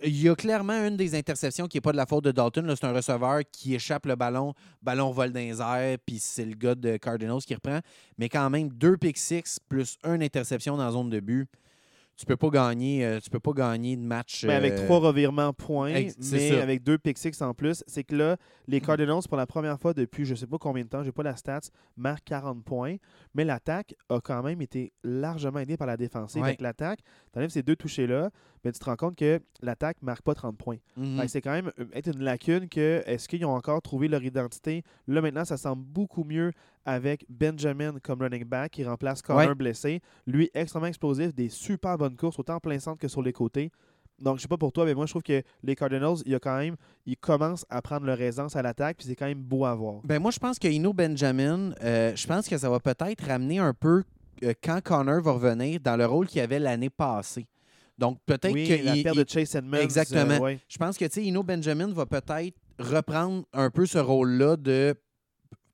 il 0.03 0.23
y 0.23 0.29
a 0.29 0.35
clairement 0.35 0.87
une 0.87 0.97
des 0.97 1.15
interceptions 1.15 1.67
qui 1.67 1.77
n'est 1.77 1.81
pas 1.81 1.93
de 1.93 1.97
la 1.97 2.07
faute 2.07 2.25
de 2.25 2.33
Dalton. 2.33 2.67
là. 2.67 2.77
C'est 2.77 2.87
un 2.87 2.93
receveur 2.93 3.41
qui 3.51 3.75
échappe 3.75 4.07
le 4.07 4.17
ballon, 4.17 4.55
ballon 4.83 5.11
vole 5.11 5.33
dans 5.33 5.41
les 5.41 5.61
airs, 5.61 5.99
puis 6.05 6.19
c'est 6.19 6.45
le 6.45 6.55
gars 6.55 6.75
de 6.75 6.97
Cardinals 6.97 7.43
qui 7.47 7.55
reprend. 7.55 7.81
Mais 8.19 8.29
quand 8.29 8.49
même, 8.51 8.69
deux 8.69 8.97
pick 8.97 9.17
six 9.17 9.59
plus 9.69 9.97
une 10.05 10.23
interception 10.23 10.77
dans 10.77 10.85
la 10.85 10.93
zone 10.93 11.11
de 11.11 11.21
but. 11.21 11.49
Tu 12.17 12.27
peux 12.27 12.37
pas 12.37 12.51
gagner, 12.51 13.03
euh, 13.03 13.19
tu 13.19 13.31
peux 13.31 13.41
pas 13.41 13.53
gagner 13.53 13.97
de 13.97 14.03
match. 14.03 14.45
Mais 14.45 14.53
avec 14.53 14.73
euh, 14.75 14.85
trois 14.85 14.99
revirements 14.99 15.55
points, 15.55 15.95
mais 15.95 16.11
ça. 16.11 16.37
Mm. 16.37 16.61
avec 16.61 16.83
deux 16.83 16.99
pick 16.99 17.17
six 17.17 17.41
en 17.41 17.55
plus, 17.55 17.83
c'est 17.87 18.05
que 18.05 18.15
là, 18.15 18.37
les 18.69 18.83
Cardinals, 18.83 19.23
pour 19.27 19.39
la 19.39 19.47
première 19.47 19.81
fois 19.81 19.95
depuis 19.95 20.27
je 20.27 20.35
sais 20.35 20.47
pas 20.47 20.59
combien 20.59 20.85
de 20.85 20.89
temps, 20.91 21.03
j'ai 21.03 21.13
pas 21.13 21.23
la 21.23 21.35
stats, 21.35 21.71
marquent 21.97 22.25
40 22.25 22.63
points, 22.63 22.97
mais 23.33 23.47
l'attaque 23.47 23.95
a 24.11 24.21
quand 24.21 24.43
même 24.43 24.61
été 24.61 24.93
largement 25.03 25.61
aidée 25.61 25.79
par 25.79 25.87
la 25.87 25.97
défensive. 25.97 26.43
Ouais. 26.43 26.49
Avec 26.49 26.61
l'attaque, 26.61 27.01
tu 27.33 27.39
enlèves 27.39 27.49
ces 27.49 27.63
deux 27.63 27.77
touchés-là, 27.77 28.29
mais 28.65 28.73
tu 28.73 28.79
te 28.79 28.85
rends 28.85 28.97
compte 28.97 29.17
que 29.17 29.41
l'attaque 29.63 29.97
marque 30.03 30.23
pas 30.23 30.35
30 30.35 30.57
points. 30.57 30.77
mhm. 30.97 31.27
C'est 31.29 31.41
quand 31.41 31.53
même 31.53 31.71
euh, 31.79 31.85
être 31.93 32.09
une 32.15 32.23
lacune 32.23 32.69
que 32.69 33.03
est-ce 33.07 33.29
qu'ils 33.29 33.45
ont 33.45 33.55
encore 33.55 33.81
trouvé 33.83 34.09
leur 34.09 34.23
identité? 34.23 34.83
Là 35.07 35.21
maintenant, 35.23 35.45
ça 35.45 35.57
semble 35.57 35.83
beaucoup 35.85 36.25
mieux 36.25 36.53
avec 36.85 37.25
Benjamin 37.29 37.95
comme 38.03 38.23
running 38.23 38.45
back 38.45 38.73
qui 38.73 38.85
remplace 38.85 39.23
Connor 39.23 39.49
Ouais. 39.49 39.55
blessé. 39.55 40.01
Lui, 40.27 40.51
extrêmement 40.55 40.87
explosif, 40.89 41.35
des 41.35 41.49
super 41.49 41.97
bonnes 41.99 42.17
courses, 42.17 42.39
autant 42.39 42.55
en 42.57 42.61
plein 42.61 42.79
centre 42.79 42.99
que 42.99 43.09
sur 43.09 43.23
les 43.23 43.33
côtés. 43.33 43.71
Donc, 44.21 44.37
je 44.37 44.43
sais 44.43 44.49
pas 44.49 44.59
pour 44.59 44.71
toi, 44.73 44.85
mais 44.85 44.93
moi, 44.93 45.07
je 45.07 45.13
trouve 45.13 45.23
que 45.23 45.43
les 45.63 45.75
Cardinals, 45.75 46.17
il 46.27 46.33
y 46.33 46.35
a 46.35 46.39
quand 46.39 46.59
même, 46.59 46.77
ils 47.07 47.17
commencent 47.17 47.65
à 47.71 47.81
prendre 47.81 48.05
leur 48.05 48.21
aisance 48.21 48.55
à 48.55 48.61
l'attaque, 48.61 48.99
puis 48.99 49.07
c'est 49.07 49.17
quand 49.17 49.25
même 49.27 49.41
beau 49.43 49.65
à 49.65 49.75
voir. 49.75 50.03
Ben 50.05 50.21
moi, 50.21 50.31
je 50.31 50.39
pense 50.39 50.59
que 50.59 50.69
Ino 50.69 50.93
Benjamin, 50.93 51.73
euh, 51.83 52.15
je 52.15 52.27
pense 52.27 52.47
que 52.47 52.59
ça 52.59 52.69
va 52.69 52.81
peut-être 52.81 53.25
ramener 53.27 53.59
un 53.61 53.73
peu 53.73 54.03
euh, 54.45 54.53
quand 54.63 54.83
Connor 54.83 55.23
va 55.23 55.33
revenir 55.33 55.81
dans 55.81 55.97
le 55.97 56.05
rôle 56.05 56.27
qu'il 56.27 56.43
avait 56.43 56.59
l'année 56.59 56.91
passée. 56.91 57.47
Donc 58.01 58.19
peut-être 58.27 58.51
Oui, 58.53 58.67
que 58.67 58.83
la 58.85 58.97
il- 58.97 59.05
de 59.05 59.25
Chase 59.29 59.55
Edmonds. 59.55 59.77
euh, 59.77 59.83
Exactement. 59.83 60.39
ouais. 60.39 60.59
je 60.69 60.79
pense 60.79 60.97
que 60.97 61.05
tu 61.05 61.13
sais, 61.13 61.25
Ino 61.25 61.43
Benjamin 61.43 61.93
va 61.93 62.07
peut-être 62.07 62.57
reprendre 62.79 63.45
un 63.53 63.69
peu 63.71 63.85
ce 63.87 63.99
rôle-là 63.99 64.57
de 64.57 64.95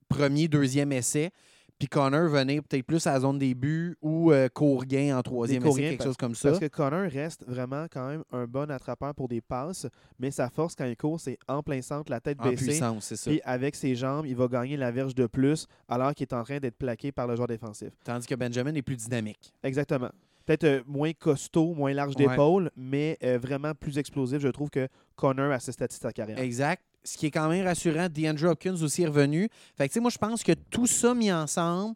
premier, 0.09 0.49
deuxième 0.49 0.93
essai. 0.93 1.31
Puis 1.79 1.89
Connor 1.89 2.31
venir 2.31 2.63
peut-être 2.63 2.87
plus 2.87 3.07
à 3.07 3.13
la 3.13 3.21
zone 3.21 3.39
des 3.39 3.55
buts 3.55 3.97
ou 4.01 4.33
euh, 4.33 4.49
court 4.49 4.87
gain 4.87 5.15
en 5.19 5.23
troisième 5.23 5.65
essai, 5.67 5.81
quelque 5.83 5.99
parce- 5.99 6.09
chose 6.09 6.17
comme 6.17 6.35
ça. 6.35 6.49
Parce 6.49 6.59
que 6.61 6.69
Connor 6.69 7.03
reste 7.11 7.45
vraiment 7.47 7.85
quand 7.93 8.09
même 8.09 8.25
un 8.33 8.47
bon 8.47 8.71
attrapeur 8.71 9.15
pour 9.15 9.29
des 9.29 9.43
passes, 9.43 9.87
mais 10.19 10.31
sa 10.31 10.49
force 10.49 10.75
quand 10.75 10.87
il 10.87 10.97
court, 10.97 11.21
c'est 11.21 11.39
en 11.47 11.63
plein 11.63 11.83
centre, 11.83 12.11
la 12.11 12.19
tête 12.21 12.39
En 12.41 12.49
baissée. 12.49 12.65
puissance, 12.65 13.05
c'est 13.05 13.17
ça. 13.17 13.31
Puis 13.31 13.43
avec 13.45 13.75
ses 13.75 13.95
jambes, 13.95 14.25
il 14.27 14.35
va 14.35 14.49
gagner 14.49 14.79
la 14.79 14.91
verge 14.91 15.15
de 15.15 15.27
plus 15.27 15.67
alors 15.87 16.15
qu'il 16.15 16.25
est 16.25 16.33
en 16.35 16.43
train 16.45 16.59
d'être 16.59 16.79
plaqué 16.79 17.13
par 17.13 17.27
le 17.27 17.37
joueur 17.37 17.47
défensif. 17.49 17.91
Tandis 18.05 18.27
que 18.27 18.35
Benjamin 18.35 18.75
est 18.75 18.81
plus 18.83 18.97
dynamique. 18.97 19.53
Exactement. 19.63 20.11
Peut-être 20.47 20.65
euh, 20.65 20.83
moins 20.87 21.13
costaud, 21.13 21.75
moins 21.75 21.93
large 21.93 22.15
Ouais. 22.17 22.27
d'épaule, 22.29 22.71
mais 22.77 23.19
euh, 23.23 23.39
vraiment 23.39 23.75
plus 23.75 23.99
explosif, 23.99 24.39
je 24.41 24.49
trouve, 24.49 24.71
que 24.71 24.89
Connor 25.17 25.53
à 25.53 25.59
ce 25.61 25.73
stade 25.73 25.91
de 25.91 26.11
carrière. 26.13 26.39
Exact. 26.39 26.83
Ce 27.05 27.17
qui 27.19 27.27
est 27.27 27.31
quand 27.31 27.49
même 27.49 27.65
rassurant, 27.65 28.09
DeAndre 28.09 28.45
Hopkins 28.51 28.81
aussi 28.83 29.03
est 29.03 29.07
revenu. 29.07 29.49
Fait 29.77 29.87
que, 29.87 29.93
tu 29.93 29.95
sais, 29.95 30.01
moi, 30.01 30.11
je 30.11 30.19
pense 30.19 30.43
que 30.43 30.53
tout 30.71 30.87
ça 30.87 31.15
mis 31.15 31.31
ensemble, 31.33 31.95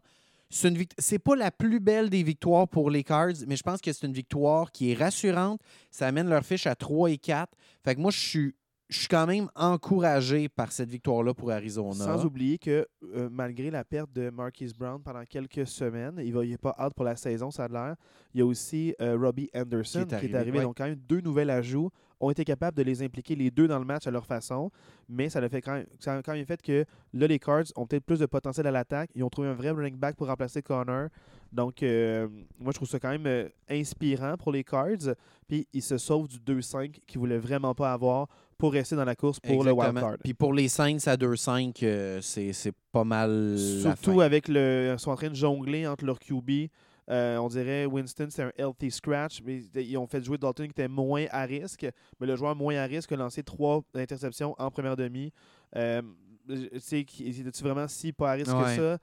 c'est 0.49 0.67
une 0.67 0.83
c'est 0.97 1.19
pas 1.19 1.35
la 1.35 1.49
plus 1.49 1.79
belle 1.79 2.09
des 2.09 2.23
victoires 2.23 2.67
pour 2.67 2.89
les 2.89 3.03
Cards, 3.03 3.33
mais 3.47 3.55
je 3.55 3.63
pense 3.63 3.79
que 3.81 3.91
c'est 3.93 4.05
une 4.05 4.13
victoire 4.13 4.71
qui 4.71 4.91
est 4.91 4.95
rassurante. 4.95 5.61
Ça 5.91 6.07
amène 6.07 6.29
leur 6.29 6.45
fiche 6.45 6.67
à 6.67 6.75
3 6.75 7.09
et 7.11 7.17
4. 7.17 7.49
Fait 7.85 7.95
que 7.95 8.01
moi, 8.01 8.11
je 8.11 8.19
suis, 8.19 8.55
je 8.91 8.99
suis 8.99 9.07
quand 9.07 9.25
même 9.25 9.49
encouragé 9.55 10.49
par 10.49 10.69
cette 10.73 10.89
victoire-là 10.89 11.33
pour 11.33 11.49
Arizona. 11.49 11.93
Sans 11.93 12.25
oublier 12.25 12.57
que 12.57 12.85
euh, 13.15 13.29
malgré 13.31 13.71
la 13.71 13.85
perte 13.85 14.11
de 14.11 14.29
Marquise 14.29 14.73
Brown 14.73 15.01
pendant 15.01 15.23
quelques 15.23 15.65
semaines, 15.65 16.15
il 16.21 16.37
n'est 16.37 16.57
pas 16.57 16.75
hâte 16.77 16.93
pour 16.93 17.05
la 17.05 17.15
saison, 17.15 17.49
ça 17.51 17.63
a 17.63 17.67
l'air. 17.69 17.95
Il 18.33 18.39
y 18.39 18.41
a 18.41 18.45
aussi 18.45 18.93
euh, 18.99 19.17
Robbie 19.17 19.49
Anderson 19.55 20.05
qui 20.05 20.25
est 20.25 20.35
arrivé. 20.35 20.57
ouais. 20.57 20.65
Donc, 20.65 20.77
quand 20.77 20.83
même, 20.83 20.99
deux 21.07 21.21
nouvelles 21.21 21.49
ajouts 21.49 21.89
ont 22.19 22.29
été 22.29 22.43
capables 22.43 22.77
de 22.77 22.83
les 22.83 23.01
impliquer 23.01 23.35
les 23.35 23.49
deux 23.49 23.67
dans 23.67 23.79
le 23.79 23.85
match 23.85 24.07
à 24.07 24.11
leur 24.11 24.25
façon. 24.25 24.69
Mais 25.07 25.29
ça 25.29 25.39
a 25.39 25.47
fait 25.47 25.61
quand 25.61 25.73
même, 25.73 25.85
ça 25.99 26.15
a 26.15 26.21
quand 26.21 26.33
même 26.33 26.45
fait 26.45 26.61
que 26.61 26.85
là, 27.13 27.27
les 27.27 27.39
Cards 27.39 27.63
ont 27.77 27.87
peut-être 27.87 28.05
plus 28.05 28.19
de 28.19 28.25
potentiel 28.25 28.67
à 28.67 28.71
l'attaque. 28.71 29.09
Ils 29.15 29.23
ont 29.23 29.29
trouvé 29.29 29.47
un 29.47 29.53
vrai 29.53 29.71
running 29.71 29.95
back 29.95 30.17
pour 30.17 30.27
remplacer 30.27 30.61
Connor. 30.61 31.07
Donc, 31.51 31.83
euh, 31.83 32.27
moi, 32.59 32.71
je 32.71 32.75
trouve 32.75 32.87
ça 32.87 32.99
quand 32.99 33.09
même 33.09 33.25
euh, 33.25 33.49
inspirant 33.69 34.37
pour 34.37 34.51
les 34.51 34.63
Cards. 34.63 35.15
Puis, 35.47 35.67
ils 35.73 35.81
se 35.81 35.97
sauvent 35.97 36.27
du 36.27 36.39
2-5 36.39 36.91
qu'ils 36.91 37.19
ne 37.19 37.19
voulaient 37.19 37.39
vraiment 37.39 37.73
pas 37.73 37.91
avoir 37.91 38.27
pour 38.61 38.71
rester 38.73 38.95
dans 38.95 39.03
la 39.05 39.15
course 39.15 39.39
pour 39.39 39.63
le 39.63 39.71
wild 39.71 39.87
Exactement. 39.89 40.09
card. 40.11 40.17
Puis 40.23 40.33
pour 40.35 40.53
les 40.53 40.69
Saints 40.69 40.97
à 41.07 41.17
2-5, 41.17 41.73
euh, 41.83 42.21
c'est 42.21 42.53
c'est 42.53 42.73
pas 42.91 43.03
mal. 43.03 43.55
la 43.55 43.57
Surtout 43.81 44.19
fin. 44.19 44.25
avec 44.25 44.47
le. 44.47 44.91
Ils 44.93 44.99
sont 44.99 45.09
en 45.11 45.15
train 45.15 45.29
de 45.29 45.35
jongler 45.35 45.87
entre 45.87 46.05
leur 46.05 46.19
QB. 46.19 46.69
Euh, 47.09 47.37
on 47.39 47.47
dirait 47.49 47.85
Winston, 47.87 48.27
c'est 48.29 48.43
un 48.43 48.51
healthy 48.57 48.91
scratch, 48.91 49.41
mais 49.43 49.63
ils 49.75 49.97
ont 49.97 50.05
fait 50.07 50.23
jouer 50.23 50.37
Dalton 50.37 50.65
qui 50.67 50.71
était 50.71 50.87
moins 50.87 51.25
à 51.31 51.43
risque. 51.45 51.85
Mais 52.19 52.27
le 52.27 52.35
joueur 52.35 52.55
moins 52.55 52.75
à 52.77 52.85
risque 52.85 53.11
a 53.11 53.15
lancé 53.17 53.41
trois 53.43 53.81
interceptions 53.95 54.55
en 54.59 54.69
première 54.69 54.95
demi. 54.95 55.33
Euh, 55.75 56.01
tu 56.47 56.69
sais, 56.79 56.99
es-tu 56.99 57.63
vraiment 57.63 57.87
si 57.87 58.13
pas 58.13 58.31
à 58.31 58.33
risque 58.33 58.53
Ouais. 58.53 58.75
que 58.75 58.75
ça? 58.75 58.97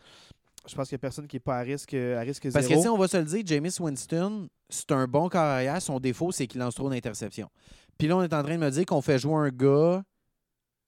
Je 0.69 0.75
pense 0.75 0.89
qu'il 0.89 0.97
n'y 0.97 1.01
a 1.01 1.03
personne 1.03 1.27
qui 1.27 1.37
n'est 1.37 1.41
pas 1.41 1.59
à 1.59 1.63
risque, 1.63 1.95
à 1.95 2.21
risque 2.21 2.51
Parce 2.53 2.67
que 2.67 2.71
zéro. 2.71 2.83
si 2.83 2.89
on 2.89 2.97
va 2.99 3.09
se 3.09 3.17
le 3.17 3.25
dire, 3.25 3.43
Jameis 3.45 3.81
Winston, 3.81 4.49
c'est 4.69 4.91
un 4.93 5.07
bon 5.07 5.29
carrière. 5.29 5.81
Son 5.81 5.99
défaut, 5.99 6.31
c'est 6.31 6.47
qu'il 6.47 6.61
lance 6.61 6.75
trop 6.75 6.91
d'interceptions. 6.91 7.49
Puis 7.99 8.09
là, 8.09 8.17
on 8.17 8.23
est 8.23 8.33
en 8.33 8.43
train 8.43 8.55
de 8.57 8.65
me 8.65 8.71
dire 8.71 8.87
qu'on 8.87 9.03
fait 9.03 9.19
jouer 9.19 9.35
un 9.35 9.49
gars 9.51 10.03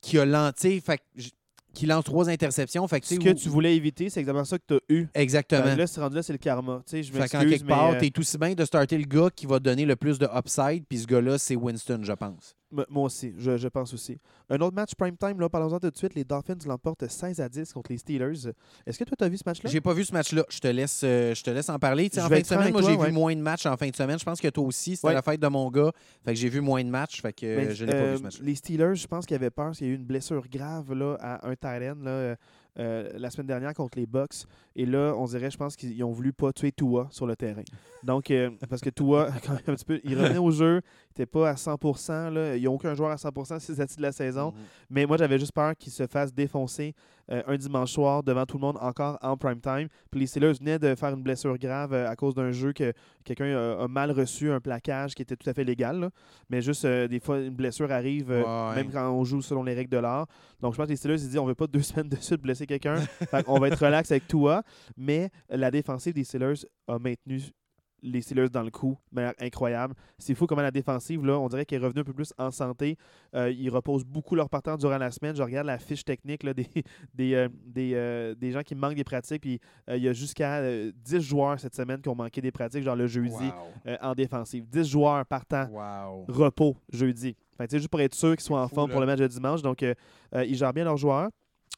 qui 0.01 0.19
a 0.19 0.25
lancé, 0.25 0.81
fait 0.81 1.01
qui 1.73 1.87
lance 1.87 2.05
trois 2.05 2.29
interceptions. 2.29 2.87
Fait 2.89 3.01
que, 3.01 3.07
Ce 3.07 3.15
tu 3.15 3.21
que 3.21 3.31
tu 3.31 3.49
voulais 3.49 3.77
éviter, 3.77 4.11
c'est 4.11 4.21
exactement 4.21 4.45
ça 4.45 4.59
que 4.59 4.65
tu 4.67 4.75
as 4.75 4.81
eu. 4.89 5.07
Exactement. 5.15 5.63
Que 5.63 5.79
Là, 5.79 5.87
c'est 5.87 6.01
rendu 6.01 6.17
là, 6.17 6.23
c'est 6.23 6.33
le 6.33 6.39
karma. 6.39 6.83
Tu 6.87 7.03
je 7.03 7.13
Fait 7.13 7.29
qu'en 7.29 7.41
quelque 7.41 7.63
mais 7.63 7.69
part, 7.69 7.91
euh, 7.91 7.99
t'es 7.99 8.13
aussi 8.19 8.39
bien 8.39 8.55
de 8.55 8.65
starter 8.65 8.99
le 8.99 9.05
gars 9.05 9.31
qui 9.35 9.47
va 9.47 9.59
donner 9.59 9.85
le 9.85 9.97
plus 9.97 10.19
de 10.19 10.29
upside, 10.35 10.85
puis 10.89 10.99
ce 10.99 11.07
gars-là, 11.07 11.39
c'est 11.39 11.57
Winston, 11.57 12.01
je 12.03 12.13
pense. 12.13 12.57
Moi 12.71 13.05
aussi, 13.05 13.33
je, 13.39 13.57
je 13.57 13.69
pense 13.69 13.93
aussi. 13.95 14.19
Un 14.49 14.59
autre 14.61 14.75
match 14.75 14.95
prime 14.95 15.17
time, 15.17 15.41
là, 15.41 15.49
parlons-en 15.49 15.79
tout 15.81 15.91
de 15.91 15.97
suite. 15.97 16.15
Les 16.15 16.25
Dolphins 16.25 16.57
l'emportent 16.67 17.07
16 17.09 17.41
à 17.41 17.49
10 17.49 17.73
contre 17.73 17.91
les 17.93 17.99
Steelers. 17.99 18.51
Est-ce 18.87 18.99
que 18.99 19.05
toi, 19.05 19.17
tu 19.19 19.25
as 19.25 19.29
vu 19.29 19.37
ce 19.37 19.43
match-là? 19.47 19.71
J'ai 19.71 19.81
pas 19.81 19.95
vu 19.95 20.05
ce 20.05 20.13
match-là. 20.13 20.45
Je 20.49 20.59
te 20.59 20.69
laisse, 20.69 21.03
euh, 21.05 21.35
je 21.35 21.43
te 21.43 21.51
laisse 21.51 21.69
en 21.69 21.79
parler. 21.79 22.11
En 22.19 22.29
fin 22.29 22.41
de 22.41 22.47
semaine, 22.47 22.73
moi, 22.73 22.83
j'ai 22.83 22.97
ouais. 22.97 23.07
vu 23.07 23.13
moins 23.13 23.35
de 23.35 23.41
matchs 23.41 23.67
en 23.67 23.77
fin 23.77 23.89
de 23.89 23.97
semaine. 23.97 24.19
Je 24.19 24.25
pense 24.25 24.41
que 24.41 24.49
toi 24.49 24.65
aussi, 24.65 24.97
c'était 24.97 25.09
Ouais. 25.09 25.15
la 25.15 25.23
fête 25.23 25.41
de 25.41 25.49
mon 25.49 25.71
gars. 25.71 25.91
Fait 26.25 26.33
que 26.33 26.39
j'ai 26.39 26.49
vu 26.49 26.61
moins 26.61 26.83
de 26.85 26.91
matchs. 26.91 27.23
Fait 27.23 27.33
que 27.33 27.47
euh, 27.47 27.57
Ben, 27.67 27.75
je 27.75 27.85
l'ai 27.85 27.93
pas 27.93 27.99
euh, 27.99 28.13
vu 28.13 28.19
ce 28.19 28.23
match 28.23 28.41
les 28.41 28.55
Steelers, 28.55 28.95
je 28.97 29.07
pense 29.07 29.27
qu'ils 29.27 29.37
avaient 29.37 29.51
peur 29.51 29.67
parce 29.67 29.79
qu'il 29.79 29.87
y 29.87 29.91
a 29.91 29.93
eu 29.93 29.97
une 29.97 30.05
blessure 30.05 30.47
grave 30.49 30.93
là, 30.93 31.17
à 31.21 31.49
un 31.49 31.55
là, 32.03 32.37
euh, 32.79 33.11
la 33.15 33.31
semaine 33.31 33.47
dernière 33.47 33.75
contre 33.75 33.99
les 33.99 34.07
Bucks. 34.07 34.47
Et 34.77 34.87
là, 34.87 35.15
on 35.17 35.25
dirait, 35.27 35.51
je 35.51 35.57
pense 35.57 35.77
qu'ils 35.77 36.03
ont 36.05 36.13
voulu 36.13 36.33
pas 36.33 36.53
tuer 36.53 36.73
Tua 36.73 37.09
sur 37.11 37.27
le 37.27 37.37
terrain. 37.37 37.63
Donc, 38.03 38.31
euh, 38.31 38.51
parce 38.69 38.81
que 38.81 38.91
Tua, 38.91 39.31
quand 39.45 39.53
même 39.53 39.63
un 39.67 39.75
petit 39.75 39.85
peu, 39.85 40.01
il 40.05 40.17
revenait 40.17 40.39
au 40.39 40.51
jeu, 40.51 40.81
il 40.85 41.21
n'était 41.21 41.27
pas 41.27 41.51
à 41.51 41.55
100%. 41.55 42.31
Là. 42.31 42.57
Il 42.57 42.61
n'y 42.61 42.67
a 42.67 42.71
aucun 42.71 42.95
joueur 42.95 43.11
à 43.11 43.17
100% 43.17 43.59
si 43.59 43.75
c'est 43.75 43.97
de 43.97 44.03
la 44.03 44.13
saison. 44.13 44.53
Mhm. 44.53 44.63
Mais 44.91 45.07
moi, 45.07 45.17
j'avais 45.17 45.39
juste 45.39 45.53
peur 45.53 45.75
qu'il 45.77 45.93
se 45.93 46.07
fasse 46.07 46.33
défoncer 46.33 46.95
euh, 47.33 47.43
un 47.47 47.57
dimanche 47.57 47.93
soir 47.93 48.23
devant 48.23 48.45
tout 48.47 48.57
le 48.57 48.63
monde, 48.63 48.77
encore 48.81 49.19
en 49.23 49.37
prime 49.37 49.61
time. 49.61 49.89
Puis 50.11 50.21
les 50.21 50.27
Steelers 50.27 50.55
venaient 50.55 50.79
de 50.79 50.95
faire 50.95 51.11
une 51.15 51.23
blessure 51.23 51.57
grave 51.59 51.93
euh, 51.93 52.09
à 52.09 52.17
cause 52.17 52.35
d'un 52.35 52.51
jeu 52.53 52.73
que 52.73 52.93
quelqu'un 53.25 53.47
a, 53.57 53.83
a 53.85 53.89
mal 53.89 54.11
reçu, 54.11 54.51
un 54.51 54.61
plaquage 54.61 55.15
qui 55.15 55.23
était 55.23 55.37
tout 55.37 55.49
à 55.49 55.55
fait 55.55 55.65
légal. 55.65 56.01
là. 56.01 56.11
Mais 56.49 56.61
juste, 56.63 56.85
euh, 56.85 57.07
des 57.09 57.21
fois, 57.21 57.39
une 57.39 57.55
blessure 57.55 57.91
arrive, 57.93 58.31
Ouais. 58.31 58.75
même 58.77 58.91
quand 58.91 59.11
on 59.11 59.25
joue 59.25 59.43
selon 59.43 59.63
les 59.63 59.75
règles 59.75 59.91
de 59.91 59.99
l'art. 59.99 60.27
Donc, 60.61 60.73
je 60.73 60.77
pense 60.77 60.87
que 60.87 60.91
les 60.93 60.97
Steelers, 60.97 61.15
ils 61.23 61.29
disent 61.29 61.39
on 61.39 61.47
veut 61.47 61.55
pas 61.55 61.67
deux 61.67 61.83
semaines 61.83 62.09
de 62.09 62.17
suite 62.17 62.41
blesser 62.43 62.67
quelqu'un. 62.67 62.97
On 63.47 63.59
va 63.59 63.69
être 63.69 63.85
relax 63.85 64.11
avec 64.11 64.27
Tua. 64.27 64.63
Mais 64.97 65.31
la 65.49 65.71
défensive 65.71 66.15
des 66.15 66.25
Steelers 66.25 66.65
a 66.89 66.99
maintenu 66.99 67.41
les 68.03 68.21
Steelers 68.23 68.49
dans 68.51 68.63
le 68.63 68.71
coup, 68.71 68.97
de 69.13 69.17
manière 69.17 69.35
incroyable. 69.41 69.95
C'est 70.19 70.35
fou 70.35 70.47
comment 70.47 70.63
la 70.63 70.71
défensive, 70.71 71.25
là, 71.25 71.39
on 71.39 71.49
dirait 71.49 71.65
qu'elle 71.65 71.83
est 71.83 71.85
revenue 71.85 72.01
un 72.01 72.05
peu 72.05 72.13
plus 72.13 72.33
en 72.39 72.51
santé. 72.51 72.97
Euh, 73.35 73.51
ils 73.51 73.71
reposent 73.71 74.05
beaucoup 74.05 74.35
leur 74.35 74.49
partant 74.49 74.77
durant 74.77 74.99
la 74.99 75.11
semaine. 75.11 75.35
Je 75.37 75.43
regarde 75.43 75.67
la 75.67 75.79
fiche 75.79 76.05
technique 76.05 76.43
là, 76.43 76.55
des, 76.55 76.67
des, 77.15 77.35
euh, 77.35 77.49
des, 77.67 77.93
euh, 77.95 78.35
des 78.35 78.51
gens 78.53 78.63
qui 78.63 78.75
manquent 78.75 78.95
des 78.95 79.05
pratiques. 79.05 79.43
Puis 79.43 79.61
il 79.89 80.03
y 80.03 80.09
a 80.09 80.13
jusqu'à 80.13 80.57
euh, 80.59 80.93
10 80.97 81.21
joueurs 81.21 81.59
cette 81.61 81.75
semaine 81.75 82.01
qui 82.01 82.09
ont 82.09 82.15
manqué 82.15 82.41
des 82.41 82.51
pratiques, 82.53 82.83
genre 82.83 82.97
le 82.97 83.07
jeudi, 83.07 83.51
en 84.03 84.15
défensive. 84.15 84.67
10 84.69 84.89
joueurs 84.89 85.25
partant 85.27 85.67
Wow. 85.71 86.25
repos 86.29 86.77
jeudi. 86.93 87.37
Sais, 87.69 87.77
juste 87.79 87.89
pour 87.89 88.01
être 88.01 88.15
sûr 88.15 88.31
qu'ils 88.31 88.41
soient 88.41 88.63
en 88.63 88.69
Fou, 88.69 88.75
forme 88.77 88.89
là. 88.89 88.93
pour 88.95 89.01
le 89.01 89.07
match 89.07 89.19
de 89.19 89.27
dimanche. 89.27 89.63
Donc, 89.63 89.83
ils 89.83 90.55
gèrent 90.55 90.73
bien 90.73 90.85
leurs 90.85 90.97
joueurs. 90.97 91.29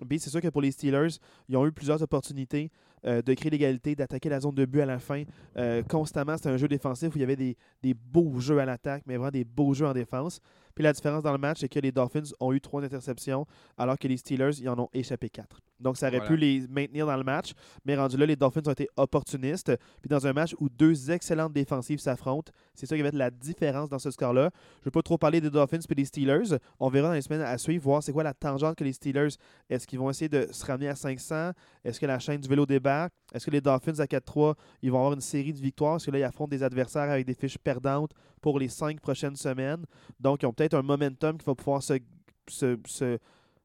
B, 0.01 0.15
c'est 0.19 0.31
sûr 0.31 0.41
que 0.41 0.49
pour 0.49 0.63
les 0.63 0.71
Steelers, 0.73 1.17
ils 1.49 1.57
ont 1.57 1.67
eu 1.67 1.73
plusieurs 1.73 2.03
opportunités 2.03 2.71
euh, 3.05 3.23
de 3.23 3.35
créer 3.35 3.51
l'égalité, 3.51 3.95
d'attaquer 3.95 4.29
la 4.29 4.41
zone 4.41 4.55
de 4.55 4.65
but 4.65 4.81
à 4.81 4.87
la 4.87 4.99
fin. 4.99 5.25
Euh, 5.57 5.83
constamment, 5.83 6.37
c'était 6.37 6.51
un 6.51 6.57
jeu 6.57 6.69
défensif 6.69 7.15
où 7.15 7.19
il 7.19 7.21
y 7.21 7.25
avait 7.25 7.37
des, 7.37 7.57
des 7.83 7.95
beaux 7.95 8.39
jeux 8.39 8.59
à 8.59 8.65
l'attaque, 8.65 9.03
mais 9.07 9.17
vraiment 9.17 9.31
des 9.31 9.45
beaux 9.45 9.75
jeux 9.75 9.87
en 9.87 9.93
défense. 9.93 10.41
Puis 10.75 10.85
la 10.85 10.93
différence 10.93 11.23
dans 11.23 11.33
le 11.33 11.39
match, 11.39 11.59
c'est 11.61 11.69
que 11.69 11.79
les 11.81 11.93
Dolphins 11.93 12.23
ont 12.41 12.53
eu 12.53 12.61
trois 12.61 12.83
interceptions, 12.83 13.47
alors 13.77 13.99
que 13.99 14.09
les 14.09 14.17
Steelers, 14.17 14.61
ils 14.61 14.69
en 14.69 14.79
ont 14.79 14.89
échappé 14.93 15.29
quatre. 15.29 15.61
Donc, 15.81 15.97
ça 15.97 16.07
aurait 16.07 16.19
Voilà. 16.19 16.31
pu 16.31 16.37
les 16.37 16.67
maintenir 16.69 17.07
dans 17.07 17.17
le 17.17 17.25
match, 17.25 17.55
mais 17.85 17.97
rendu 17.97 18.17
là, 18.17 18.25
les 18.25 18.37
Dolphins 18.37 18.63
ont 18.67 18.71
été 18.73 18.89
opportunistes. 18.97 19.73
Puis 20.01 20.09
dans 20.09 20.27
un 20.29 20.33
match 20.33 20.55
où 20.61 20.69
deux 20.69 21.11
excellentes 21.11 21.53
défensives 21.53 21.99
s'affrontent, 21.99 22.53
c'est 22.75 22.87
ça 22.87 22.95
qui 22.97 23.03
va 23.03 23.09
être 23.09 23.17
la 23.17 23.31
différence 23.33 23.89
dans 23.89 23.99
ce 23.99 24.13
score-là. 24.13 24.51
Je 24.77 24.81
ne 24.81 24.85
veux 24.85 24.91
pas 24.93 25.03
trop 25.03 25.19
parler 25.19 25.41
des 25.41 25.51
Dolphins 25.51 25.81
et 25.89 25.95
des 25.97 26.05
Steelers. 26.05 26.57
On 26.79 26.89
verra 26.89 27.09
dans 27.09 27.15
les 27.15 27.23
semaines 27.23 27.41
à 27.43 27.59
suivre, 27.59 27.83
voir 27.83 28.01
c'est 28.03 28.13
quoi 28.13 28.23
la 28.23 28.33
tangente 28.33 28.77
que 28.77 28.85
les 28.85 28.93
Steelers. 28.93 29.35
Est-ce 29.69 29.87
qu'ils 29.89 29.99
vont 29.99 30.09
essayer 30.09 30.29
de 30.29 30.47
se 30.53 30.65
ramener 30.65 30.89
à 30.89 30.95
500? 30.95 31.51
Est-ce 31.85 31.99
que 31.99 32.07
la 32.07 32.21
chaîne 32.21 32.41
du 32.41 32.49
vélo 32.49 32.65
débarque? 32.65 33.13
Est-ce 33.33 33.47
que 33.47 33.51
les 33.51 33.61
Dolphins 33.61 33.99
à 33.99 34.05
4-3, 34.07 34.55
ils 34.83 34.91
vont 34.91 34.99
avoir 34.99 35.13
une 35.15 35.21
série 35.21 35.53
de 35.53 35.59
victoires? 35.59 35.95
Parce 35.95 36.07
que 36.07 36.11
là, 36.11 36.19
ils 36.19 36.25
affrontent 36.25 36.51
des 36.51 36.63
adversaires 36.63 37.11
avec 37.11 37.27
des 37.27 37.35
fiches 37.35 37.59
perdantes 37.59 38.13
pour 38.41 38.59
les 38.59 38.69
cinq 38.69 39.01
prochaines 39.01 39.37
semaines. 39.37 39.85
Donc, 40.21 40.43
ils 40.43 40.47
ont 40.47 40.53
peut-être 40.53 40.75
un 40.75 40.83
momentum 40.83 41.39
qui 41.39 41.45
va 41.47 41.55
pouvoir 41.55 41.83
se, 41.83 41.95
se, 42.49 42.77
se- 42.87 43.19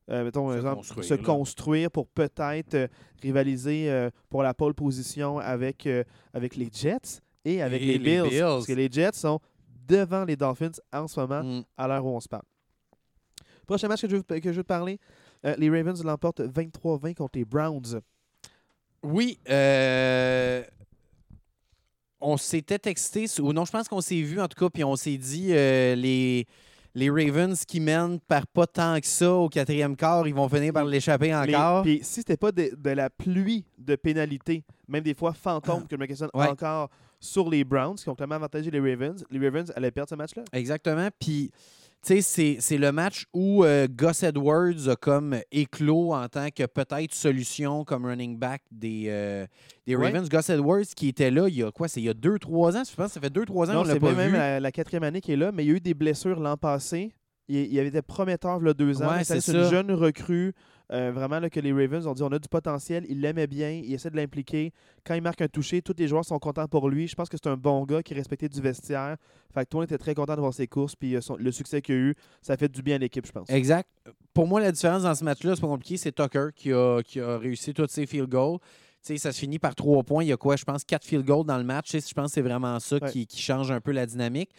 euh, 0.10 0.23
mettons, 0.23 0.49
Se 0.51 0.56
exemple, 0.56 0.75
construire, 0.77 1.06
se 1.06 1.13
construire 1.15 1.91
pour 1.91 2.08
peut-être 2.08 2.73
euh, 2.75 2.88
rivaliser 3.21 3.91
euh, 3.91 4.10
pour 4.30 4.41
la 4.41 4.53
pole 4.53 4.73
position 4.73 5.38
avec, 5.39 5.88
avec 6.34 6.56
les 6.56 6.69
Jets 6.71 7.19
et 7.43 7.62
avec 7.62 7.82
Et 7.82 7.86
les, 7.86 7.97
les 7.97 7.99
Bills, 7.99 8.30
Bills. 8.30 8.39
Parce 8.41 8.67
que 8.67 8.73
les 8.73 8.89
Jets 8.89 9.13
sont 9.17 9.39
devant 9.88 10.23
les 10.25 10.36
Dolphins 10.38 10.71
en 10.93 11.08
ce 11.08 11.19
moment, 11.19 11.43
Mm. 11.43 11.63
à 11.77 11.88
l'heure 11.88 12.06
où 12.06 12.10
on 12.10 12.19
se 12.21 12.27
parle. 12.30 12.43
Prochain 13.65 13.88
match 13.89 14.01
que 14.01 14.10
je 14.10 14.15
veux, 14.17 14.23
que 14.23 14.51
je 14.51 14.58
veux 14.58 14.63
te 14.63 14.67
parler, 14.67 14.99
les 15.58 15.69
Ravens 15.69 16.01
l'emportent 16.03 16.41
23-20 16.41 17.13
contre 17.15 17.38
les 17.38 17.45
Browns. 17.45 17.99
Oui, 19.04 19.40
euh, 19.50 20.64
on 22.20 22.38
s'était 22.38 22.80
texté, 22.80 23.26
ou 23.40 23.54
non, 23.54 23.66
je 23.66 23.72
pense 23.72 23.88
qu'on 23.88 24.02
s'est 24.02 24.22
vu 24.22 24.40
en 24.42 24.48
tout 24.48 24.58
cas, 24.60 24.70
puis 24.70 24.84
on 24.84 24.96
s'est 24.96 25.18
dit 25.18 25.50
euh, 25.52 25.96
les, 25.96 26.48
les 26.96 27.10
Ravens 27.10 27.64
qui 27.66 27.80
mènent 27.80 28.20
par 28.20 28.48
pas 28.48 28.66
tant 28.66 29.00
que 29.00 29.06
ça 29.06 29.32
au 29.32 29.50
quatrième 29.50 29.96
quart, 29.96 30.28
ils 30.28 30.34
vont 30.34 30.50
finir 30.50 30.74
par 30.74 30.86
l'échapper 30.86 31.34
encore. 31.34 31.84
Puis 31.84 32.00
si 32.02 32.16
c'était 32.22 32.38
pas 32.38 32.52
de, 32.52 32.72
de 32.76 32.90
la 32.90 33.10
pluie 33.10 33.66
de 33.78 33.96
pénalités, 33.96 34.64
même 34.88 35.04
des 35.04 35.14
fois 35.14 35.34
fantômes, 35.34 35.84
que 35.88 35.96
je 35.96 36.00
me 36.02 36.06
questionne 36.08 36.32
Ouais. 36.34 36.48
encore 36.48 36.90
sur 37.20 37.50
les 37.50 37.64
Browns, 37.64 37.96
qui 37.96 38.10
ont 38.10 38.16
clairement 38.16 38.36
avantagé 38.36 38.70
les 38.72 38.80
Ravens, 38.80 39.24
les 39.30 39.40
Ravens 39.48 39.72
allaient 39.76 39.92
perdre 39.92 40.10
ce 40.10 40.16
match-là. 40.16 40.44
Exactement. 40.54 41.10
Puis, 41.20 41.52
tu 42.06 42.22
sais, 42.22 42.58
c'est- 42.60 42.78
le 42.78 42.92
match 42.92 43.26
où 43.34 43.64
euh, 43.66 43.88
Gus 43.90 44.24
Edwards 44.24 44.88
a 44.88 44.96
comme 44.96 45.38
éclos 45.52 46.14
en 46.14 46.28
tant 46.30 46.48
que 46.50 46.66
peut-être 46.66 47.14
solution 47.14 47.84
comme 47.84 48.06
running 48.06 48.38
back 48.38 48.62
des, 48.72 49.06
euh, 49.08 49.46
des 49.86 49.96
Ouais. 49.96 50.06
Ravens. 50.08 50.30
Gus 50.30 50.50
Edwards 50.50 50.86
qui 50.96 51.10
était 51.10 51.32
là 51.32 51.48
il 51.50 51.56
y 51.56 51.64
a 51.64 51.72
quoi? 51.72 51.88
C'est 51.88 52.00
il 52.00 52.06
y 52.06 52.10
a 52.10 52.14
deux, 52.14 52.40
trois 52.40 52.78
ans? 52.78 52.84
Je 52.90 52.96
pense 52.96 53.08
que 53.08 53.14
ça 53.14 53.20
fait 53.20 53.30
deux, 53.30 53.46
trois 53.46 53.70
ans 53.70 53.74
Non, 53.74 53.82
qu'on 53.82 53.88
l'a 53.88 53.94
c'est 53.96 54.00
pas 54.00 54.14
même 54.14 54.32
vu. 54.32 54.38
la, 54.38 54.60
la 54.60 54.72
quatrième 54.72 55.04
année 55.04 55.20
qui 55.22 55.34
est 55.34 55.38
là, 55.38 55.52
mais 55.52 55.64
il 55.66 55.68
y 55.68 55.72
a 55.72 55.76
eu 55.76 55.80
des 55.82 55.94
blessures 55.94 56.40
l'an 56.40 56.56
passé. 56.56 57.12
Il, 57.50 57.56
il 57.72 57.80
avait 57.80 57.90
été 57.90 58.02
prometteur 58.02 58.60
il 58.62 58.68
y 58.68 58.70
a 58.70 58.74
deux 58.74 59.02
ans. 59.02 59.10
Ouais, 59.12 59.24
c'est 59.24 59.46
une 59.54 59.70
jeune 59.70 59.92
recrue. 59.92 60.54
euh, 60.92 61.12
vraiment 61.14 61.40
là, 61.40 61.50
que 61.50 61.60
les 61.60 61.74
Ravens 61.74 62.08
ont 62.08 62.14
dit 62.14 62.24
on 62.24 62.32
a 62.32 62.40
du 62.40 62.48
potentiel, 62.48 63.06
il 63.10 63.20
l'aimait 63.20 63.48
bien, 63.48 63.72
il 63.72 63.94
essaie 63.94 64.10
de 64.10 64.16
l'impliquer. 64.16 64.72
Quand 65.06 65.16
il 65.16 65.22
marque 65.22 65.42
un 65.42 65.48
toucher, 65.50 65.82
tous 65.82 65.94
les 65.98 66.08
joueurs 66.08 66.24
sont 66.24 66.40
contents 66.40 66.68
pour 66.68 66.90
lui. 66.90 67.08
Je 67.10 67.16
pense 67.16 67.28
que 67.28 67.36
c'est 67.42 67.50
un 67.50 67.58
bon 67.58 67.84
gars 67.86 68.02
qui 68.02 68.14
respecté 68.14 68.48
du 68.48 68.62
vestiaire. 68.62 69.18
Fait 69.54 69.62
que 69.66 69.70
le 69.74 69.78
monde 69.80 69.84
était 69.86 69.98
très 69.98 70.14
content 70.16 70.36
de 70.36 70.40
voir 70.42 70.54
ses 70.54 70.68
courses 70.68 70.96
puis 70.96 71.16
euh, 71.16 71.22
son- 71.22 71.36
le 71.36 71.52
succès 71.52 71.82
qu'il 71.82 71.96
a 71.96 71.98
eu, 71.98 72.16
ça 72.42 72.56
fait 72.56 72.70
du 72.72 72.82
bien 72.82 72.96
à 72.96 73.00
l'équipe, 73.00 73.26
je 73.26 73.32
pense. 73.34 73.50
Exact. 73.50 73.90
Pour 74.34 74.48
moi, 74.48 74.62
la 74.62 74.72
différence 74.72 75.04
dans 75.04 75.16
ce 75.16 75.24
match-là, 75.26 75.56
c'est 75.56 75.62
pas 75.62 75.68
compliqué. 75.68 75.98
C'est 75.98 76.14
Tucker 76.14 76.48
qui 76.56 76.72
a, 76.72 77.02
qui 77.04 77.20
a 77.20 77.38
réussi 77.38 77.74
tous 77.74 77.88
ses 77.90 78.06
field 78.06 78.30
goals. 78.30 78.60
Ça 79.02 79.32
se 79.32 79.40
finit 79.40 79.58
par 79.60 79.74
trois 79.74 80.04
points. 80.04 80.24
Il 80.24 80.28
y 80.28 80.34
a 80.34 80.38
quoi, 80.38 80.58
je 80.58 80.66
pense, 80.66 80.84
quatre 80.84 81.06
field 81.06 81.26
goals 81.26 81.46
dans 81.46 81.58
le 81.58 81.64
match. 81.64 81.92
Je 81.94 82.14
pense 82.14 82.26
que 82.28 82.32
c'est 82.34 82.42
vraiment 82.42 82.78
ça 82.80 82.98
Ouais. 83.02 83.10
qui, 83.12 83.26
qui 83.26 83.42
change 83.42 83.72
un 83.72 83.80
peu 83.80 83.92
la 83.92 84.06
dynamique. 84.06 84.50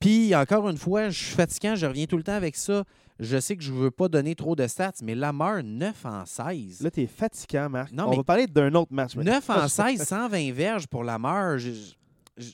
Puis, 0.00 0.34
encore 0.34 0.68
une 0.68 0.78
fois, 0.78 1.10
je 1.10 1.24
suis 1.24 1.34
fatiguant, 1.34 1.74
je 1.76 1.86
reviens 1.86 2.06
tout 2.06 2.16
le 2.16 2.22
temps 2.22 2.32
avec 2.34 2.56
ça. 2.56 2.84
Je 3.18 3.38
sais 3.38 3.54
que 3.54 3.62
je 3.62 3.70
ne 3.70 3.76
veux 3.76 3.90
pas 3.90 4.08
donner 4.08 4.34
trop 4.34 4.56
de 4.56 4.66
stats, 4.66 4.92
mais 5.02 5.14
Lamar, 5.14 5.62
9 5.62 6.06
en 6.06 6.24
16. 6.24 6.80
Là, 6.80 6.90
t'es 6.90 7.06
fatigant, 7.06 7.68
Marc. 7.68 7.92
Non, 7.92 8.06
on 8.06 8.10
mais- 8.10 8.16
va 8.16 8.24
parler 8.24 8.46
d'un 8.46 8.74
autre 8.74 8.92
match. 8.94 9.14
maintenant. 9.14 9.32
9 9.34 9.50
en 9.50 9.68
16, 9.68 10.02
120 10.02 10.52
verges 10.52 10.86
pour 10.86 11.04
Lamar. 11.04 11.58
Je, 11.58 11.70
je, 12.38 12.50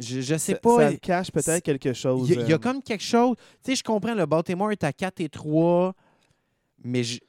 je- 0.00 0.20
je 0.20 0.34
sais 0.36 0.56
pas. 0.56 0.90
Ça 0.90 0.96
cache 0.96 1.30
peut-être 1.30 1.62
quelque 1.62 1.92
chose. 1.92 2.28
Il 2.28 2.34
y, 2.34 2.38
a- 2.38 2.42
il 2.42 2.48
y 2.48 2.52
a 2.52 2.56
euh, 2.56 2.58
comme 2.58 2.82
quelque 2.82 3.04
chose. 3.04 3.36
Tu 3.62 3.70
sais, 3.70 3.76
je 3.76 3.84
comprends, 3.84 4.14
le 4.14 4.26
Baltimore 4.26 4.72
est 4.72 4.82
à 4.82 4.92
4 4.92 5.20
et 5.20 5.28
3, 5.28 5.94
mais 6.82 7.04
je, 7.04 7.20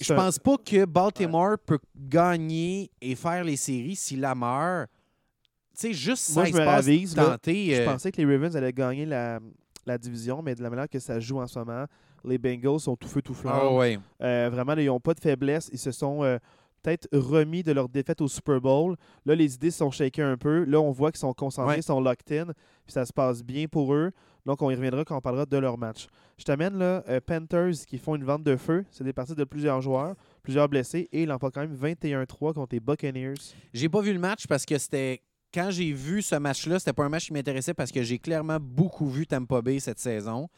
je 0.00 0.12
un- 0.12 0.16
pense 0.16 0.40
pas 0.40 0.56
que 0.58 0.84
Baltimore 0.84 1.56
peut 1.64 1.78
gagner 1.96 2.90
et 3.00 3.14
faire 3.14 3.44
les 3.44 3.56
séries 3.56 3.94
si 3.94 4.16
Lamar. 4.16 4.86
Tu 5.78 5.88
sais, 5.88 5.92
juste 5.92 6.34
Moi, 6.34 6.44
16 6.46 6.54
je 6.54 6.58
me 6.60 6.64
passes 6.64 6.74
ravise, 6.86 7.16
là. 7.16 7.38
Je 7.46 7.80
euh, 7.80 7.84
pensais 7.84 8.10
que 8.10 8.20
les 8.22 8.24
Ravens 8.36 8.56
allaient 8.56 8.72
gagner 8.72 9.04
la, 9.06 9.40
la 9.84 9.98
division, 9.98 10.40
mais 10.42 10.54
de 10.54 10.62
la 10.62 10.70
manière 10.70 10.88
que 10.88 10.98
ça 10.98 11.20
joue 11.20 11.38
en 11.38 11.46
ce 11.46 11.58
moment, 11.58 11.84
les 12.24 12.38
Bengals 12.38 12.80
sont 12.80 12.96
tout 12.96 13.08
feu 13.08 13.20
tout 13.22 13.34
flamme. 13.34 13.58
ah 13.60 13.72
ouais. 13.72 13.98
Euh, 14.22 14.48
vraiment, 14.50 14.74
là, 14.74 14.82
ils 14.82 14.86
n'ont 14.86 15.00
pas 15.00 15.14
de 15.14 15.20
faiblesse. 15.20 15.68
Ils 15.72 15.78
se 15.78 15.92
sont 15.92 16.24
euh, 16.24 16.38
peut-être 16.82 17.08
remis 17.12 17.62
de 17.62 17.72
leur 17.72 17.88
défaite 17.88 18.20
au 18.20 18.28
Super 18.28 18.60
Bowl. 18.60 18.96
Là, 19.24 19.34
les 19.34 19.54
idées 19.54 19.70
sont 19.70 19.90
shakées 19.90 20.22
un 20.22 20.36
peu. 20.36 20.64
Là, 20.64 20.80
on 20.80 20.90
voit 20.92 21.12
qu'ils 21.12 21.20
sont 21.20 21.34
concentrés, 21.34 21.74
Ouais. 21.74 21.80
ils 21.80 21.82
sont 21.84 22.00
locked 22.00 22.32
in. 22.32 22.46
Puis 22.84 22.92
ça 22.92 23.04
se 23.04 23.12
passe 23.12 23.42
bien 23.44 23.66
pour 23.66 23.92
eux. 23.94 24.12
Donc, 24.46 24.62
on 24.62 24.70
y 24.70 24.74
reviendra 24.76 25.04
quand 25.04 25.16
on 25.16 25.20
parlera 25.20 25.44
de 25.44 25.56
leur 25.58 25.76
match. 25.76 26.06
Je 26.38 26.44
t'amène 26.44 26.78
là, 26.78 27.02
euh, 27.08 27.20
Panthers 27.20 27.84
qui 27.86 27.98
font 27.98 28.14
une 28.14 28.24
vente 28.24 28.44
de 28.44 28.56
feu. 28.56 28.84
C'est 28.92 29.04
des 29.04 29.12
parties 29.12 29.34
de 29.34 29.44
plusieurs 29.44 29.80
joueurs, 29.82 30.14
plusieurs 30.42 30.68
blessés. 30.68 31.08
Et 31.12 31.22
ils 31.24 31.28
l'emportent 31.28 31.54
quand 31.54 31.66
même 31.66 31.74
21-3 31.74 32.54
contre 32.54 32.68
les 32.74 32.80
Buccaneers. 32.80 33.34
J'ai 33.74 33.88
pas 33.88 34.00
vu 34.00 34.12
le 34.12 34.18
match 34.20 34.46
parce 34.46 34.64
que 34.64 34.78
c'était. 34.78 35.20
Quand 35.56 35.70
j'ai 35.70 35.90
vu 35.90 36.20
ce 36.20 36.34
match-là, 36.34 36.78
c'était 36.78 36.92
pas 36.92 37.06
un 37.06 37.08
match 37.08 37.28
qui 37.28 37.32
m'intéressait 37.32 37.72
parce 37.72 37.90
que 37.90 38.02
j'ai 38.02 38.18
clairement 38.18 38.58
beaucoup 38.60 39.08
vu 39.08 39.26
Tampa 39.26 39.62
Bay 39.62 39.80
cette 39.80 39.98
saison. 39.98 40.50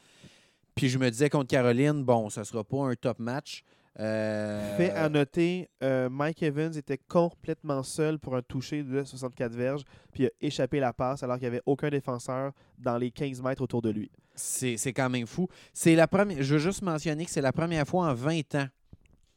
Puis 0.75 0.89
je 0.89 0.99
me 0.99 1.09
disais 1.09 1.31
contre 1.31 1.47
Caroline, 1.47 2.03
bon, 2.03 2.29
ça 2.31 2.43
sera 2.43 2.65
pas 2.65 2.79
un 2.79 2.95
top 2.97 3.21
match. 3.21 3.63
Euh, 4.01 4.77
Fait 4.77 4.91
à 4.91 5.09
noter, 5.09 5.69
euh, 5.85 6.09
Mike 6.11 6.43
Evans 6.43 6.77
était 6.77 6.99
complètement 6.99 7.85
seul 7.85 8.19
pour 8.19 8.35
un 8.35 8.43
toucher 8.43 8.83
de 8.83 9.05
64 9.05 9.53
verges, 9.53 9.85
puis 10.13 10.25
il 10.25 10.27
a 10.27 10.31
échappé 10.41 10.81
la 10.81 10.93
passe 10.93 11.23
alors 11.23 11.37
qu'il 11.37 11.45
n'y 11.45 11.55
avait 11.55 11.63
aucun 11.65 11.91
défenseur 11.91 12.51
dans 12.77 12.99
les 12.99 13.13
15 13.13 13.41
mètres 13.41 13.63
autour 13.63 13.83
de 13.83 13.91
lui. 13.91 14.11
C'est 14.35 14.77
c'est 14.77 14.93
quand 14.93 15.11
même 15.11 15.29
fou. 15.29 15.47
C'est 15.73 15.95
la 15.95 16.09
première. 16.09 16.43
Je 16.43 16.55
veux 16.55 16.61
juste 16.61 16.83
mentionner 16.83 17.25
que 17.25 17.31
c'est 17.31 17.41
la 17.41 17.53
première 17.53 17.87
fois 17.87 18.09
en 18.09 18.15
20 18.15 18.57
ans 18.57 18.67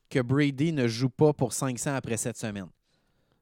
que 0.09 0.21
Brady 0.21 0.73
ne 0.73 0.87
joue 0.87 1.09
pas 1.09 1.33
pour 1.33 1.53
500 1.53 1.93
après 1.93 2.17
cette 2.17 2.37
semaine. 2.37 2.67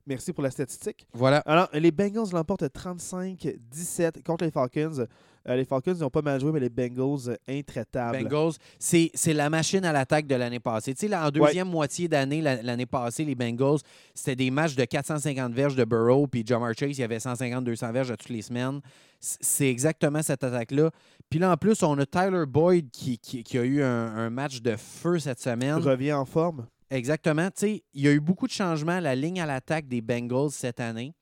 Merci 0.09 0.33
pour 0.33 0.43
la 0.43 0.49
statistique. 0.51 1.05
Voilà. 1.13 1.37
Alors, 1.45 1.69
les 1.71 1.91
Bengals 1.91 2.31
l'emportent 2.33 2.63
35-17 2.63 4.23
contre 4.23 4.43
les 4.45 4.51
Falcons. 4.51 5.05
Euh, 5.47 5.55
les 5.55 5.63
Falcons, 5.65 5.93
ils 5.95 6.03
ont 6.03 6.09
pas 6.09 6.21
mal 6.21 6.39
joué, 6.41 6.51
mais 6.51 6.59
les 6.59 6.69
Bengals, 6.69 7.29
euh, 7.29 7.35
intraitables. 7.47 8.23
Bengals, 8.23 8.53
c'est 8.77 9.11
la 9.33 9.49
machine 9.49 9.85
à 9.85 9.93
l'attaque 9.93 10.27
de 10.27 10.35
l'année 10.35 10.59
passée. 10.59 10.93
Tu 10.93 11.01
sais, 11.01 11.07
là, 11.07 11.27
en 11.27 11.31
deuxième 11.31 11.69
moitié 11.69 12.07
d'année, 12.07 12.41
la- 12.41 12.61
l'année 12.61 12.85
passée, 12.85 13.23
les 13.23 13.35
Bengals, 13.35 13.79
c'était 14.13 14.35
des 14.35 14.51
matchs 14.51 14.75
de 14.75 14.83
450 14.83 15.53
verges 15.53 15.75
de 15.75 15.85
Burrow, 15.85 16.27
puis 16.27 16.43
Jamar 16.45 16.73
Chase, 16.77 16.97
il 16.97 17.01
y 17.01 17.03
avait 17.03 17.19
150-200 17.19 17.91
verges 17.93 18.11
à 18.11 18.17
toutes 18.17 18.29
les 18.29 18.41
semaines. 18.41 18.81
C'est 19.19 19.69
exactement 19.69 20.21
cette 20.21 20.43
attaque-là. 20.43 20.91
Puis 21.29 21.39
là, 21.39 21.51
en 21.51 21.57
plus, 21.57 21.81
on 21.83 21.97
a 21.99 22.05
Tyler 22.05 22.45
Boyd 22.47 22.89
qui, 22.91 23.17
qui- 23.17 23.43
qui 23.43 23.57
a 23.57 23.63
eu 23.63 23.81
un, 23.81 23.87
un 24.15 24.29
match 24.29 24.61
de 24.61 24.75
feu 24.75 25.19
cette 25.19 25.39
semaine. 25.39 25.75
Revient 25.75 26.13
en 26.13 26.25
forme. 26.25 26.65
Exactement. 26.89 27.47
Tu 27.51 27.53
sais, 27.55 27.83
il 27.93 28.01
y 28.01 28.07
a 28.07 28.11
eu 28.11 28.19
beaucoup 28.19 28.47
de 28.47 28.51
changements 28.51 28.93
à 28.93 29.01
la 29.01 29.15
ligne 29.15 29.39
à 29.41 29.45
l'attaque 29.45 29.87
des 29.87 30.01
Bengals 30.01 30.51
cette 30.51 30.79
année. 30.79 31.13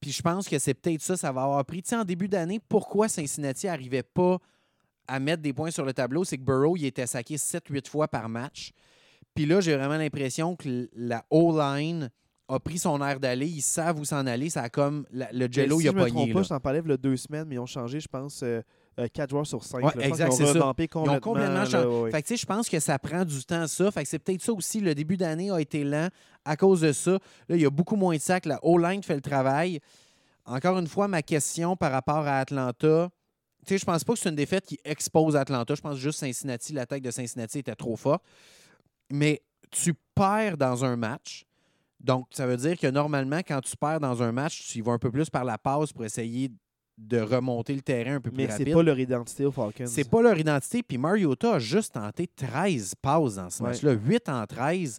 Puis 0.00 0.10
je 0.12 0.22
pense 0.22 0.48
que 0.48 0.58
c'est 0.58 0.74
peut-être 0.74 1.00
ça, 1.02 1.16
ça 1.16 1.30
va 1.32 1.44
avoir 1.44 1.64
pris. 1.64 1.82
Tu 1.82 1.90
sais, 1.90 1.96
en 1.96 2.04
début 2.04 2.28
d'année, 2.28 2.60
pourquoi 2.68 3.08
Cincinnati 3.08 3.66
n'arrivait 3.66 4.02
pas 4.02 4.38
à 5.06 5.20
mettre 5.20 5.42
des 5.42 5.52
points 5.52 5.70
sur 5.70 5.84
le 5.84 5.92
tableau? 5.92 6.24
C'est 6.24 6.38
que 6.38 6.42
Burrow, 6.42 6.76
il 6.76 6.84
était 6.86 7.06
saqué 7.06 7.36
7-8 7.36 7.88
fois 7.88 8.08
par 8.08 8.28
match. 8.28 8.72
Puis 9.34 9.46
là, 9.46 9.60
j'ai 9.60 9.76
vraiment 9.76 9.96
l'impression 9.96 10.56
que 10.56 10.88
la 10.94 11.24
O-line 11.30 12.10
a 12.48 12.58
pris 12.60 12.78
son 12.78 13.00
air 13.00 13.18
d'aller. 13.20 13.46
Ils 13.46 13.62
savent 13.62 13.98
où 13.98 14.04
s'en 14.04 14.26
aller. 14.26 14.50
Ça 14.50 14.62
a 14.62 14.68
comme 14.68 15.06
la- 15.10 15.30
le 15.32 15.48
jello, 15.50 15.78
si 15.78 15.86
il 15.86 15.88
a 15.88 15.92
je 15.92 15.96
me 15.96 16.00
pogné. 16.02 16.12
trompe 16.22 16.32
pas, 16.32 16.42
je 16.42 16.48
t'en 16.48 16.60
parlais 16.60 16.80
il 16.84 16.90
y 16.90 16.92
a 16.92 16.96
deux 16.96 17.16
semaines, 17.16 17.46
mais 17.48 17.54
ils 17.54 17.60
ont 17.60 17.66
changé, 17.66 17.98
je 18.00 18.08
pense, 18.08 18.42
4 18.96 19.30
joueurs 19.30 19.46
sur 19.46 19.64
5. 19.64 19.82
Ouais, 19.82 20.06
exact, 20.06 20.32
c'est 20.32 20.46
ça. 20.46 20.52
Ils 20.52 20.62
ont 20.62 20.68
complètement. 20.72 21.20
complètement 21.20 21.54
là, 21.54 21.64
changé. 21.64 21.86
ouais, 21.86 22.00
ouais. 22.02 22.10
Fait 22.10 22.22
que, 22.22 22.26
tu 22.28 22.34
sais, 22.34 22.40
je 22.40 22.46
pense 22.46 22.68
que 22.68 22.78
ça 22.80 22.98
prend 22.98 23.24
du 23.24 23.44
temps, 23.44 23.66
ça. 23.66 23.90
Fait 23.90 24.02
que 24.02 24.08
c'est 24.08 24.18
peut-être 24.18 24.42
ça 24.42 24.52
aussi. 24.52 24.80
Le 24.80 24.94
début 24.94 25.16
d'année 25.16 25.50
a 25.50 25.60
été 25.60 25.84
lent 25.84 26.08
à 26.44 26.56
cause 26.56 26.82
de 26.82 26.92
ça. 26.92 27.12
Là, 27.12 27.56
il 27.56 27.60
y 27.60 27.66
a 27.66 27.70
beaucoup 27.70 27.96
moins 27.96 28.16
de 28.16 28.20
sacs. 28.20 28.46
La 28.46 28.58
O-line 28.64 29.02
fait 29.02 29.14
le 29.14 29.20
travail. 29.20 29.80
Encore 30.44 30.78
une 30.78 30.88
fois, 30.88 31.08
ma 31.08 31.22
question 31.22 31.76
par 31.76 31.92
rapport 31.92 32.26
à 32.26 32.40
Atlanta. 32.40 33.08
Tu 33.64 33.74
sais, 33.74 33.78
je 33.78 33.84
pense 33.84 34.02
pas 34.02 34.12
que 34.12 34.18
c'est 34.18 34.28
une 34.28 34.34
défaite 34.34 34.66
qui 34.66 34.78
expose 34.84 35.36
Atlanta. 35.36 35.74
Je 35.74 35.80
pense 35.80 35.96
juste 35.96 36.18
Cincinnati, 36.18 36.72
l'attaque 36.72 37.02
de 37.02 37.10
Cincinnati 37.12 37.60
était 37.60 37.76
trop 37.76 37.96
forte. 37.96 38.22
Mais 39.10 39.40
tu 39.70 39.94
perds 40.14 40.56
dans 40.56 40.84
un 40.84 40.96
match. 40.96 41.44
Donc, 42.00 42.26
ça 42.30 42.46
veut 42.46 42.56
dire 42.56 42.76
que 42.76 42.88
normalement, 42.88 43.38
quand 43.38 43.60
tu 43.60 43.76
perds 43.76 44.00
dans 44.00 44.20
un 44.22 44.32
match, 44.32 44.66
tu 44.66 44.78
y 44.78 44.80
vas 44.80 44.92
un 44.92 44.98
peu 44.98 45.12
plus 45.12 45.30
par 45.30 45.44
la 45.44 45.58
passe 45.58 45.92
pour 45.92 46.04
essayer 46.04 46.50
de 47.08 47.18
remonter 47.20 47.74
le 47.74 47.80
terrain 47.82 48.14
un 48.16 48.20
peu 48.20 48.30
plus 48.30 48.36
Mais 48.38 48.46
rapide. 48.46 48.66
c'est 48.68 48.72
pas 48.72 48.82
leur 48.82 48.98
identité 48.98 49.44
aux 49.44 49.52
Falcons. 49.52 49.84
C'est 49.86 50.08
pas 50.08 50.22
leur 50.22 50.38
identité. 50.38 50.82
Puis 50.82 50.98
Mariota 50.98 51.54
a 51.54 51.58
juste 51.58 51.94
tenté 51.94 52.26
13 52.28 52.94
passes 53.00 53.34
dans 53.36 53.50
ce 53.50 53.62
Ouais. 53.62 53.68
match-là. 53.70 53.92
8 53.92 54.28
en 54.28 54.46
13. 54.46 54.98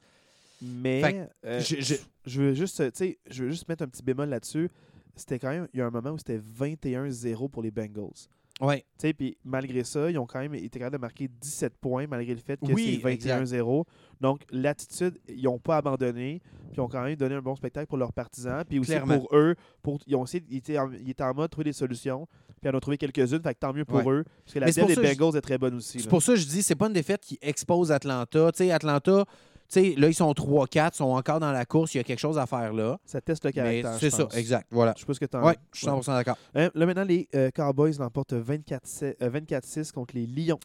Mais 0.62 1.02
Fait 1.02 1.30
euh, 1.46 1.60
je- 1.60 1.82
je- 1.82 1.96
je 2.26 2.42
veux 2.42 2.54
juste, 2.54 2.82
je 3.30 3.44
veux 3.44 3.50
juste 3.52 3.68
mettre 3.68 3.84
un 3.84 3.88
petit 3.88 4.04
bémol 4.04 4.30
là-dessus. 4.30 4.70
C'était 5.16 5.38
quand 5.40 5.50
même, 5.50 5.68
il 5.74 5.78
y 5.80 5.82
a 5.82 5.86
un 5.86 5.90
moment 5.92 6.12
où 6.12 6.18
c'était 6.18 6.40
21-0 6.40 7.48
pour 7.50 7.62
les 7.64 7.72
Bengals. 7.72 8.28
Ouais. 8.62 8.80
Tu 9.00 9.08
sais, 9.08 9.14
puis 9.14 9.38
malgré 9.44 9.84
ça, 9.84 10.12
ils 10.12 10.18
ont 10.20 10.28
quand 10.28 10.40
même 10.40 10.54
été 10.54 10.80
capables 10.80 10.96
de 10.98 11.02
marquer 11.02 11.28
17 11.28 11.74
points 11.82 12.06
malgré 12.08 12.34
le 12.34 12.40
fait 12.40 12.60
que 12.60 12.72
Oui, 12.72 13.00
c'est 13.02 13.30
21-0. 13.30 13.84
Donc, 14.22 14.42
l'attitude, 14.52 15.20
ils 15.28 15.44
n'ont 15.44 15.60
pas 15.60 15.78
abandonné. 15.78 16.42
Puis 16.68 16.78
ils 16.78 16.82
ont 16.82 16.88
quand 16.88 17.04
même 17.04 17.16
donné 17.16 17.36
un 17.36 17.42
bon 17.42 17.56
spectacle 17.56 17.88
pour 17.88 17.98
leurs 17.98 18.14
partisans. 18.14 18.64
Puis 18.68 18.80
aussi 18.80 18.92
Clairement. 18.92 19.20
pour 19.20 19.36
eux, 19.36 19.56
pour, 19.82 20.00
ils, 20.08 20.16
ont 20.16 20.24
essayé, 20.24 20.44
ils, 20.50 20.58
étaient 20.58 20.78
en, 20.78 20.92
ils 20.92 21.10
étaient 21.10 21.24
en 21.24 21.34
mode 21.34 21.50
trouver 21.50 21.66
des 21.66 21.74
solutions. 21.74 22.28
Puis 22.62 22.70
ils 22.70 22.70
en 22.70 22.78
ont 22.78 22.80
trouvé 22.80 22.98
quelques-unes. 22.98 23.42
Fait 23.42 23.54
que 23.54 23.60
tant 23.60 23.74
mieux 23.74 23.86
pour 23.86 24.06
Ouais. 24.06 24.14
eux. 24.14 24.24
Parce 24.46 24.54
que 24.54 24.60
la 24.60 24.72
pour 24.72 24.88
des 24.88 25.16
Bengals 25.16 25.38
est 25.38 25.42
très 25.42 25.58
bonne 25.58 25.76
aussi. 25.76 26.00
C'est 26.00 26.10
pour 26.10 26.22
ça 26.22 26.34
que 26.34 26.40
je 26.40 26.46
dis, 26.46 26.62
c'est 26.64 26.76
pas 26.76 26.88
une 26.88 26.94
défaite 26.94 27.22
qui 27.22 27.40
expose 27.42 27.92
Atlanta. 27.92 28.52
Tu 28.52 28.58
sais, 28.60 28.72
Atlanta, 28.72 29.26
sais, 29.70 29.96
là, 29.98 30.08
ils 30.08 30.14
sont 30.14 30.32
3-4, 30.32 30.96
sont 30.96 31.06
encore 31.06 31.40
dans 31.40 31.52
la 31.52 31.66
course. 31.66 31.94
Il 31.94 31.98
y 31.98 32.02
a 32.02 32.04
quelque 32.04 32.20
chose 32.20 32.38
à 32.38 32.46
faire 32.46 32.74
là. 32.74 33.00
Ça 33.06 33.22
teste 33.22 33.46
le 33.46 33.52
caractère. 33.52 33.96
c'est 34.00 34.10
ça, 34.10 34.28
exact. 34.36 34.68
Voilà. 34.72 34.94
Je 34.96 35.02
sais 35.02 35.06
pas 35.06 35.14
ce 35.14 35.20
que 35.20 35.26
tu 35.26 35.38
en 35.38 35.46
Ouais, 35.46 35.58
je 35.74 35.80
suis 35.80 35.88
100% 35.88 36.06
d'accord. 36.14 36.38
Hein, 36.56 36.70
Là, 36.74 36.86
maintenant, 36.86 37.04
les 37.04 37.28
euh, 37.36 37.50
Cowboys 37.52 37.94
l'emportent 38.00 38.34
24-6 38.34 39.16
euh, 39.22 39.30
24-6 39.30 39.92
contre 39.92 40.16
les 40.16 40.26
Lions. 40.26 40.60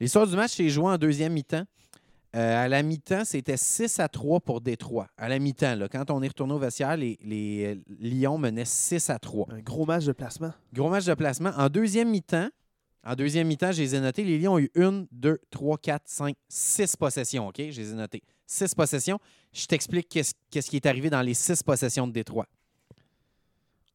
L'histoire 0.00 0.26
du 0.26 0.36
match 0.36 0.52
s'est 0.52 0.68
jouée 0.68 0.90
en 0.90 0.98
deuxième 0.98 1.32
mi-temps. 1.32 1.64
Euh, 2.34 2.64
à 2.64 2.66
la 2.66 2.82
mi-temps, 2.82 3.24
c'était 3.26 3.58
6 3.58 4.00
à 4.00 4.08
3 4.08 4.40
pour 4.40 4.62
Détroit. 4.62 5.06
À 5.18 5.28
la 5.28 5.38
mi-temps, 5.38 5.76
quand 5.90 6.10
on 6.10 6.22
est 6.22 6.28
retourné 6.28 6.54
au 6.54 6.58
vestiaire, 6.58 6.96
les, 6.96 7.18
les, 7.22 7.76
euh, 7.76 7.94
Lions 8.00 8.38
menaient 8.38 8.64
6 8.64 9.10
à 9.10 9.18
3. 9.18 9.48
Un 9.50 9.60
gros 9.60 9.84
match 9.84 10.06
de 10.06 10.12
placement. 10.12 10.52
Gros 10.72 10.88
match 10.88 11.04
de 11.04 11.12
placement. 11.12 11.50
En 11.58 11.68
deuxième 11.68 12.08
mi-temps, 12.08 12.48
en 13.04 13.14
deuxième 13.16 13.48
mi-temps, 13.48 13.72
je 13.72 13.82
les 13.82 13.94
ai 13.96 14.00
notés. 14.00 14.24
Les 14.24 14.38
Lions 14.38 14.54
ont 14.54 14.58
eu 14.58 14.70
1, 14.76 15.04
2, 15.12 15.40
3, 15.50 15.76
4, 15.76 16.02
5, 16.06 16.36
6 16.48 16.96
possessions. 16.96 17.48
OK? 17.48 17.56
Je 17.58 17.80
les 17.80 17.92
ai 17.92 17.94
notés. 17.94 18.22
6 18.52 18.74
possessions. 18.74 19.18
Je 19.52 19.66
t'explique 19.66 20.08
qu'est-ce 20.08 20.70
qui 20.70 20.76
est 20.76 20.86
arrivé 20.86 21.10
dans 21.10 21.22
les 21.22 21.34
6 21.34 21.62
possessions 21.62 22.06
de 22.06 22.12
Détroit. 22.12 22.46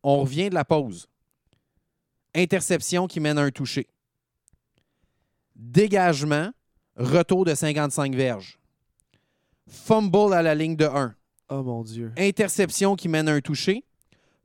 On 0.04 0.22
revient 0.22 0.50
de 0.50 0.56
la 0.56 0.66
pause. 0.66 1.08
Interception 2.36 3.08
qui 3.08 3.20
mène 3.20 3.38
à 3.38 3.44
un 3.44 3.52
touché. 3.52 3.88
Dégagement, 5.56 6.52
retour 6.96 7.46
de 7.46 7.56
55 7.56 8.16
verges. 8.16 8.60
Fumble 9.68 10.34
à 10.34 10.42
la 10.42 10.56
ligne 10.56 10.76
de 10.76 10.86
1. 10.86 11.16
Oh 11.50 11.64
mon 11.64 11.84
Dieu. 11.84 12.12
Interception 12.18 12.96
qui 12.96 13.10
mène 13.10 13.28
à 13.28 13.34
un 13.34 13.42
touché. 13.42 13.84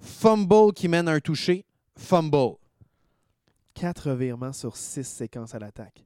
Fumble 0.01 0.73
qui 0.75 0.89
mène 0.89 1.09
à 1.09 1.13
un 1.13 1.21
touché. 1.21 1.65
Fumble. 1.97 2.57
Quatre 3.75 4.11
revirements 4.11 4.53
sur 4.53 4.77
six 4.77 5.07
séquences 5.07 5.55
à 5.55 5.59
l'attaque. 5.59 6.05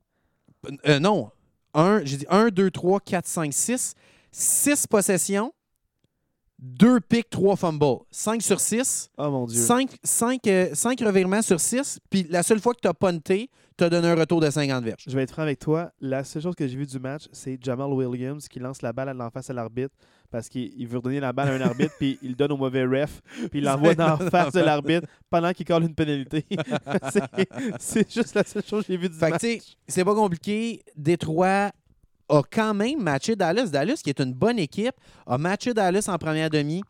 Euh, 0.86 0.98
non. 0.98 1.30
Un, 1.76 2.00
j'ai 2.04 2.16
dit 2.16 2.26
1, 2.30 2.48
2, 2.48 2.70
3, 2.70 3.00
4, 3.00 3.26
5, 3.26 3.52
6. 3.52 3.94
6 4.32 4.86
possessions. 4.86 5.52
2 6.58 7.00
pics, 7.00 7.28
3 7.30 7.56
fumbles. 7.56 7.98
5 8.10 8.40
sur 8.42 8.60
6. 8.60 9.10
Oh 9.18 9.30
mon 9.30 9.46
Dieu. 9.46 9.60
5, 9.60 9.90
revirements 11.02 11.42
sur 11.42 11.60
6. 11.60 12.00
Puis 12.08 12.26
la 12.30 12.42
seule 12.42 12.60
fois 12.60 12.72
que 12.74 12.80
tu 12.80 12.88
as 12.88 12.94
punté, 12.94 13.50
tu 13.76 13.84
as 13.84 13.90
donné 13.90 14.08
un 14.08 14.14
retour 14.14 14.40
de 14.40 14.48
50 14.48 14.82
verges. 14.82 15.04
Je 15.06 15.14
vais 15.14 15.22
être 15.24 15.32
franc 15.32 15.42
avec 15.42 15.58
toi. 15.58 15.92
La 16.00 16.24
seule 16.24 16.42
chose 16.42 16.54
que 16.54 16.66
j'ai 16.66 16.76
vue 16.76 16.86
du 16.86 16.98
match, 16.98 17.24
c'est 17.30 17.58
Jamal 17.62 17.92
Williams 17.92 18.48
qui 18.48 18.58
lance 18.58 18.80
la 18.80 18.92
balle 18.94 19.10
à 19.10 19.14
l'en 19.14 19.28
face 19.30 19.50
à 19.50 19.52
l'arbitre 19.52 19.94
parce 20.30 20.48
qu'il 20.48 20.72
il 20.76 20.88
veut 20.88 20.98
donner 21.00 21.20
la 21.20 21.32
balle 21.32 21.48
à 21.50 21.52
un 21.52 21.60
arbitre 21.60 21.94
puis 21.98 22.18
il 22.22 22.30
le 22.30 22.34
donne 22.34 22.52
au 22.52 22.56
mauvais 22.56 22.84
ref 22.84 23.20
puis 23.50 23.60
il 23.60 23.64
l'envoie 23.64 23.94
dans 23.94 24.16
la 24.16 24.30
face 24.30 24.52
de 24.54 24.60
l'arbitre 24.60 25.06
pendant 25.30 25.52
qu'il 25.52 25.66
colle 25.66 25.84
une 25.84 25.94
pénalité. 25.94 26.44
C'est- 27.78 28.10
juste 28.12 28.34
la 28.34 28.44
seule 28.44 28.64
chose 28.64 28.86
que 28.86 28.92
j'ai 28.92 28.98
vue 28.98 29.08
du 29.08 29.14
Fait 29.14 29.30
que, 29.30 29.46
match. 29.46 29.76
c'est 29.86 30.04
pas 30.04 30.14
compliqué. 30.14 30.82
Détroit 30.96 31.70
a 32.28 32.42
quand 32.50 32.74
même 32.74 33.02
matché 33.02 33.36
Dallas. 33.36 33.66
Dallas, 33.70 34.00
qui 34.02 34.10
est 34.10 34.20
une 34.20 34.32
bonne 34.34 34.58
équipe, 34.58 34.94
a 35.26 35.38
matché 35.38 35.72
Dallas 35.74 36.06
en 36.08 36.18
première 36.18 36.50
demi. 36.50 36.82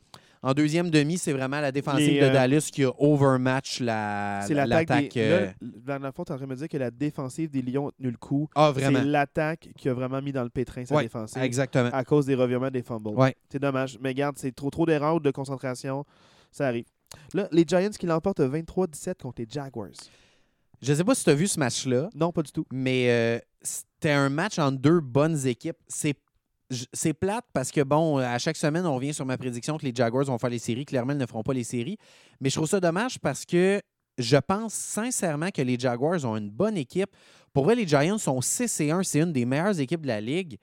En 0.43 0.53
deuxième 0.53 0.91
demi, 0.91 1.19
c'est 1.19 1.33
vraiment 1.33 1.61
la 1.61 1.73
défensive 1.73 2.07
Les, 2.13 2.21
de 2.21 2.27
euh, 2.27 2.33
Dallas 2.33 2.69
qui 2.73 2.85
a 2.85 2.91
overmatch 2.99 3.81
la, 3.81 4.43
C'est 4.47 4.55
l'attaque 4.55 5.13
des... 5.15 5.21
euh, 5.21 5.47
Là, 5.87 5.99
dans 5.99 6.07
le 6.07 6.13
fond, 6.13 6.23
tu 6.25 6.33
en 6.33 6.37
train 6.37 6.45
de 6.45 6.51
me 6.51 6.55
dire 6.57 6.69
que 6.69 6.77
la 6.77 6.91
défensive 6.91 7.51
des 7.51 7.63
Lions 7.63 7.89
a 7.89 7.93
tenu 7.93 8.11
le 8.11 8.17
coup. 8.17 8.49
Ah, 8.55 8.71
C'est 8.75 8.83
vraiment. 8.83 9.01
l'attaque 9.05 9.71
qui 9.77 9.89
a 9.89 9.95
vraiment 9.95 10.23
mis 10.23 10.31
dans 10.33 10.45
le 10.45 10.51
pétrin 10.51 10.85
sa 10.85 10.95
Ouais, 10.95 11.03
défensive 11.05 11.43
Exactement. 11.43 11.91
à 11.93 12.05
cause 12.05 12.27
des 12.27 12.35
revirements 12.37 12.71
des 12.71 12.83
fumbles. 12.83 13.09
Ouais. 13.09 13.35
C'est 13.51 13.59
dommage. 13.61 13.99
Mais 14.01 14.11
regarde, 14.11 14.37
c'est 14.39 14.55
trop 14.55 14.71
trop 14.71 14.87
d'erreurs 14.87 15.17
ou 15.17 15.21
de 15.21 15.31
concentration. 15.33 16.05
Ça 16.53 16.69
arrive. 16.69 16.85
Là, 17.35 17.49
les 17.51 17.65
Giants 17.67 17.91
qui 17.99 18.07
l'emportent 18.07 18.41
23-17 18.41 19.15
contre 19.23 19.41
les 19.43 19.49
Jaguars. 19.51 19.89
Je 20.83 20.93
sais 20.95 21.05
pas 21.05 21.15
si 21.15 21.25
tu 21.25 21.31
as 21.31 21.35
vu 21.35 21.47
ce 21.47 21.59
match-là, 21.59 22.11
Non, 22.15 22.33
pas 22.33 22.43
du 22.43 22.53
tout. 22.53 22.67
mais 22.73 23.11
euh, 23.11 23.39
c'était 23.63 24.11
un 24.13 24.29
match 24.29 24.59
entre 24.59 24.79
deux 24.79 25.01
bonnes 25.01 25.47
équipes. 25.47 25.79
C'est 25.89 27.15
plate 27.15 27.45
parce 27.53 27.71
que, 27.71 27.81
bon, 27.83 28.19
à 28.19 28.39
chaque 28.39 28.57
semaine, 28.57 28.85
on 28.87 28.95
revient 28.97 29.15
sur 29.15 29.25
ma 29.25 29.39
prédiction 29.39 29.79
que 29.79 29.85
les 29.85 29.95
Jaguars 29.95 30.25
vont 30.25 30.39
faire 30.39 30.51
les 30.51 30.59
séries. 30.59 30.85
Clairement, 30.85 31.13
ils 31.13 31.19
ne 31.19 31.27
feront 31.27 31.43
pas 31.45 31.53
les 31.55 31.65
séries. 31.65 31.97
Mais 32.41 32.51
je 32.51 32.57
trouve 32.57 32.69
ça 32.69 32.81
dommage 32.81 33.19
parce 33.21 33.45
que 33.45 33.81
je 34.19 34.37
pense 34.37 34.75
sincèrement 34.75 35.51
que 35.51 35.63
les 35.63 35.79
Jaguars 35.79 36.25
ont 36.25 36.37
une 36.37 36.51
bonne 36.51 36.77
équipe. 36.77 37.11
Pour 37.53 37.65
vrai, 37.65 37.75
les 37.77 37.87
Giants 37.87 38.19
sont 38.19 38.41
6 38.41 38.81
et 38.81 38.91
1. 38.91 39.03
C'est 39.05 39.21
une 39.21 39.33
des 39.33 39.45
meilleures 39.45 39.79
équipes 39.79 40.03
de 40.03 40.09
la 40.09 40.21
Ligue. 40.21 40.59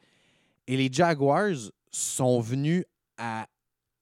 Et 0.68 0.76
les 0.78 0.90
Jaguars 0.92 1.56
sont 1.90 2.40
venus 2.42 2.84
à 3.18 3.48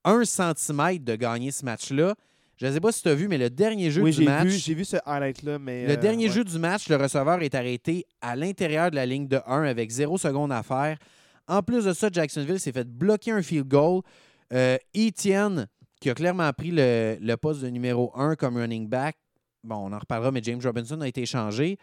un 0.04 0.26
centimètre 0.26 1.06
de 1.06 1.16
gagner 1.16 1.52
ce 1.52 1.64
match-là. 1.66 2.16
Je 2.62 2.68
ne 2.68 2.74
sais 2.74 2.80
pas 2.80 2.92
si 2.92 3.02
tu 3.02 3.10
as 3.10 3.16
vu, 3.16 3.28
mais 3.28 3.40
le 3.40 3.50
dernier 3.50 3.90
jeu 3.90 4.04
oui, 4.04 4.12
du 4.12 4.24
match. 4.24 4.50
j'ai 4.50 4.76
vu 4.76 4.86
ce 4.86 4.98
highlight-là, 5.04 5.58
mais... 5.58 5.88
Le 5.88 5.94
euh, 5.94 5.96
dernier 5.96 6.28
ouais. 6.28 6.32
jeu 6.32 6.44
du 6.44 6.60
match, 6.60 6.90
le 6.90 6.96
receveur 6.96 7.42
est 7.42 7.56
arrêté 7.56 8.06
à 8.22 8.36
l'intérieur 8.36 8.92
de 8.92 8.96
la 8.98 9.08
ligne 9.08 9.28
de 9.28 9.40
1 9.48 9.64
avec 9.64 9.90
0 9.90 10.20
secondes 10.20 10.52
à 10.52 10.62
faire. 10.62 11.00
En 11.48 11.64
plus 11.64 11.86
de 11.86 11.94
ça, 11.94 12.10
Jacksonville 12.12 12.60
s'est 12.60 12.72
fait 12.72 12.88
bloquer 12.88 13.32
un 13.32 13.42
field 13.42 13.68
goal. 13.68 14.04
Euh, 14.54 14.78
Etienne, 14.96 15.66
qui 16.00 16.12
a 16.12 16.14
clairement 16.14 16.54
pris 16.54 16.70
le, 16.70 17.18
le 17.20 17.36
poste 17.36 17.62
de 17.62 17.68
numéro 17.70 18.12
1 18.14 18.36
comme 18.36 18.58
running 18.58 18.88
back, 18.88 19.18
bon, 19.64 19.78
on 19.78 19.92
en 19.92 19.98
reparlera, 19.98 20.30
mais 20.30 20.42
James 20.44 20.62
Robinson 20.64 21.02
a 21.02 21.08
été 21.08 21.24
échangé. 21.24 21.80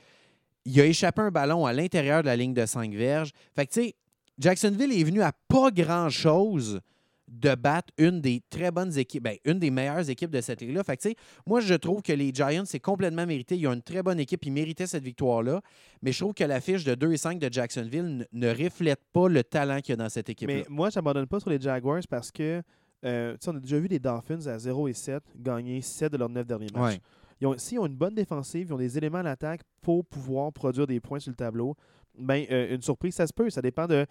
Il 0.65 0.81
a 0.81 0.87
échappé 0.87 1.23
un 1.23 1.33
ballon 1.33 1.67
à 1.67 1.73
l'intérieur 1.73 2.23
de 2.23 2.27
la 2.27 2.37
ligne 2.37 2.55
de 2.55 2.65
5 2.65 2.93
verges. 2.93 3.33
Fait 3.57 3.67
que, 3.67 3.73
tu 3.73 3.83
sais, 3.83 3.95
Jacksonville 4.39 4.93
est 4.93 5.03
venu 5.03 5.23
à 5.23 5.33
pas 5.49 5.73
grand-chose 5.73 6.81
de 7.29 7.55
battre 7.55 7.93
une 7.99 8.21
des 8.21 8.43
très 8.51 8.71
bonnes 8.71 8.97
équipes, 8.97 9.25
ben, 9.25 9.37
une 9.45 9.59
des 9.59 9.71
meilleures 9.71 10.09
équipes 10.09 10.31
de 10.31 10.41
cette 10.41 10.61
ligue-là. 10.61 10.83
Fait 10.83 10.97
que, 10.97 11.09
moi, 11.47 11.61
je 11.61 11.75
trouve 11.75 12.03
que 12.03 12.13
les 12.13 12.33
Giants, 12.33 12.65
c'est 12.65 12.81
complètement 12.81 13.27
mérité. 13.27 13.57
Ils 13.57 13.67
ont 13.67 13.73
une 13.73 13.83
très 13.83 14.03
bonne 14.03 14.19
équipe. 14.19 14.45
Ils 14.45 14.53
méritaient 14.53 14.87
cette 14.87 15.05
victoire-là. 15.05 15.61
Mais 16.03 16.13
je 16.13 16.19
trouve 16.19 16.35
que 16.35 16.45
la 16.45 16.61
fiche 16.61 16.85
de 16.85 16.95
2 16.95 17.13
et 17.13 17.17
5 17.17 17.39
de 17.39 17.53
Jacksonville 17.53 18.27
ne, 18.33 18.49
reflète 18.49 19.01
pas 19.13 19.29
le 19.29 19.45
talent 19.45 19.81
qu'il 19.81 19.91
y 19.91 19.95
a 19.95 19.97
dans 19.97 20.09
cette 20.09 20.29
équipe-là. 20.29 20.57
Mais 20.57 20.67
moi, 20.69 20.91
je 20.91 20.99
n'abandonne 20.99 21.27
pas 21.27 21.41
sur 21.41 21.51
les 21.51 21.61
Jaguars 21.61 22.03
parce 22.09 22.31
que 22.31 22.63
euh, 23.05 23.33
tu 23.35 23.39
sais, 23.43 23.51
on 23.51 23.57
a 23.57 23.61
déjà 23.61 23.79
vu 23.79 23.87
les 23.87 23.99
Dolphins 23.99 24.47
à 24.47 24.59
0 24.59 24.89
et 24.89 24.93
7 24.93 25.23
gagner 25.37 25.81
7 25.81 26.13
de 26.13 26.19
leurs 26.19 26.29
9 26.29 26.47
derniers 26.47 26.67
matchs. 26.75 26.95
Ouais. 26.95 27.01
Ils 27.41 27.47
ont, 27.47 27.57
s'ils 27.57 27.79
ont 27.79 27.87
une 27.87 27.97
bonne 27.97 28.15
défensive, 28.15 28.67
ils 28.69 28.75
ont 28.75 28.79
des 28.79 28.99
éléments 28.99 29.19
à 29.19 29.23
l'attaque 29.23 29.61
pour 29.81 30.05
pouvoir 30.05 30.53
produire 30.53 30.87
des 30.87 30.99
points 30.99 31.21
sur 31.21 31.31
le 31.31 31.37
tableau, 31.37 31.77
ben, 32.19 32.45
euh, 32.51 32.75
une 32.75 32.83
surprise, 32.83 33.15
ça 33.15 33.27
se 33.27 33.33
peut. 33.33 33.51
Ça 33.51 33.63
dépend, 33.63 33.87
de, 33.87 34.07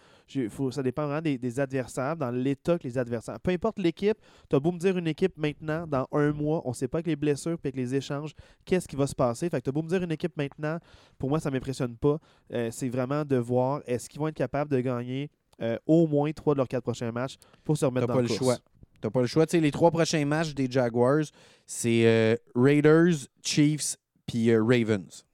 faut, 0.49 0.71
ça 0.71 0.83
dépend 0.83 1.05
vraiment 1.05 1.21
des, 1.21 1.37
des 1.37 1.59
adversaires, 1.59 2.15
dans 2.15 2.31
l'état 2.31 2.77
que 2.77 2.83
les 2.83 2.97
adversaires. 2.97 3.39
Peu 3.39 3.51
importe 3.51 3.79
l'équipe, 3.79 4.17
tu 4.49 4.55
as 4.55 4.59
beau 4.59 4.71
me 4.71 4.79
dire 4.79 4.97
une 4.97 5.07
équipe 5.07 5.37
maintenant, 5.37 5.85
dans 5.87 6.07
un 6.11 6.31
mois, 6.31 6.61
on 6.65 6.69
ne 6.69 6.75
sait 6.75 6.87
pas 6.87 6.97
avec 6.97 7.07
les 7.07 7.15
blessures 7.15 7.51
et 7.51 7.67
avec 7.67 7.75
les 7.75 7.95
échanges, 7.95 8.33
qu'est-ce 8.65 8.87
qui 8.87 8.95
va 8.95 9.07
se 9.07 9.15
passer. 9.15 9.49
Fait 9.49 9.59
que 9.59 9.63
tu 9.63 9.69
as 9.69 9.73
beau 9.73 9.83
me 9.83 9.89
dire 9.89 10.03
une 10.03 10.11
équipe 10.11 10.35
maintenant, 10.37 10.79
pour 11.17 11.29
moi, 11.29 11.39
ça 11.39 11.49
ne 11.49 11.55
m'impressionne 11.55 11.95
pas. 11.95 12.17
Euh, 12.53 12.69
c'est 12.71 12.89
vraiment 12.89 13.25
de 13.25 13.35
voir 13.37 13.81
est-ce 13.85 14.09
qu'ils 14.09 14.19
vont 14.19 14.27
être 14.27 14.35
capables 14.35 14.71
de 14.71 14.79
gagner 14.79 15.29
euh, 15.61 15.77
au 15.87 16.05
moins 16.05 16.31
trois 16.33 16.53
de 16.53 16.57
leurs 16.57 16.67
quatre 16.67 16.83
prochains 16.83 17.11
matchs 17.11 17.37
pour 17.63 17.77
se 17.77 17.85
remettre 17.85 18.07
dans 18.07 18.13
pas 18.13 18.21
le 18.21 18.27
course. 18.27 18.39
choix. 18.39 18.57
T'as 19.01 19.09
pas 19.09 19.21
le 19.21 19.27
choix. 19.27 19.45
Tu 19.45 19.51
sais, 19.51 19.59
les 19.59 19.71
trois 19.71 19.91
prochains 19.91 20.25
matchs 20.25 20.53
des 20.53 20.69
Jaguars, 20.69 21.25
c'est 21.65 22.05
euh, 22.05 22.35
Raiders, 22.55 23.27
Chiefs, 23.43 23.97
puis 24.25 24.49
euh, 24.51 24.61
Ravens. 24.63 25.25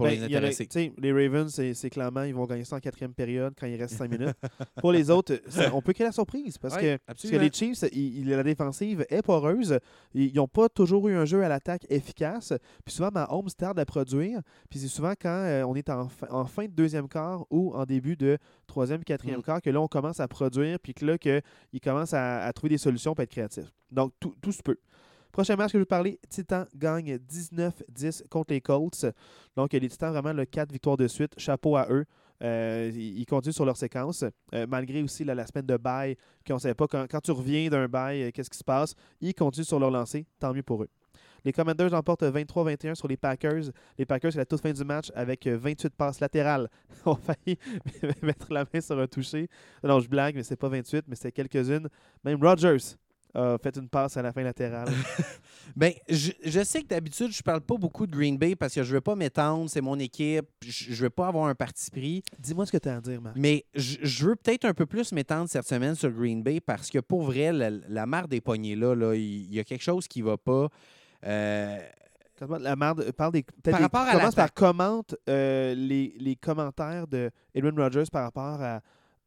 Pour 0.00 0.06
Ben, 0.06 0.92
les 0.98 1.12
Ravens, 1.12 1.60
c'est 1.74 1.90
clairement, 1.90 2.22
ils 2.22 2.34
vont 2.34 2.46
gagner 2.46 2.64
ça 2.64 2.76
en 2.76 2.80
quatrième 2.80 3.12
période 3.12 3.54
quand 3.58 3.66
il 3.66 3.76
reste 3.76 3.94
cinq 3.96 4.10
minutes. 4.10 4.34
Pour 4.80 4.92
les 4.92 5.10
autres, 5.10 5.40
ça- 5.48 5.70
on 5.74 5.82
peut 5.82 5.92
créer 5.92 6.06
la 6.06 6.12
surprise 6.12 6.56
parce 6.58 6.74
Ouais, 6.76 6.80
que 6.80 6.96
parce 7.06 7.20
que 7.22 7.26
absolument. 7.28 7.42
les 7.42 7.50
Chiefs, 7.52 7.84
ils- 7.92 8.28
la 8.28 8.42
défensive 8.42 9.04
est 9.10 9.22
poreuse. 9.22 9.78
Ils 10.14 10.34
n'ont 10.34 10.48
pas 10.48 10.68
toujours 10.68 11.08
eu 11.08 11.14
un 11.14 11.24
jeu 11.24 11.42
à 11.44 11.48
l'attaque 11.48 11.86
efficace. 11.90 12.52
Puis 12.84 12.94
souvent, 12.94 13.10
Mahomes 13.12 13.50
tarde 13.56 13.78
à 13.78 13.84
produire. 13.84 14.40
Puis 14.70 14.78
c'est 14.78 14.88
souvent 14.88 15.12
quand 15.20 15.28
euh, 15.28 15.64
on 15.64 15.74
est 15.74 15.90
en, 15.90 16.08
fin- 16.08 16.28
en 16.30 16.44
fin 16.46 16.64
de 16.64 16.72
deuxième 16.72 17.08
quart 17.08 17.44
ou 17.50 17.74
en 17.74 17.84
début 17.84 18.16
de 18.16 18.38
troisième, 18.66 19.04
quatrième 19.04 19.40
Mm. 19.40 19.42
quart 19.42 19.60
que 19.62 19.70
là, 19.70 19.80
on 19.80 19.88
commence 19.88 20.20
à 20.20 20.28
produire. 20.28 20.78
Puis 20.80 20.94
que 20.94 21.04
là, 21.04 21.18
que, 21.18 21.40
ils 21.72 21.80
commencent 21.80 22.14
à, 22.14 22.42
à 22.44 22.52
trouver 22.52 22.70
des 22.70 22.78
solutions 22.78 23.14
pour 23.14 23.22
être 23.22 23.30
créatifs. 23.30 23.70
Donc, 23.90 24.12
tout, 24.20 24.34
tout 24.40 24.52
se 24.52 24.62
peut. 24.62 24.78
Prochain 25.32 25.56
match 25.56 25.68
que 25.68 25.72
je 25.72 25.78
vais 25.78 25.82
vous 25.82 25.86
parler, 25.86 26.18
Titan 26.28 26.64
gagne 26.74 27.16
19-10 27.16 28.28
contre 28.28 28.52
les 28.52 28.60
Colts. 28.60 29.06
Donc, 29.56 29.72
les 29.72 29.88
Titans, 29.88 30.12
vraiment, 30.12 30.32
le 30.32 30.44
4 30.44 30.72
victoires 30.72 30.96
de 30.96 31.06
suite. 31.08 31.32
Chapeau 31.38 31.76
à 31.76 31.86
eux. 31.90 32.04
Euh, 32.42 32.90
ils 32.94 33.26
continuent 33.26 33.52
sur 33.52 33.66
leur 33.66 33.76
séquence, 33.76 34.24
euh, 34.54 34.66
malgré 34.66 35.02
aussi 35.02 35.24
la, 35.24 35.46
semaine 35.46 35.66
de 35.66 35.76
bail, 35.76 36.16
qu'on 36.46 36.54
ne 36.54 36.58
savait 36.58 36.74
pas 36.74 36.86
quand, 36.86 37.20
tu 37.22 37.32
reviens 37.32 37.68
d'un 37.68 37.86
bail, 37.86 38.22
euh, 38.22 38.30
qu'est-ce 38.32 38.48
qui 38.48 38.56
se 38.56 38.64
passe. 38.64 38.94
Ils 39.20 39.34
continuent 39.34 39.66
sur 39.66 39.78
leur 39.78 39.90
lancée, 39.90 40.26
tant 40.38 40.54
mieux 40.54 40.62
pour 40.62 40.82
eux. 40.82 40.88
Les 41.44 41.52
Commanders 41.52 41.90
remportent 41.90 42.22
23-21 42.22 42.94
sur 42.94 43.08
les 43.08 43.16
Packers. 43.16 43.70
Les 43.98 44.04
Packers, 44.04 44.32
c'est 44.32 44.38
la 44.38 44.46
toute 44.46 44.60
fin 44.60 44.72
du 44.72 44.84
match 44.84 45.10
avec 45.14 45.46
euh, 45.46 45.56
28 45.56 45.94
passes 45.94 46.20
latérales. 46.20 46.68
On 47.06 47.14
failli 47.14 47.58
mettre 48.22 48.52
la 48.52 48.64
main 48.72 48.80
sur 48.80 48.98
un 48.98 49.06
toucher. 49.06 49.48
Non, 49.82 50.00
je 50.00 50.08
blague, 50.08 50.34
mais 50.34 50.42
c'est 50.42 50.56
pas 50.56 50.68
28, 50.68 51.04
mais 51.08 51.16
c'était 51.16 51.32
quelques-unes. 51.32 51.88
Même 52.24 52.42
Rodgers 52.42 52.96
a 53.34 53.56
fait 53.62 53.76
une 53.76 53.88
passe 53.88 54.16
à 54.16 54.22
la 54.22 54.32
fin 54.32 54.42
latérale. 54.42 54.88
Ben, 55.76 55.92
je, 56.08 56.32
je 56.44 56.64
sais 56.64 56.82
que 56.82 56.88
d'habitude, 56.88 57.30
je 57.30 57.42
parle 57.42 57.60
pas 57.60 57.76
beaucoup 57.76 58.04
de 58.04 58.10
Green 58.10 58.36
Bay 58.36 58.56
parce 58.56 58.74
que 58.74 58.82
je 58.82 58.92
veux 58.92 59.00
pas 59.00 59.14
m'étendre, 59.14 59.70
c'est 59.70 59.80
mon 59.80 59.96
équipe, 60.00 60.46
je, 60.64 60.92
je 60.92 61.02
veux 61.04 61.10
pas 61.10 61.28
avoir 61.28 61.46
un 61.46 61.54
parti 61.54 61.90
pris. 61.92 62.24
Dis-moi 62.40 62.66
ce 62.66 62.72
que 62.72 62.78
tu 62.78 62.88
as 62.88 62.96
à 62.96 63.00
dire, 63.00 63.20
Marc. 63.20 63.36
Mais 63.36 63.64
je, 63.76 63.98
je 64.02 64.26
veux 64.26 64.34
peut-être 64.34 64.64
un 64.64 64.74
peu 64.74 64.86
plus 64.86 65.12
m'étendre 65.12 65.48
cette 65.48 65.68
semaine 65.68 65.94
sur 65.94 66.10
Green 66.10 66.42
Bay 66.42 66.58
parce 66.58 66.90
que 66.90 66.98
pour 66.98 67.22
vrai, 67.22 67.52
la, 67.52 67.70
la 67.70 68.04
marre 68.06 68.26
des 68.26 68.40
poignées 68.40 68.74
là, 68.74 68.94
là, 68.96 69.14
il 69.14 69.54
y, 69.54 69.60
a 69.60 69.64
quelque 69.64 69.82
chose 69.84 70.08
qui 70.08 70.22
va 70.22 70.36
pas. 70.36 70.68
Euh, 71.24 71.78
La 72.58 72.74
merde, 72.74 73.12
parle 73.12 73.32
des. 73.32 73.42
Par 73.44 73.76
des- 73.76 73.82
rapport 73.84 74.00
à 74.00 74.12
commence 74.12 74.34
par 74.34 74.52
commente 74.52 75.14
euh, 75.28 75.74
les, 75.76 76.14
les 76.18 76.34
commentaires 76.34 77.06
de 77.06 77.30
Edwin 77.54 77.78
Rogers 77.78 78.04
par 78.10 78.24
rapport 78.24 78.60
à, 78.60 78.80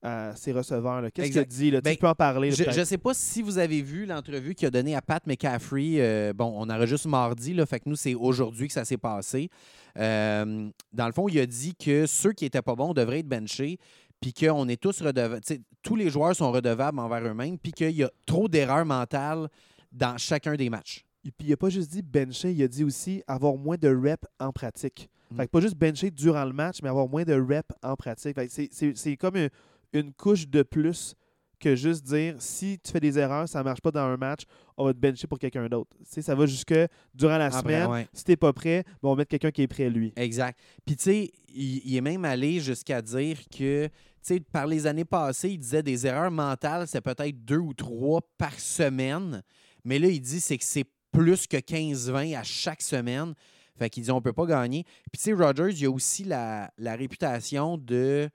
à 0.03 0.35
ses 0.35 0.51
receveurs. 0.51 1.01
Qu'est-ce 1.13 1.29
qu'il 1.31 1.39
a 1.39 1.45
dit? 1.45 1.71
Là? 1.71 1.79
Tu 1.79 1.85
Ben, 1.85 1.95
peux 1.97 2.07
en 2.07 2.13
parler. 2.13 2.49
là, 2.51 2.71
Je 2.71 2.79
ne 2.79 2.85
sais 2.85 2.97
pas 2.97 3.13
si 3.13 3.41
vous 3.41 3.57
avez 3.57 3.81
vu 3.81 4.05
l'entrevue 4.05 4.53
qu'il 4.53 4.67
a 4.67 4.71
donnée 4.71 4.95
à 4.95 5.01
Pat 5.01 5.25
McCaffrey. 5.25 5.95
Euh, 5.99 6.33
bon, 6.33 6.53
on 6.55 6.69
enregistre 6.69 7.07
mardi, 7.07 7.53
là, 7.53 7.65
fait 7.65 7.79
que 7.79 7.87
nous, 7.89 7.95
c'est 7.95 8.13
aujourd'hui 8.13 8.67
que 8.67 8.73
ça 8.73 8.83
s'est 8.85 8.97
passé. 8.97 9.49
Euh, 9.97 10.69
dans 10.91 11.05
le 11.05 11.11
fond, 11.13 11.27
il 11.29 11.39
a 11.39 11.45
dit 11.45 11.73
que 11.75 12.05
ceux 12.05 12.33
qui 12.33 12.43
n'étaient 12.43 12.61
pas 12.61 12.75
bons 12.75 12.93
devraient 12.93 13.19
être 13.19 13.27
benchés, 13.27 13.77
puis 14.19 14.33
qu'on 14.33 14.67
est 14.67 14.81
tous 14.81 15.01
redevables. 15.01 15.41
Tous 15.81 15.95
les 15.95 16.09
joueurs 16.09 16.35
sont 16.35 16.51
redevables 16.51 16.99
envers 16.99 17.23
eux-mêmes, 17.25 17.57
puis 17.57 17.71
qu'il 17.71 17.91
y 17.91 18.03
a 18.03 18.11
trop 18.25 18.47
d'erreurs 18.47 18.85
mentales 18.85 19.47
dans 19.91 20.17
chacun 20.17 20.55
des 20.55 20.69
matchs. 20.69 21.05
Et 21.25 21.31
puis, 21.31 21.47
il 21.47 21.49
n'a 21.51 21.57
pas 21.57 21.69
juste 21.69 21.91
dit 21.91 22.01
bencher, 22.01 22.51
il 22.51 22.61
a 22.63 22.67
dit 22.67 22.83
aussi 22.83 23.23
avoir 23.27 23.55
moins 23.55 23.77
de 23.77 23.87
reps 23.87 24.27
en 24.39 24.51
pratique. 24.51 25.09
Mm. 25.31 25.35
Fait 25.37 25.45
que 25.45 25.51
pas 25.51 25.61
juste 25.61 25.75
bencher 25.77 26.11
durant 26.11 26.43
le 26.45 26.51
match, 26.53 26.79
mais 26.83 26.89
avoir 26.89 27.07
moins 27.07 27.23
de 27.23 27.33
reps 27.33 27.69
en 27.81 27.95
pratique. 27.95 28.35
Fait 28.35 28.47
que 28.47 28.93
c'est- 28.95 29.17
comme 29.17 29.37
une, 29.37 29.49
une 29.93 30.13
couche 30.13 30.47
de 30.47 30.63
plus 30.63 31.15
que 31.59 31.75
juste 31.77 32.03
dire 32.03 32.35
si 32.39 32.77
tu 32.83 32.91
fais 32.91 32.99
des 32.99 33.17
erreurs, 33.17 33.47
ça 33.47 33.59
ne 33.59 33.63
marche 33.63 33.79
pas 33.79 33.91
dans 33.91 34.01
un 34.01 34.17
match, 34.17 34.41
on 34.75 34.83
va 34.85 34.93
te 34.93 34.97
bencher 34.99 35.27
pour 35.27 35.39
quelqu'un 35.39 35.67
d'autre. 35.69 35.95
Ça 36.03 36.35
va 36.35 36.45
jusque 36.45 36.73
durant 37.13 37.37
la 37.37 37.45
Après, 37.45 37.59
semaine. 37.61 37.87
ouais. 37.89 38.07
Si 38.11 38.25
t'es 38.25 38.35
pas 38.35 38.51
prêt, 38.51 38.83
ben, 38.85 39.07
on 39.07 39.09
va 39.11 39.17
mettre 39.17 39.29
quelqu'un 39.29 39.51
qui 39.51 39.61
est 39.61 39.67
prêt 39.67 39.89
lui. 39.89 40.11
Exact. 40.17 40.59
Puis, 40.85 40.97
tu 40.97 41.03
sais, 41.03 41.31
il, 41.47 41.81
il 41.85 41.95
est 41.95 42.01
même 42.01 42.25
allé 42.25 42.59
jusqu'à 42.59 43.01
dire 43.01 43.37
que, 43.49 43.85
tu 43.87 43.91
sais, 44.21 44.39
par 44.41 44.67
les 44.67 44.87
années 44.87 45.05
passées, 45.05 45.51
il 45.51 45.57
disait 45.59 45.83
des 45.83 46.05
erreurs 46.05 46.31
mentales, 46.31 46.85
c'est 46.87 46.99
peut-être 47.01 47.45
deux 47.45 47.59
ou 47.59 47.73
trois 47.73 48.19
par 48.37 48.59
semaine. 48.59 49.41
Mais 49.85 49.99
là, 49.99 50.09
il 50.09 50.19
dit 50.19 50.41
c'est 50.41 50.57
que 50.57 50.65
c'est 50.65 50.85
plus 51.13 51.47
que 51.47 51.57
15-20 51.57 52.37
à 52.37 52.43
chaque 52.43 52.81
semaine. 52.81 53.33
Fait 53.77 53.89
qu'il 53.89 54.03
dit 54.03 54.11
on 54.11 54.21
peut 54.21 54.33
pas 54.33 54.45
gagner. 54.47 54.83
Puis, 55.11 55.19
tu 55.19 55.21
sais, 55.21 55.33
Rogers, 55.33 55.73
il 55.77 55.85
a 55.85 55.89
aussi 55.91 56.25
la, 56.25 56.69
la 56.77 56.95
réputation 56.97 57.77
de. 57.77 58.29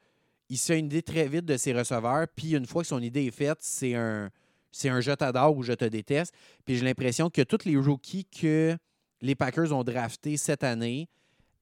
Il 0.50 0.56
se 0.56 0.66
fait 0.72 0.78
une 0.78 0.86
idée 0.86 1.02
très 1.02 1.28
vite 1.28 1.44
de 1.44 1.56
ses 1.56 1.72
receveurs. 1.72 2.26
Puis, 2.34 2.52
une 2.54 2.66
fois 2.66 2.82
que 2.82 2.88
son 2.88 3.02
idée 3.02 3.24
est 3.26 3.30
faite, 3.30 3.58
c'est 3.60 3.94
un. 3.94 4.30
C'est 4.70 4.90
un 4.90 5.00
je 5.00 5.12
t'adore 5.12 5.56
ou 5.56 5.62
je 5.62 5.72
te 5.72 5.86
déteste. 5.86 6.34
Puis 6.64 6.76
j'ai 6.76 6.84
l'impression 6.84 7.30
que 7.30 7.40
tous 7.42 7.64
les 7.64 7.76
rookies 7.76 8.26
que 8.26 8.76
les 9.22 9.34
Packers 9.34 9.72
ont 9.72 9.82
draftés 9.82 10.36
cette 10.36 10.62
année, 10.62 11.08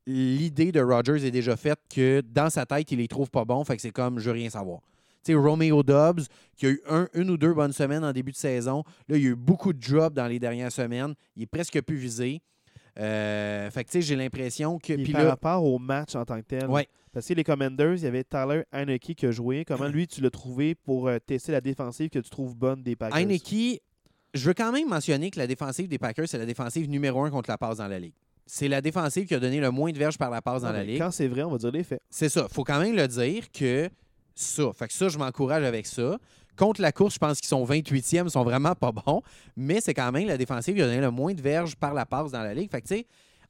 l'idée 0.06 0.72
de 0.72 0.80
Rodgers 0.80 1.24
est 1.24 1.30
déjà 1.30 1.56
faite 1.56 1.78
que 1.88 2.20
dans 2.20 2.50
sa 2.50 2.66
tête, 2.66 2.90
il 2.90 2.98
les 2.98 3.06
trouve 3.08 3.30
pas 3.30 3.44
bons. 3.44 3.62
Fait 3.64 3.76
que 3.76 3.82
c'est 3.82 3.92
comme, 3.92 4.18
je 4.18 4.26
veux 4.26 4.32
rien 4.34 4.50
savoir. 4.50 4.80
Tu 5.24 5.32
sais, 5.32 5.34
Romeo 5.34 5.82
Dobbs, 5.84 6.22
qui 6.56 6.66
a 6.66 6.70
eu 6.70 6.80
un- 6.88 7.08
une 7.14 7.30
ou 7.30 7.36
deux 7.36 7.54
bonnes 7.54 7.72
semaines 7.72 8.04
en 8.04 8.12
début 8.12 8.32
de 8.32 8.36
saison. 8.36 8.82
Là, 9.08 9.16
il 9.16 9.22
y 9.22 9.26
a 9.26 9.30
eu 9.30 9.34
beaucoup 9.36 9.72
de 9.72 9.78
drops 9.78 10.14
dans 10.14 10.26
les 10.26 10.40
dernières 10.40 10.72
semaines. 10.72 11.14
Il 11.36 11.44
est 11.44 11.46
presque 11.46 11.80
plus 11.82 11.96
visé. 11.96 12.40
Euh, 12.98 13.70
fait 13.70 13.84
que, 13.84 13.90
tu 13.90 13.92
sais, 14.00 14.02
j'ai 14.02 14.16
l'impression 14.16 14.78
que. 14.78 14.94
Puis 14.94 15.04
Puis 15.04 15.12
par 15.12 15.22
là, 15.24 15.30
rapport 15.30 15.64
au 15.64 15.78
match 15.78 16.14
en 16.14 16.24
tant 16.24 16.36
que 16.40 16.46
tel. 16.46 16.66
Ouais. 16.68 16.88
Parce 17.16 17.28
que 17.28 17.32
les 17.32 17.44
Commanders, 17.44 17.94
il 17.94 18.02
y 18.02 18.06
avait 18.06 18.24
Tyler 18.24 18.64
Heineke 18.72 19.14
qui 19.14 19.24
a 19.24 19.30
joué. 19.30 19.64
Comment 19.64 19.88
lui, 19.88 20.06
tu 20.06 20.20
l'as 20.20 20.28
trouvé 20.28 20.74
pour 20.74 21.08
euh, 21.08 21.16
tester 21.18 21.50
la 21.50 21.62
défensive 21.62 22.10
que 22.10 22.18
tu 22.18 22.28
trouves 22.28 22.54
bonne 22.54 22.82
des 22.82 22.94
Packers? 22.94 23.16
Heineke, 23.16 23.80
je 24.34 24.46
veux 24.46 24.52
quand 24.52 24.70
même 24.70 24.86
mentionner 24.86 25.30
que 25.30 25.38
la 25.38 25.46
défensive 25.46 25.88
des 25.88 25.96
Packers, 25.96 26.28
c'est 26.28 26.36
la 26.36 26.44
défensive 26.44 26.90
numéro 26.90 27.24
un 27.24 27.30
contre 27.30 27.48
la 27.48 27.56
passe 27.56 27.78
dans 27.78 27.88
la 27.88 27.98
ligue. 27.98 28.12
C'est 28.44 28.68
la 28.68 28.82
défensive 28.82 29.26
qui 29.26 29.34
a 29.34 29.40
donné 29.40 29.60
le 29.60 29.70
moins 29.70 29.92
de 29.92 29.98
verges 29.98 30.18
par 30.18 30.28
la 30.28 30.42
passe 30.42 30.60
dans 30.60 30.72
la 30.72 30.84
ligue. 30.84 30.98
Quand 30.98 31.10
c'est 31.10 31.26
vrai, 31.26 31.42
on 31.42 31.52
va 31.52 31.56
dire 31.56 31.70
les 31.70 31.84
faits. 31.84 32.02
C'est 32.10 32.28
ça. 32.28 32.48
faut 32.50 32.64
quand 32.64 32.80
même 32.80 32.94
le 32.94 33.08
dire 33.08 33.50
que 33.50 33.88
ça. 34.34 34.70
Fait 34.74 34.86
que 34.86 34.92
ça, 34.92 35.08
je 35.08 35.16
m'encourage 35.16 35.64
avec 35.64 35.86
ça. 35.86 36.18
Contre 36.54 36.82
la 36.82 36.92
course, 36.92 37.14
je 37.14 37.18
pense 37.18 37.40
qu'ils 37.40 37.48
sont 37.48 37.64
28e, 37.64 38.26
ils 38.26 38.30
sont 38.30 38.44
vraiment 38.44 38.74
pas 38.74 38.92
bons. 38.92 39.22
Mais 39.56 39.80
c'est 39.80 39.94
quand 39.94 40.12
même 40.12 40.26
la 40.26 40.36
défensive 40.36 40.74
qui 40.74 40.82
a 40.82 40.86
donné 40.86 41.00
le 41.00 41.10
moins 41.10 41.32
de 41.32 41.40
verges 41.40 41.76
par 41.76 41.94
la 41.94 42.04
passe 42.04 42.32
dans 42.32 42.42
la 42.42 42.52
ligue. 42.52 42.70
Fait 42.70 42.82
que, 42.82 42.88
tu 42.88 42.94
sais, 42.94 43.06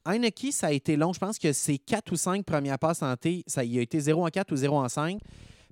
Heineke, 0.07 0.47
ça 0.51 0.67
a 0.67 0.71
été 0.71 0.95
long. 0.95 1.13
Je 1.13 1.19
pense 1.19 1.37
que 1.37 1.51
ses 1.53 1.77
4 1.77 2.11
ou 2.11 2.15
5 2.15 2.45
premières 2.45 2.79
passes 2.79 2.99
tentées, 2.99 3.43
ça 3.47 3.63
il 3.63 3.77
a 3.77 3.81
été 3.81 3.99
0 3.99 4.25
en 4.25 4.29
4 4.29 4.51
ou 4.51 4.55
0 4.55 4.77
en 4.77 4.89
5. 4.89 5.19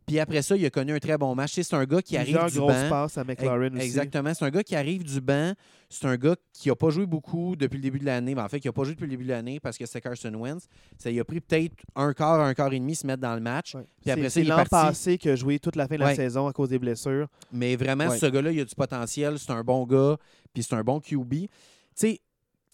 Puis 0.05 0.19
après 0.19 0.43
ça, 0.43 0.55
il 0.55 0.63
a 0.63 0.69
connu 0.69 0.93
un 0.93 0.99
très 0.99 1.17
bon 1.17 1.33
match. 1.33 1.53
C'est 1.59 1.73
un 1.73 1.83
gars 1.83 1.99
qui 1.99 2.15
Plusieurs 2.15 2.43
arrive 2.43 2.53
du 2.53 2.59
grosses 2.59 2.75
banc. 2.83 2.89
passes 2.89 3.17
à 3.17 3.23
McLaren 3.23 3.73
aussi. 3.75 3.83
Exactement. 3.83 4.31
C'est 4.35 4.45
un 4.45 4.51
gars 4.51 4.61
qui 4.61 4.75
arrive 4.75 5.03
du 5.03 5.19
banc. 5.19 5.53
C'est 5.89 6.05
un 6.05 6.15
gars 6.15 6.35
qui 6.53 6.69
n'a 6.69 6.75
pas 6.75 6.91
joué 6.91 7.07
beaucoup 7.07 7.55
depuis 7.55 7.77
le 7.77 7.81
début 7.81 7.97
de 7.97 8.05
l'année. 8.05 8.35
Ben, 8.35 8.43
en 8.45 8.47
fait, 8.47 8.59
qui 8.59 8.67
n'a 8.67 8.71
pas 8.71 8.83
joué 8.83 8.93
depuis 8.93 9.05
le 9.05 9.09
début 9.09 9.23
de 9.23 9.29
l'année 9.29 9.59
parce 9.59 9.79
que 9.79 9.85
c'est 9.87 9.99
Carson 10.01 10.31
Wentz. 10.35 10.67
Ça 10.99 11.09
lui 11.09 11.19
a 11.19 11.23
pris 11.25 11.41
peut-être 11.41 11.73
un 11.95 12.13
quart, 12.13 12.39
un 12.39 12.53
quart 12.53 12.71
et 12.71 12.79
demi 12.79 12.93
se 12.93 13.07
mettre 13.07 13.21
dans 13.23 13.33
le 13.33 13.41
match. 13.41 13.73
Ouais. 13.73 13.85
Puis 14.03 14.11
après 14.11 14.29
ça, 14.29 14.39
il 14.41 14.45
est 14.45 14.49
l'an 14.49 14.63
passé 14.69 15.17
qu'il 15.17 15.31
a 15.31 15.35
joué 15.35 15.57
toute 15.57 15.75
la 15.75 15.87
fin 15.87 15.95
de 15.95 16.01
la 16.01 16.05
Ouais. 16.07 16.15
saison 16.15 16.45
à 16.47 16.53
cause 16.53 16.69
des 16.69 16.77
blessures. 16.77 17.27
Mais 17.51 17.75
vraiment, 17.75 18.07
Ouais. 18.09 18.19
ce 18.19 18.27
gars-là, 18.27 18.51
il 18.51 18.59
a 18.59 18.65
du 18.65 18.75
potentiel. 18.75 19.39
C'est 19.39 19.51
un 19.53 19.63
bon 19.63 19.87
gars. 19.87 20.17
Puis 20.53 20.61
c'est 20.61 20.75
un 20.75 20.83
bon 20.83 20.99
QB. 20.99 21.31
Tu 21.33 21.49
sais, 21.95 22.19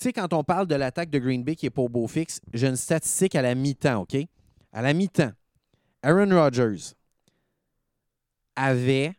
tu 0.02 0.08
sais, 0.08 0.14
quand 0.14 0.34
on 0.34 0.44
parle 0.44 0.66
de 0.66 0.74
l'attaque 0.74 1.12
de 1.12 1.20
Green 1.20 1.44
Bay 1.44 1.56
qui 1.56 1.68
est 1.68 1.70
pour 1.70 1.92
beau 1.92 2.08
fixe, 2.08 2.42
j'ai 2.56 2.68
une 2.68 2.76
statistique 2.76 3.36
à 3.36 3.44
la 3.44 3.54
mi-temps, 3.54 4.02
OK? 4.02 4.16
À 4.74 4.82
la 4.82 4.94
mi-temps, 4.94 5.32
Aaron 6.02 6.30
Rodgers 6.32 6.96
avait 8.56 9.14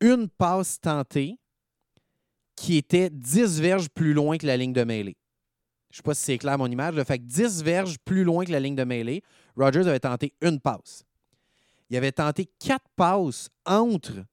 une 0.00 0.28
passe 0.28 0.80
tentée 0.80 1.40
qui 2.54 2.76
était 2.76 3.10
10 3.10 3.60
verges 3.60 3.88
plus 3.88 4.14
loin 4.14 4.38
que 4.38 4.46
la 4.46 4.56
ligne 4.56 4.72
de 4.72 4.84
mêlée. 4.84 5.16
Je 5.90 5.94
ne 5.94 5.96
sais 5.96 6.02
pas 6.02 6.14
si 6.14 6.22
c'est 6.22 6.38
clair 6.38 6.56
mon 6.56 6.70
image. 6.70 6.94
Là. 6.94 7.04
Fait 7.04 7.18
que 7.18 7.24
10 7.24 7.64
verges 7.64 7.98
plus 8.04 8.22
loin 8.22 8.44
que 8.44 8.52
la 8.52 8.60
ligne 8.60 8.76
de 8.76 8.84
mêlée, 8.84 9.24
Rodgers 9.56 9.88
avait 9.88 9.98
tenté 9.98 10.34
une 10.40 10.60
passe. 10.60 11.04
Il 11.90 11.96
avait 11.96 12.12
tenté 12.12 12.48
quatre 12.60 12.88
passes 12.94 13.50
entre 13.64 14.24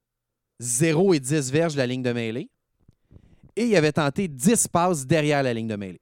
0 0.59 1.15
et 1.15 1.19
10 1.19 1.51
verges 1.51 1.73
de 1.73 1.79
la 1.79 1.87
ligne 1.87 2.03
de 2.03 2.13
mêlée. 2.13 2.51
Et 3.55 3.65
il 3.65 3.75
avait 3.75 3.91
tenté 3.91 4.27
10 4.27 4.67
passes 4.67 5.05
derrière 5.05 5.43
la 5.43 5.53
ligne 5.53 5.67
de 5.67 5.75
mêlée. 5.75 6.01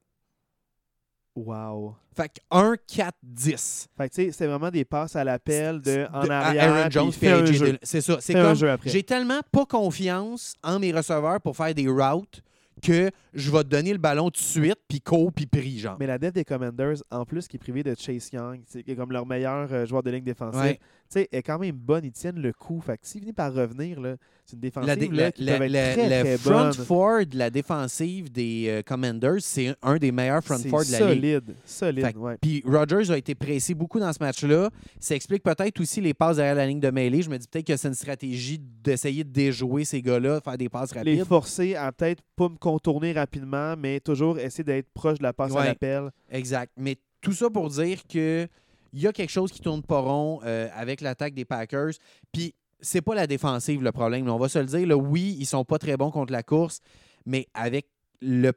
Wow. 1.36 1.96
Fait 2.16 2.28
que 2.28 2.40
1, 2.52 2.76
4, 2.88 3.16
10. 3.24 3.88
Fait 3.98 4.10
que 4.10 4.14
tu 4.14 4.24
sais, 4.26 4.32
c'est 4.32 4.48
vraiment 4.48 4.70
des 4.70 4.84
passes 4.84 5.16
à 5.16 5.24
l'appel 5.24 5.82
de 5.82 6.06
arrière. 6.12 6.74
Aaron 6.74 6.90
Jones 6.90 7.12
puis. 7.12 7.78
C'est 7.84 8.02
ça. 8.02 8.18
C'est 8.20 8.34
comme 8.34 8.78
j'ai 8.86 9.04
tellement 9.04 9.40
pas 9.52 9.66
confiance 9.66 10.56
en 10.64 10.80
mes 10.80 10.92
receveurs 10.92 11.40
pour 11.40 11.56
faire 11.56 11.74
des 11.74 11.88
routes 11.88 12.42
que 12.82 13.12
je 13.34 13.52
vais 13.52 13.64
te 13.64 13.70
donner 13.70 13.94
le 13.94 14.00
ballon 14.00 14.30
tout 14.32 14.42
de 14.42 14.46
suite, 14.46 14.80
puis 14.88 15.02
cours, 15.02 15.32
puis 15.32 15.46
prie, 15.46 15.80
genre. 15.80 15.98
Mais 16.00 16.08
la 16.08 16.18
def 16.18 16.34
des 16.34 16.44
Commanders, 16.44 16.98
en 17.12 17.26
plus, 17.26 17.48
qui 17.48 17.58
est 17.58 17.60
privé 17.60 17.84
de 17.84 17.96
Chase 17.98 18.30
Young, 18.34 18.62
qui 18.66 18.80
est 18.92 18.96
comme 18.96 19.12
leur 19.12 19.26
meilleur 19.26 19.72
euh, 19.72 19.86
joueur 19.86 20.02
de 20.02 20.10
ligne 20.10 20.24
défensive, 20.24 20.60
Ouais. 20.62 20.80
Tu 21.12 21.20
sais, 21.20 21.30
est 21.32 21.44
quand 21.44 21.60
même 21.60 21.76
bonne. 21.76 22.06
Ils 22.06 22.12
tiennent 22.12 22.40
le 22.42 22.54
coup. 22.54 22.80
Fait 22.80 22.94
que 22.98 23.06
s'il 23.06 23.22
finit 23.22 23.34
par 23.34 23.54
revenir, 23.54 24.00
là, 24.00 24.16
c'est 24.46 24.54
une 24.56 24.62
défensive 24.62 24.88
La, 24.88 24.96
dé- 24.96 25.08
là, 25.10 25.24
la- 25.26 25.32
qui 25.32 25.44
la- 25.44 25.54
être 25.56 25.72
la- 25.72 25.94
très, 25.94 26.10
la 26.10 26.22
très 26.22 26.38
front 26.38 26.52
bonne. 26.52 26.74
four 26.74 27.26
de 27.26 27.38
la 27.38 27.50
défensive 27.50 28.32
des 28.32 28.66
euh, 28.70 28.82
Commanders, 28.82 29.42
c'est 29.42 29.76
un 29.82 29.98
des 29.98 30.12
meilleurs 30.12 30.44
front 30.44 30.58
four 30.58 30.86
de 30.86 30.92
la 30.92 31.00
ligue. 31.00 31.08
solide. 31.08 31.56
Solide, 31.66 32.18
ouais. 32.18 32.38
Puis 32.42 32.64
Rodgers 32.66 33.12
a 33.12 33.18
été 33.18 33.36
pressé 33.36 33.74
beaucoup 33.74 34.00
dans 34.00 34.12
ce 34.14 34.20
match-là. 34.22 34.70
Ça 35.00 35.16
explique 35.16 35.44
peut-être 35.44 35.80
aussi 35.82 36.02
les 36.02 36.14
passes 36.14 36.38
derrière 36.38 36.56
la 36.56 36.66
ligne 36.68 36.80
de 36.80 36.90
mêlée. 36.90 37.22
Je 37.22 37.30
me 37.30 37.38
dis 37.38 37.48
peut-être 37.48 37.68
que 37.68 37.76
c'est 37.78 37.88
une 37.88 37.94
stratégie 37.94 38.60
d'essayer 38.84 39.24
de 39.24 39.30
déjouer 39.30 39.86
ces 39.86 40.02
gars-là, 40.02 40.40
faire 40.42 40.58
des 40.58 40.70
passes 40.70 40.94
Les 40.96 41.00
rapides. 41.00 41.26
forcer 41.26 41.76
à 41.76 41.92
peut-être 41.92 42.22
pas 42.36 42.50
me 42.50 42.58
contourner 42.58 43.12
rapidement, 43.12 43.76
mais 43.78 44.00
toujours 44.00 44.40
essayer 44.40 44.64
d'être 44.64 44.88
proche 44.94 45.18
de 45.20 45.24
la 45.24 45.34
passe 45.34 45.56
à 45.56 45.66
l'appel. 45.66 46.10
Exact. 46.30 46.72
Mais 46.78 46.96
tout 47.22 47.34
ça 47.34 47.50
pour 47.50 47.70
dire 47.70 48.00
que 48.12 48.48
il 48.94 49.02
y 49.02 49.08
a 49.08 49.14
quelque 49.14 49.30
chose 49.30 49.52
qui 49.52 49.62
tourne 49.62 49.82
pas 49.84 50.00
rond 50.00 50.42
euh, 50.44 50.68
avec 50.74 51.02
l'attaque 51.02 51.34
des 51.34 51.46
Packers. 51.46 51.94
Puis 52.32 52.54
c'est 52.80 53.02
pas 53.02 53.16
la 53.16 53.28
défensive 53.28 53.84
le 53.84 53.92
problème. 53.92 54.30
On 54.30 54.38
va 54.38 54.50
se 54.50 54.60
le 54.60 54.66
dire. 54.66 54.98
oui, 54.98 55.36
ils 55.40 55.46
sont 55.46 55.64
pas 55.64 55.78
très 55.78 55.98
bons 55.98 56.12
contre 56.12 56.34
la 56.34 56.44
course, 56.44 56.82
mais 57.26 57.48
avec 57.54 57.88
le, 58.22 58.54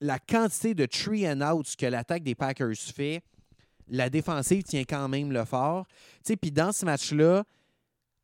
la 0.00 0.18
quantité 0.18 0.74
de 0.74 0.86
tree 0.86 1.28
and 1.28 1.40
outs 1.40 1.76
que 1.78 1.86
l'attaque 1.86 2.22
des 2.22 2.34
Packers 2.34 2.76
fait, 2.76 3.22
la 3.88 4.10
défensive 4.10 4.62
tient 4.64 4.84
quand 4.84 5.08
même 5.08 5.32
le 5.32 5.44
fort. 5.44 5.86
Puis 6.24 6.52
dans 6.52 6.72
ce 6.72 6.84
match-là, 6.84 7.44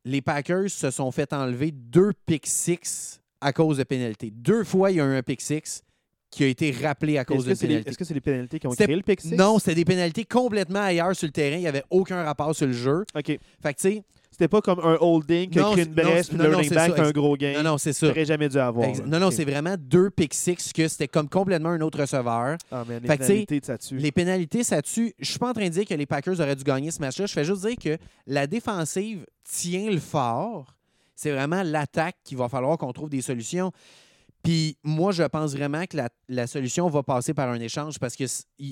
les 0.05 0.21
Packers 0.21 0.71
se 0.71 0.91
sont 0.91 1.11
fait 1.11 1.33
enlever 1.33 1.71
deux 1.71 2.13
pick 2.27 2.47
six 2.47 3.21
à 3.41 3.53
cause 3.53 3.79
de 3.79 3.85
pénalité. 3.85 4.31
Deux 4.31 4.65
fois, 4.65 4.91
il 4.91 4.97
y 4.97 5.01
a 5.01 5.05
eu 5.05 5.17
un 5.17 5.23
pick 5.23 5.41
six 5.41 5.83
qui 6.35 6.45
a 6.45 6.49
été 6.49 6.71
rappelé 6.73 7.19
à 7.19 7.25
cause 7.25 7.45
de 7.45 7.51
que 7.51 7.55
c'est 7.57 7.63
les, 7.67 7.69
pénalité. 7.69 7.91
est-ce 7.91 7.99
que 7.99 8.05
c'est 8.05 8.15
les 8.15 8.21
pénalités 8.21 8.59
qui 8.59 8.67
ont 8.67 8.71
créé 8.71 8.95
le 8.97 9.03
pick 9.03 9.21
six? 9.21 9.33
Non, 9.33 9.59
c'était 9.59 9.75
des 9.77 9.85
pénalités 9.85 10.25
complètement 10.25 10.81
ailleurs 10.83 11.15
sur 11.15 11.27
le 11.27 11.33
terrain. 11.33 11.57
Il 11.57 11.61
n'y 11.61 11.67
avait 11.69 11.85
aucun 11.91 12.23
rapport 12.25 12.55
sur 12.55 12.67
le 12.67 12.73
jeu. 12.73 13.05
OK. 13.17 13.27
Fait 13.27 13.39
que, 13.39 13.69
tu 13.69 13.89
sais, 13.95 14.03
C'était 14.31 14.49
pas 14.49 14.61
comme 14.61 14.81
un 14.81 14.97
holding 15.01 15.49
créé 15.49 15.63
c'est- 15.63 15.83
une 15.85 15.95
c'est- 15.95 16.29
puis 16.31 16.39
le 16.39 16.57
running 16.57 16.71
back 16.75 16.99
un 16.99 17.11
gros 17.13 17.37
gain. 17.37 17.53
non, 17.59 17.63
non, 17.71 17.79
c'est 17.79 17.93
ça. 17.93 18.09
T'aurais 18.09 18.25
jamais 18.25 18.49
dû 18.49 18.59
avoir. 18.59 18.89
Ex- 18.89 18.99
là. 18.99 19.05
Non, 19.07 19.21
non, 19.21 19.31
c'est 19.31 19.45
vraiment 19.45 19.77
deux 19.79 20.11
pick 20.11 20.35
six 20.35 20.73
que 20.73 20.89
c'était 20.89 21.07
comme 21.07 21.29
complètement 21.29 21.69
un 21.69 21.81
autre 21.83 22.01
receveur. 22.01 22.57
Ah, 22.73 22.83
mais 22.89 22.99
les 22.99 23.07
Fait 23.07 23.17
que, 23.17 23.23
pénalités, 23.27 23.61
ça 23.63 23.79
tue. 23.79 23.97
Les 23.97 24.11
pénalités, 24.11 24.65
ça 24.65 24.83
tue. 24.83 25.13
Je 25.21 25.31
suis 25.31 25.39
pas 25.39 25.51
en 25.51 25.53
train 25.53 25.67
de 25.67 25.69
dire 25.73 25.85
que 25.87 25.95
les 25.95 26.07
Packers 26.07 26.41
auraient 26.41 26.57
dû 26.57 26.65
gagner 26.65 26.91
ce 26.91 26.99
match-là. 26.99 27.27
Je 27.27 27.33
fais 27.33 27.45
juste 27.45 27.65
dire 27.65 27.77
que 27.81 27.97
la 28.27 28.49
défensive 28.49 29.25
tient 29.49 29.89
le 29.89 30.01
fort. 30.01 30.75
C'est 31.15 31.31
vraiment 31.31 31.63
l'attaque 31.63 32.17
qu'il 32.25 32.37
va 32.37 32.49
falloir 32.49 32.77
qu'on 32.77 32.93
trouve 32.93 33.11
des 33.11 33.23
solutions. 33.23 33.71
Puis 34.45 34.77
moi, 34.85 35.11
je 35.11 35.23
pense 35.23 35.57
vraiment 35.57 35.85
que 35.87 35.97
la, 35.97 36.11
la 36.29 36.47
solution 36.47 36.87
va 36.89 37.03
passer 37.03 37.33
par 37.33 37.49
un 37.49 37.59
échange 37.61 37.99
parce 37.99 38.15
qu'il 38.15 38.29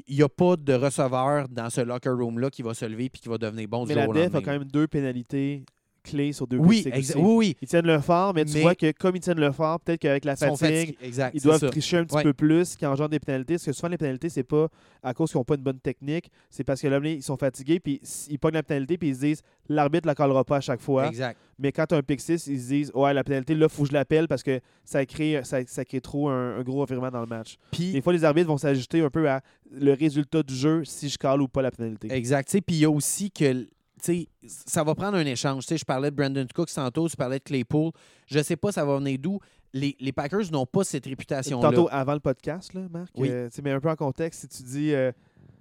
n'y 0.09 0.23
a 0.23 0.29
pas 0.29 0.57
de 0.57 0.75
receveur 0.75 1.49
dans 1.49 1.70
ce 1.70 1.81
locker 1.81 2.11
room-là 2.11 2.51
qui 2.51 2.61
va 2.62 2.75
se 2.75 2.85
lever 2.85 3.09
puis 3.09 3.23
qui 3.23 3.29
va 3.31 3.39
devenir 3.39 3.66
bon 3.68 3.85
du 3.85 3.89
Mais 3.89 3.95
la 3.95 4.09
au 4.09 4.12
def 4.12 4.25
lendemain. 4.25 4.39
a 4.39 4.43
quand 4.43 4.53
même 4.53 4.64
deux 4.64 4.87
pénalités 4.87 5.64
clés 6.03 6.32
sur 6.32 6.46
deux 6.46 6.57
Oui, 6.59 6.84
aussi. 6.94 7.12
oui, 7.16 7.22
oui. 7.36 7.57
Ils 7.62 7.68
tiennent 7.68 7.86
le 7.86 8.00
fort, 8.00 8.34
mais 8.34 8.44
tu 8.44 8.55
Mais- 8.55 8.61
vois 8.62 8.74
que 8.74 8.90
comme 8.92 9.16
ils 9.16 9.20
tiennent 9.20 9.40
le 9.40 9.53
fort, 9.53 9.80
peut-être 9.80 10.00
qu'avec 10.00 10.24
la 10.24 10.36
fatigue. 10.36 10.96
Exact. 11.03 11.32
ils 11.34 11.40
doivent 11.42 11.61
ça. 11.61 11.68
tricher 11.70 11.96
un 11.98 12.05
petit 12.05 12.16
Ouais. 12.16 12.22
peu 12.22 12.32
plus, 12.32 12.76
qui 12.76 12.84
engendre 12.86 13.11
des 13.11 13.20
pénalités. 13.20 13.55
Parce 13.55 13.64
que 13.64 13.72
souvent, 13.72 13.88
les 13.88 13.98
pénalités, 13.98 14.28
c'est 14.28 14.42
pas 14.42 14.68
à 15.03 15.14
cause 15.14 15.30
qu'ils 15.30 15.38
n'ont 15.38 15.44
pas 15.44 15.55
une 15.55 15.62
bonne 15.62 15.80
technique, 15.80 16.30
c'est 16.50 16.64
parce 16.64 16.80
que 16.80 16.88
là, 16.88 17.00
ils 17.03 17.22
sont 17.22 17.36
fatigués, 17.36 17.80
puis 17.80 18.00
ils 18.28 18.38
pognent 18.38 18.55
la 18.55 18.62
pénalité, 18.62 18.98
puis 18.98 19.09
ils 19.11 19.14
se 19.16 19.20
disent 19.20 19.42
l'arbitre 19.68 20.07
la 20.07 20.14
collera 20.14 20.44
pas 20.44 20.57
à 20.57 20.61
chaque 20.61 20.80
fois. 20.80 21.09
Exact. 21.09 21.38
Mais 21.59 21.70
quand 21.72 21.86
tu 21.86 21.94
as 21.94 21.98
un 21.98 22.03
pick 22.03 22.20
6, 22.20 22.46
ils 22.48 22.61
se 22.61 22.68
disent 22.68 22.92
ouais, 22.94 23.14
la 23.14 23.22
pénalité, 23.24 23.55
là, 23.55 23.68
faut 23.68 23.82
que 23.84 23.88
je 23.88 23.92
l'appelle 23.94 24.26
parce 24.28 24.42
que 24.42 24.61
ça 24.84 25.05
crée, 25.07 25.40
ça, 25.44 25.59
ça 25.66 25.84
crée 25.84 26.00
trop 26.00 26.28
un, 26.28 26.59
un 26.59 26.62
gros 26.62 26.80
revirement 26.80 27.11
dans 27.11 27.20
le 27.20 27.26
match. 27.26 27.57
Puis, 27.70 27.92
Des 27.92 28.00
fois, 28.03 28.12
les 28.12 28.24
arbitres 28.24 28.48
vont 28.48 28.59
s'ajuster 28.59 29.00
un 29.00 29.11
peu 29.11 29.28
à 29.28 29.40
le 29.70 29.92
résultat 29.92 30.42
du 30.42 30.55
jeu 30.55 30.84
si 30.84 31.09
je 31.09 31.16
cale 31.18 31.40
ou 31.40 31.48
pas 31.48 31.62
la 31.62 31.70
pénalité. 31.70 32.09
Exact. 32.12 32.50
Puis 32.66 32.76
il 32.76 32.78
y 32.80 32.84
a 32.84 32.90
aussi 32.90 33.30
que 33.30 33.66
sais, 34.03 34.28
ça 34.46 34.82
va 34.84 34.94
prendre 34.94 35.16
un 35.18 35.26
échange. 35.26 35.64
Tu 35.64 35.68
sais, 35.68 35.78
Je 35.78 35.84
parlais 35.84 36.11
de 36.11 36.16
Brandon 36.16 36.46
Cooks 36.55 36.72
tantôt, 36.74 37.09
je 37.09 37.16
parlais 37.16 37.38
de 37.38 37.44
Claypool. 37.44 37.90
Je 38.26 38.38
ne 38.38 38.42
sais 38.42 38.57
pas 38.57 38.72
ça 38.72 38.84
va 38.84 38.96
venir 38.96 39.18
d'où. 39.20 39.38
Les, 39.74 39.96
les 40.00 40.12
Packers 40.12 40.50
n'ont 40.53 40.66
pas 40.66 40.84
cette 40.84 41.07
réputation-là. 41.07 41.70
Tantôt, 41.70 41.88
avant 41.90 42.12
le 42.14 42.20
podcast, 42.20 42.74
là, 42.74 42.82
Marc, 42.92 43.09
Oui. 43.16 43.28
euh, 43.30 43.48
tu 43.53 43.62
mais 43.62 43.70
un 43.70 43.80
peu 43.80 43.88
en 43.88 43.96
contexte, 43.96 44.42
si 44.42 44.48
tu 44.48 44.62
dis. 44.64 44.92
euh, 44.92 45.12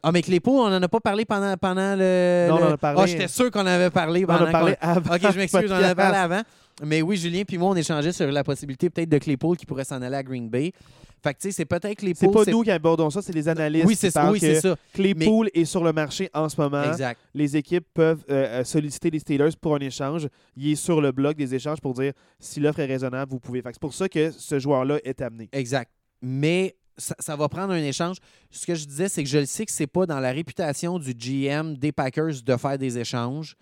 Ah, 0.04 0.12
mais 0.12 0.22
Claypool, 0.22 0.54
on 0.60 0.70
n'en 0.70 0.82
a 0.82 0.88
pas 0.90 1.00
parlé 1.00 1.24
pendant, 1.24 1.56
pendant 1.56 1.96
le. 1.98 2.48
Non, 2.50 2.56
on 2.58 2.64
en 2.64 2.72
a 2.74 2.78
parlé. 2.78 3.02
Ah, 3.02 3.06
j'étais 3.06 3.28
sûr 3.30 3.50
qu'on 3.52 3.66
avait 3.66 3.90
parlé 3.90 4.24
on 4.24 4.28
pendant 4.28 4.44
en 4.46 4.48
a 4.48 4.52
parlé 4.52 4.76
avant. 4.82 5.16
Ok, 5.16 5.22
je 5.32 5.38
m'excuse, 5.38 5.68
j'en 5.68 5.76
avais 5.76 5.96
parlé 5.96 6.18
avant. 6.18 6.42
Mais 6.84 7.02
oui, 7.02 7.16
Julien 7.16 7.44
puis 7.48 7.58
moi, 7.58 7.70
on 7.70 7.76
échangeait 7.76 8.12
sur 8.12 8.30
la 8.32 8.44
possibilité 8.44 8.90
peut-être 8.90 9.10
de 9.10 9.18
Claypool 9.18 9.56
qui 9.56 9.66
pourrait 9.66 9.84
s'en 9.86 10.02
aller 10.02 10.16
à 10.16 10.24
Green 10.24 10.50
Bay. 10.50 10.74
Fait 11.24 11.34
que, 11.36 11.40
tu 11.40 11.50
sais, 11.50 11.52
c'est 11.52 11.66
peut-être 11.66 11.96
Claypool. 11.98 12.30
C'est 12.30 12.46
pas 12.46 12.52
nous 12.52 12.64
qui 12.64 12.72
abordons 12.72 13.10
ça, 13.12 13.22
c'est 13.22 13.34
les 13.34 13.48
analystes. 13.48 13.86
Oui, 13.86 13.96
c'est 13.96 14.10
ça. 14.10 14.32
Oui, 14.32 14.40
que 14.40 14.46
c'est 14.46 14.62
ça. 14.62 14.76
Claypool 14.94 15.50
est 15.54 15.66
sur 15.66 15.84
le 15.84 15.94
marché 15.94 16.30
en 16.34 16.50
ce 16.50 16.60
moment. 16.60 16.84
Exact. 16.84 17.20
Les 17.34 17.56
équipes 17.56 17.86
peuvent 17.94 18.24
euh, 18.30 18.62
euh, 18.62 18.64
solliciter 18.64 19.12
les 19.12 19.20
Steelers 19.20 19.52
pour 19.60 19.76
un 19.76 19.80
échange. 19.80 20.28
Il 20.58 20.72
est 20.72 20.76
sur 20.76 21.00
le 21.00 21.12
blog 21.12 21.36
des 21.36 21.54
échanges 21.54 21.80
pour 21.80 21.94
dire 21.94 22.14
si 22.40 22.60
l'offre 22.60 22.80
est 22.80 22.86
raisonnable, 22.86 23.32
vous 23.32 23.40
pouvez. 23.40 23.62
Fait 23.62 23.70
que 23.70 23.76
C'est 23.76 23.82
pour 23.82 23.94
ça 23.94 24.10
que 24.10 24.32
ce 24.32 24.58
joueur-là 24.58 25.00
est 25.04 25.22
amené. 25.22 25.48
Exact. 25.52 25.92
Mais 26.24 26.76
ça, 26.98 27.16
ça 27.20 27.36
va 27.36 27.48
prendre 27.50 27.74
un 27.74 27.84
échange. 27.84 28.18
Ce 28.50 28.66
que 28.66 28.74
je 28.74 28.86
disais, 28.86 29.08
c'est 29.08 29.24
que 29.24 29.30
je 29.30 29.38
le 29.38 29.46
sais 29.46 29.66
que 29.66 29.72
c'est 29.72 29.88
pas 29.88 30.08
dans 30.08 30.20
la 30.20 30.32
réputation 30.32 30.98
du 30.98 31.14
GM 31.14 31.76
des 31.76 31.92
Packers 31.92 32.42
de 32.44 32.58
faire 32.58 32.78
des 32.80 32.98
échanges. 32.98 33.56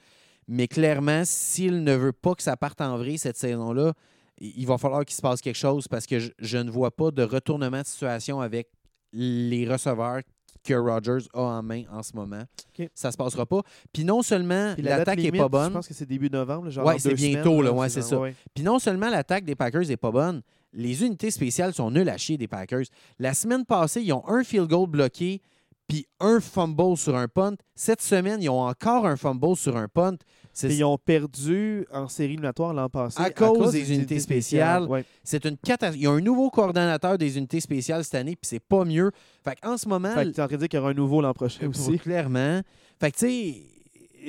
Mais 0.47 0.68
clairement, 0.68 1.24
s'il 1.26 1.84
ne 1.84 1.93
veut 1.93 2.14
pas 2.14 2.36
que 2.36 2.41
ça 2.41 2.57
parte 2.57 2.82
en 2.82 2.97
vrille 2.97 3.18
cette 3.18 3.38
saison-là, 3.38 3.93
il 4.39 4.65
va 4.65 4.77
falloir 4.77 5.05
qu'il 5.05 5.15
se 5.15 5.21
passe 5.21 5.41
quelque 5.41 5.57
chose 5.57 5.87
parce 5.87 6.05
que 6.05 6.19
je, 6.19 6.31
je 6.39 6.57
ne 6.57 6.69
vois 6.69 6.91
pas 6.91 7.11
de 7.11 7.23
retournement 7.23 7.81
de 7.81 7.85
situation 7.85 8.41
avec 8.41 8.69
les 9.11 9.67
receveurs 9.67 10.21
que 10.63 10.73
Rodgers 10.73 11.27
a 11.33 11.39
en 11.39 11.63
main 11.63 11.83
en 11.91 12.03
ce 12.03 12.13
moment. 12.13 12.43
OK. 12.77 12.89
Ça 12.93 13.11
se 13.11 13.17
passera 13.17 13.45
pas. 13.45 13.61
Puis 13.93 14.03
non 14.03 14.21
seulement 14.21 14.75
l'attaque 14.77 15.17
n'est 15.17 15.23
limite, 15.23 15.41
pas 15.41 15.49
bonne, 15.49 15.69
Je 15.69 15.73
pense 15.73 15.87
que 15.87 15.93
c'est 15.93 16.05
début 16.05 16.29
novembre. 16.29 16.69
Dans 16.69 16.97
c'est 16.97 17.13
bientôt, 17.13 17.61
là, 17.61 17.71
ouais, 17.71 17.89
c'est 17.89 18.01
ça. 18.01 18.19
ouais. 18.19 18.35
puis 18.53 18.63
non 18.63 18.79
seulement 18.79 19.09
l'attaque 19.09 19.45
des 19.45 19.55
Packers 19.55 19.87
n'est 19.87 19.97
pas 19.97 20.11
bonne, 20.11 20.41
les 20.73 21.03
unités 21.03 21.31
spéciales 21.31 21.73
sont 21.73 21.91
nulles 21.91 22.09
à 22.09 22.17
chier 22.17 22.37
des 22.37 22.47
Packers. 22.47 22.85
La 23.17 23.33
semaine 23.33 23.65
passée, 23.65 24.01
ils 24.01 24.13
ont 24.13 24.27
un 24.27 24.43
field 24.43 24.67
goal 24.67 24.87
bloqué 24.87 25.41
puis 25.87 26.05
un 26.19 26.39
fumble 26.39 26.95
sur 26.95 27.15
un 27.15 27.27
punt. 27.27 27.55
Cette 27.73 28.01
semaine, 28.01 28.43
ils 28.43 28.49
ont 28.49 28.61
encore 28.61 29.07
un 29.07 29.17
fumble 29.17 29.55
sur 29.55 29.75
un 29.75 29.87
punt. 29.87 30.17
Ils 30.64 30.84
ont 30.84 30.97
perdu 30.97 31.86
en 31.91 32.08
série 32.08 32.30
éliminatoire 32.30 32.74
l'an 32.74 32.89
passé. 32.89 33.22
À 33.22 33.30
cause 33.30 33.72
des 33.72 33.93
unités 33.93 34.20
spéciales. 34.20 34.84
Ouais. 34.84 35.06
c'est 35.24 35.45
une 35.45 35.58
catastrophe. 35.58 35.97
Il 36.00 36.04
y 36.04 36.08
a 36.08 36.12
un 36.12 36.22
nouveau 36.22 36.50
coordonnateur 36.50 37.18
des 37.18 37.38
unités 37.38 37.60
spéciales 37.60 38.04
cette 38.04 38.16
année, 38.16 38.36
puis 38.36 38.47
c'est 38.47 38.60
pas 38.60 38.84
mieux. 38.86 39.12
Fait 39.43 39.58
en 39.64 39.78
ce 39.78 39.88
moment, 39.88 40.14
Fait 40.14 40.26
que 40.26 40.30
tu 40.32 40.39
es 40.39 40.43
en 40.43 40.47
train 40.47 40.56
de 40.56 40.60
dire 40.60 40.70
qu'il 40.70 40.78
y 40.78 40.82
aura 40.82 40.91
un 40.91 40.93
nouveau 40.93 41.22
l'an 41.22 41.34
prochain 41.34 41.68
aussi. 41.70 41.97
clairement. 41.97 42.62
Fait 43.00 43.12
que, 43.12 43.18
tu 43.18 43.26
sais, 43.28 43.64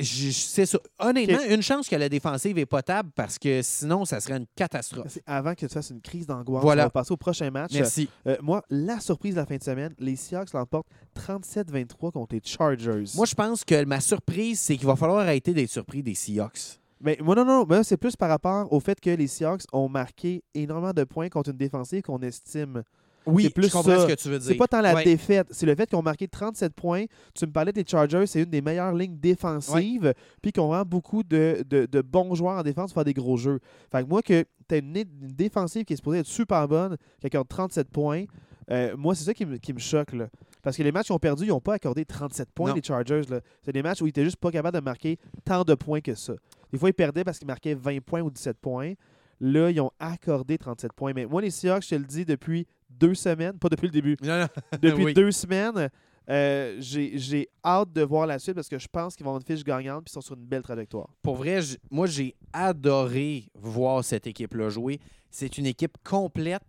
c'est 0.02 0.66
ça. 0.66 0.78
Honnêtement, 0.98 1.38
une 1.48 1.62
chance 1.62 1.88
que 1.88 1.96
la 1.96 2.08
défensive 2.08 2.58
est 2.58 2.66
potable 2.66 3.10
parce 3.14 3.38
que 3.38 3.60
sinon, 3.62 4.04
ça 4.04 4.20
serait 4.20 4.36
une 4.36 4.46
catastrophe. 4.54 5.18
Avant 5.26 5.54
que 5.54 5.66
tu 5.66 5.68
fasses 5.68 5.90
une 5.90 6.00
crise 6.00 6.26
d'angoisse. 6.26 6.62
Voilà. 6.62 6.82
On 6.82 6.86
va 6.86 6.90
passer 6.90 7.12
au 7.12 7.16
prochain 7.16 7.50
match. 7.50 7.72
Merci. 7.72 8.08
Euh, 8.26 8.36
moi, 8.42 8.62
la 8.70 9.00
surprise 9.00 9.34
de 9.34 9.40
la 9.40 9.46
fin 9.46 9.56
de 9.56 9.62
semaine, 9.62 9.94
les 9.98 10.16
Seahawks 10.16 10.52
l'emportent 10.52 10.88
37-23 11.16 12.12
contre 12.12 12.34
les 12.34 12.42
Chargers. 12.44 13.04
Moi, 13.14 13.26
je 13.26 13.34
pense 13.34 13.64
que 13.64 13.84
ma 13.84 14.00
surprise, 14.00 14.60
c'est 14.60 14.76
qu'il 14.76 14.86
va 14.86 14.96
falloir 14.96 15.20
arrêter 15.20 15.52
d'être 15.52 15.70
surpris 15.70 16.02
des 16.02 16.14
Seahawks. 16.14 16.80
Mais 17.00 17.16
moi, 17.22 17.34
non, 17.34 17.44
non, 17.44 17.64
moi, 17.66 17.82
c'est 17.82 17.96
plus 17.96 18.14
par 18.14 18.28
rapport 18.28 18.70
au 18.72 18.78
fait 18.78 19.00
que 19.00 19.10
les 19.10 19.26
Seahawks 19.26 19.62
ont 19.72 19.88
marqué 19.88 20.42
énormément 20.54 20.92
de 20.92 21.04
points 21.04 21.30
contre 21.30 21.50
une 21.50 21.56
défensive 21.56 22.02
qu'on 22.02 22.20
estime. 22.20 22.82
Oui, 23.26 23.44
C'est 23.44 23.50
plus 23.50 23.66
je 23.68 23.72
comprends 23.72 23.90
ça. 23.90 24.02
ce 24.02 24.06
que 24.06 24.20
tu 24.20 24.28
veux 24.28 24.38
dire. 24.38 24.48
C'est 24.48 24.54
pas 24.56 24.66
tant 24.66 24.80
la 24.80 24.94
Ouais. 24.94 25.04
défaite, 25.04 25.46
c'est 25.50 25.66
le 25.66 25.74
fait 25.74 25.86
qu'ils 25.86 25.98
ont 25.98 26.02
marqué 26.02 26.26
37 26.26 26.72
points. 26.74 27.04
Tu 27.34 27.46
me 27.46 27.52
parlais 27.52 27.72
des 27.72 27.84
Chargers, 27.86 28.26
c'est 28.26 28.42
une 28.42 28.50
des 28.50 28.62
meilleures 28.62 28.94
lignes 28.94 29.18
défensives, 29.18 30.14
puis 30.42 30.52
ont 30.58 30.68
vraiment 30.68 30.84
beaucoup 30.84 31.22
de, 31.22 31.64
de- 31.68 31.86
de 31.86 32.00
bons 32.00 32.34
joueurs 32.34 32.58
en 32.58 32.62
défense 32.62 32.90
pour 32.92 32.94
faire 33.00 33.04
des 33.04 33.14
gros 33.14 33.36
jeux. 33.36 33.60
Fait 33.92 34.02
que 34.02 34.08
moi, 34.08 34.22
que 34.22 34.44
tu 34.68 34.74
as 34.74 34.78
une, 34.78 34.96
une 34.96 35.06
défensive 35.22 35.84
qui 35.84 35.92
est 35.92 35.96
supposée 35.96 36.20
être 36.20 36.26
super 36.26 36.66
bonne, 36.68 36.96
qui 37.20 37.26
accorde 37.26 37.48
37 37.48 37.88
points, 37.90 38.24
euh, 38.70 38.96
moi, 38.96 39.14
c'est 39.14 39.24
ça 39.24 39.34
qui 39.34 39.44
me, 39.44 39.56
qui 39.58 39.72
me 39.72 39.78
choque. 39.80 40.12
Là. 40.12 40.28
Parce 40.62 40.76
que 40.76 40.82
les 40.82 40.92
matchs 40.92 41.06
qu'ils 41.06 41.14
ont 41.16 41.18
perdu, 41.18 41.44
ils 41.44 41.48
n'ont 41.48 41.60
pas 41.60 41.74
accordé 41.74 42.04
37 42.04 42.50
points, 42.52 42.70
Non. 42.70 42.74
les 42.76 42.82
Chargers. 42.82 43.22
C'est 43.64 43.72
des 43.72 43.82
matchs 43.82 44.00
où 44.00 44.06
ils 44.06 44.10
étaient 44.10 44.24
juste 44.24 44.36
pas 44.36 44.50
capables 44.50 44.78
de 44.78 44.82
marquer 44.84 45.18
tant 45.44 45.64
de 45.64 45.74
points 45.74 46.00
que 46.00 46.14
ça. 46.14 46.34
Des 46.72 46.78
fois, 46.78 46.88
ils 46.88 46.94
perdaient 46.94 47.24
parce 47.24 47.38
qu'ils 47.38 47.48
marquaient 47.48 47.74
20 47.74 48.00
points 48.00 48.20
ou 48.22 48.30
17 48.30 48.58
points. 48.58 48.92
Là, 49.40 49.70
ils 49.70 49.80
ont 49.80 49.90
accordé 49.98 50.58
37 50.58 50.92
points. 50.92 51.12
Mais 51.14 51.26
moi, 51.26 51.40
les 51.42 51.50
Seahawks, 51.50 51.82
je 51.84 51.88
te 51.90 51.94
le 51.94 52.04
dis 52.04 52.24
depuis 52.24 52.66
deux 52.90 53.14
semaines, 53.14 53.58
pas 53.58 53.68
depuis 53.68 53.86
le 53.86 53.92
début, 53.92 54.16
Non, 54.22 54.40
non. 54.40 54.46
depuis 54.82 55.04
Oui. 55.04 55.14
deux 55.14 55.30
semaines. 55.32 55.88
euh, 56.28 56.76
j'ai 56.80 57.48
hâte 57.64 57.92
de 57.92 58.02
voir 58.02 58.26
la 58.26 58.38
suite 58.38 58.54
parce 58.54 58.68
que 58.68 58.78
je 58.78 58.88
pense 58.88 59.16
qu'ils 59.16 59.24
vont 59.24 59.30
avoir 59.30 59.42
une 59.46 59.56
fiche 59.56 59.64
gagnante 59.64 60.02
et 60.02 60.10
ils 60.10 60.12
sont 60.12 60.20
sur 60.20 60.34
une 60.36 60.44
belle 60.44 60.62
trajectoire. 60.62 61.08
Pour 61.22 61.36
vrai, 61.36 61.60
moi, 61.90 62.06
j'ai 62.06 62.34
adoré 62.52 63.46
voir 63.54 64.04
cette 64.04 64.26
équipe-là 64.26 64.68
jouer. 64.68 65.00
C'est 65.30 65.58
une 65.58 65.66
équipe 65.66 65.96
complète. 66.04 66.62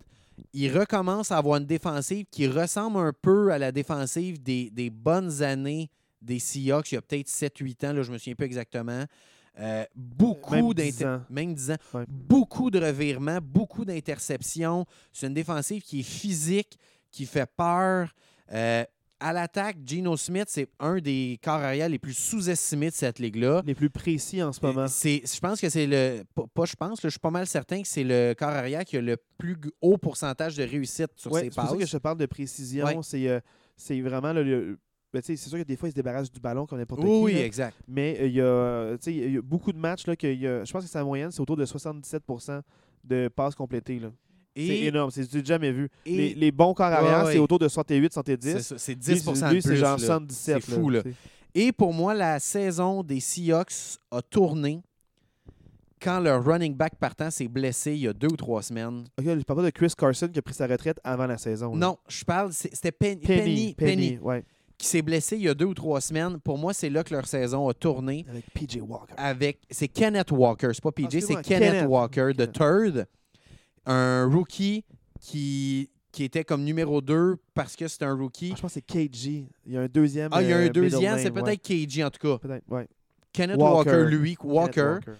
il 0.53 0.75
recommence 0.77 1.31
à 1.31 1.37
avoir 1.37 1.57
une 1.57 1.65
défensive 1.65 2.25
qui 2.31 2.47
ressemble 2.47 2.97
un 2.99 3.13
peu 3.21 3.51
à 3.51 3.57
la 3.59 3.71
défensive 3.71 4.41
des, 4.41 4.69
des 4.71 4.89
bonnes 4.89 5.41
années 5.43 5.89
des 6.21 6.37
Seahawks, 6.39 6.91
il 6.91 6.95
y 6.95 6.97
a 6.99 7.01
peut-être 7.01 7.27
7-8 7.27 7.87
ans, 7.87 7.93
là, 7.93 8.03
je 8.03 8.09
ne 8.09 8.13
me 8.13 8.17
souviens 8.19 8.35
pas 8.35 8.45
exactement. 8.45 9.05
Euh, 9.59 9.83
beaucoup 9.95 10.53
Même 10.55 10.73
10 10.73 10.97
d'inter- 10.97 11.05
ans. 11.05 11.21
même 11.29 11.53
10 11.53 11.71
ans. 11.71 11.77
Ouais. 11.93 12.05
Beaucoup 12.07 12.71
de 12.71 12.79
revirements, 12.79 13.39
beaucoup 13.41 13.83
d'interceptions. 13.85 14.85
C'est 15.11 15.27
une 15.27 15.33
défensive 15.33 15.81
qui 15.81 15.99
est 15.99 16.03
physique, 16.03 16.77
qui 17.11 17.25
fait 17.25 17.49
peur. 17.57 18.13
Euh, 18.53 18.83
à 19.19 19.33
l'attaque, 19.33 19.77
Geno 19.85 20.17
Smith, 20.17 20.45
c'est 20.47 20.67
un 20.79 20.97
des 20.97 21.37
corps 21.43 21.59
arrière 21.61 21.87
les 21.89 21.99
plus 21.99 22.13
sous-estimés 22.13 22.89
de 22.89 22.95
cette 22.95 23.19
ligue-là. 23.19 23.61
Les 23.65 23.75
plus 23.75 23.89
précis 23.91 24.41
en 24.41 24.51
ce 24.51 24.65
moment. 24.65 24.87
C'est, 24.87 25.21
je 25.31 25.39
pense 25.39 25.61
que 25.61 25.69
c'est 25.69 25.85
le. 25.85 26.23
Pas, 26.55 26.65
je 26.65 26.75
pense, 26.75 27.03
là, 27.03 27.07
je 27.07 27.11
suis 27.11 27.19
pas 27.19 27.29
mal 27.29 27.45
certain 27.45 27.81
que 27.83 27.87
c'est 27.87 28.03
le 28.03 28.33
corps 28.33 28.49
arrière 28.49 28.83
qui 28.83 28.97
a 28.97 29.01
le 29.01 29.17
plus 29.37 29.57
haut 29.81 29.97
pourcentage 29.97 30.55
de 30.55 30.63
réussite 30.63 31.11
sur 31.17 31.31
Ouais, 31.33 31.41
ses 31.41 31.45
c'est 31.49 31.55
pour 31.55 31.63
ça 31.65 31.69
passes. 31.71 31.79
que 31.79 31.85
je 31.85 31.91
te 31.91 31.97
parle 31.97 32.17
de 32.17 32.25
précision. 32.25 32.85
Ouais. 32.85 32.97
C'est 33.03 33.27
euh, 33.27 33.39
c'est 33.77 33.99
vraiment 34.01 34.33
le. 34.33 34.43
le- 34.43 34.79
ben, 35.13 35.21
c'est 35.23 35.35
sûr 35.35 35.57
que 35.59 35.63
des 35.63 35.75
fois, 35.75 35.89
ils 35.89 35.91
se 35.91 35.95
débarrassent 35.95 36.31
du 36.31 36.39
ballon 36.39 36.65
comme 36.65 36.77
n'importe 36.79 37.01
Oui, 37.03 37.09
qui. 37.09 37.23
oui, 37.23 37.33
là. 37.33 37.45
exact. 37.45 37.75
Mais 37.87 38.17
euh, 38.21 38.97
il 39.07 39.11
y, 39.13 39.17
il 39.17 39.33
y 39.33 39.37
a 39.37 39.41
beaucoup 39.41 39.71
de 39.73 39.77
matchs. 39.77 40.07
Là, 40.07 40.15
que 40.15 40.27
il 40.27 40.39
y 40.39 40.47
a- 40.47 40.63
je 40.63 40.71
pense 40.71 40.83
que 40.83 40.89
sa 40.89 41.03
moyenne, 41.03 41.31
c'est 41.31 41.41
autour 41.41 41.57
de 41.57 41.65
77% 41.65 42.61
de 43.03 43.27
passes 43.27 43.55
complétées. 43.55 43.99
là. 43.99 44.09
C'est 44.55 44.79
énorme. 44.79 45.11
C'est 45.11 45.45
jamais 45.45 45.71
vu. 45.71 45.89
Les, 46.05 46.33
les 46.33 46.51
bons 46.51 46.73
corps 46.73 46.85
arrière, 46.87 47.25
Ouais, 47.25 47.33
c'est 47.33 47.39
autour 47.39 47.57
de 47.59 47.67
68, 47.69 48.11
70. 48.13 48.51
c'est, 48.51 48.59
ça, 48.61 48.77
c'est 48.77 48.91
Lui, 48.93 48.99
10 48.99 49.23
c'est- 49.23 49.47
de 49.47 49.53
lui, 49.53 49.61
c'est 49.61 49.75
genre 49.77 49.91
là. 49.93 49.97
77. 49.97 50.61
C'est 50.63 50.71
fou, 50.75 50.89
là. 50.89 51.01
Et 51.55 51.71
pour 51.71 51.93
moi, 51.93 52.13
la 52.13 52.39
saison 52.39 53.01
des 53.03 53.19
Seahawks 53.19 53.97
a 54.11 54.21
tourné 54.21 54.81
quand 56.01 56.19
leur 56.19 56.43
running 56.43 56.75
back 56.75 56.95
partant 56.95 57.29
s'est 57.29 57.47
blessé 57.47 57.91
il 57.93 57.99
y 57.99 58.07
a 58.07 58.13
deux 58.13 58.29
ou 58.31 58.35
trois 58.37 58.61
semaines. 58.63 59.03
Ok, 59.19 59.25
je 59.25 59.43
parle 59.43 59.59
pas 59.59 59.65
de 59.65 59.69
Chris 59.69 59.91
Carson 59.97 60.27
qui 60.29 60.39
a 60.39 60.41
pris 60.41 60.53
sa 60.53 60.65
retraite 60.67 60.99
avant 61.03 61.27
la 61.27 61.37
saison. 61.37 61.73
là. 61.73 61.77
Non, 61.87 61.97
je 62.07 62.23
parle, 62.23 62.51
c'était 62.53 62.91
Pen- 62.91 63.19
Penny. 63.19 63.73
Penny, 63.75 63.75
Penny, 63.75 64.17
ouais. 64.19 64.43
Qui 64.81 64.87
s'est 64.87 65.03
blessé 65.03 65.37
il 65.37 65.43
y 65.43 65.47
a 65.47 65.53
deux 65.53 65.65
ou 65.65 65.73
trois 65.75 66.01
semaines. 66.01 66.39
Pour 66.39 66.57
moi, 66.57 66.73
c'est 66.73 66.89
là 66.89 67.03
que 67.03 67.13
leur 67.13 67.27
saison 67.27 67.69
a 67.69 67.73
tourné. 67.73 68.25
Avec 68.27 68.45
PJ 68.51 68.79
Walker. 68.81 69.13
avec. 69.15 69.59
C'est 69.69 69.87
Kenneth 69.87 70.31
Walker, 70.31 70.71
c'est 70.73 70.81
pas 70.81 70.91
PJ, 70.91 71.19
c'est 71.19 71.41
Kenneth, 71.41 71.45
Kenneth. 71.45 71.87
Walker, 71.87 72.31
de. 72.35 72.45
Third. 72.45 73.07
Un 73.85 74.25
rookie 74.25 74.83
qui, 75.19 75.89
qui 76.11 76.23
était 76.23 76.43
comme 76.43 76.63
numéro 76.63 77.01
2 77.01 77.37
parce 77.53 77.75
que 77.75 77.87
c'est 77.87 78.03
un 78.03 78.15
rookie. 78.15 78.49
Ah, 78.53 78.55
je 78.57 78.61
pense 78.61 78.73
que 78.73 78.81
c'est 78.87 79.09
KG. 79.09 79.47
Il 79.65 79.73
y 79.73 79.77
a 79.77 79.81
un 79.81 79.87
deuxième. 79.87 80.29
Ah, 80.31 80.41
il 80.41 80.49
y 80.49 80.53
a 80.53 80.57
euh, 80.57 80.59
un 80.59 80.63
middle 80.63 80.81
deuxième, 80.81 81.17
c'est 81.19 81.31
ouais. 81.31 81.41
peut-être 81.41 81.61
KG 81.61 82.03
en 82.03 82.09
tout 82.09 82.27
cas. 82.27 82.37
Peut-être, 82.39 82.63
ouais. 82.69 82.87
Kenneth 83.33 83.57
Walker. 83.57 83.89
Walker, 83.89 84.09
lui, 84.09 84.35
Walker, 84.43 84.73
Kenneth 84.73 85.07
Walker. 85.07 85.11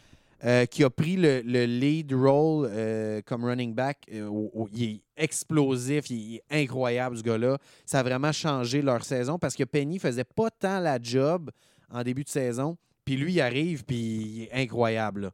Euh, 0.44 0.66
qui 0.66 0.84
a 0.84 0.90
pris 0.90 1.16
le, 1.18 1.42
le 1.46 1.66
lead 1.66 2.14
role 2.14 2.68
euh, 2.72 3.22
comme 3.26 3.46
running 3.46 3.74
back. 3.76 3.98
euh, 4.14 4.26
au- 4.28 4.50
au- 4.54 4.70
il 4.74 4.84
est 4.84 5.02
explosif, 5.18 6.10
il 6.10 6.36
est 6.38 6.44
incroyable 6.64 7.18
ce 7.18 7.24
gars-là. 7.24 7.58
Ça 7.86 8.00
a 8.00 8.04
vraiment 8.04 8.32
changé 8.32 8.82
leur 8.82 9.04
saison 9.04 9.38
parce 9.38 9.56
que 9.56 9.64
Penny 9.64 10.00
faisait 10.00 10.24
pas 10.24 10.50
tant 10.50 10.80
la 10.80 10.98
job 11.02 11.52
en 11.92 12.04
début 12.04 12.24
de 12.24 12.30
saison. 12.30 12.78
Puis 13.06 13.18
lui, 13.18 13.34
il 13.34 13.42
arrive, 13.42 13.84
puis 13.84 13.98
il 13.98 14.44
est 14.44 14.54
incroyable. 14.64 15.22
là. 15.22 15.32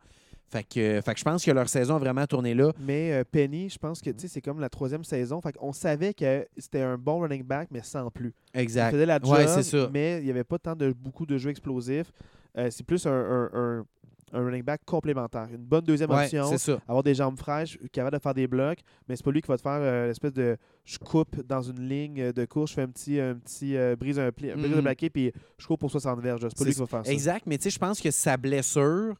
Fait 0.49 0.63
que, 0.63 1.01
fait 1.01 1.13
que 1.13 1.19
je 1.19 1.25
pense 1.25 1.43
que 1.43 1.51
leur 1.51 1.67
saison 1.67 1.97
a 1.97 1.99
vraiment 1.99 2.25
tourné 2.25 2.53
là. 2.53 2.71
Mais 2.79 3.11
euh, 3.11 3.23
Penny, 3.29 3.69
je 3.69 3.77
pense 3.77 4.01
que 4.01 4.09
tu 4.11 4.19
sais, 4.21 4.27
c'est 4.29 4.41
comme 4.41 4.61
la 4.61 4.69
troisième 4.69 5.03
saison. 5.03 5.41
Fait 5.41 5.53
on 5.59 5.73
savait 5.73 6.13
que 6.13 6.47
c'était 6.57 6.81
un 6.81 6.97
bon 6.97 7.19
running 7.19 7.43
back, 7.43 7.67
mais 7.69 7.81
sans 7.83 8.09
plus. 8.09 8.33
Il 8.55 8.61
Exact. 8.61 8.91
faisait 8.91 9.05
la 9.05 9.19
job, 9.19 9.29
Ouais, 9.33 9.47
c'est 9.47 9.63
ça. 9.63 9.89
mais 9.91 10.19
il 10.19 10.23
n'y 10.23 10.29
avait 10.31 10.45
pas 10.45 10.57
tant 10.57 10.73
de 10.75 10.93
beaucoup 10.93 11.25
de 11.25 11.37
jeux 11.37 11.49
explosifs. 11.49 12.11
Euh, 12.57 12.69
c'est 12.71 12.85
plus 12.85 13.05
un, 13.05 13.11
un- 13.11 13.49
un- 13.53 13.85
un 14.33 14.43
running 14.43 14.63
back 14.63 14.81
complémentaire. 14.85 15.47
Une 15.51 15.57
bonne 15.65 15.83
deuxième 15.85 16.09
option. 16.11 16.57
ça. 16.57 16.79
Avoir 16.87 17.03
des 17.03 17.13
jambes 17.15 17.37
fraîches, 17.37 17.77
capable 17.91 18.17
de 18.17 18.21
faire 18.21 18.33
des 18.33 18.47
blocs, 18.47 18.79
mais 19.07 19.15
c'est 19.15 19.23
pas 19.23 19.31
lui 19.31 19.41
qui 19.41 19.47
va 19.47 19.57
te 19.57 19.61
faire 19.61 19.79
euh, 19.79 20.07
l'espèce 20.07 20.33
de 20.33 20.57
je 20.83 20.97
coupe 20.97 21.41
dans 21.45 21.61
une 21.61 21.87
ligne 21.87 22.31
de 22.31 22.45
course, 22.45 22.71
je 22.71 22.75
fais 22.75 22.81
un 22.81 22.89
petit, 22.89 23.19
un 23.19 23.35
petit 23.35 23.75
euh, 23.77 23.95
brise 23.95 24.19
un 24.19 24.31
pli, 24.31 24.51
un 24.51 24.55
brise 24.55 24.69
Mhm. 24.71 24.75
de 24.77 24.81
plaqué, 24.81 25.09
puis 25.09 25.31
je 25.57 25.65
cours 25.67 25.77
pour 25.77 25.91
60 25.91 26.19
verges. 26.21 26.41
C'est 26.49 26.57
pas 26.57 26.65
lui 26.65 26.73
qui 26.73 26.79
va 26.79 26.85
faire 26.87 27.05
ça. 27.05 27.11
Exact, 27.11 27.43
mais 27.45 27.57
tu 27.57 27.63
sais, 27.63 27.69
je 27.69 27.79
pense 27.79 28.01
que 28.01 28.11
sa 28.11 28.35
blessure 28.37 29.15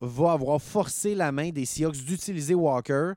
va 0.00 0.32
avoir 0.32 0.60
forcé 0.60 1.14
la 1.14 1.30
main 1.32 1.50
des 1.50 1.64
Seahawks 1.64 1.96
d'utiliser 2.04 2.54
Walker, 2.54 3.12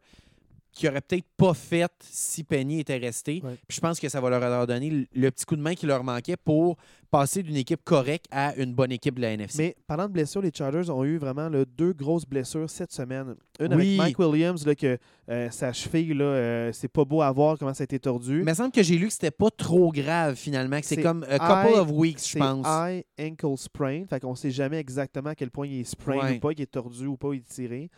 qui 0.71 0.87
aurait 0.87 1.01
peut-être 1.01 1.27
pas 1.37 1.53
fait 1.53 1.91
si 2.01 2.43
Penny 2.43 2.79
était 2.79 2.97
resté. 2.97 3.41
Ouais. 3.43 3.55
Puis 3.67 3.75
je 3.75 3.79
pense 3.79 3.99
que 3.99 4.09
ça 4.09 4.19
va 4.19 4.29
leur 4.31 4.41
le- 4.67 5.05
le 5.13 5.29
petit 5.31 5.45
coup 5.45 5.55
de 5.55 5.61
main 5.61 5.75
qui 5.75 5.85
leur 5.85 6.03
manquait 6.03 6.35
pour 6.35 6.77
passer 7.13 7.43
d'une 7.43 7.55
équipe 7.57 7.81
correcte 7.83 8.25
à 8.31 8.55
une 8.55 8.73
bonne 8.73 8.91
équipe 8.91 9.15
de 9.15 9.21
la 9.21 9.29
NFC. 9.33 9.57
Mais 9.59 9.75
parlant 9.85 10.07
de 10.07 10.13
blessures, 10.13 10.41
les 10.41 10.49
Chargers 10.51 10.89
ont 10.89 11.03
eu 11.05 11.17
vraiment 11.17 11.47
là, 11.47 11.63
deux 11.77 11.93
grosses 11.93 12.25
blessures 12.25 12.67
cette 12.69 12.91
semaine. 12.91 13.35
Une 13.59 13.73
Oui. 13.75 13.99
avec 13.99 14.17
Mike 14.17 14.19
Williams, 14.19 14.65
là, 14.65 14.73
que 14.73 14.97
euh, 15.29 15.49
sa 15.51 15.71
cheville, 15.73 16.15
là, 16.15 16.25
euh, 16.25 16.71
c'est 16.73 16.87
pas 16.87 17.05
beau 17.05 17.21
à 17.21 17.31
voir 17.31 17.59
comment 17.59 17.73
ça 17.73 17.83
a 17.83 17.85
été 17.85 17.99
tordu. 17.99 18.37
Mais 18.37 18.39
il 18.41 18.45
me 18.45 18.53
semble 18.55 18.71
que 18.71 18.81
j'ai 18.81 18.97
lu 18.97 19.07
que 19.07 19.13
c'était 19.13 19.29
pas 19.29 19.51
trop 19.55 19.91
grave 19.91 20.35
finalement, 20.35 20.79
que 20.79 20.85
c'est 20.87 20.95
C'est 20.95 21.01
comme 21.03 21.23
a 21.29 21.37
couple 21.37 21.79
of 21.79 21.91
weeks, 21.91 22.27
je 22.33 22.39
pense. 22.39 22.65
high 22.67 23.03
ankle 23.21 23.57
sprain. 23.57 24.05
Fait 24.09 24.19
qu'on 24.19 24.33
sait 24.33 24.49
jamais 24.51 24.79
exactement 24.79 25.29
à 25.29 25.35
quel 25.35 25.51
point 25.51 25.67
il 25.67 25.81
est 25.81 25.83
sprain 25.83 26.17
Ouais. 26.17 26.37
ou 26.37 26.39
pas, 26.39 26.53
qu'il 26.55 26.63
est 26.63 26.65
tordu 26.65 27.05
ou 27.05 27.15
pas, 27.15 27.29
il 27.33 27.37
est 27.41 27.47
tiré. 27.47 27.89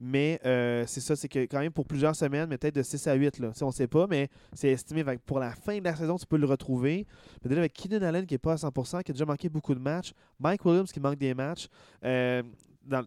Mais 0.00 0.40
euh, 0.44 0.84
c'est 0.86 1.00
ça, 1.00 1.16
c'est 1.16 1.28
que 1.28 1.40
quand 1.40 1.60
même 1.60 1.72
pour 1.72 1.86
plusieurs 1.86 2.16
semaines, 2.16 2.48
mais 2.48 2.58
peut-être 2.58 2.74
de 2.74 2.82
6 2.82 3.06
à 3.06 3.14
8, 3.14 3.38
là. 3.38 3.52
On 3.62 3.70
sait 3.70 3.86
pas, 3.86 4.06
mais 4.06 4.28
c'est 4.52 4.68
estimé. 4.68 5.04
Pour 5.24 5.38
la 5.38 5.50
fin 5.52 5.78
de 5.78 5.84
la 5.84 5.94
saison, 5.94 6.16
tu 6.16 6.26
peux 6.26 6.36
le 6.36 6.46
retrouver. 6.46 7.06
Peut-être 7.42 7.58
avec 7.58 7.72
Keenan 7.72 8.02
Allen 8.02 8.26
qui 8.26 8.34
n'est 8.34 8.38
pas 8.38 8.52
à 8.52 8.56
100%, 8.56 9.02
qui 9.02 9.10
a 9.10 9.14
déjà 9.14 9.24
manqué 9.24 9.48
beaucoup 9.48 9.74
de 9.74 9.80
matchs. 9.80 10.12
Mike 10.38 10.64
Williams 10.64 10.92
qui 10.92 11.00
manque 11.00 11.18
des 11.18 11.34
matchs. 11.34 11.68
Euh, 12.04 12.42
dans, 12.84 13.02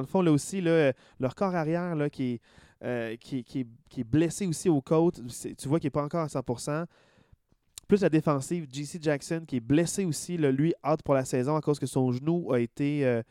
le 0.00 0.06
fond, 0.06 0.22
là 0.22 0.30
aussi, 0.30 0.62
euh, 0.64 0.92
leur 1.18 1.34
corps 1.34 1.54
arrière 1.54 1.96
qui, 2.10 2.40
est, 2.82 4.04
blessé 4.04 4.46
aussi 4.46 4.68
aux 4.68 4.80
côtes. 4.80 5.20
Tu 5.56 5.68
vois 5.68 5.80
qu'il 5.80 5.86
n'est 5.86 5.92
pas 5.92 6.04
encore 6.04 6.22
à 6.22 6.26
100%. 6.26 6.84
Plus 7.88 8.02
la 8.02 8.10
défensive, 8.10 8.66
JC 8.70 9.02
Jackson 9.02 9.44
qui 9.48 9.56
est 9.56 9.60
blessé 9.60 10.04
aussi, 10.04 10.36
lui, 10.36 10.74
out 10.86 11.02
pour 11.02 11.14
la 11.14 11.24
saison 11.24 11.56
à 11.56 11.62
cause 11.62 11.78
que 11.78 11.86
son 11.86 12.12
genou 12.12 12.52
a 12.52 12.60
été. 12.60 13.22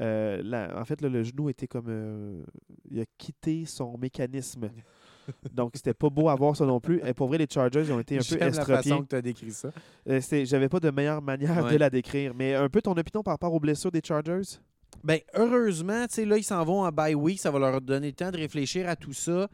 Euh, 0.00 0.68
en 0.80 0.84
fait, 0.84 1.00
là, 1.00 1.08
le 1.08 1.22
genou 1.22 1.48
était 1.48 1.66
comme. 1.66 1.86
euh, 1.88 2.42
il 2.90 3.00
a 3.00 3.04
quitté 3.18 3.64
son 3.66 3.96
mécanisme. 3.98 4.68
Donc, 5.52 5.72
c'était 5.74 5.94
pas 5.94 6.08
beau 6.10 6.28
à 6.28 6.34
voir 6.34 6.56
ça 6.56 6.64
non 6.66 6.80
plus. 6.80 7.00
Et 7.06 7.14
pour 7.14 7.28
vrai, 7.28 7.38
les 7.38 7.46
Chargers 7.48 7.82
ils 7.86 7.92
ont 7.92 8.00
été 8.00 8.16
un 8.16 8.18
peu 8.18 8.24
J'aime 8.24 8.38
la 8.40 8.46
estropiés. 8.48 8.74
façon 8.76 9.02
que 9.02 9.08
tu 9.08 9.16
as 9.16 9.22
décrit 9.22 9.50
ça. 9.52 9.70
Euh, 10.08 10.20
J'avais 10.44 10.68
pas 10.68 10.80
de 10.80 10.90
meilleure 10.90 11.22
manière 11.22 11.64
Ouais. 11.64 11.72
de 11.72 11.76
la 11.76 11.90
décrire. 11.90 12.32
Mais 12.34 12.54
un 12.54 12.68
peu 12.68 12.80
ton 12.82 12.92
opinion 12.92 13.22
par 13.22 13.34
rapport 13.34 13.52
aux 13.52 13.60
blessures 13.60 13.90
des 13.92 14.00
Chargers? 14.04 14.58
Ben, 15.04 15.20
heureusement, 15.34 16.06
tu 16.08 16.14
sais, 16.14 16.24
là, 16.24 16.36
ils 16.36 16.42
s'en 16.42 16.64
vont 16.64 16.82
en 16.82 16.90
bye 16.90 17.14
week. 17.14 17.38
Ça 17.38 17.50
va 17.50 17.58
leur 17.58 17.80
donner 17.80 18.08
le 18.08 18.12
temps 18.14 18.30
de 18.30 18.38
réfléchir 18.38 18.88
à 18.88 18.96
tout 18.96 19.12
ça. 19.12 19.48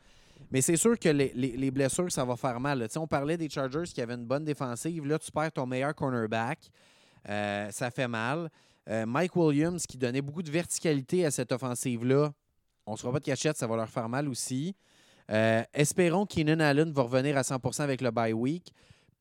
Mais 0.51 0.61
c'est 0.63 0.77
sûr 0.77 0.99
que 0.99 1.09
les, 1.09 1.33
les- 1.35 1.57
les 1.57 1.71
blessures, 1.71 2.11
ça 2.11 2.25
va 2.25 2.37
faire 2.37 2.59
mal. 2.61 2.79
là. 2.79 2.89
Tu 2.89 2.93
sais, 2.95 2.99
On 2.99 3.07
parlait 3.07 3.37
des 3.37 3.49
Chargers 3.51 3.83
qui 3.93 4.01
avaient 4.01 4.15
une 4.15 4.25
bonne 4.27 4.45
défensive. 4.45 5.05
Là, 5.07 5.19
tu 5.19 5.31
perds 5.33 5.53
ton 5.53 5.67
meilleur 5.67 5.95
cornerback. 5.95 6.71
Euh, 7.29 7.69
ça 7.71 7.91
fait 7.91 8.09
mal. 8.09 8.49
Euh, 8.89 9.07
Mike 9.07 9.37
Williams, 9.37 9.87
qui 9.87 9.99
donnait 9.99 10.23
beaucoup 10.23 10.43
de 10.43 10.51
verticalité 10.51 11.25
à 11.25 11.31
cette 11.31 11.53
offensive-là, 11.53 12.33
on 12.87 12.93
ne 12.93 12.97
se 12.97 13.03
fera 13.03 13.13
pas 13.13 13.19
de 13.21 13.25
cachette, 13.25 13.57
ça 13.57 13.67
va 13.67 13.77
leur 13.77 13.89
faire 13.89 14.09
mal 14.09 14.29
aussi. 14.29 14.77
Euh, 15.31 15.63
espérons 15.75 16.25
que 16.25 16.35
Keenan 16.35 16.61
Allen 16.61 16.93
va 16.93 17.03
revenir 17.03 17.37
à 17.37 17.43
100% 17.43 17.83
avec 17.83 18.01
le 18.01 18.11
bye 18.13 18.33
week 18.33 18.73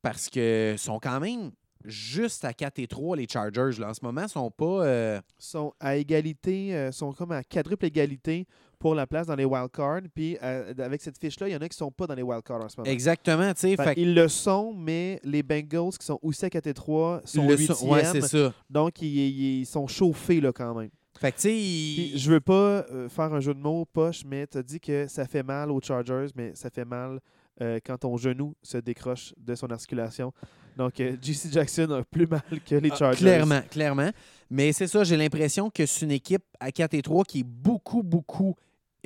parce 0.02 0.28
que 0.28 0.76
sont 0.78 1.00
quand 1.00 1.18
même 1.18 1.50
juste 1.84 2.44
à 2.44 2.52
4 2.52 2.78
et 2.78 2.86
3, 2.86 3.16
les 3.16 3.26
Chargers. 3.28 3.78
Là. 3.80 3.90
En 3.90 3.94
ce 3.94 4.04
moment, 4.04 4.28
sont 4.28 4.50
pas. 4.50 4.84
euh, 4.84 5.20
sont 5.38 5.72
à 5.80 5.96
égalité, 5.96 6.74
euh, 6.74 6.92
sont 6.92 7.12
comme 7.12 7.32
à 7.32 7.42
quadruple 7.42 7.86
égalité 7.86 8.46
pour 8.78 8.94
la 8.94 9.06
place 9.06 9.26
dans 9.26 9.34
les 9.36 9.44
wildcards. 9.44 10.02
Puis 10.14 10.36
euh, 10.42 10.72
avec 10.78 11.00
cette 11.02 11.18
fiche-là, 11.18 11.48
il 11.48 11.52
y 11.52 11.56
en 11.56 11.60
a 11.60 11.68
qui 11.68 11.76
sont 11.76 11.90
pas 11.90 12.06
dans 12.06 12.14
les 12.14 12.22
wildcards 12.22 12.62
en 12.64 12.68
ce 12.68 12.76
moment. 12.78 12.90
Exactement, 12.90 13.52
tu 13.54 13.60
sais. 13.60 13.76
Fait 13.76 13.84
fait 13.84 13.94
que- 13.94 14.00
ils 14.00 14.14
le 14.14 14.28
sont, 14.28 14.74
mais 14.76 15.20
les 15.24 15.42
Bengals 15.42 15.96
qui 15.98 16.06
sont 16.06 16.18
aussi 16.22 16.44
à 16.44 16.50
4 16.50 16.66
et 16.66 16.74
3 16.74 17.20
sont 17.24 17.42
le 17.46 17.54
ouais, 17.90 18.20
ça. 18.22 18.52
donc, 18.70 19.00
ils, 19.02 19.60
ils 19.60 19.66
sont 19.66 19.86
chauffés 19.86 20.40
là, 20.40 20.52
quand 20.52 20.74
même. 20.74 20.90
Fait 21.18 21.32
que, 21.32 21.38
tu 21.40 21.50
il- 21.50 22.18
je 22.18 22.30
veux 22.30 22.40
pas 22.40 22.84
euh, 22.92 23.08
faire 23.08 23.32
un 23.32 23.40
jeu 23.40 23.54
de 23.54 23.58
mots 23.60 23.86
poche, 23.86 24.22
mais 24.26 24.46
tu 24.46 24.58
as 24.58 24.62
dit 24.62 24.80
que 24.80 25.06
ça 25.08 25.24
fait 25.26 25.42
mal 25.42 25.70
aux 25.70 25.80
Chargers, 25.80 26.26
mais 26.34 26.52
ça 26.54 26.68
fait 26.68 26.84
mal 26.84 27.20
euh, 27.62 27.78
quand 27.84 27.96
ton 27.96 28.18
genou 28.18 28.54
se 28.62 28.76
décroche 28.76 29.32
de 29.38 29.54
son 29.54 29.70
articulation. 29.70 30.30
Donc, 30.76 31.00
euh, 31.00 31.16
JC 31.22 31.50
Jackson 31.50 31.88
a 31.90 32.02
plus 32.04 32.26
mal 32.26 32.42
que 32.68 32.74
les 32.74 32.90
Ah, 32.92 32.96
Chargers. 32.96 33.16
clairement, 33.20 33.62
clairement. 33.70 34.10
Mais 34.50 34.72
c'est 34.72 34.86
ça, 34.86 35.04
j'ai 35.04 35.16
l'impression 35.16 35.70
que 35.70 35.86
c'est 35.86 36.04
une 36.04 36.10
équipe 36.12 36.44
à 36.60 36.70
4 36.70 36.92
et 36.92 37.00
3 37.00 37.24
qui 37.24 37.40
est 37.40 37.44
beaucoup, 37.44 38.02
beaucoup 38.02 38.54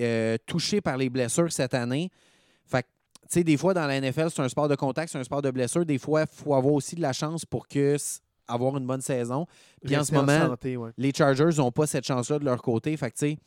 euh, 0.00 0.36
touchée 0.46 0.80
par 0.80 0.96
les 0.96 1.10
blessures 1.10 1.52
cette 1.52 1.74
année. 1.74 2.10
Fait 2.66 2.82
que, 2.82 2.88
tu 3.22 3.26
sais, 3.28 3.44
des 3.44 3.56
fois, 3.56 3.74
dans 3.74 3.86
la 3.86 4.00
NFL, 4.00 4.28
c'est 4.30 4.42
un 4.42 4.48
sport 4.48 4.68
de 4.68 4.74
contact, 4.74 5.12
c'est 5.12 5.18
un 5.18 5.24
sport 5.24 5.42
de 5.42 5.50
blessure. 5.50 5.84
Des 5.84 5.98
fois, 5.98 6.22
il 6.22 6.44
faut 6.44 6.54
avoir 6.54 6.74
aussi 6.74 6.96
de 6.96 7.02
la 7.02 7.12
chance 7.12 7.44
pour 7.44 7.68
que 7.68 7.96
avoir 8.48 8.76
une 8.76 8.86
bonne 8.86 9.00
saison. 9.00 9.46
Puis 9.84 9.96
en 9.96 10.04
ce 10.04 10.12
moment, 10.12 10.48
santé, 10.48 10.76
ouais. 10.76 10.90
les 10.98 11.12
Chargers 11.16 11.50
n'ont 11.56 11.70
pas 11.70 11.86
cette 11.86 12.04
chance-là 12.04 12.38
de 12.38 12.44
leur 12.44 12.60
côté. 12.60 12.96
Fait 12.96 13.10
que, 13.10 13.16
tu 13.16 13.30
sais, 13.30 13.38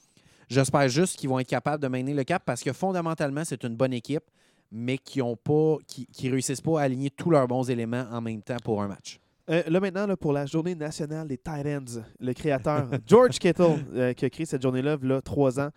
j'espère 0.50 0.88
juste 0.88 1.18
qu'ils 1.18 1.30
vont 1.30 1.40
être 1.40 1.48
capables 1.48 1.82
de 1.82 1.88
maintenir 1.88 2.16
le 2.16 2.24
cap 2.24 2.44
parce 2.46 2.64
que 2.64 2.74
fondamentalement, 2.74 3.44
c'est 3.44 3.64
une 3.64 3.76
bonne 3.76 3.94
équipe, 3.94 4.24
mais 4.72 4.98
qui 4.98 5.22
ont 5.22 5.36
pas, 5.36 5.78
qui, 5.86 6.08
qui 6.08 6.30
réussissent 6.30 6.62
pas 6.62 6.80
à 6.80 6.84
aligner 6.84 7.10
tous 7.10 7.30
leurs 7.30 7.48
bons 7.48 7.70
éléments 7.70 8.06
en 8.12 8.22
même 8.22 8.42
temps 8.42 8.58
pour 8.64 8.82
un 8.82 8.88
match. 8.88 9.20
Euh, 9.50 9.64
là 9.68 9.80
maintenant, 9.82 10.08
là, 10.08 10.16
pour 10.16 10.32
la 10.32 10.46
journée 10.46 10.74
nationale 10.74 11.28
des 11.28 11.38
Tight 11.38 11.66
Ends, 11.66 12.02
le 12.20 12.34
créateur 12.34 12.88
George 13.06 13.40
Kittle, 13.40 13.84
euh, 13.94 14.14
qui 14.14 14.24
a 14.26 14.30
créé 14.30 14.46
cette 14.46 14.62
journée-là, 14.62 14.98
il 15.02 15.10
y 15.10 15.12
a 15.12 15.22
trois 15.22 15.60
ans, 15.60 15.70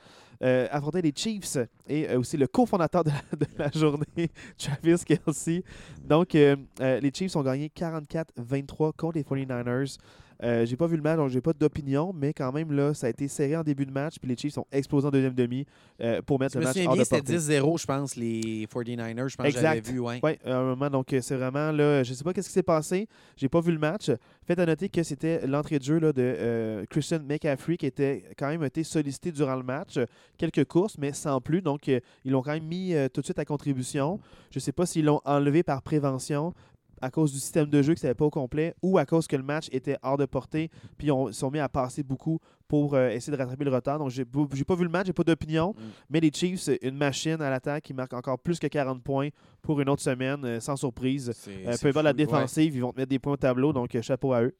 euh, 0.43 0.69
affrontait 0.71 1.03
les 1.03 1.13
Chiefs 1.15 1.59
et 1.89 2.09
euh, 2.09 2.21
aussi 2.21 2.37
le 2.37 2.47
cofondateur 2.47 3.03
de 3.03 3.11
la, 3.11 3.17
de 3.39 3.47
la 3.59 3.71
journée, 3.73 4.31
Travis 4.59 5.05
Kelsey. 5.05 5.65
Donc, 6.05 6.35
les 6.35 7.11
Chiefs 7.13 7.35
ont 7.35 7.43
gagné 7.43 7.73
44-23 7.77 8.93
contre 8.97 9.17
les 9.17 9.25
49ers. 9.25 9.99
Euh, 10.43 10.67
j'ai 10.67 10.77
pas 10.77 10.87
vu 10.87 10.97
le 10.97 11.03
match, 11.03 11.17
donc 11.17 11.31
j'ai 11.31 11.41
pas 11.41 11.53
d'opinion, 11.53 12.13
mais 12.15 12.33
quand 12.33 12.53
même, 12.53 12.73
là, 12.73 12.93
ça 12.95 13.07
a 13.07 13.11
été 13.11 13.29
serré 13.29 13.57
en 13.57 13.63
début 13.63 13.87
de 13.87 13.91
match, 13.91 14.17
puis 14.21 14.29
les 14.29 14.37
Chiefs 14.37 14.59
ont 14.59 14.67
explosé 14.71 15.07
en 15.07 15.11
deuxième 15.11 15.35
demi 15.35 15.65
euh, 16.01 16.21
pour 16.23 16.39
mettre 16.39 16.55
Je 16.55 16.59
le 16.59 16.65
match 16.65 16.77
hors 16.87 16.97
de 16.97 17.05
c'était 17.05 17.17
portée. 17.19 17.37
10-0, 17.37 17.81
je 17.81 17.87
pense, 17.87 18.17
les 18.17 18.67
49ers. 18.67 19.29
Je 19.29 19.37
pense 19.37 19.45
que 19.45 19.49
Exact. 19.49 19.63
j'avais 19.63 19.81
vu. 19.81 19.99
Ouais. 19.99 20.21
Oui, 20.23 20.33
à 20.45 20.57
un 20.57 20.65
moment, 20.65 20.91
donc 20.91 21.13
euh, 21.13 21.21
c'est 21.23 21.37
vraiment 21.37 21.73
là, 21.73 22.03
je 22.03 22.13
sais 22.13 22.25
pas 22.25 22.33
qu'est-ce 22.33 22.49
qui 22.49 22.55
s'est 22.55 22.63
passé, 22.63 23.09
j'ai 23.37 23.49
pas 23.49 23.61
vu 23.61 23.73
le 23.73 23.79
match. 23.79 24.11
Faites 24.45 24.59
à 24.59 24.67
noter 24.67 24.89
que 24.89 25.03
c'était 25.03 25.47
l'entrée 25.47 25.79
de 25.79 25.85
jeu 25.85 25.99
là, 25.99 26.13
de 26.13 26.23
euh, 26.23 26.85
Christian 26.91 27.21
McCaffrey 27.21 27.77
qui 27.77 27.87
était 27.87 28.25
quand 28.39 28.49
même 28.49 28.63
été 28.65 28.85
sollicité 28.85 29.33
durant 29.33 29.57
le 29.57 29.63
match, 29.63 29.99
quelques 30.37 30.65
courses, 30.67 30.97
mais 30.99 31.13
sans 31.13 31.41
plus. 31.41 31.63
Donc 31.63 31.89
ils 31.89 32.03
l'ont 32.31 32.43
quand 32.43 32.53
même 32.53 32.65
mis 32.67 32.95
tout 33.13 33.21
de 33.21 33.25
suite 33.27 33.39
à 33.39 33.45
contribution. 33.45 34.21
Je 34.51 34.59
sais 34.59 34.73
pas 34.73 34.87
s'ils 34.87 35.05
l'ont 35.05 35.21
enlevé 35.25 35.63
par 35.63 35.83
prévention 35.83 36.55
à 37.01 37.11
cause 37.11 37.33
du 37.33 37.39
système 37.39 37.67
de 37.67 37.83
jeu 37.83 37.95
qui 37.95 38.05
n'était 38.05 38.15
pas 38.15 38.25
au 38.25 38.31
complet 38.31 38.75
ou 38.83 38.99
à 38.99 39.07
cause 39.07 39.27
que 39.27 39.37
le 39.37 39.43
match 39.43 39.69
était 39.73 39.97
hors 40.03 40.17
de 40.17 40.27
portée, 40.27 40.71
puis 40.99 41.09
ils 41.09 41.35
sont 41.35 41.51
mis 41.51 41.59
à 41.59 41.69
passer 41.69 42.03
beaucoup 42.03 42.39
pour 42.69 42.95
euh, 42.95 43.11
essayer 43.11 43.37
de 43.37 43.41
rattraper 43.41 43.65
le 43.65 43.73
retard. 43.73 43.99
Donc 43.99 44.11
j'ai 44.11 44.25
pas 44.25 44.75
vu 44.75 44.85
le 44.85 44.91
match, 44.91 45.07
j'ai 45.07 45.13
pas 45.13 45.23
d'opinion. 45.23 45.75
Mm. 45.77 45.83
Mais 46.11 46.21
les 46.21 46.31
Chiefs, 46.33 46.71
une 46.83 46.97
machine 46.97 47.41
à 47.41 47.51
l'attaque 47.51 47.85
qui 47.85 47.95
marque 47.95 48.13
encore 48.13 48.39
plus 48.39 48.59
que 48.59 48.67
40 48.67 49.03
points 49.03 49.29
pour 49.63 49.81
une 49.81 49.89
autre 49.89 50.03
semaine, 50.03 50.45
euh, 50.45 50.61
sans 50.61 50.77
surprise. 50.77 51.33
Euh, 51.49 51.77
peu 51.81 51.89
importe 51.89 52.05
la 52.05 52.11
ouais. 52.11 52.15
défensive, 52.15 52.75
ils 52.75 52.81
vont 52.81 52.93
te 52.93 52.99
mettre 52.99 53.11
des 53.11 53.19
points 53.19 53.35
au 53.35 53.37
tableau, 53.37 53.73
donc 53.73 53.95
euh, 53.95 54.03
chapeau 54.03 54.33
à 54.33 54.43
eux. 54.43 54.55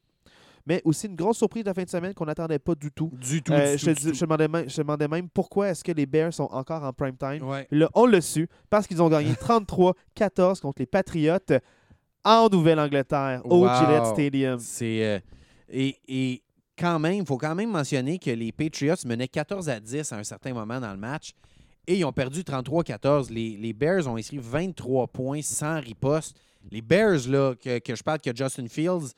Mais 0.67 0.81
aussi 0.83 1.07
une 1.07 1.15
grosse 1.15 1.37
surprise 1.37 1.63
de 1.63 1.69
la 1.69 1.73
fin 1.73 1.83
de 1.83 1.89
semaine 1.89 2.13
qu'on 2.13 2.25
n'attendait 2.25 2.59
pas 2.59 2.75
du 2.75 2.91
tout. 2.91 3.09
Du 3.13 3.41
tout. 3.41 3.53
Euh, 3.53 3.77
du 3.77 3.77
je, 3.77 3.91
tout, 3.91 4.11
du 4.11 4.13
je 4.13 4.19
demandais 4.19 4.49
même, 4.49 4.69
je 4.69 4.77
demandais 4.77 5.07
même 5.07 5.29
pourquoi 5.29 5.69
est-ce 5.69 5.81
que 5.81 5.93
les 5.93 6.05
Bears 6.05 6.33
sont 6.33 6.49
encore 6.51 6.83
en 6.83 6.91
prime 6.91 7.15
time. 7.15 7.41
Ouais. 7.41 7.65
On 7.95 8.05
l'a 8.05 8.19
su 8.19 8.49
parce 8.69 8.85
qu'ils 8.85 9.01
ont 9.01 9.07
gagné 9.07 9.31
33-14 10.17 10.59
contre 10.59 10.81
les 10.81 10.85
Patriots 10.85 11.37
en 12.27 12.49
Nouvelle-Angleterre 12.49 13.41
au 13.45 13.65
Wow. 13.65 13.69
Gillette 13.79 14.05
Stadium. 14.07 14.59
C'est 14.59 15.03
euh, 15.05 15.19
et, 15.69 15.97
et 16.07 16.41
quand 16.77 16.99
même, 16.99 17.13
il 17.15 17.25
faut 17.25 17.37
quand 17.37 17.55
même 17.55 17.71
mentionner 17.71 18.19
que 18.19 18.29
les 18.31 18.51
Patriots 18.51 18.95
menaient 19.05 19.27
14 19.27 19.69
à 19.69 19.79
10 19.79 20.11
à 20.13 20.17
un 20.17 20.23
certain 20.23 20.53
moment 20.53 20.79
dans 20.79 20.91
le 20.91 20.97
match 20.97 21.31
et 21.87 21.97
ils 21.97 22.05
ont 22.05 22.11
perdu 22.11 22.41
33-14. 22.41 23.31
Les, 23.31 23.57
les 23.57 23.73
Bears 23.73 24.07
ont 24.07 24.17
inscrit 24.17 24.39
23 24.39 25.07
points 25.07 25.41
sans 25.41 25.79
riposte. 25.79 26.35
Les 26.69 26.81
Bears, 26.81 27.27
là, 27.29 27.55
que, 27.55 27.79
que 27.79 27.95
je 27.95 28.03
parle 28.03 28.19
que 28.19 28.35
Justin 28.35 28.67
Fields, 28.67 29.13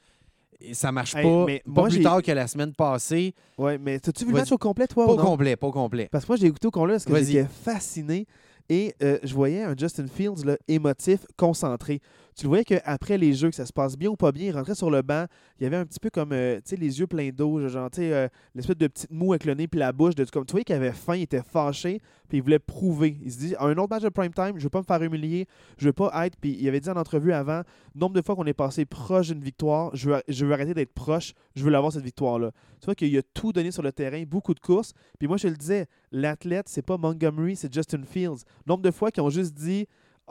ça 0.74 0.92
marche 0.92 1.16
Hey, 1.16 1.24
pas. 1.24 1.46
mais 1.46 1.60
pas 1.66 1.72
moi, 1.82 1.88
plus 1.90 2.02
tard 2.04 2.22
que 2.22 2.32
la 2.32 2.46
semaine 2.48 2.74
passée. 2.74 3.34
Ouais, 3.58 3.78
mais 3.78 3.96
as-tu 3.96 4.24
vu 4.26 4.32
le 4.32 4.38
match 4.38 4.52
au 4.52 4.58
complet, 4.58 4.86
toi, 4.88 5.06
Pas 5.08 5.14
ou 5.14 5.18
non? 5.18 5.24
complet, 5.24 5.56
pas 5.56 5.72
complet. 5.72 6.10
Parce 6.12 6.26
que 6.26 6.32
moi, 6.32 6.38
j'ai 6.38 6.48
écouté 6.48 6.68
au 6.68 6.72
complet 6.72 6.94
parce 6.94 7.06
que 7.06 7.16
j'étais 7.24 7.48
fasciné 7.64 8.28
et 8.70 8.94
euh, 9.02 9.18
je 9.24 9.34
voyais 9.34 9.64
un 9.64 9.74
Justin 9.76 10.06
Fields 10.08 10.46
là, 10.46 10.58
émotif, 10.68 11.26
concentré. 11.38 12.02
Tu 12.36 12.44
le 12.44 12.50
voyais 12.50 12.64
qu'après 12.64 13.18
les 13.18 13.34
jeux, 13.34 13.50
que 13.50 13.56
ça 13.56 13.66
se 13.66 13.74
passe 13.74 13.98
bien 13.98 14.10
ou 14.10 14.16
pas 14.16 14.32
bien, 14.32 14.48
il 14.48 14.52
rentrait 14.52 14.76
sur 14.76 14.90
le 14.90 15.02
banc, 15.02 15.26
il 15.60 15.64
y 15.64 15.68
avait 15.68 15.76
un 15.76 15.86
petit 15.86 16.00
peu 16.00 16.10
comme 16.10 16.32
euh, 16.32 16.58
tu 16.58 16.70
sais, 16.70 16.76
les 16.76 17.00
yeux 17.00 17.08
pleins 17.08 17.30
d'eau, 17.30 17.68
genre 17.68 17.90
tu 17.92 18.02
sais, 18.02 18.14
euh, 18.14 18.28
l'espèce 18.56 18.78
de 18.78 18.88
petite 18.88 19.12
moue 19.12 19.34
avec 19.34 19.46
le 19.46 19.54
nez 19.54 19.68
puis 19.68 19.80
la 19.80 19.92
bouche. 19.92 20.16
De, 20.16 20.24
comme, 20.26 20.46
tu 20.46 20.52
voyais 20.52 20.64
qu'il 20.64 20.76
avait 20.76 20.92
faim, 20.92 21.16
il 21.16 21.24
était 21.24 21.44
fâché, 21.44 22.02
puis 22.28 22.38
il 22.38 22.42
voulait 22.42 22.60
prouver. 22.60 23.18
Il 23.24 23.32
se 23.32 23.38
dit 23.40 23.56
un 23.60 23.78
autre 23.78 23.90
match 23.90 24.04
de 24.04 24.10
prime 24.10 24.34
time, 24.34 24.54
je 24.58 24.64
veux 24.64 24.70
pas 24.70 24.80
me 24.80 24.86
faire 24.86 25.02
humilier, 25.04 25.48
je 25.78 25.86
veux 25.86 25.94
pas 25.94 26.26
être. 26.26 26.38
Puis 26.40 26.58
il 26.60 26.68
avait 26.68 26.80
dit 26.80 26.90
en 26.90 26.96
entrevue 26.96 27.34
avant 27.34 27.64
nombre 27.96 28.16
de 28.16 28.22
fois 28.22 28.36
qu'on 28.36 28.46
est 28.46 28.54
passé 28.54 28.86
proche 28.86 29.28
d'une 29.28 29.44
victoire, 29.44 29.96
je 29.96 30.10
veux, 30.10 30.22
je 30.28 30.46
veux 30.46 30.54
arrêter 30.54 30.74
d'être 30.74 30.94
proche, 30.94 31.34
je 31.56 31.64
veux 31.64 31.70
l'avoir 31.70 31.92
cette 31.92 32.04
victoire-là. 32.04 32.52
Tu 32.80 32.86
vois 32.86 32.96
qu'il 32.96 33.16
a 33.18 33.22
tout 33.34 33.52
donné 33.52 33.72
sur 33.72 33.84
le 33.84 33.92
terrain, 33.92 34.24
beaucoup 34.24 34.54
de 34.54 34.60
courses. 34.60 34.94
Puis 35.18 35.28
moi, 35.28 35.38
je 35.38 35.48
le 35.48 35.56
disais, 35.56 35.88
l'athlète, 36.12 36.70
c'est 36.70 36.82
pas 36.82 36.98
Montgomery, 36.98 37.56
c'est 37.56 37.74
Justin 37.74 38.04
Fields. 38.04 38.44
Nombre 38.66 38.82
de 38.82 38.92
fois 38.92 39.12
qu'ils 39.12 39.24
ont 39.24 39.30
juste 39.30 39.54
dit 39.54 39.88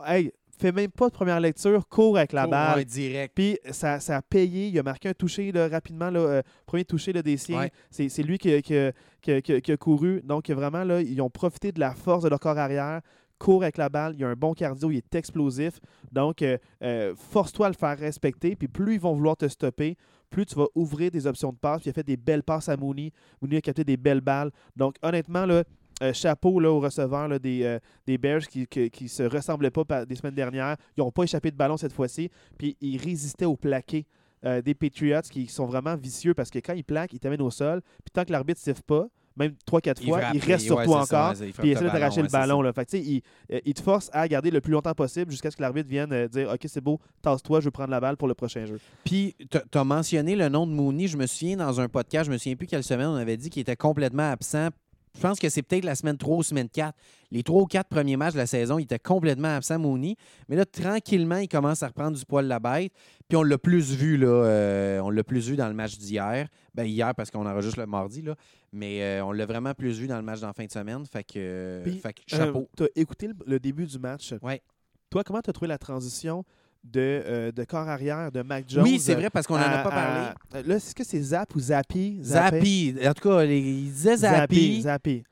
Hey, 0.06 0.32
fais 0.58 0.72
même 0.72 0.90
pas 0.90 1.08
de 1.08 1.12
première 1.12 1.40
lecture, 1.40 1.86
cours 1.88 2.16
avec 2.16 2.32
la 2.32 2.46
balle. 2.46 2.78
ouais, 2.78 2.84
direct. 2.84 3.34
Puis 3.34 3.58
ça, 3.70 4.00
ça 4.00 4.16
a 4.16 4.22
payé. 4.22 4.68
Il 4.68 4.78
a 4.78 4.82
marqué 4.82 5.08
un 5.08 5.14
touché 5.14 5.52
là, 5.52 5.68
rapidement, 5.68 6.10
là, 6.10 6.20
euh, 6.20 6.42
premier 6.66 6.84
touché 6.84 7.12
là, 7.12 7.22
des 7.22 7.36
siens. 7.36 7.60
Ouais. 7.60 8.08
C'est 8.08 8.22
lui 8.22 8.38
qui 8.38 8.52
a 8.52 9.76
couru. 9.78 10.20
Donc 10.24 10.50
vraiment, 10.50 10.84
là, 10.84 11.00
ils 11.00 11.20
ont 11.20 11.30
profité 11.30 11.72
de 11.72 11.80
la 11.80 11.92
force 11.92 12.24
de 12.24 12.28
leur 12.28 12.40
corps 12.40 12.58
arrière. 12.58 13.00
Court 13.38 13.62
avec 13.62 13.76
la 13.76 13.88
balle, 13.88 14.16
il 14.18 14.24
a 14.24 14.28
un 14.28 14.34
bon 14.34 14.52
cardio, 14.52 14.90
il 14.90 14.96
est 14.96 15.14
explosif. 15.14 15.78
Donc, 16.10 16.42
euh, 16.42 16.58
euh, 16.82 17.14
force-toi 17.14 17.66
à 17.66 17.70
le 17.70 17.76
faire 17.76 17.96
respecter. 17.96 18.56
Puis 18.56 18.66
plus 18.66 18.94
ils 18.94 19.00
vont 19.00 19.14
vouloir 19.14 19.36
te 19.36 19.46
stopper, 19.46 19.96
plus 20.28 20.44
tu 20.44 20.56
vas 20.56 20.66
ouvrir 20.74 21.12
des 21.12 21.24
options 21.26 21.52
de 21.52 21.56
passe. 21.56 21.82
Puis 21.82 21.86
il 21.88 21.90
a 21.90 21.92
fait 21.92 22.02
des 22.02 22.16
belles 22.16 22.42
passes 22.42 22.68
à 22.68 22.76
Mooney. 22.76 23.12
Mooney 23.40 23.58
a 23.58 23.60
capté 23.60 23.84
des 23.84 23.96
belles 23.96 24.20
balles. 24.20 24.50
Donc, 24.74 24.96
honnêtement, 25.02 25.46
là, 25.46 25.62
euh, 26.02 26.12
chapeau 26.12 26.60
là, 26.60 26.70
aux 26.70 26.80
receveurs 26.80 27.28
là, 27.28 27.38
des, 27.38 27.62
euh, 27.64 27.78
des 28.06 28.18
Bears 28.18 28.46
qui, 28.46 28.66
qui, 28.66 28.90
qui 28.90 29.08
se 29.08 29.22
ressemblaient 29.22 29.70
pas 29.70 29.84
par- 29.84 30.06
des 30.06 30.14
semaines 30.14 30.34
dernières. 30.34 30.76
Ils 30.96 31.00
n'ont 31.00 31.10
pas 31.10 31.24
échappé 31.24 31.50
de 31.50 31.56
ballon 31.56 31.76
cette 31.76 31.92
fois-ci. 31.92 32.30
Puis 32.56 32.76
ils 32.80 32.98
résistaient 32.98 33.44
au 33.46 33.56
plaqué 33.56 34.06
euh, 34.44 34.62
des 34.62 34.74
Patriots 34.74 35.20
qui 35.30 35.46
sont 35.48 35.66
vraiment 35.66 35.96
vicieux 35.96 36.34
parce 36.34 36.50
que 36.50 36.58
quand 36.60 36.74
ils 36.74 36.84
plaquent, 36.84 37.12
ils 37.12 37.18
t'amènent 37.18 37.42
au 37.42 37.50
sol. 37.50 37.80
Puis 38.04 38.10
tant 38.12 38.24
que 38.24 38.30
l'arbitre 38.32 38.60
ne 38.60 38.72
siffle 38.72 38.82
pas, 38.84 39.08
même 39.36 39.54
3-4 39.70 40.04
fois, 40.04 40.20
il 40.34 40.40
reste 40.40 40.66
sur 40.66 40.76
ouais, 40.78 40.84
toi 40.84 41.06
ça, 41.06 41.28
encore. 41.30 41.42
il 41.44 41.52
frappe 41.52 41.62
Puis 41.62 41.68
il 41.68 41.72
essaie 41.72 41.80
de 41.84 41.86
ballon, 41.86 41.98
t'arracher 42.00 42.22
le 42.22 42.28
ça. 42.28 42.38
ballon. 42.40 42.62
Là. 42.62 42.72
Fait 42.72 42.84
que, 42.84 42.96
il, 42.96 43.22
il 43.64 43.74
te 43.74 43.80
force 43.82 44.10
à 44.12 44.26
garder 44.26 44.50
le 44.50 44.60
plus 44.60 44.72
longtemps 44.72 44.94
possible 44.94 45.30
jusqu'à 45.30 45.50
ce 45.50 45.56
que 45.56 45.62
l'arbitre 45.62 45.88
vienne 45.88 46.26
dire 46.26 46.50
Ok, 46.52 46.60
c'est 46.66 46.80
beau, 46.80 46.98
tasse-toi, 47.22 47.60
je 47.60 47.66
veux 47.66 47.70
prendre 47.70 47.90
la 47.90 48.00
balle 48.00 48.16
pour 48.16 48.26
le 48.26 48.34
prochain 48.34 48.66
jeu. 48.66 48.80
Puis, 49.04 49.36
tu 49.50 49.78
as 49.78 49.84
mentionné 49.84 50.34
le 50.34 50.48
nom 50.48 50.66
de 50.66 50.72
Mooney. 50.72 51.06
Je 51.06 51.16
me 51.16 51.26
souviens 51.26 51.56
dans 51.56 51.80
un 51.80 51.88
podcast, 51.88 52.26
je 52.26 52.32
me 52.32 52.38
souviens 52.38 52.56
plus 52.56 52.66
quelle 52.66 52.82
semaine, 52.82 53.06
on 53.08 53.14
avait 53.14 53.36
dit 53.36 53.48
qu'il 53.50 53.62
était 53.62 53.76
complètement 53.76 54.28
absent. 54.28 54.68
Je 55.16 55.20
pense 55.20 55.38
que 55.38 55.48
c'est 55.48 55.62
peut-être 55.62 55.84
la 55.84 55.94
semaine 55.94 56.16
3 56.16 56.36
ou 56.36 56.42
semaine 56.42 56.68
4. 56.68 56.96
Les 57.30 57.42
3 57.42 57.62
ou 57.62 57.66
4 57.66 57.88
premiers 57.88 58.16
matchs 58.16 58.34
de 58.34 58.38
la 58.38 58.46
saison, 58.46 58.78
il 58.78 58.84
était 58.84 58.98
complètement 58.98 59.48
absent, 59.56 59.78
Mooney. 59.78 60.16
Mais 60.48 60.56
là, 60.56 60.64
tranquillement, 60.64 61.36
il 61.38 61.48
commence 61.48 61.82
à 61.82 61.88
reprendre 61.88 62.16
du 62.16 62.24
poil 62.24 62.44
de 62.44 62.48
la 62.48 62.60
bête. 62.60 62.92
Puis 63.28 63.36
on 63.36 63.42
l'a 63.42 63.58
plus 63.58 63.92
vu, 63.94 64.16
là. 64.16 64.26
euh, 64.28 65.00
on 65.00 65.10
l'a 65.10 65.24
plus 65.24 65.48
vu 65.50 65.56
dans 65.56 65.68
le 65.68 65.74
match 65.74 65.98
d'hier. 65.98 66.48
Ben, 66.74 66.84
hier, 66.84 67.14
parce 67.14 67.30
qu'on 67.30 67.46
enregistre 67.46 67.78
le 67.80 67.86
mardi, 67.86 68.22
là. 68.22 68.34
Mais 68.72 69.02
euh, 69.02 69.24
on 69.24 69.32
l'a 69.32 69.46
vraiment 69.46 69.74
plus 69.74 69.98
vu 69.98 70.06
dans 70.06 70.16
le 70.16 70.22
match 70.22 70.40
d'en 70.40 70.52
fin 70.52 70.64
de 70.64 70.70
semaine. 70.72 71.04
Fait 71.06 71.24
que, 71.24 71.32
euh, 71.36 71.82
Puis, 71.82 71.98
fait 71.98 72.12
que 72.12 72.20
chapeau. 72.26 72.68
tu 72.76 72.84
as 72.84 72.88
écouté 72.96 73.28
le, 73.28 73.34
le 73.46 73.58
début 73.58 73.86
du 73.86 73.98
match. 73.98 74.34
Ouais. 74.42 74.62
Toi, 75.10 75.24
comment 75.24 75.40
tu 75.40 75.50
as 75.50 75.52
trouvé 75.54 75.68
la 75.68 75.78
transition 75.78 76.44
de, 76.84 77.00
euh, 77.00 77.52
de 77.52 77.64
corps 77.64 77.88
arrière 77.88 78.30
de 78.32 78.42
Mac 78.42 78.64
Jones 78.68 78.82
oui, 78.84 78.98
c'est 78.98 79.14
vrai, 79.14 79.30
parce 79.30 79.46
qu'on 79.46 79.56
n'en 79.56 79.62
a 79.62 79.80
à- 79.80 79.82
pas 79.82 79.90
parlé. 79.90 80.20
à- 80.54 80.62
là, 80.62 80.76
est-ce 80.76 80.94
que 80.94 81.04
c'est 81.04 81.20
Zap 81.20 81.54
ou 81.54 81.60
Zappy? 81.60 82.18
Zappy? 82.22 82.94
En 83.04 83.12
tout 83.12 83.28
cas, 83.28 83.44
les- 83.44 83.58
il 83.58 83.92
disait 83.92 84.16
Zappy. 84.18 84.82
Zappy. 84.82 85.22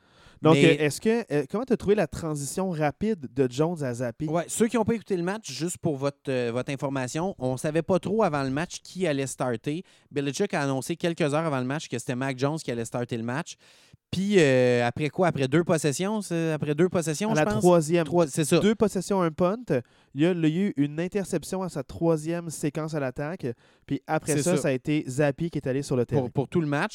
Donc, 0.42 0.55
Mais- 0.55 0.78
euh, 0.78 0.84
est-ce 0.84 1.01
que 1.01 1.24
euh, 1.32 1.44
comment 1.51 1.64
tu 1.64 1.72
as 1.72 1.76
trouvé 1.78 1.94
la 1.94 2.07
transition 2.07 2.68
rapide 2.70 3.26
de 3.34 3.49
Jones 3.51 3.82
à 3.82 3.94
Zappy? 3.94 4.26
Ouais, 4.26 4.44
ceux 4.49 4.66
qui 4.68 4.76
n'ont 4.76 4.84
pas 4.84 4.92
écouté 4.94 5.16
le 5.16 5.22
match, 5.22 5.51
juste 5.51 5.78
pour 5.78 5.97
votre, 5.97 6.18
euh, 6.28 6.51
votre 6.53 6.70
information, 6.70 7.34
on 7.38 7.53
ne 7.53 7.57
savait 7.57 7.80
pas 7.82 7.99
trop 7.99 8.22
avant 8.22 8.42
le 8.42 8.51
match 8.51 8.80
qui 8.82 9.07
allait 9.07 9.26
starter. 9.26 9.82
Belichick 10.11 10.53
a 10.53 10.61
annoncé 10.62 10.94
quelques 10.94 11.22
heures 11.22 11.47
avant 11.47 11.59
le 11.59 11.64
match 11.64 11.88
que 11.88 11.99
c'était 11.99 12.14
Mac 12.14 12.38
Jones 12.38 12.59
qui 12.59 12.70
allait 12.70 12.84
starter 12.84 13.16
le 13.16 13.22
match. 13.24 13.57
Puis 14.11 14.36
euh, 14.38 14.86
après 14.86 15.11
quoi? 15.11 15.26
Après 15.28 15.48
deux 15.48 15.64
possessions? 15.64 16.20
Après 16.54 16.74
deux 16.74 16.88
possessions, 16.88 17.30
À 17.30 17.34
je 17.34 17.40
la 17.40 17.44
pense? 17.46 17.59
troisième. 17.59 18.04
Trois- 18.04 18.26
C'est 18.28 18.44
ça. 18.44 18.61
Deux 18.61 18.74
possessions, 18.74 19.20
un 19.20 19.30
punt. 19.30 19.57
Il 20.14 20.22
y, 20.22 20.26
a, 20.26 20.32
eu 20.32 20.72
une 20.76 20.98
interception 21.00 21.62
à 21.62 21.68
sa 21.68 21.82
troisième 21.82 22.48
séquence 22.48 22.94
à 22.94 23.00
l'attaque. 23.00 23.46
Puis 23.86 24.00
après 24.07 24.36
ça, 24.38 24.57
ça. 24.57 24.57
ça. 24.57 24.68
a 24.68 24.72
été 24.72 25.04
Zappy 25.09 25.50
qui 25.50 25.59
est 25.59 25.66
allé 25.68 25.82
sur 25.82 25.96
le 25.96 26.07
terrain. 26.07 26.22
pour, 26.22 26.30
pour 26.30 26.48
tout 26.48 26.61
le 26.61 26.66
match. 26.66 26.94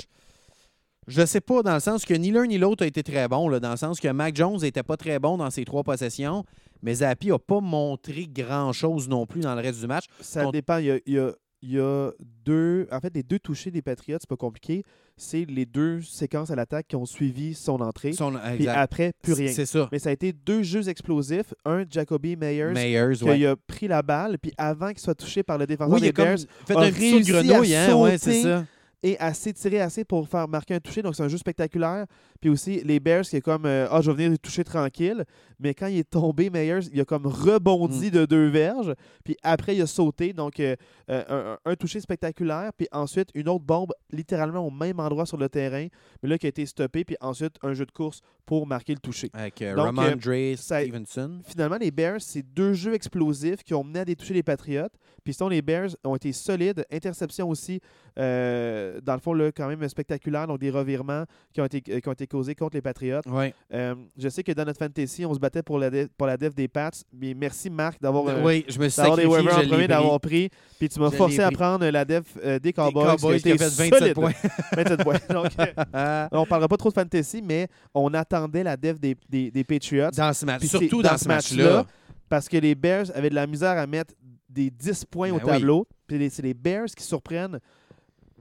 Je 1.08 1.26
sais 1.26 1.42
pas, 1.42 1.64
dans 1.64 1.74
le 1.74 1.80
sens 1.80 2.06
que 2.06 2.14
ni 2.14 2.32
l'un 2.32 2.46
ni 2.48 2.58
l'autre 2.58 2.84
a 2.84 2.88
été 2.88 3.04
très 3.04 3.28
bon, 3.28 3.50
là, 3.50 3.60
dans 3.60 3.72
le 3.72 3.78
sens 3.78 4.00
que 4.00 4.08
Mac 4.08 4.36
Jones 4.36 4.60
n'était 4.62 4.84
pas 4.84 4.98
très 4.98 5.18
bon 5.20 5.36
dans 5.38 5.50
ses 5.50 5.66
trois 5.66 5.84
possessions, 5.84 6.46
mais 6.84 6.94
Zappi 6.96 7.28
n'a 7.30 7.40
pas 7.40 7.60
montré 7.60 8.28
grand-chose 8.28 9.10
non 9.10 9.26
plus 9.26 9.42
dans 9.42 9.56
le 9.56 9.62
reste 9.62 9.80
du 9.82 9.88
match. 9.88 10.06
Ça 10.22 10.42
Contre- 10.44 10.54
dépend. 10.54 10.78
Il 10.78 10.86
y, 10.86 10.92
a, 10.92 11.00
il 11.08 11.14
y 11.14 11.20
a- 11.20 11.34
il 11.62 11.72
y 11.74 11.80
a 11.80 12.12
deux. 12.46 12.88
En 12.92 13.00
fait, 13.00 13.14
les 13.14 13.24
deux 13.24 13.40
touchés 13.40 13.72
des 13.72 13.82
Patriots, 13.82 14.18
c'est 14.20 14.30
pas 14.30 14.36
compliqué. 14.38 14.84
C'est 15.18 15.46
les 15.46 15.66
deux 15.66 16.02
séquences 16.02 16.50
à 16.50 16.56
l'attaque 16.56 16.88
qui 16.88 16.96
ont 16.96 17.06
suivi 17.06 17.54
son 17.54 17.80
entrée. 17.82 18.14
Son- 18.14 18.34
Puis 18.56 18.68
après, 18.68 19.14
plus 19.22 19.34
rien. 19.34 19.52
C'est 19.52 19.68
ça. 19.68 19.88
Mais 19.92 20.00
ça 20.00 20.10
a 20.10 20.14
été 20.14 20.34
deux 20.34 20.64
jeux 20.64 20.90
explosifs. 20.90 21.54
Un, 21.66 21.84
Jacoby 21.90 22.36
Meyers, 22.36 22.74
Meyers, 22.74 23.18
qui 23.18 23.24
ouais. 23.26 23.46
a 23.46 23.56
pris 23.56 23.88
la 23.88 24.02
balle, 24.02 24.38
puis 24.40 24.52
avant 24.58 24.90
qu'il 24.90 25.00
soit 25.00 25.14
touché 25.16 25.44
par 25.44 25.58
le 25.60 25.68
défenseur 25.68 25.94
Oui, 25.94 26.02
des 26.02 26.12
Bears, 26.12 26.38
fait 26.66 26.76
a 26.76 26.80
un 26.80 26.90
de 26.90 26.96
réussi 26.96 27.32
à 27.36 27.44
grenouille, 27.44 27.76
hein? 27.76 27.96
Ouais, 27.96 28.18
c'est 28.18 28.42
sauter. 28.42 28.42
ça. 28.44 28.66
et 29.04 29.20
assez 29.20 29.54
tiré 29.54 29.82
assez 29.82 30.04
pour 30.04 30.28
faire 30.28 30.48
marquer 30.48 30.74
un 30.76 30.80
toucher. 30.80 31.02
Donc, 31.04 31.16
c'est 31.16 31.24
un 31.24 31.28
jeu 31.28 31.38
spectaculaire. 31.38 32.06
Puis 32.42 32.50
aussi, 32.50 32.82
les 32.84 33.00
Bears 33.00 33.22
qui 33.24 33.36
est 33.38 33.42
comme 33.42 33.66
euh, 33.66 33.88
Ah, 33.92 34.02
je 34.02 34.12
vais 34.12 34.26
venir 34.26 34.38
toucher 34.40 34.64
tranquille. 34.64 35.24
Mais 35.60 35.76
quand 35.76 35.86
il 35.86 36.00
est 36.00 36.10
tombé, 36.10 36.50
Meyers, 36.50 36.88
il 36.92 37.00
a 37.00 37.06
comme 37.06 37.28
rebondi 37.28 38.08
Mm. 38.08 38.12
de 38.12 38.26
deux 38.26 38.48
verges. 38.48 38.96
Puis 39.24 39.38
après, 39.44 39.76
il 39.76 39.82
a 39.84 39.86
sauté. 39.88 40.34
Donc, 40.34 40.60
euh, 40.60 40.76
euh, 41.12 41.56
un, 41.66 41.72
un 41.72 41.76
toucher 41.76 42.00
spectaculaire. 42.00 42.72
Puis 42.76 42.88
ensuite, 42.92 43.30
une 43.36 43.48
autre 43.48 43.64
bombe 43.64 43.94
littéralement 44.12 44.66
au 44.66 44.72
même 44.72 45.00
endroit 45.00 45.28
sur 45.28 45.38
le 45.38 45.50
terrain. 45.50 45.86
Mais 46.24 46.30
là, 46.30 46.38
qui 46.40 46.48
a 46.48 46.50
été 46.50 46.66
stoppé. 46.66 47.04
Puis 47.06 47.16
ensuite, 47.22 47.58
un 47.62 47.74
jeu 47.74 47.86
de 47.86 47.92
course 47.92 48.22
pour 48.48 48.66
marquer 48.66 48.94
le 48.94 49.00
toucher. 49.00 49.30
Avec 49.34 49.62
euh, 49.62 49.76
Donc, 49.76 49.86
Ramondre 49.86 50.58
Stevenson. 50.58 51.42
Finalement, 51.46 51.78
les 51.80 51.92
Bears, 51.92 52.22
c'est 52.22 52.42
deux 52.42 52.74
jeux 52.74 52.96
explosifs 52.96 53.64
qui 53.64 53.76
ont 53.76 53.84
mené 53.84 54.00
à 54.00 54.06
des 54.06 54.16
touchés 54.16 54.34
les 54.34 54.44
Patriotes. 54.44 54.94
Puis 55.24 55.36
sinon, 55.36 55.50
les 55.50 55.62
Bears 55.62 55.90
ont 56.04 56.16
été 56.16 56.34
solides. 56.34 56.84
Interception 56.92 57.48
aussi, 57.50 57.80
dans 58.18 59.14
le 59.14 59.20
fond, 59.20 59.34
là, 59.34 59.52
quand 59.52 59.68
même 59.68 59.88
spectaculaire. 59.88 60.48
Donc, 60.48 60.60
des 60.60 60.72
revirements 60.72 61.26
qui 61.54 61.62
ont 61.62 61.66
été, 61.66 61.82
qui 61.82 62.10
ont 62.10 62.12
été 62.14 62.26
causés 62.32 62.56
contre 62.56 62.76
les 62.78 62.82
Patriotes. 62.82 63.26
Ouais. 63.28 63.54
Euh, 63.74 63.96
je 64.18 64.30
sais 64.30 64.44
que 64.44 64.52
dans 64.54 64.64
notre 64.64 64.80
fantasy, 64.80 65.26
on 65.26 65.34
se 65.34 65.40
battait 65.40 65.62
pour 65.62 65.78
la, 65.78 65.90
def, 65.90 66.08
pour 66.18 66.28
la 66.28 66.38
def 66.38 66.56
des 66.56 66.68
Pats. 66.68 66.92
Mais 67.14 67.34
merci, 67.34 67.70
Marc, 67.70 68.02
d'avoir 68.02 68.28
euh, 68.28 68.42
oui, 68.44 68.66
je 68.68 68.80
me 68.80 68.88
suis 68.88 69.02
des 69.02 69.08
sacrifié, 69.08 69.28
waivers 69.28 69.58
en 69.58 69.68
premier, 69.68 69.88
d'avoir 69.88 70.20
pris. 70.20 70.50
Puis 70.80 70.90
tu 70.90 71.00
m'as 71.00 71.12
forcé 71.12 71.42
à 71.42 71.52
prendre 71.52 71.86
la 71.86 72.06
def 72.06 72.24
euh, 72.44 72.58
des 72.60 72.74
Cowboys. 72.74 73.16
Cowboys 73.18 73.42
qui 73.42 73.52
a 73.52 73.58
fait 73.58 73.66
27 73.66 74.00
solide. 74.00 74.14
points. 74.14 74.32
27 74.76 75.04
points. 75.04 75.20
Donc, 75.30 75.52
euh, 75.96 76.28
on 76.32 76.46
parlera 76.46 76.68
pas 76.68 76.78
trop 76.78 76.90
de 76.90 76.94
fantasy, 76.94 77.42
mais 77.44 77.68
on 77.94 78.14
attendait 78.14 78.64
la 78.64 78.78
def 78.78 79.00
des, 79.00 79.16
des, 79.30 79.52
des 79.52 79.64
Patriots. 79.64 80.12
Dans 80.16 80.34
ce 80.34 80.46
match. 80.46 80.66
Surtout 80.66 81.02
dans, 81.02 81.18
ce 81.18 81.28
match-là. 81.28 81.86
parce 82.30 82.48
que 82.48 82.58
les 82.58 82.76
Bears 82.76 83.08
avaient 83.14 83.30
de 83.30 83.36
la 83.36 83.48
misère 83.48 83.78
à 83.78 83.86
mettre 83.86 84.14
des 84.50 84.70
10 84.70 85.06
points 85.06 85.30
Ben 85.30 85.36
au 85.36 85.40
oui. 85.40 85.46
tableau. 85.46 85.88
Puis 86.08 86.30
c'est 86.30 86.42
les 86.42 86.54
Bears 86.54 86.88
qui 86.88 87.04
surprennent 87.04 87.60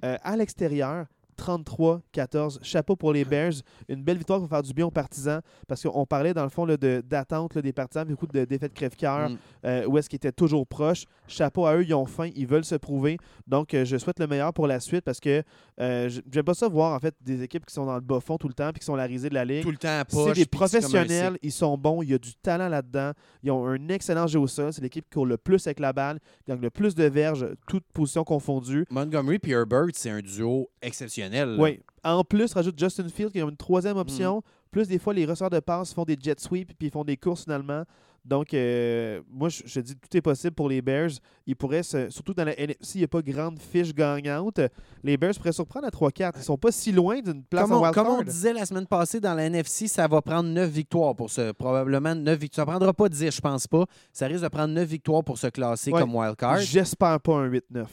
euh, 0.04 0.16
à 0.22 0.36
l'extérieur. 0.36 1.06
33-14. 1.40 2.58
Chapeau 2.62 2.96
pour 2.96 3.12
les 3.12 3.24
Bears. 3.24 3.52
Une 3.88 4.02
belle 4.02 4.18
victoire 4.18 4.38
pour 4.40 4.48
faire 4.48 4.62
du 4.62 4.72
bien 4.72 4.86
aux 4.86 4.90
partisans. 4.90 5.40
Parce 5.66 5.82
qu'on 5.82 6.06
parlait, 6.06 6.34
dans 6.34 6.44
le 6.44 6.50
fond, 6.50 6.66
de- 6.66 7.02
d'attente 7.06 7.54
là, 7.54 7.62
des 7.62 7.72
partisans, 7.72 8.06
beaucoup 8.06 8.26
de 8.26 8.44
défaites 8.44 8.72
crève-cœur, 8.74 9.30
Mm. 9.30 9.36
euh, 9.64 9.86
où 9.86 9.98
est-ce 9.98 10.08
qu'ils 10.08 10.16
étaient 10.18 10.32
toujours 10.32 10.66
proches. 10.66 11.04
Chapeau 11.26 11.66
à 11.66 11.76
eux, 11.76 11.84
ils 11.84 11.94
ont 11.94 12.06
faim, 12.06 12.30
ils 12.34 12.46
veulent 12.46 12.64
se 12.64 12.74
prouver. 12.74 13.16
Donc, 13.46 13.74
euh, 13.74 13.84
je 13.84 13.96
souhaite 13.96 14.18
le 14.20 14.26
meilleur 14.26 14.52
pour 14.52 14.66
la 14.66 14.80
suite 14.80 15.04
parce 15.04 15.20
que 15.20 15.42
euh, 15.80 16.08
j'aime 16.30 16.44
pas 16.44 16.54
ça 16.54 16.68
voir, 16.68 16.94
en 16.94 17.00
fait, 17.00 17.14
des 17.20 17.42
équipes 17.42 17.64
qui 17.66 17.72
sont 17.74 17.86
dans 17.86 17.94
le 17.94 18.00
bas 18.00 18.20
fond 18.20 18.36
tout 18.36 18.48
le 18.48 18.54
temps 18.54 18.70
puis 18.72 18.80
qui 18.80 18.86
sont 18.86 18.96
la 18.96 19.04
risée 19.04 19.28
de 19.28 19.34
la 19.34 19.44
ligue. 19.44 19.62
Tout 19.62 19.70
le 19.70 19.76
temps 19.76 19.88
à 20.00 20.04
C'est 20.08 20.32
des 20.34 20.44
professionnels, 20.46 21.38
ils 21.42 21.52
sont 21.52 21.76
bons, 21.78 22.02
il 22.02 22.10
y 22.10 22.14
a 22.14 22.18
du 22.18 22.34
talent 22.34 22.68
là-dedans. 22.68 23.12
Ils 23.42 23.50
ont 23.50 23.66
un 23.66 23.88
excellent 23.88 24.26
jeu 24.26 24.38
au 24.40 24.46
sol. 24.46 24.72
C'est 24.72 24.82
l'équipe 24.82 25.04
qui 25.04 25.14
court 25.14 25.26
le 25.26 25.36
plus 25.36 25.66
avec 25.66 25.80
la 25.80 25.92
balle, 25.92 26.18
qui 26.44 26.50
gagne 26.50 26.60
le 26.60 26.70
plus 26.70 26.94
de 26.94 27.04
verges, 27.04 27.46
toutes 27.66 27.84
positions 27.92 28.24
confondues. 28.24 28.84
Montgomery 28.90 29.38
et 29.42 29.50
Herbert, 29.50 29.86
c'est 29.94 30.10
un 30.10 30.20
duo 30.20 30.68
exceptionnel. 30.82 31.29
Là. 31.30 31.56
Oui. 31.58 31.80
En 32.04 32.24
plus, 32.24 32.52
rajoute 32.54 32.78
Justin 32.78 33.08
Field 33.08 33.32
qui 33.32 33.40
a 33.40 33.44
une 33.44 33.56
troisième 33.56 33.96
Mm. 33.96 34.00
option. 34.00 34.42
Plus 34.70 34.86
des 34.88 34.98
fois, 34.98 35.12
les 35.14 35.26
receveurs 35.26 35.50
de 35.50 35.60
passe 35.60 35.92
font 35.92 36.04
des 36.04 36.16
jet 36.20 36.38
sweeps 36.40 36.74
puis 36.78 36.88
ils 36.88 36.90
font 36.90 37.04
des 37.04 37.16
courses 37.16 37.42
finalement. 37.44 37.82
Donc, 38.22 38.52
euh, 38.52 39.22
moi, 39.30 39.48
je, 39.48 39.62
je 39.64 39.80
dis 39.80 39.94
tout 39.96 40.14
est 40.14 40.20
possible 40.20 40.54
pour 40.54 40.68
les 40.68 40.82
Bears. 40.82 41.08
Ils 41.46 41.56
pourraient, 41.56 41.82
se- 41.82 42.10
surtout 42.10 42.34
dans 42.34 42.44
la 42.44 42.52
NFC, 42.58 42.96
il 42.96 42.98
n'y 42.98 43.04
a 43.04 43.08
pas 43.08 43.22
grande 43.22 43.58
fiche 43.58 43.94
gagnante. 43.94 44.60
Les 45.02 45.16
Bears 45.16 45.34
pourraient 45.36 45.52
surprendre 45.52 45.86
à 45.86 45.90
3-4. 45.90 46.34
Ils 46.38 46.42
sont 46.42 46.58
pas 46.58 46.70
si 46.70 46.92
loin 46.92 47.20
d'une 47.22 47.42
place 47.42 47.62
Comme 47.62 47.72
en 47.72 47.78
on, 47.78 47.82
wild 47.82 47.94
comme 47.94 48.08
on 48.08 48.22
disait 48.22 48.52
la 48.52 48.66
semaine 48.66 48.86
passée 48.86 49.20
dans 49.20 49.32
la 49.32 49.44
NFC, 49.46 49.88
ça 49.88 50.06
va 50.06 50.20
prendre 50.20 50.50
9 50.50 50.68
victoires 50.70 51.16
pour 51.16 51.30
se. 51.30 51.52
Probablement 51.52 52.14
9 52.14 52.38
victoires. 52.38 52.66
Ça 52.66 52.72
ne 52.74 52.76
prendra 52.76 52.92
pas 52.92 53.08
10, 53.08 53.30
je 53.34 53.40
pense 53.40 53.66
pas. 53.66 53.86
Ça 54.12 54.26
risque 54.26 54.42
de 54.42 54.48
prendre 54.48 54.74
9 54.74 54.86
victoires 54.86 55.24
pour 55.24 55.38
se 55.38 55.46
classer 55.46 55.90
Ouais. 55.90 56.00
comme 56.00 56.14
wildcard. 56.14 56.58
J'espère 56.58 57.20
pas 57.20 57.36
un 57.36 57.46
8-9. 57.48 57.86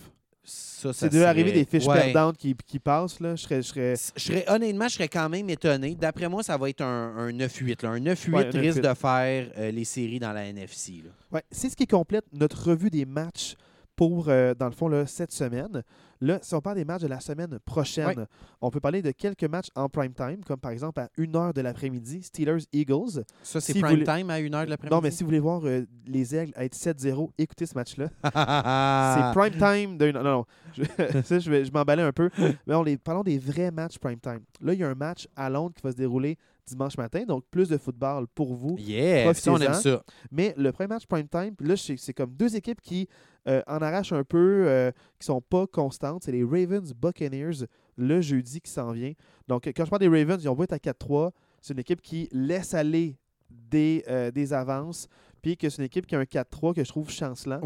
Ça, 0.49 0.93
ça 0.93 1.09
C'est 1.09 1.17
de 1.17 1.21
arriver 1.23 1.49
serait- 1.49 1.59
des 1.59 1.65
fiches 1.65 1.87
Ouais. 1.87 2.11
perdantes 2.13 2.37
qui, 2.37 2.55
qui 2.65 2.79
passent. 2.79 3.19
Là. 3.19 3.35
Je 3.35 3.41
serais, 3.43 3.61
je 3.61 3.67
serais- 3.67 3.93
Je 4.15 4.21
serais, 4.21 4.45
honnêtement, 4.49 4.87
je 4.87 4.93
serais 4.93 5.07
quand 5.09 5.27
même 5.27 5.49
étonné. 5.49 5.95
D'après 5.95 6.29
moi, 6.29 6.41
ça 6.43 6.55
va 6.55 6.69
être 6.69 6.81
un, 6.81 7.17
un 7.17 7.31
9-8. 7.31 7.83
là. 7.83 7.89
Un 7.89 7.99
9-8 7.99 8.31
Ouais, 8.33 8.55
un 8.55 8.59
risque 8.59 8.77
9-8. 8.79 8.89
de 8.89 8.93
faire 8.93 9.51
euh, 9.57 9.71
les 9.71 9.83
séries 9.83 10.19
dans 10.19 10.31
la 10.31 10.45
NFC. 10.45 11.03
Ouais, 11.31 11.43
c'est 11.51 11.69
ce 11.69 11.75
qui 11.75 11.85
complète 11.87 12.25
notre 12.31 12.69
revue 12.69 12.89
des 12.89 13.05
matchs 13.05 13.55
pour, 13.95 14.29
euh, 14.29 14.53
dans 14.53 14.67
le 14.67 14.71
fond, 14.71 14.87
là, 14.87 15.05
cette 15.05 15.31
semaine. 15.33 15.83
Là, 16.21 16.39
si 16.41 16.53
on 16.55 16.61
parle 16.61 16.77
des 16.77 16.85
matchs 16.85 17.01
de 17.03 17.07
la 17.07 17.19
semaine 17.19 17.59
prochaine, 17.65 18.07
Ouais. 18.19 18.25
on 18.61 18.69
peut 18.71 18.79
parler 18.79 19.01
de 19.01 19.11
quelques 19.11 19.43
matchs 19.43 19.67
en 19.75 19.87
prime 19.89 20.13
time, 20.13 20.43
comme 20.45 20.59
par 20.59 20.71
exemple 20.71 20.99
à 20.99 21.09
1h 21.17 21.53
de 21.53 21.61
l'après-midi, 21.61 22.23
Steelers-Eagles. 22.23 23.23
Ça, 23.43 23.61
c'est 23.61 23.73
Si 23.73 23.79
prime 23.81 23.99
voulez- 23.99 24.03
time 24.03 24.29
à 24.29 24.39
1h 24.39 24.65
de 24.65 24.69
l'après-midi? 24.69 24.95
Non, 24.95 25.01
mais 25.01 25.11
si 25.11 25.23
vous 25.23 25.27
voulez 25.27 25.39
voir 25.39 25.61
euh, 25.65 25.85
les 26.05 26.35
Aigles 26.35 26.53
être 26.57 26.75
7-0, 26.75 27.31
écoutez 27.37 27.65
ce 27.65 27.75
match-là. 27.75 28.09
C'est 28.23 29.39
prime 29.39 29.53
time. 29.57 29.97
De... 29.97 30.11
Non, 30.11 30.23
non, 30.23 30.45
je, 30.75 30.83
ça, 31.23 31.39
je 31.39 31.49
vais 31.49 31.65
je 31.65 31.71
m'emballais 31.71 32.03
un 32.03 32.11
peu. 32.13 32.29
Mais 32.65 32.73
on 32.75 32.83
les, 32.83 32.97
parlons 32.97 33.23
des 33.23 33.37
vrais 33.37 33.71
matchs 33.71 33.97
prime 33.99 34.19
time. 34.19 34.41
Là, 34.61 34.73
il 34.73 34.79
y 34.79 34.83
a 34.83 34.89
un 34.89 34.95
match 34.95 35.27
à 35.35 35.49
Londres 35.49 35.73
qui 35.75 35.81
va 35.83 35.91
se 35.91 35.97
dérouler 35.97 36.37
dimanche 36.65 36.97
matin, 36.97 37.23
donc 37.25 37.45
plus 37.49 37.69
de 37.69 37.77
football 37.77 38.27
pour 38.35 38.53
vous. 38.53 38.75
Yeah, 38.77 39.33
ça, 39.33 39.53
on 39.53 39.57
aime 39.59 39.73
ça. 39.73 40.03
Mais 40.31 40.53
le 40.57 40.73
premier 40.73 40.87
match 40.87 41.05
prime 41.05 41.27
time, 41.29 41.55
là, 41.61 41.75
c'est 41.77 42.13
comme 42.13 42.31
deux 42.33 42.55
équipes 42.57 42.81
qui 42.81 43.07
euh, 43.47 43.61
en 43.67 43.77
arrachent 43.77 44.13
un 44.13 44.23
peu, 44.23 44.65
euh, 44.67 44.91
qui 45.19 45.25
sont 45.25 45.41
pas 45.41 45.67
constantes. 45.67 46.23
C'est 46.23 46.31
les 46.31 46.43
Ravens 46.43 46.93
Buccaneers 46.93 47.65
le 47.97 48.21
jeudi 48.21 48.61
qui 48.61 48.71
s'en 48.71 48.91
vient. 48.91 49.13
Donc, 49.47 49.71
quand 49.75 49.85
je 49.85 49.89
parle 49.89 50.01
des 50.01 50.07
Ravens, 50.07 50.41
ils 50.43 50.49
ont 50.49 50.55
beau 50.55 50.63
être 50.63 50.73
à 50.73 50.79
4-3. 50.79 51.31
C'est 51.61 51.73
une 51.73 51.79
équipe 51.79 52.01
qui 52.01 52.29
laisse 52.31 52.73
aller 52.73 53.17
des, 53.49 54.03
euh, 54.07 54.31
des 54.31 54.53
avances, 54.53 55.07
puis 55.41 55.57
que 55.57 55.69
c'est 55.69 55.77
une 55.77 55.85
équipe 55.85 56.05
qui 56.05 56.15
a 56.15 56.19
un 56.19 56.23
4-3 56.23 56.73
que 56.73 56.83
je 56.83 56.89
trouve 56.89 57.09
chancelant. 57.09 57.59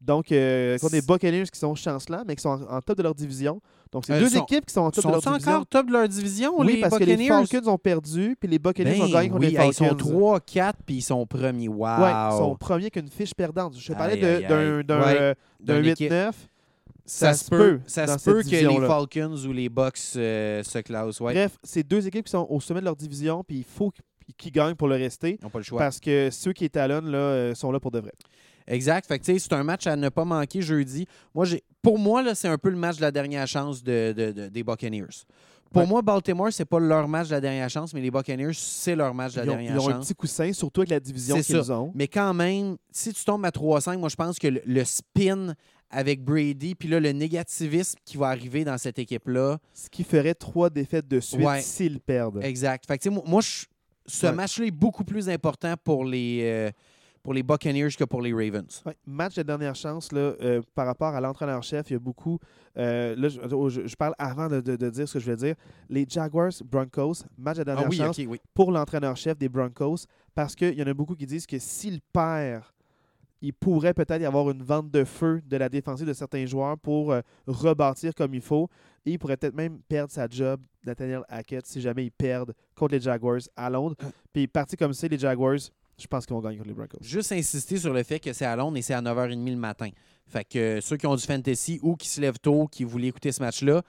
Donc, 0.00 0.30
euh, 0.30 0.78
contre 0.78 0.92
des 0.92 1.02
Buccaneers 1.02 1.46
qui 1.52 1.58
sont 1.58 1.74
chancelants, 1.74 2.22
mais 2.26 2.36
qui 2.36 2.42
sont 2.42 2.50
en, 2.50 2.76
en 2.76 2.80
top 2.80 2.96
de 2.98 3.02
leur 3.02 3.14
division. 3.14 3.60
Donc, 3.90 4.04
c'est 4.06 4.12
Euh, 4.12 4.20
deux 4.20 4.28
sont- 4.28 4.44
équipes 4.44 4.64
qui 4.66 4.72
sont 4.74 4.82
en 4.82 4.90
top 4.92 5.04
de 5.04 5.10
leur 5.10 5.20
division. 5.20 5.52
encore 5.52 5.66
top 5.66 5.86
de 5.88 5.92
leur 5.92 6.08
division, 6.08 6.52
oui, 6.58 6.74
les 6.74 6.80
parce 6.80 6.98
que 6.98 7.04
les 7.04 7.16
Buccaneers? 7.16 7.46
Falcons 7.46 7.68
ont 7.70 7.78
perdu, 7.78 8.36
puis 8.38 8.48
les 8.48 8.58
Buccaneers 8.60 9.00
ont 9.00 9.06
Ben 9.06 9.12
gagné 9.12 9.28
contre 9.30 9.40
oui, 9.40 9.50
les 9.50 9.56
Falcons. 9.56 9.70
ils 9.72 9.74
sont 9.74 9.94
3-4 9.96 10.72
puis 10.86 10.96
ils 10.96 11.02
sont 11.02 11.26
premiers. 11.26 11.68
Wow! 11.68 11.86
Ouais, 12.00 12.10
ils 12.32 12.36
sont 12.38 12.54
premiers 12.56 12.90
qu'une 12.90 13.08
fiche 13.08 13.34
perdante. 13.34 13.76
Je 13.76 13.92
parlais 13.92 14.16
d'un 14.16 14.38
Ouais, 14.38 15.16
euh, 15.20 15.34
d'un 15.60 15.80
d'une 15.80 15.90
équipe. 15.92 16.10
8-9. 16.12 16.32
Ça, 17.04 17.32
ça 17.32 17.44
se 17.44 17.48
peut, 17.50 17.80
ça 17.86 18.06
se 18.18 18.22
peut 18.24 18.42
que 18.42 18.50
les. 18.50 18.86
Falcons 18.86 19.34
ou 19.48 19.52
les 19.52 19.68
Bucks 19.70 19.98
euh, 20.16 20.62
se 20.62 20.78
classent. 20.80 21.18
Ouais. 21.20 21.32
Bref, 21.32 21.56
c'est 21.64 21.82
deux 21.82 22.06
équipes 22.06 22.26
qui 22.26 22.30
sont 22.32 22.46
au 22.50 22.60
sommet 22.60 22.80
de 22.80 22.84
leur 22.84 22.96
division, 22.96 23.42
puis 23.42 23.56
il 23.58 23.64
faut 23.64 23.90
qu'ils 24.36 24.52
gagnent 24.52 24.74
pour 24.74 24.88
le 24.88 24.96
rester. 24.96 25.38
Ils 25.40 25.44
n'ont 25.44 25.48
pas 25.48 25.58
le 25.58 25.64
choix. 25.64 25.78
Parce 25.78 25.98
que 26.00 26.28
ceux 26.30 26.52
qui 26.52 26.66
étalonnent 26.66 27.10
là, 27.10 27.16
euh, 27.18 27.54
sont 27.54 27.72
là 27.72 27.80
pour 27.80 27.90
de 27.90 27.98
vrai. 28.00 28.12
Exact. 28.68 29.06
Fait 29.06 29.18
que, 29.18 29.24
tu 29.24 29.32
sais, 29.32 29.38
c'est 29.38 29.52
un 29.54 29.64
match 29.64 29.86
à 29.86 29.96
ne 29.96 30.08
pas 30.08 30.24
manquer 30.24 30.62
jeudi. 30.62 31.06
Moi, 31.34 31.44
j'ai, 31.46 31.62
pour 31.82 31.98
moi, 31.98 32.22
là, 32.22 32.34
c'est 32.34 32.48
un 32.48 32.58
peu 32.58 32.68
le 32.70 32.76
match 32.76 32.96
de 32.96 33.02
la 33.02 33.10
dernière 33.10 33.46
chance 33.46 33.82
de, 33.82 34.12
de- 34.16 34.32
de- 34.32 34.48
des 34.48 34.62
Buccaneers. 34.62 35.06
Pour 35.70 35.82
Ouais. 35.82 35.88
moi, 35.88 36.00
Baltimore, 36.00 36.48
c'est 36.50 36.64
pas 36.64 36.78
leur 36.78 37.06
match 37.08 37.28
de 37.28 37.32
la 37.32 37.40
dernière 37.42 37.68
chance, 37.68 37.92
mais 37.92 38.00
les 38.00 38.10
Buccaneers, 38.10 38.52
c'est 38.54 38.96
leur 38.96 39.12
match 39.12 39.34
de 39.34 39.40
la 39.40 39.42
ont, 39.44 39.46
dernière 39.56 39.74
ils 39.74 39.78
ont 39.80 39.88
un 39.88 39.92
chance. 39.94 40.06
petit 40.06 40.14
coussin, 40.14 40.52
surtout 40.52 40.80
avec 40.80 40.90
la 40.90 41.00
division 41.00 41.38
qu'ils 41.40 41.72
ont. 41.72 41.92
Mais 41.94 42.08
quand 42.08 42.32
même, 42.32 42.76
si 42.90 43.12
tu 43.12 43.22
tombes 43.24 43.44
à 43.44 43.50
3-5, 43.50 43.98
moi, 43.98 44.08
je 44.08 44.16
pense 44.16 44.38
que 44.38 44.48
le, 44.48 44.62
le 44.64 44.84
spin 44.84 45.54
avec 45.90 46.22
Brady, 46.22 46.74
puis 46.74 46.88
là, 46.88 47.00
le 47.00 47.12
négativisme 47.12 47.98
qui 48.04 48.16
va 48.16 48.28
arriver 48.28 48.64
dans 48.64 48.76
cette 48.78 48.98
équipe-là, 48.98 49.58
Ce 49.74 49.88
qui 49.90 50.04
ferait 50.04 50.34
trois 50.34 50.68
défaites 50.70 51.08
de 51.08 51.20
suite 51.20 51.40
Ouais. 51.44 51.60
s'ils 51.62 52.00
perdent. 52.00 52.42
exact. 52.42 52.84
Fait 52.86 52.96
que, 52.98 53.02
tu 53.02 53.08
sais, 53.08 53.14
moi, 53.14 53.24
moi, 53.26 53.40
je- 53.42 53.64
ce 54.06 54.26
Ouais. 54.26 54.32
match-là 54.32 54.66
est 54.66 54.70
beaucoup 54.70 55.04
plus 55.04 55.28
important 55.28 55.74
pour 55.84 56.04
les, 56.04 56.40
euh, 56.44 56.70
pour 57.28 57.34
les 57.34 57.42
Buccaneers 57.42 57.90
que 57.90 58.04
pour 58.04 58.22
les 58.22 58.32
Ravens. 58.32 58.82
Ouais, 58.86 58.96
match 59.06 59.34
de 59.34 59.42
dernière 59.42 59.74
chance 59.74 60.12
là, 60.12 60.32
euh, 60.40 60.62
par 60.74 60.86
rapport 60.86 61.14
à 61.14 61.20
l'entraîneur-chef, 61.20 61.90
il 61.90 61.92
y 61.92 61.96
a 61.96 61.98
beaucoup. 61.98 62.38
euh, 62.78 63.14
là, 63.16 63.28
je, 63.28 63.38
oh, 63.54 63.68
je- 63.68 63.94
parle 63.96 64.14
avant 64.16 64.48
de, 64.48 64.62
de- 64.62 64.76
de 64.76 64.88
dire 64.88 65.06
ce 65.06 65.12
que 65.12 65.18
je 65.18 65.30
vais 65.30 65.36
dire. 65.36 65.54
Les 65.90 66.06
Jaguars 66.08 66.52
Broncos, 66.64 67.24
match 67.36 67.58
de 67.58 67.64
dernière 67.64 67.84
Ah 67.84 67.90
oui, 67.90 67.96
chance 67.98 68.16
oui. 68.16 68.40
pour 68.54 68.72
l'entraîneur-chef 68.72 69.36
des 69.36 69.50
Broncos, 69.50 70.06
parce 70.34 70.54
qu'il 70.54 70.72
y 70.72 70.82
en 70.82 70.86
a 70.86 70.94
beaucoup 70.94 71.14
qui 71.14 71.26
disent 71.26 71.46
que 71.46 71.58
s'il 71.58 72.00
perd, 72.00 72.62
il 73.42 73.52
pourrait 73.52 73.92
peut-être 73.92 74.22
y 74.22 74.24
avoir 74.24 74.48
une 74.50 74.62
vente 74.62 74.90
de 74.90 75.04
feu 75.04 75.42
de 75.46 75.56
la 75.58 75.68
défensive 75.68 76.06
de 76.06 76.14
certains 76.14 76.46
joueurs 76.46 76.78
pour 76.78 77.12
euh, 77.12 77.20
rebâtir 77.46 78.14
comme 78.14 78.32
il 78.32 78.40
faut. 78.40 78.70
Et 79.04 79.12
il 79.12 79.18
pourrait 79.18 79.36
peut-être 79.36 79.54
même 79.54 79.80
perdre 79.86 80.10
sa 80.10 80.26
job, 80.30 80.60
Nathaniel 80.82 81.22
Hackett, 81.28 81.66
si 81.66 81.82
jamais 81.82 82.06
ils 82.06 82.10
perdent 82.10 82.54
contre 82.74 82.94
les 82.94 83.00
Jaguars 83.00 83.40
à 83.54 83.68
Londres. 83.68 83.96
Puis 84.32 84.46
parti 84.48 84.76
comme 84.78 84.94
c'est, 84.94 85.08
les 85.08 85.18
Jaguars, 85.18 85.58
je 85.98 86.06
pense 86.06 86.26
qu'ils 86.26 86.34
vont 86.34 86.40
gagner 86.40 86.56
contre 86.56 86.68
les 86.68 86.74
Broncos. 86.74 86.98
Juste 87.00 87.32
insister 87.32 87.76
sur 87.76 87.92
le 87.92 88.02
fait 88.02 88.20
que 88.20 88.32
c'est 88.32 88.44
à 88.44 88.54
Londres 88.56 88.76
et 88.76 88.82
c'est 88.82 88.94
à 88.94 89.02
9h30 89.02 89.50
le 89.50 89.56
matin. 89.56 89.90
Fait 90.26 90.44
que 90.44 90.80
ceux 90.80 90.96
qui 90.96 91.06
ont 91.06 91.16
du 91.16 91.24
fantasy 91.24 91.80
ou 91.82 91.96
qui 91.96 92.08
se 92.08 92.20
lèvent 92.20 92.38
tôt, 92.38 92.68
qui 92.70 92.84
voulaient 92.84 93.08
écouter 93.08 93.32
ce 93.32 93.42
match-là, 93.42 93.82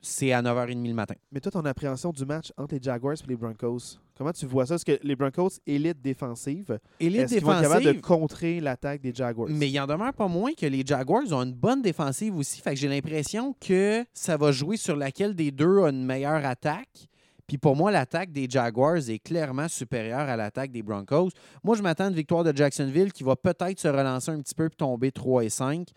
c'est 0.00 0.32
à 0.32 0.42
9h30 0.42 0.86
le 0.86 0.94
matin. 0.94 1.14
Mais 1.32 1.40
toi, 1.40 1.52
ton 1.52 1.64
appréhension 1.64 2.10
du 2.10 2.24
match 2.26 2.52
entre 2.56 2.74
les 2.74 2.82
Jaguars 2.82 3.14
et 3.14 3.26
les 3.26 3.36
Broncos, 3.36 3.98
comment 4.16 4.32
tu 4.32 4.46
vois 4.46 4.66
ça? 4.66 4.74
Est-ce 4.74 4.84
que 4.84 4.98
les 5.02 5.16
Broncos, 5.16 5.50
élite 5.66 6.00
défensive, 6.02 6.78
Élite 7.00 7.40
vont 7.40 7.52
être 7.52 7.62
capables 7.62 7.84
de 7.84 7.92
défensive, 7.92 8.00
contrer 8.00 8.60
l'attaque 8.60 9.00
des 9.00 9.14
Jaguars? 9.14 9.48
mais 9.50 9.70
il 9.70 9.80
en 9.80 9.86
demeure 9.86 10.12
pas 10.12 10.28
moins 10.28 10.52
que 10.52 10.66
les 10.66 10.82
Jaguars 10.84 11.22
ont 11.32 11.42
une 11.42 11.54
bonne 11.54 11.80
défensive 11.82 12.36
aussi. 12.36 12.60
Fait 12.60 12.70
que 12.74 12.76
j'ai 12.76 12.88
l'impression 12.88 13.54
que 13.58 14.04
ça 14.12 14.36
va 14.36 14.52
jouer 14.52 14.76
sur 14.76 14.96
laquelle 14.96 15.34
des 15.34 15.50
deux 15.50 15.82
a 15.84 15.88
une 15.90 16.04
meilleure 16.04 16.44
attaque. 16.44 17.08
Puis 17.46 17.58
pour 17.58 17.76
moi, 17.76 17.90
l'attaque 17.90 18.32
des 18.32 18.46
Jaguars 18.48 19.08
est 19.10 19.18
clairement 19.18 19.68
supérieure 19.68 20.20
à 20.20 20.36
l'attaque 20.36 20.70
des 20.70 20.82
Broncos. 20.82 21.30
Moi, 21.62 21.76
je 21.76 21.82
m'attends 21.82 22.04
à 22.04 22.08
une 22.08 22.14
victoire 22.14 22.42
de 22.44 22.56
Jacksonville 22.56 23.12
qui 23.12 23.22
va 23.22 23.36
peut-être 23.36 23.78
se 23.78 23.88
relancer 23.88 24.30
un 24.30 24.40
petit 24.40 24.54
peu 24.54 24.66
et 24.66 24.70
tomber 24.70 25.12
3 25.12 25.44
et 25.44 25.50
5. 25.50 25.88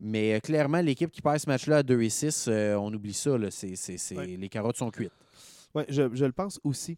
Mais 0.00 0.34
euh, 0.34 0.38
clairement, 0.40 0.80
l'équipe 0.80 1.10
qui 1.10 1.22
perd 1.22 1.38
ce 1.38 1.48
match-là 1.48 1.78
à 1.78 1.82
2 1.82 2.00
et 2.02 2.10
6, 2.10 2.46
euh, 2.48 2.74
on 2.76 2.92
oublie 2.92 3.12
ça. 3.12 3.36
Là. 3.36 3.48
Ouais. 3.48 4.26
Les 4.26 4.48
carottes 4.48 4.76
sont 4.76 4.90
cuites. 4.90 5.12
Ouais, 5.74 5.86
je, 5.88 6.14
je 6.14 6.24
le 6.24 6.32
pense 6.32 6.60
aussi. 6.62 6.96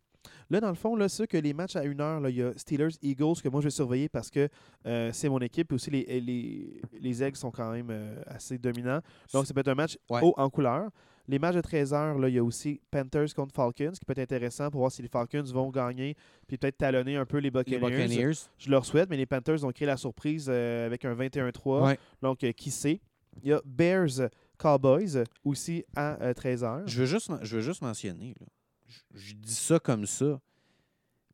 Là, 0.51 0.61
dans 0.61 0.69
le 0.69 0.75
fond, 0.75 0.97
là, 0.97 1.09
sûr 1.09 1.27
que 1.27 1.37
les 1.37 1.55
matchs 1.55 1.77
à 1.77 1.85
une 1.85 2.01
heure, 2.01 2.21
là, 2.21 2.31
il 2.31 2.37
y 2.37 2.43
a 2.43 2.53
Steelers-Eagles 2.57 3.41
que 3.43 3.49
moi 3.49 3.61
je 3.61 3.67
vais 3.67 3.71
surveiller 3.71 4.09
parce 4.09 4.29
que 4.31 4.49
euh, 4.87 5.11
c'est 5.13 5.29
mon 5.29 5.39
équipe. 5.39 5.73
Et 5.73 5.75
aussi, 5.75 5.91
les, 5.91 6.81
les, 7.01 7.35
sont 7.35 7.51
quand 7.51 7.71
même 7.73 7.93
assez 8.27 8.59
dominants. 8.59 9.01
Donc, 9.33 9.47
ça 9.47 9.55
peut 9.55 9.61
être 9.61 9.69
un 9.69 9.75
match 9.75 9.97
Ouais. 10.11 10.21
haut 10.23 10.35
en 10.37 10.51
couleur. 10.51 10.91
Les 11.29 11.39
matchs 11.39 11.57
de 11.57 11.61
13 11.61 11.93
heures, 11.93 12.19
là, 12.19 12.29
il 12.29 12.35
y 12.37 12.39
a 12.39 12.45
aussi 12.45 12.81
Panthers 12.91 13.35
contre 13.35 13.53
Falcons 13.55 13.93
qui 13.93 14.05
peut 14.05 14.13
être 14.13 14.21
intéressant 14.21 14.71
pour 14.71 14.81
voir 14.81 14.93
si 14.93 15.03
les 15.03 15.09
Falcons 15.09 15.43
vont 15.43 15.71
gagner 15.71 16.15
puis 16.47 16.57
peut-être 16.57 16.79
talonner 16.79 17.17
un 17.17 17.27
peu 17.27 17.39
les 17.39 17.45
Les 17.45 17.51
Buccaneers. 17.51 17.81
Buccaneers. 18.07 18.35
Je 18.59 18.71
leur 18.71 18.85
souhaite, 18.85 19.11
mais 19.11 19.17
les 19.17 19.27
Panthers 19.27 19.65
ont 19.65 19.73
créé 19.73 19.87
la 19.87 19.97
surprise 19.97 20.47
euh, 20.49 20.87
avec 20.87 21.05
un 21.05 21.15
21-3. 21.15 21.85
Ouais. 21.85 21.99
Donc, 22.23 22.45
euh, 22.45 22.53
qui 22.53 22.71
sait? 22.71 23.01
Il 23.43 23.49
y 23.49 23.53
a 23.53 23.61
Bears 23.65 24.31
Cowboys 24.57 25.25
aussi 25.45 25.85
à 25.97 26.23
euh, 26.23 26.33
13 26.33 26.65
heures. 26.65 26.87
Je 26.87 27.01
veux 27.01 27.07
juste, 27.07 27.31
je 27.43 27.57
veux 27.57 27.63
juste 27.63 27.83
mentionner, 27.83 28.35
là. 28.41 28.47
Je, 28.87 29.01
je 29.19 29.35
dis 29.35 29.55
ça 29.55 29.81
comme 29.81 30.07
ça. 30.07 30.41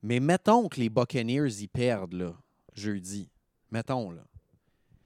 Mais 0.02 0.20
mettons 0.20 0.68
que 0.68 0.80
les 0.80 0.88
Buccaneers 0.88 1.62
y 1.62 1.68
perdent 1.68 2.14
là, 2.14 2.34
jeudi. 2.74 3.28
Mettons 3.70 4.10
là. 4.10 4.22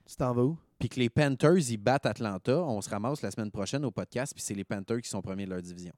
Tu 0.05 0.15
t'en 0.15 0.33
vas 0.33 0.43
où? 0.43 0.57
Puis 0.79 0.89
que 0.89 0.99
les 0.99 1.09
Panthers 1.09 1.69
y 1.71 1.77
battent 1.77 2.05
Atlanta, 2.05 2.59
on 2.59 2.81
se 2.81 2.89
ramasse 2.89 3.21
la 3.21 3.31
semaine 3.31 3.51
prochaine 3.51 3.83
au 3.85 3.91
podcast, 3.91 4.33
puis 4.33 4.43
c'est 4.43 4.53
les 4.53 4.63
Panthers 4.63 5.01
qui 5.01 5.09
sont 5.09 5.21
premiers 5.21 5.45
de 5.45 5.49
leur 5.51 5.61
division. 5.61 5.93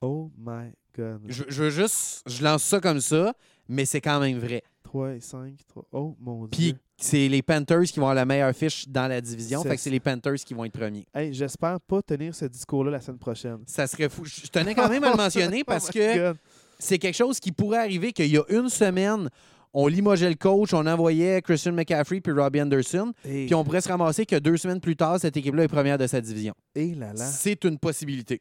Oh 0.00 0.30
my 0.36 0.70
God. 0.96 1.22
Je, 1.26 1.44
je 1.48 1.62
veux 1.64 1.70
juste, 1.70 2.22
je 2.26 2.42
lance 2.44 2.62
ça 2.62 2.80
comme 2.80 3.00
ça, 3.00 3.32
mais 3.68 3.84
c'est 3.84 4.00
quand 4.00 4.20
même 4.20 4.38
vrai. 4.38 4.62
3 4.84 5.14
et 5.16 5.20
5. 5.20 5.54
3. 5.68 5.84
Oh 5.92 6.16
mon 6.20 6.46
Puis 6.46 6.72
Dieu. 6.72 6.78
c'est 6.96 7.28
les 7.28 7.42
Panthers 7.42 7.82
qui 7.84 7.98
vont 7.98 8.06
avoir 8.06 8.14
la 8.14 8.24
meilleure 8.24 8.54
fiche 8.54 8.88
dans 8.88 9.08
la 9.08 9.20
division, 9.20 9.62
fait 9.62 9.76
que 9.76 9.82
c'est 9.82 9.90
les 9.90 10.00
Panthers 10.00 10.36
qui 10.36 10.54
vont 10.54 10.64
être 10.64 10.72
premiers. 10.72 11.06
Hey, 11.12 11.34
J'espère 11.34 11.80
pas 11.80 12.00
tenir 12.02 12.34
ce 12.34 12.44
discours-là 12.44 12.92
la 12.92 13.00
semaine 13.00 13.18
prochaine. 13.18 13.58
Ça 13.66 13.86
serait 13.86 14.08
fou. 14.08 14.24
Je 14.24 14.46
tenais 14.46 14.74
quand 14.74 14.88
même 14.88 15.04
à 15.04 15.10
le 15.10 15.16
mentionner 15.24 15.64
parce 15.64 15.86
Oh 15.86 15.98
my 15.98 16.00
que 16.00 16.34
c'est 16.78 16.98
quelque 16.98 17.16
chose 17.16 17.40
qui 17.40 17.50
pourrait 17.52 17.78
arriver 17.78 18.12
qu'il 18.12 18.28
y 18.30 18.38
a 18.38 18.44
une 18.50 18.68
semaine, 18.68 19.28
on 19.74 19.86
limogeait 19.86 20.28
le 20.30 20.34
coach, 20.36 20.72
on 20.74 20.86
envoyait 20.86 21.40
Christian 21.42 21.72
McCaffrey 21.72 22.20
puis 22.20 22.32
Robbie 22.32 22.60
Anderson, 22.62 23.12
Et, 23.24 23.46
puis 23.46 23.54
on 23.54 23.64
pourrait 23.64 23.80
se 23.80 23.88
ramasser 23.88 24.24
que 24.26 24.36
deux 24.36 24.56
semaines 24.56 24.80
plus 24.80 24.96
tard, 24.96 25.18
cette 25.20 25.36
équipe-là 25.36 25.64
est 25.64 25.68
première 25.68 25.98
de 25.98 26.06
sa 26.06 26.20
division. 26.20 26.54
et 26.74 26.94
là 26.94 27.12
là. 27.12 27.24
C'est 27.26 27.64
une 27.64 27.78
possibilité. 27.78 28.40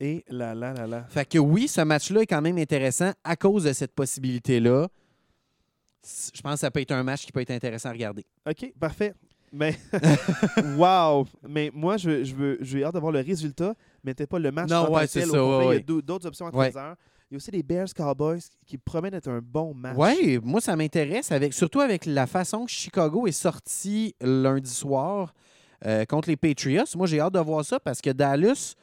Et 0.00 0.24
là 0.28 0.54
là 0.54 0.72
là 0.72 0.86
là. 0.86 1.06
Fait 1.08 1.24
que 1.28 1.38
oui, 1.38 1.68
ce 1.68 1.80
match-là 1.82 2.22
est 2.22 2.26
quand 2.26 2.42
même 2.42 2.58
intéressant 2.58 3.12
à 3.22 3.36
cause 3.36 3.64
de 3.64 3.72
cette 3.72 3.92
possibilité-là. 3.94 4.88
Je 6.34 6.40
pense 6.40 6.54
que 6.54 6.60
ça 6.60 6.70
peut 6.72 6.80
être 6.80 6.90
un 6.90 7.04
match 7.04 7.24
qui 7.24 7.30
peut 7.30 7.40
être 7.40 7.52
intéressant 7.52 7.90
à 7.90 7.92
regarder. 7.92 8.24
OK, 8.48 8.72
parfait. 8.80 9.14
Mais, 9.52 9.76
wow! 10.76 11.26
Mais 11.48 11.70
moi, 11.72 11.96
je 11.98 12.08
veux, 12.10 12.24
je 12.24 12.34
veux, 12.34 12.58
j'ai 12.62 12.82
hâte 12.84 12.94
de 12.94 12.98
voir 13.00 13.12
le 13.12 13.20
résultat, 13.20 13.74
mais 14.02 14.14
peut-être 14.14 14.30
pas 14.30 14.38
le 14.38 14.50
match. 14.50 14.70
Non, 14.70 14.90
ouais, 14.90 15.06
c'est 15.06 15.26
ça, 15.26 15.44
ouais, 15.44 15.66
Il 15.66 15.72
y 15.74 15.76
a 15.76 15.80
d'au- 15.80 16.02
d'autres 16.02 16.26
options 16.26 16.46
à 16.46 16.50
Ouais. 16.56 16.70
13 16.70 16.82
heures. 16.82 16.96
Il 17.32 17.36
y 17.36 17.36
a 17.36 17.38
aussi 17.38 17.50
les 17.50 17.62
Bears 17.62 17.94
Cowboys 17.96 18.42
qui 18.66 18.76
promettent 18.76 19.14
d'être 19.14 19.30
un 19.30 19.40
bon 19.40 19.72
match. 19.72 19.96
Oui, 19.96 20.38
moi, 20.42 20.60
ça 20.60 20.76
m'intéresse, 20.76 21.32
avec, 21.32 21.54
surtout 21.54 21.80
avec 21.80 22.04
la 22.04 22.26
façon 22.26 22.66
que 22.66 22.70
Chicago 22.70 23.26
est 23.26 23.32
sorti 23.32 24.14
lundi 24.20 24.68
soir 24.68 25.32
euh, 25.86 26.04
contre 26.04 26.28
les 26.28 26.36
Patriots. 26.36 26.84
Moi, 26.94 27.06
j'ai 27.06 27.20
hâte 27.20 27.32
de 27.32 27.38
voir 27.38 27.64
ça 27.64 27.80
parce 27.80 28.02
que 28.02 28.10
Dallas 28.10 28.74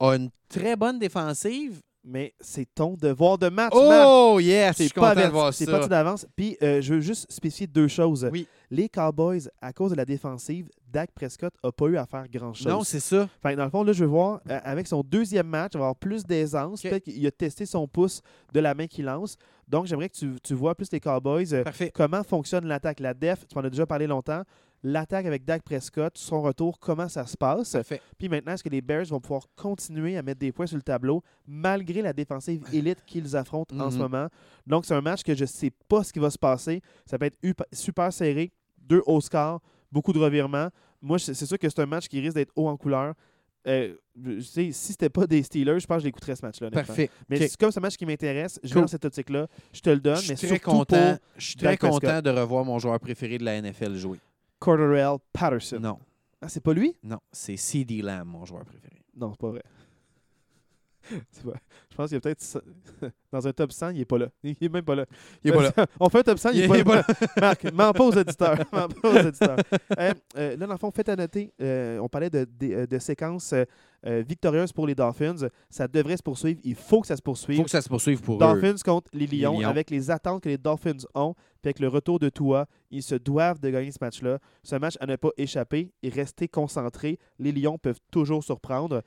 a 0.00 0.16
une 0.16 0.30
très 0.48 0.74
bonne 0.74 0.98
défensive. 0.98 1.80
Mais 2.02 2.34
c'est 2.40 2.66
ton 2.74 2.96
devoir 3.00 3.38
de 3.38 3.48
match. 3.48 3.72
Oh, 3.76 4.40
yes! 4.40 4.76
C'est 4.76 4.92
pas, 4.92 5.14
content 5.14 5.28
de 5.28 5.32
voir 5.32 5.54
c'est 5.54 5.66
ça. 5.66 5.70
pas 5.70 5.82
tout 5.84 5.88
d'avance. 5.88 6.26
Puis, 6.34 6.56
euh, 6.64 6.80
je 6.80 6.94
veux 6.94 7.00
juste 7.00 7.30
spécifier 7.30 7.68
deux 7.68 7.86
choses. 7.86 8.28
Oui. 8.32 8.48
Les 8.74 8.88
Cowboys, 8.88 9.50
à 9.60 9.74
cause 9.74 9.90
de 9.90 9.96
la 9.96 10.06
défensive, 10.06 10.70
Dak 10.90 11.10
Prescott 11.12 11.52
n'a 11.62 11.70
pas 11.72 11.86
eu 11.88 11.98
à 11.98 12.06
faire 12.06 12.26
grand-chose. 12.26 12.66
Non, 12.66 12.82
c'est 12.84 13.00
ça. 13.00 13.28
Fait 13.42 13.54
dans 13.54 13.64
le 13.64 13.70
fond, 13.70 13.84
là, 13.84 13.92
je 13.92 14.02
veux 14.02 14.08
voir, 14.10 14.40
euh, 14.48 14.58
avec 14.64 14.86
son 14.86 15.02
deuxième 15.02 15.46
match, 15.46 15.72
il 15.74 15.78
va 15.78 15.84
avoir 15.84 15.96
plus 15.96 16.24
d'aisance. 16.24 16.80
Peut-être 16.80 17.04
qu'il 17.04 17.26
a 17.26 17.30
testé 17.30 17.66
son 17.66 17.86
pouce 17.86 18.22
de 18.54 18.60
la 18.60 18.72
main 18.74 18.86
qu'il 18.86 19.04
lance. 19.04 19.36
Donc, 19.68 19.84
j'aimerais 19.84 20.08
que 20.08 20.16
tu, 20.16 20.32
tu 20.42 20.54
vois 20.54 20.74
plus 20.74 20.90
les 20.90 21.00
Cowboys. 21.00 21.52
euh, 21.52 21.64
comment 21.92 22.22
fonctionne 22.22 22.64
l'attaque. 22.64 23.00
La 23.00 23.12
def, 23.12 23.46
tu 23.46 23.54
m'en 23.58 23.62
as 23.62 23.68
déjà 23.68 23.84
parlé 23.84 24.06
longtemps. 24.06 24.42
L'attaque 24.84 25.26
avec 25.26 25.44
Dak 25.44 25.62
Prescott, 25.62 26.16
son 26.16 26.40
retour, 26.40 26.78
comment 26.80 27.08
ça 27.10 27.26
se 27.26 27.36
passe. 27.36 27.72
Parfait. 27.72 28.00
Puis 28.18 28.28
maintenant, 28.30 28.52
est-ce 28.54 28.64
que 28.64 28.70
les 28.70 28.80
Bears 28.80 29.04
vont 29.04 29.20
pouvoir 29.20 29.46
continuer 29.54 30.16
à 30.16 30.22
mettre 30.22 30.40
des 30.40 30.50
points 30.50 30.66
sur 30.66 30.76
le 30.76 30.82
tableau 30.82 31.22
malgré 31.46 32.00
la 32.00 32.12
défensive 32.14 32.62
élite 32.72 33.04
qu'ils 33.06 33.36
affrontent 33.36 33.78
en 33.78 33.90
ce 33.90 33.96
Mhm. 33.96 34.02
moment? 34.02 34.28
Donc, 34.66 34.86
c'est 34.86 34.94
un 34.94 35.00
match 35.02 35.22
que 35.22 35.34
je 35.34 35.42
ne 35.42 35.46
sais 35.46 35.70
pas 35.88 36.02
ce 36.02 36.12
qui 36.12 36.18
va 36.18 36.30
se 36.30 36.38
passer. 36.38 36.80
Ça 37.06 37.18
peut 37.18 37.26
être 37.26 37.38
super 37.72 38.12
serré, 38.12 38.50
deux 38.92 39.02
hauts 39.06 39.20
scores, 39.20 39.60
beaucoup 39.90 40.12
de 40.12 40.18
revirements. 40.18 40.68
Moi, 41.00 41.18
c'est 41.18 41.34
sûr 41.34 41.58
que 41.58 41.68
c'est 41.68 41.80
un 41.80 41.86
match 41.86 42.08
qui 42.08 42.20
risque 42.20 42.34
d'être 42.36 42.52
haut 42.56 42.68
en 42.68 42.76
couleur. 42.76 43.14
Euh, 43.66 43.94
je 44.20 44.40
sais, 44.40 44.72
si 44.72 44.92
c'était 44.92 45.08
pas 45.08 45.26
des 45.26 45.42
Steelers, 45.42 45.78
je 45.80 45.86
pense 45.86 45.96
que 45.98 46.00
je 46.02 46.06
l'écouterais 46.06 46.34
ce 46.36 46.44
match-là. 46.44 46.70
Parfait. 46.70 47.08
Mais 47.28 47.36
OK. 47.36 47.42
c'est 47.48 47.56
comme 47.56 47.70
ce 47.70 47.78
match 47.80 47.96
qui 47.96 48.04
m'intéresse, 48.04 48.58
je 48.62 48.68
vais 48.68 48.72
Cool. 48.74 48.82
dans 48.82 48.88
cette 48.88 49.04
optique-là. 49.04 49.46
Je 49.72 49.80
te 49.80 49.90
le 49.90 50.00
donne, 50.00 50.16
Je 50.16 50.30
mais 50.30 50.36
suis 50.36 50.48
très 50.48 50.58
content. 50.58 50.96
pour 51.16 51.18
Je 51.36 51.44
suis 51.46 51.56
très 51.56 51.66
Dak 51.68 51.78
Prescott. 51.80 52.00
content 52.02 52.22
de 52.22 52.30
revoir 52.30 52.64
mon 52.64 52.78
joueur 52.80 52.98
préféré 52.98 53.38
de 53.38 53.44
la 53.44 53.60
NFL 53.62 53.94
jouer. 53.96 54.18
Cordarrelle 54.58 55.18
Patterson. 55.32 55.78
Non, 55.80 55.98
Ah, 56.40 56.48
c'est 56.48 56.60
pas 56.62 56.72
lui? 56.74 56.96
non, 57.04 57.18
c'est 57.30 57.56
CD 57.56 58.02
Lamb, 58.02 58.24
mon 58.26 58.44
joueur 58.44 58.64
préféré. 58.64 59.00
Non, 59.16 59.30
c'est 59.32 59.40
pas 59.40 59.50
vrai. 59.50 59.62
Je 61.90 61.96
pense 61.96 62.08
qu'il 62.08 62.16
est 62.16 62.20
peut-être 62.20 62.40
ça- 62.40 62.60
dans 63.32 63.46
un 63.46 63.52
top 63.52 63.72
100, 63.72 63.90
il 63.90 64.00
est 64.00 64.04
pas 64.04 64.18
là. 64.18 64.28
Il 64.42 64.56
est 64.60 64.68
même 64.72 64.84
pas 64.84 64.94
là. 64.94 65.06
Il 65.44 65.50
est 65.50 65.54
pas 65.54 65.62
là. 65.62 65.72
On 66.00 66.08
fait 66.08 66.18
un 66.20 66.22
top 66.22 66.38
100, 66.38 66.50
il 66.50 66.60
est, 66.62 66.78
Il 66.78 66.84
pas, 66.84 66.96
là. 66.96 67.04
Marc, 67.40 67.64
m'en 67.72 67.92
pas 67.92 68.04
aux 68.04 68.16
auditeurs. 68.16 68.58
M'en 68.72 68.88
pas 68.88 69.08
aux 69.22 69.26
auditeurs. 69.26 69.56
Euh, 69.98 70.14
euh, 70.36 70.56
là, 70.56 70.66
dans 70.66 70.72
le 70.72 70.78
fond, 70.78 70.90
faites 70.90 71.08
à 71.08 71.16
noter, 71.16 71.52
euh, 71.60 71.98
on 71.98 72.08
parlait 72.08 72.30
de, 72.30 72.46
de, 72.58 72.72
euh, 72.72 72.86
de 72.86 72.98
séquences 72.98 73.52
euh, 73.52 74.22
victorieuses 74.26 74.72
pour 74.72 74.86
les 74.86 74.94
Dolphins. 74.94 75.48
Ça 75.70 75.86
devrait 75.88 76.16
se 76.16 76.22
poursuivre. 76.22 76.60
Il 76.64 76.74
faut 76.74 77.00
que 77.02 77.06
ça 77.06 77.16
se 77.16 77.20
Il 77.20 77.24
poursuive. 77.24 77.56
faut 77.58 77.64
que 77.64 77.70
ça 77.70 77.82
se 77.82 77.88
poursuive 77.88 78.20
pour 78.22 78.36
eux. 78.36 78.38
Dolphins 78.38 78.76
contre 78.84 79.10
les 79.12 79.26
Lions, 79.26 79.60
Lions. 79.60 79.68
avec 79.68 79.90
les 79.90 80.10
attentes 80.10 80.42
que 80.42 80.48
les 80.48 80.58
Dolphins 80.58 80.96
ont, 81.14 81.34
puis 81.34 81.68
avec 81.68 81.78
le 81.78 81.88
retour 81.88 82.18
de 82.18 82.28
Tua, 82.28 82.66
ils 82.90 83.02
se 83.02 83.14
doivent 83.14 83.60
de 83.60 83.70
gagner 83.70 83.92
ce 83.92 83.98
match-là. 84.00 84.38
Ce 84.64 84.74
match 84.76 84.94
à 85.00 85.06
ne 85.06 85.16
pas 85.16 85.30
échapper 85.36 85.92
et 86.02 86.08
rester 86.08 86.48
concentrés. 86.48 87.18
Les 87.38 87.52
Lions 87.52 87.78
peuvent 87.78 88.00
toujours 88.10 88.42
surprendre. 88.42 89.02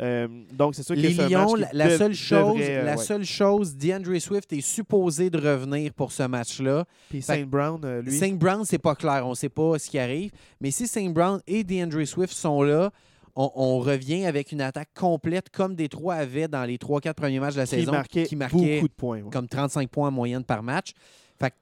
Euh, 0.00 0.28
donc, 0.52 0.74
c'est 0.74 0.82
sûr 0.82 0.94
que 0.94 1.02
c'est 1.02 1.20
un 1.20 1.28
match 1.28 1.52
la, 1.58 1.66
qui 1.68 1.76
la 1.76 1.98
seule 1.98 2.14
chose, 2.14 2.58
devrait, 2.58 2.76
euh, 2.76 2.84
la 2.84 2.96
ouais. 2.96 3.04
seule 3.04 3.24
chose, 3.24 3.76
DeAndre 3.76 4.18
Swift 4.20 4.52
est 4.52 4.60
supposé 4.60 5.28
de 5.28 5.38
revenir 5.38 5.92
pour 5.92 6.10
ce 6.12 6.22
match-là. 6.22 6.86
Puis 7.10 7.20
Saint 7.22 7.44
Brown, 7.44 7.80
euh, 7.84 8.02
lui, 8.02 8.16
Saint 8.16 8.32
Brown, 8.32 8.64
c'est 8.64 8.78
pas 8.78 8.94
clair, 8.94 9.26
on 9.26 9.34
sait 9.34 9.50
pas 9.50 9.78
ce 9.78 9.90
qui 9.90 9.98
arrive. 9.98 10.30
Mais 10.60 10.70
si 10.70 10.86
Saint 10.86 11.10
Brown 11.10 11.40
et 11.46 11.64
DeAndre 11.64 12.06
Swift 12.06 12.32
sont 12.32 12.62
là, 12.62 12.90
on, 13.36 13.50
on 13.54 13.78
revient 13.78 14.24
avec 14.24 14.52
une 14.52 14.62
attaque 14.62 14.90
complète 14.94 15.50
comme 15.50 15.74
Détroit 15.74 16.14
avait 16.14 16.48
dans 16.48 16.64
les 16.64 16.78
3-4 16.78 17.14
premiers 17.14 17.40
matchs 17.40 17.54
de 17.54 17.60
la 17.60 17.66
qui 17.66 17.76
saison, 17.76 17.92
marquait, 17.92 18.24
qui 18.24 18.36
marquait 18.36 18.76
beaucoup 18.76 18.88
de 18.88 18.94
points. 18.94 19.20
ouais. 19.20 19.30
comme 19.30 19.48
35 19.48 19.88
points 19.90 20.08
en 20.08 20.12
moyenne 20.12 20.44
par 20.44 20.62
match. 20.62 20.92
Fait 21.38 21.50
que, 21.50 21.54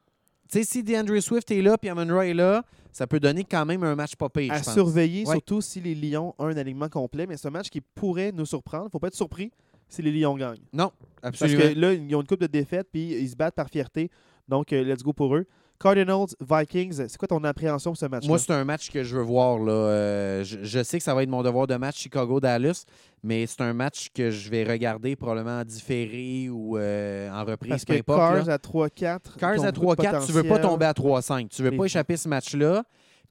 tu 0.51 0.59
sais, 0.59 0.65
si 0.65 0.83
DeAndre 0.85 1.21
Swift 1.21 1.51
est 1.51 1.61
là, 1.61 1.77
puis 1.77 1.91
Amon 1.91 2.21
est 2.23 2.35
là, 2.35 2.65
ça 2.93 3.07
peut 3.07 3.21
donner 3.21 3.45
quand 3.45 3.65
même 3.67 3.83
un 3.85 3.95
match 3.95 4.17
pas 4.17 4.29
pire, 4.29 4.53
À 4.53 4.59
je 4.59 4.65
pense. 4.65 4.75
surveiller, 4.75 5.25
Ouais. 5.27 5.35
surtout 5.35 5.61
si 5.61 5.81
les 5.81 5.95
Lions 5.95 6.35
ont 6.39 6.47
un 6.47 6.57
alignement 6.57 6.89
complet. 6.89 7.27
Mais 7.27 7.37
c'est 7.37 7.49
un 7.49 7.53
match 7.53 7.69
qui 7.71 7.81
pourrait 7.81 8.33
nous 8.33 8.47
surprendre. 8.47 8.85
Il 8.85 8.89
ne 8.89 8.91
faut 8.91 8.99
pas 8.99 9.09
être 9.09 9.15
surpris 9.15 9.51
si 9.89 10.03
les 10.03 10.13
Lions 10.13 10.37
gagnent. 10.37 10.59
Non, 10.73 10.91
Parce 11.23 11.43
absolument. 11.43 11.63
que 11.75 11.79
là, 11.79 11.93
ils 11.95 12.15
ont 12.15 12.21
une 12.21 12.27
coupe 12.27 12.41
de 12.41 12.47
défaites, 12.47 12.89
puis 12.93 13.13
ils 13.13 13.29
se 13.29 13.37
battent 13.37 13.55
par 13.55 13.69
fierté. 13.69 14.11
Donc, 14.49 14.73
euh, 14.73 14.83
let's 14.83 15.03
go 15.03 15.13
pour 15.13 15.35
eux. 15.37 15.47
Cardinals, 15.81 16.27
Vikings, 16.41 17.07
c'est 17.09 17.17
quoi 17.17 17.29
ton 17.29 17.45
appréhension 17.45 17.93
pour 17.93 17.97
ce 17.99 18.07
match-là? 18.07 18.29
Moi, 18.29 18.39
c'est 18.39 18.53
un 18.53 18.65
match 18.65 18.91
que 18.91 19.05
je 19.05 19.17
veux 19.17 19.23
voir. 19.23 19.59
Là. 19.59 19.73
Euh, 19.73 20.45
je, 20.45 20.59
je 20.63 20.83
sais 20.83 20.99
que 20.99 21.05
ça 21.05 21.15
va 21.15 21.23
être 21.23 21.29
mon 21.29 21.43
devoir 21.43 21.69
de 21.69 21.77
match 21.77 21.99
Chicago-Dallas, 21.99 22.85
mais 23.23 23.47
c'est 23.47 23.61
un 23.61 23.73
match 23.73 24.09
que 24.13 24.31
je 24.31 24.51
vais 24.51 24.65
regarder 24.65 25.15
probablement 25.15 25.61
en 25.61 25.65
différé 25.65 26.49
ou 26.51 26.77
euh, 26.77 27.31
en 27.31 27.45
reprise, 27.45 27.71
Parce 27.71 27.85
peu 27.85 27.95
que 27.95 27.99
importe. 28.01 28.19
Cars 28.19 28.47
là. 28.47 28.55
à 28.55 28.57
3-4. 28.57 29.19
Cars 29.39 29.65
à 29.65 29.73
ton 29.73 29.81
coup 29.81 29.95
de 29.95 30.03
3-4, 30.03 30.27
tu 30.27 30.33
veux 30.33 30.43
pas 30.43 30.59
tomber 30.59 30.87
à 30.87 30.93
3-5. 30.93 31.49
Tu 31.49 31.63
veux 31.63 31.77
pas 31.77 31.85
échapper 31.85 32.17
ce 32.17 32.29
match-là. 32.29 32.83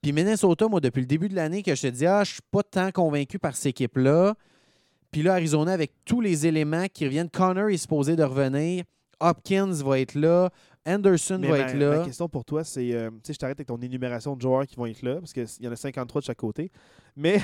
Puis 0.01 0.13
Minnesota, 0.13 0.67
moi, 0.67 0.79
depuis 0.79 1.01
le 1.01 1.07
début 1.07 1.27
de 1.27 1.35
l'année, 1.35 1.63
que 1.63 1.75
je 1.75 1.81
te 1.81 1.87
dis, 1.87 2.05
ah, 2.05 2.23
je 2.23 2.33
suis 2.33 2.41
pas 2.51 2.63
tant 2.63 2.91
convaincu 2.91 3.39
par 3.39 3.55
cette 3.55 3.67
équipe-là. 3.67 4.35
Puis 5.11 5.23
là, 5.23 5.33
Arizona, 5.33 5.73
avec 5.73 5.91
tous 6.05 6.21
les 6.21 6.45
éléments 6.47 6.85
qui 6.93 7.05
reviennent, 7.05 7.29
Connor 7.29 7.69
est 7.69 7.77
supposé 7.77 8.15
de 8.15 8.23
revenir. 8.23 8.83
Hopkins 9.19 9.71
va 9.71 9.99
être 9.99 10.13
là. 10.15 10.49
Anderson 10.87 11.37
Mais 11.39 11.49
va 11.49 11.57
ma, 11.57 11.63
être 11.65 11.77
là. 11.77 11.97
ma 11.99 12.05
question 12.05 12.29
pour 12.29 12.45
toi, 12.45 12.63
c'est, 12.63 12.93
euh, 12.93 13.09
tu 13.09 13.17
sais, 13.23 13.33
je 13.33 13.39
t'arrête 13.39 13.57
avec 13.57 13.67
ton 13.67 13.77
énumération 13.81 14.35
de 14.35 14.41
joueurs 14.41 14.65
qui 14.65 14.75
vont 14.75 14.85
être 14.85 15.01
là, 15.01 15.15
parce 15.19 15.33
qu'il 15.33 15.45
y 15.61 15.67
en 15.67 15.71
a 15.71 15.75
53 15.75 16.21
de 16.21 16.25
chaque 16.25 16.37
côté. 16.37 16.71
Mais 17.15 17.39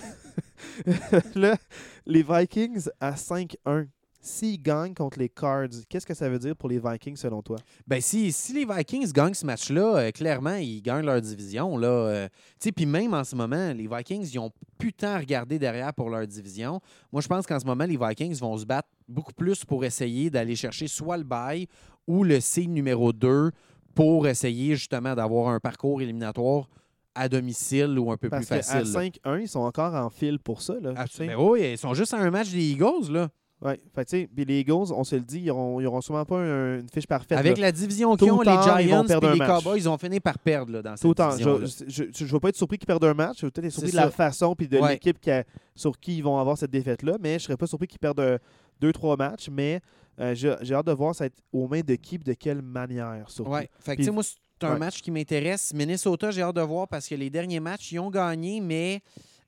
là, 1.36 1.58
les 2.06 2.24
Vikings 2.24 2.88
à 3.00 3.12
5-1, 3.12 3.88
s'ils 4.26 4.62
gagnent 4.62 4.94
contre 4.94 5.20
les 5.20 5.28
Cards, 5.28 5.68
qu'est-ce 5.90 6.06
que 6.06 6.14
ça 6.14 6.30
veut 6.30 6.40
dire 6.40 6.56
pour 6.56 6.70
les 6.70 6.80
Vikings 6.80 7.18
selon 7.18 7.42
toi? 7.42 7.58
Ben, 7.86 8.00
si, 8.00 8.32
si 8.32 8.54
les 8.54 8.66
Vikings 8.66 9.12
gagnent 9.12 9.34
ce 9.34 9.46
match-là, 9.46 9.98
euh, 9.98 10.12
clairement, 10.12 10.56
ils 10.56 10.82
gagnent 10.82 11.06
leur 11.06 11.20
division. 11.20 11.78
Là, 11.78 11.88
euh, 11.88 12.28
Tu 12.60 12.70
sais, 12.70 12.72
Puis 12.72 12.86
même 12.86 13.14
en 13.14 13.26
ce 13.26 13.36
moment, 13.36 13.74
les 13.74 13.88
Vikings, 13.88 14.30
ils 14.32 14.40
ont 14.40 14.52
plus 14.78 14.94
tant 14.94 15.16
à 15.16 15.18
regarder 15.20 15.60
derrière 15.60 15.94
pour 15.94 16.10
leur 16.10 16.26
division. 16.26 16.80
Moi, 17.12 17.22
je 17.22 17.28
pense 17.28 17.46
qu'en 17.46 17.60
ce 17.60 17.66
moment, 17.66 17.84
les 17.86 17.98
Vikings 17.98 18.40
vont 18.40 18.58
se 18.58 18.66
battre 18.66 18.88
beaucoup 19.10 19.34
plus 19.34 19.66
pour 19.66 19.84
essayer 19.84 20.30
d'aller 20.30 20.56
chercher 20.56 20.88
soit 20.88 21.18
le 21.18 21.24
bail 21.24 21.68
ou 22.08 22.24
le 22.24 22.40
C 22.40 22.68
numéro 22.68 23.14
2 23.14 23.52
pour 23.96 24.28
essayer 24.28 24.76
justement 24.76 25.14
d'avoir 25.16 25.50
un 25.50 25.60
parcours 25.60 26.02
éliminatoire 26.02 26.68
à 27.16 27.30
domicile 27.30 28.00
ou 28.00 28.12
un 28.12 28.18
peu 28.18 28.30
Parce 28.30 28.48
plus 28.48 28.56
facile. 28.58 28.92
là. 28.92 29.02
5-1, 29.36 29.42
ils 29.42 29.48
sont 29.48 29.60
encore 29.60 29.94
en 29.94 30.10
file 30.10 30.40
pour 30.40 30.62
ça. 30.64 30.74
Là, 30.82 30.94
Ah, 30.96 31.06
ben 31.20 31.36
oui, 31.38 31.74
ils 31.74 31.78
sont 31.78 31.94
juste 31.94 32.14
à 32.14 32.18
un 32.18 32.32
match 32.32 32.50
des 32.50 32.72
Eagles. 32.72 33.12
Là. 33.12 33.30
Ouais. 33.62 33.80
Fait 33.96 34.04
tu 34.04 34.10
sais, 34.10 34.30
les 34.36 34.60
Eagles, 34.60 34.92
on 34.92 35.04
se 35.06 35.16
le 35.16 35.22
dit, 35.22 35.40
ils 35.42 35.46
n'auront 35.46 35.80
ils 35.80 35.86
auront 35.86 36.02
sûrement 36.02 36.26
pas 36.26 36.38
un- 36.40 36.80
une 36.80 36.90
fiche 36.90 37.06
parfaite. 37.08 37.38
Avec 37.38 37.58
là. 37.60 37.68
la 37.68 37.72
division 37.72 38.16
qu'ils 38.18 38.32
ont, 38.32 38.42
les 38.42 38.46
Giants 38.52 38.78
et 38.78 38.92
un 38.92 39.04
les 39.04 39.38
match. 39.38 39.48
Cowboys, 39.48 39.78
ils 39.80 39.88
ont 39.88 39.98
fini 39.98 40.20
par 40.20 40.38
perdre 40.40 40.72
là, 40.74 40.82
dans 40.82 40.96
Tout 40.96 41.10
cette 41.10 41.18
temps. 41.18 41.30
division 41.30 41.60
Je 41.88 42.24
ne 42.26 42.30
vais 42.30 42.40
pas 42.40 42.50
être 42.50 42.58
surpris 42.58 42.78
qu'ils 42.80 42.88
perdent 42.88 43.06
un 43.06 43.14
match. 43.14 43.38
Je 43.40 43.46
vais 43.46 43.52
peut-être 43.52 43.66
être 43.68 43.72
surpris 43.74 43.92
de 43.92 43.96
la 43.96 44.10
façon 44.10 44.54
puis 44.56 44.68
de 44.68 44.80
Ouais. 44.80 44.94
l'équipe 44.94 45.18
qui 45.22 45.30
a- 45.32 45.46
sur 45.76 45.98
qui 46.00 46.18
ils 46.18 46.24
vont 46.24 46.40
avoir 46.40 46.58
cette 46.58 46.72
défaite-là. 46.72 47.18
Mais 47.22 47.38
je 47.40 47.44
serais 47.46 47.58
pas 47.58 47.68
surpris 47.68 47.88
qu'ils 47.88 48.00
perdent 48.00 48.20
euh, 48.20 48.38
deux, 48.82 48.92
trois 48.92 49.16
matchs. 49.16 49.48
Mais 49.50 49.80
euh, 50.20 50.36
j'ai 50.36 50.74
hâte 50.74 50.86
de 50.86 50.92
voir 50.92 51.16
ça 51.16 51.26
être 51.26 51.40
aux 51.52 51.68
mains 51.68 51.82
de 51.82 51.96
qui 51.96 52.18
de 52.18 52.34
quelle 52.34 52.62
manière. 52.62 53.30
Surtout. 53.30 53.52
Ouais. 53.52 53.70
Fait 53.80 53.96
que, 53.96 54.10
moi, 54.10 54.24
c'est 54.24 54.66
un 54.66 54.74
ouais. 54.74 54.80
match 54.80 55.02
qui 55.02 55.12
m'intéresse. 55.12 55.74
Minnesota, 55.74 56.32
j'ai 56.32 56.42
hâte 56.42 56.56
de 56.56 56.62
voir 56.62 56.88
parce 56.88 57.08
que 57.08 57.16
les 57.16 57.30
derniers 57.30 57.60
matchs, 57.60 57.92
ils 57.92 58.00
ont 58.00 58.10
gagné, 58.10 58.62
mais 58.62 59.02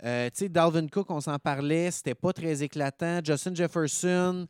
euh, 0.03 0.27
tu 0.27 0.39
sais, 0.39 0.49
Dalvin 0.49 0.87
Cook, 0.87 1.09
on 1.09 1.21
s'en 1.21 1.37
parlait, 1.39 1.91
c'était 1.91 2.15
pas 2.15 2.33
très 2.33 2.63
éclatant. 2.63 3.19
Justin 3.23 3.55
Jefferson, 3.55 4.47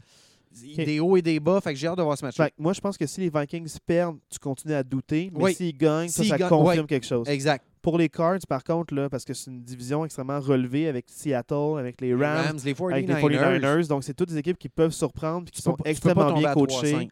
des 0.77 0.99
hauts 0.99 1.17
et 1.17 1.21
des 1.21 1.39
bas. 1.39 1.59
Fait 1.61 1.73
que 1.73 1.79
j'ai 1.79 1.87
hâte 1.87 1.97
de 1.97 2.03
voir 2.03 2.17
ce 2.17 2.25
match-là. 2.25 2.49
Moi, 2.57 2.73
je 2.73 2.81
pense 2.81 2.97
que 2.97 3.05
si 3.05 3.21
les 3.21 3.29
Vikings 3.29 3.77
perdent, 3.85 4.17
tu 4.29 4.39
continues 4.39 4.73
à 4.73 4.83
douter. 4.83 5.29
Mais 5.33 5.43
Oui. 5.43 5.53
s'ils 5.53 5.77
gagnent, 5.77 6.09
ça, 6.09 6.23
confirme 6.37 6.65
ouais. 6.65 6.85
quelque 6.85 7.05
chose. 7.05 7.27
Exact. 7.27 7.65
Pour 7.85 7.99
les 7.99 8.09
Cards, 8.09 8.39
par 8.49 8.63
contre, 8.63 8.95
là, 8.95 9.11
parce 9.11 9.23
que 9.25 9.35
c'est 9.35 9.51
une 9.51 9.61
division 9.61 10.03
extrêmement 10.05 10.39
relevée 10.39 10.87
avec 10.87 11.05
Seattle, 11.07 11.77
avec 11.77 12.01
les 12.01 12.07
Les 12.07 12.13
Rams, 12.15 12.45
Rams, 12.47 12.59
les 12.65 12.73
49ers. 12.73 12.91
avec 12.91 13.07
les 13.07 13.13
49ers. 13.13 13.87
Donc, 13.87 14.03
c'est 14.03 14.15
toutes 14.15 14.29
des 14.29 14.39
équipes 14.39 14.57
qui 14.57 14.69
peuvent 14.69 14.91
surprendre 14.91 15.47
et 15.47 15.51
qui 15.51 15.61
sont 15.61 15.77
extrêmement 15.85 16.33
bien 16.33 16.51
coachées. 16.51 16.95
3-5. 16.95 17.09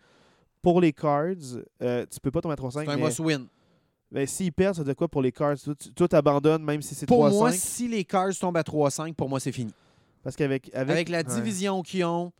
Pour 0.63 0.81
les 0.81 0.91
Cards, 0.91 1.35
euh, 1.83 2.07
tu 2.11 2.19
peux 2.19 2.31
pas 2.31 2.41
tomber 2.41 2.53
à 2.53 2.55
3-5. 2.55 2.85
C'est 2.85 2.89
un 2.89 2.97
must-win. 2.97 3.45
Ben, 4.11 4.25
s'ils 4.25 4.51
perdent, 4.51 4.77
ça 4.77 4.83
dire 4.83 4.95
quoi 4.95 5.07
pour 5.07 5.21
les 5.21 5.31
Cards? 5.31 5.57
Toi, 5.63 5.75
toi, 5.95 6.07
t'abandonnes 6.07 6.63
même 6.63 6.81
si 6.81 6.95
c'est 6.95 7.05
Pour 7.05 7.23
3-5? 7.27 7.31
moi, 7.33 7.51
si 7.51 7.87
les 7.87 8.03
Cards 8.03 8.35
tombent 8.39 8.57
à 8.57 8.63
3-5, 8.63 9.13
pour 9.13 9.29
moi, 9.29 9.39
c'est 9.39 9.51
fini. 9.51 9.73
Parce 10.23 10.35
qu'avec 10.35 10.73
avec, 10.73 10.89
Avec, 10.89 11.09
la 11.09 11.19
ouais, 11.19 11.23
division 11.23 11.83
qu'ils 11.83 12.03
ont, 12.05 12.31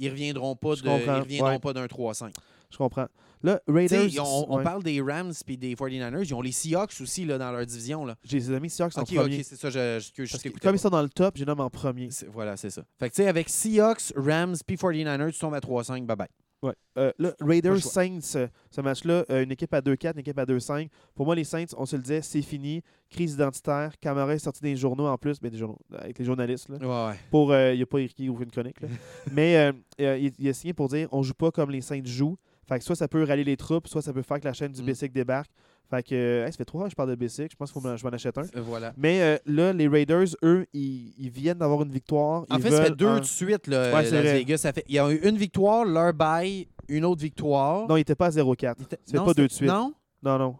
ils 0.00 0.10
reviendront 0.10 0.56
pas 0.56 0.74
de, 0.74 0.82
ils 0.84 1.20
reviendront 1.20 1.50
ouais. 1.50 1.58
pas 1.60 1.72
d'un 1.72 1.86
3-5. 1.86 2.32
je 2.68 2.78
comprends. 2.78 3.06
Là, 3.42 3.60
Raiders, 3.68 4.08
on, 4.20 4.46
on 4.48 4.56
ouais, 4.58 4.62
parle 4.64 4.82
des 4.82 5.00
Rams 5.00 5.32
et 5.48 5.56
des 5.56 5.74
49ers. 5.74 6.24
Ils 6.24 6.34
ont 6.34 6.40
les 6.40 6.52
Seahawks 6.52 6.94
aussi 7.00 7.24
là, 7.24 7.38
dans 7.38 7.52
leur 7.52 7.64
division. 7.66 8.04
Là. 8.04 8.16
j'ai 8.24 8.38
des 8.38 8.52
amis 8.52 8.70
Seahawks 8.70 8.96
en 8.98 9.02
Ok, 9.02 9.14
premier. 9.14 9.38
ok, 9.38 9.44
c'est 9.44 9.56
ça. 9.56 9.70
Je, 9.70 9.98
je, 10.00 10.10
je, 10.16 10.24
je 10.24 10.30
Parce 10.32 10.42
que 10.42 10.48
comme 10.48 10.74
ils 10.74 10.78
pas. 10.78 10.78
sont 10.78 10.90
dans 10.90 11.02
le 11.02 11.08
top, 11.08 11.36
j'ai 11.36 11.44
nomme 11.44 11.60
en 11.60 11.70
premier. 11.70 12.08
Voilà, 12.32 12.56
c'est 12.56 12.70
ça. 12.70 12.82
Fait 12.98 13.08
que 13.10 13.14
tu 13.14 13.22
sais, 13.22 13.28
avec 13.28 13.48
Seahawks, 13.48 14.12
Rams 14.16 14.56
puis 14.66 14.76
49ers, 14.76 15.32
tu 15.32 15.38
tombes 15.38 15.54
à 15.54 15.60
3-5. 15.60 16.04
Bye 16.06 16.16
bye. 16.16 16.28
Ouais. 16.62 16.72
Euh, 16.96 17.12
là, 17.18 17.32
Pas 17.32 17.44
Raiders. 17.44 17.78
Saints, 17.82 18.18
euh, 18.36 18.48
ce 18.70 18.80
match-là, 18.80 19.24
euh, 19.30 19.44
une 19.44 19.52
équipe 19.52 19.72
à 19.74 19.82
2-4, 19.82 20.14
une 20.14 20.20
équipe 20.20 20.38
à 20.38 20.46
2-5. 20.46 20.88
Pour 21.14 21.26
moi, 21.26 21.34
les 21.36 21.44
Saints, 21.44 21.66
on 21.76 21.84
se 21.84 21.94
le 21.96 22.02
disait, 22.02 22.22
c'est 22.22 22.40
fini. 22.40 22.82
Crise 23.10 23.34
identitaire. 23.34 23.92
Camara 24.00 24.34
est 24.34 24.38
sorti 24.38 24.62
des 24.62 24.74
journaux 24.74 25.06
en 25.06 25.18
plus, 25.18 25.36
mais 25.42 25.50
des 25.50 25.58
journaux, 25.58 25.78
avec 25.96 26.18
les 26.18 26.24
journalistes. 26.24 26.70
Là, 26.70 26.78
Ouais, 26.78 27.10
ouais. 27.12 27.18
pour, 27.30 27.52
euh, 27.52 27.74
il 27.74 27.80
n'a 27.80 27.86
pas 27.86 28.00
écrit 28.00 28.28
aucune 28.30 28.50
chronique. 28.50 28.80
là. 28.80 28.88
mais 29.32 29.56
euh, 29.58 29.72
euh, 30.00 30.18
il, 30.18 30.32
il 30.38 30.48
a 30.48 30.52
signé 30.54 30.72
pour 30.72 30.88
dire 30.88 31.08
on 31.12 31.22
joue 31.22 31.34
pas 31.34 31.50
comme 31.50 31.70
les 31.70 31.82
Saints 31.82 32.00
jouent. 32.04 32.38
Fait 32.68 32.78
que 32.78 32.84
soit 32.84 32.96
ça 32.96 33.06
peut 33.08 33.22
rallier 33.24 33.44
les 33.44 33.56
troupes, 33.56 33.86
soit 33.88 34.02
ça 34.02 34.12
peut 34.12 34.22
faire 34.22 34.40
que 34.40 34.44
la 34.44 34.52
chaîne 34.52 34.72
du 34.72 34.82
Mm. 34.82 34.86
Bessic 34.86 35.12
débarque. 35.12 35.50
Fait 35.88 36.02
que, 36.02 36.14
euh, 36.16 36.46
hey, 36.46 36.50
ça 36.52 36.56
fait 36.58 36.64
trois 36.64 36.80
fois 36.80 36.88
que 36.88 36.90
je 36.90 36.96
parle 36.96 37.10
de 37.10 37.14
Bessic. 37.14 37.48
Je 37.52 37.56
pense 37.56 37.70
qu'il 37.70 37.80
faut 37.80 37.88
que 37.88 37.96
je 37.96 38.04
m'en 38.04 38.10
achète 38.10 38.36
un. 38.38 38.42
Euh, 38.42 38.60
Voilà. 38.60 38.92
Mais 38.96 39.22
euh, 39.22 39.38
là, 39.46 39.72
les 39.72 39.86
Raiders, 39.86 40.26
eux, 40.42 40.66
ils, 40.72 41.14
ils 41.16 41.30
viennent 41.30 41.58
d'avoir 41.58 41.82
une 41.82 41.92
victoire. 41.92 42.44
En 42.50 42.56
Ils 42.56 42.62
fait, 42.62 42.70
ça 42.72 42.84
fait 42.86 42.90
deux 42.96 43.06
un- 43.06 43.20
de 43.20 43.24
suite, 43.24 43.68
là, 43.68 43.94
Ouais, 43.94 44.02
Las 44.02 44.10
vrai. 44.10 44.22
Vegas. 44.34 44.58
Ça 44.58 44.72
fait, 44.72 44.84
il 44.88 44.96
y 44.96 44.98
a 44.98 45.08
eu 45.12 45.16
une 45.28 45.36
victoire, 45.36 45.84
leur 45.84 46.12
bail, 46.12 46.66
une 46.88 47.04
autre 47.04 47.20
victoire. 47.22 47.86
Non, 47.88 47.94
il 47.96 48.00
n'était 48.00 48.16
pas 48.16 48.26
à 48.26 48.30
0-4. 48.30 48.74
Il 48.80 48.82
était- 48.84 48.98
c'est 49.04 49.16
non, 49.16 49.24
pas 49.26 49.34
deux 49.34 49.46
de 49.46 49.52
suite. 49.52 49.68
Non? 49.68 49.94
Non, 50.24 50.36
non. 50.38 50.56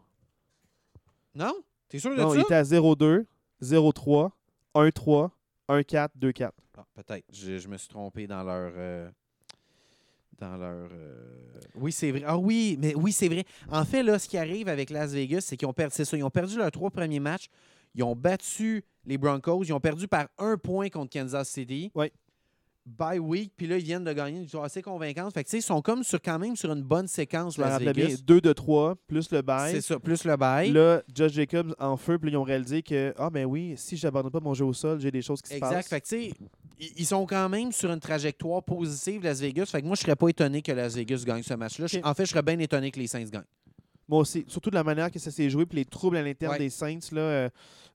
Non? 1.35 1.55
T'es 1.89 1.99
sûr 1.99 2.11
de 2.15 2.21
Non, 2.21 2.31
ça? 2.31 2.37
il 2.37 2.41
était 2.43 2.55
à 2.55 2.63
0-2, 2.63 3.27
0-3, 3.61 4.31
1-3, 4.75 5.31
1-4, 5.69 6.09
2-4. 6.17 6.53
Ah, 6.79 6.85
Peut-être. 6.95 7.25
Je, 7.33 7.59
je 7.59 7.69
me 7.69 7.77
suis 7.77 7.89
trompé 7.89 8.27
dans 8.27 8.43
leur. 8.45 8.73
euh, 8.77 9.11
dans 10.39 10.57
leur. 10.57 10.89
euh, 10.93 11.61
Oui, 11.77 11.93
c'est 11.93 12.11
vrai. 12.11 12.23
Ah 12.27 12.37
oui, 12.39 12.77
mais 12.81 12.95
oui, 12.95 13.13
c'est 13.13 13.29
vrai. 13.29 13.45
En 13.71 13.85
fait, 13.85 14.03
là, 14.03 14.19
ce 14.19 14.29
qui 14.29 14.39
arrive 14.39 14.69
avec 14.69 14.91
Las 14.91 15.13
Vegas, 15.13 15.43
c'est 15.43 15.57
qu'ils 15.57 15.69
ont 15.69 15.73
perdu. 15.73 15.95
Ça. 16.05 16.17
Ils 16.17 16.23
ont 16.25 16.31
perdu 16.31 16.57
leurs 16.57 16.71
trois 16.71 16.91
premiers 16.91 17.21
matchs. 17.21 17.47
Ils 17.95 18.03
ont 18.03 18.15
battu 18.17 18.85
les 19.07 19.17
Broncos. 19.19 19.65
Ils 19.65 19.73
ont 19.73 19.81
perdu 19.81 20.07
par 20.09 20.27
un 20.39 20.57
point 20.59 20.89
contre 20.91 21.11
Kansas 21.13 21.49
City. 21.49 21.91
Ouais. 21.95 22.13
Bye 22.87 23.19
week. 23.19 23.53
Puis 23.57 23.67
là, 23.67 23.79
ils 23.79 23.85
viennent 23.85 24.05
de 24.05 24.13
gagner 24.13 24.37
une 24.37 24.43
victoire 24.45 24.63
assez 24.63 24.81
convaincante. 24.81 25.35
Fait 25.35 25.43
que, 25.43 25.49
tu 25.49 25.53
sais, 25.53 25.59
ils 25.59 25.63
sont 25.63 25.83
comme 25.83 26.05
sur, 26.05 26.23
quand 26.23 26.39
même 26.39 26.55
sur 26.55 26.71
une 26.73 26.83
bonne 26.85 27.09
séquence, 27.09 27.59
Las 27.59 27.73
rappelais 27.73 27.93
bien, 27.93 28.07
Vegas. 28.07 28.23
2 28.25 28.41
de 28.41 28.53
3, 28.53 28.95
plus 29.09 29.31
le 29.33 29.43
bail. 29.43 29.73
C'est 29.73 29.81
ça, 29.81 29.99
plus 29.99 30.25
le 30.25 30.37
bail. 30.37 30.71
Là, 30.71 31.03
Judge 31.13 31.33
Jacobs 31.33 31.75
en 31.81 31.97
feu, 31.97 32.17
puis 32.19 32.31
ils 32.31 32.37
ont 32.37 32.45
réalisé 32.45 32.83
que, 32.83 33.13
ah 33.19 33.29
ben 33.29 33.45
oui, 33.45 33.75
si 33.77 33.97
j'abandonne 33.97 34.31
pas 34.31 34.41
mon 34.41 34.55
jeu 34.55 34.65
au 34.65 34.73
sol, 34.73 35.01
j'ai 35.01 35.11
des 35.11 35.23
choses 35.23 35.43
qui 35.43 35.51
se 35.51 35.55
Exact. 35.55 35.75
passent. 35.75 35.89
Fait 35.89 36.01
que, 36.01 36.07
tu 36.07 36.31
sais, 36.31 36.33
ils 36.97 37.07
sont 37.07 37.27
quand 37.27 37.49
même 37.49 37.73
sur 37.73 37.91
une 37.91 38.01
trajectoire 38.01 38.63
positive, 38.63 39.23
Las 39.25 39.41
Vegas. 39.41 39.67
Fait 39.67 39.81
que 39.83 39.87
moi, 39.87 39.97
je 39.97 40.03
serais 40.03 40.17
pas 40.17 40.29
étonné 40.29 40.63
que 40.63 40.73
Las 40.73 40.95
Vegas 40.95 41.25
gagne 41.27 41.43
ce 41.43 41.55
match-là. 41.55 41.87
En 42.05 42.15
fait, 42.15 42.25
je 42.25 42.31
serais 42.31 42.43
bien 42.43 42.59
étonné 42.59 42.91
que 42.93 43.01
les 43.01 43.09
Saints 43.09 43.25
gagnent. 43.25 43.43
Moi 44.09 44.21
aussi, 44.21 44.45
surtout 44.47 44.71
de 44.71 44.77
la 44.77 44.85
manière 44.85 45.11
que 45.11 45.19
ça 45.19 45.31
s'est 45.33 45.51
joué, 45.51 45.67
puis 45.67 45.79
les 45.79 45.85
troubles 45.85 46.17
à 46.17 46.23
l'interne 46.23 46.53
Ouais. 46.53 46.59
des 46.59 46.71
Saints, 46.71 46.99
là, 47.13 47.21
euh, 47.21 47.49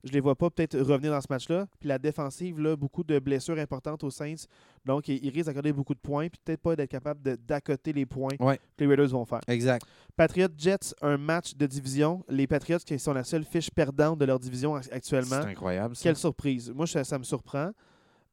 je 0.04 0.12
les 0.12 0.20
vois 0.20 0.34
pas 0.34 0.50
peut-être 0.50 0.78
revenir 0.78 1.10
dans 1.10 1.20
ce 1.22 1.26
match-là. 1.30 1.66
Puis 1.80 1.88
la 1.88 1.98
défensive, 1.98 2.60
là, 2.60 2.76
beaucoup 2.76 3.02
de 3.02 3.18
blessures 3.18 3.58
importantes 3.58 4.04
aux 4.04 4.10
Saints. 4.10 4.44
Donc, 4.84 5.08
ils, 5.08 5.24
ils 5.24 5.30
risquent 5.30 5.46
d'accorder 5.46 5.72
beaucoup 5.72 5.94
de 5.94 6.00
points, 6.00 6.28
puis 6.28 6.38
peut-être 6.44 6.60
pas 6.60 6.76
d'être 6.76 6.90
capable 6.90 7.36
d'accoter 7.38 7.92
les 7.94 8.04
points 8.04 8.34
Ouais. 8.40 8.58
que 8.76 8.84
les 8.84 8.86
Raiders 8.88 9.08
vont 9.08 9.24
faire. 9.24 9.40
Exact. 9.48 9.86
Patriots 10.14 10.48
Jets, 10.58 10.94
un 11.00 11.16
match 11.16 11.54
de 11.56 11.66
division. 11.66 12.22
Les 12.28 12.46
Patriots 12.46 12.78
qui 12.84 12.98
sont 12.98 13.14
la 13.14 13.24
seule 13.24 13.44
fiche 13.44 13.70
perdante 13.70 14.18
de 14.18 14.24
leur 14.26 14.38
division 14.38 14.76
ac- 14.76 14.92
actuellement. 14.92 15.40
C'est 15.42 15.48
incroyable. 15.50 15.96
Ça. 15.96 16.02
Quelle 16.02 16.16
surprise. 16.16 16.70
Moi, 16.74 16.86
ça, 16.86 17.04
ça 17.04 17.18
me 17.18 17.24
surprend. 17.24 17.70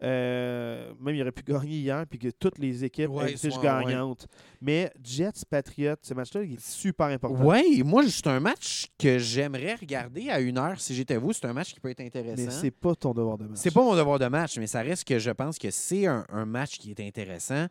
Euh, 0.02 0.94
même, 1.02 1.16
il 1.16 1.22
aurait 1.22 1.32
pu 1.32 1.44
gagner 1.48 1.78
hier, 1.78 2.06
puis 2.10 2.18
que 2.20 2.30
toutes 2.30 2.58
les 2.58 2.84
équipes 2.86 3.10
Ouais, 3.10 3.26
aient 3.28 3.32
une 3.34 3.38
fiche 3.38 3.54
soit- 3.54 3.64
gagnante. 3.64 4.28
Mais 4.62 4.92
Jets, 5.04 5.44
Patriots, 5.50 5.96
ce 6.02 6.14
match-là, 6.14 6.44
il 6.44 6.54
est 6.54 6.60
super 6.66 7.08
important. 7.08 7.44
Oui, 7.46 7.82
moi, 7.86 8.04
c'est 8.08 8.28
un 8.28 8.40
match 8.40 8.88
que 8.98 9.18
j'aimerais 9.18 9.76
regarder 9.76 10.30
à 10.30 10.40
une 10.40 10.58
heure 10.58 10.80
si 10.80 10.96
j'étais 10.96 11.18
vous. 11.18 11.34
C'est 11.34 11.46
un 11.46 11.54
match 11.54 11.74
qui 11.74 11.80
peut 11.80 11.90
être 11.90 12.00
Mais 12.00 12.08
intéressant. 12.08 12.52
c'est 12.62 12.72
pas 12.72 12.96
ton 12.96 13.14
devoir 13.14 13.38
de 13.38 13.46
match. 13.46 13.58
C'est 13.60 13.72
pas 13.74 13.82
mon 13.84 13.96
devoir 13.96 14.20
de 14.20 14.28
match, 14.28 14.58
mais 14.58 14.68
ça 14.68 14.82
reste 14.82 15.06
que 15.06 15.20
je 15.20 15.32
pense 15.32 15.58
que 15.58 15.70
c'est 15.72 16.06
un, 16.08 16.26
un 16.30 16.46
match 16.46 16.78
qui 16.78 16.92
est 16.92 17.00
intéressant. 17.02 17.68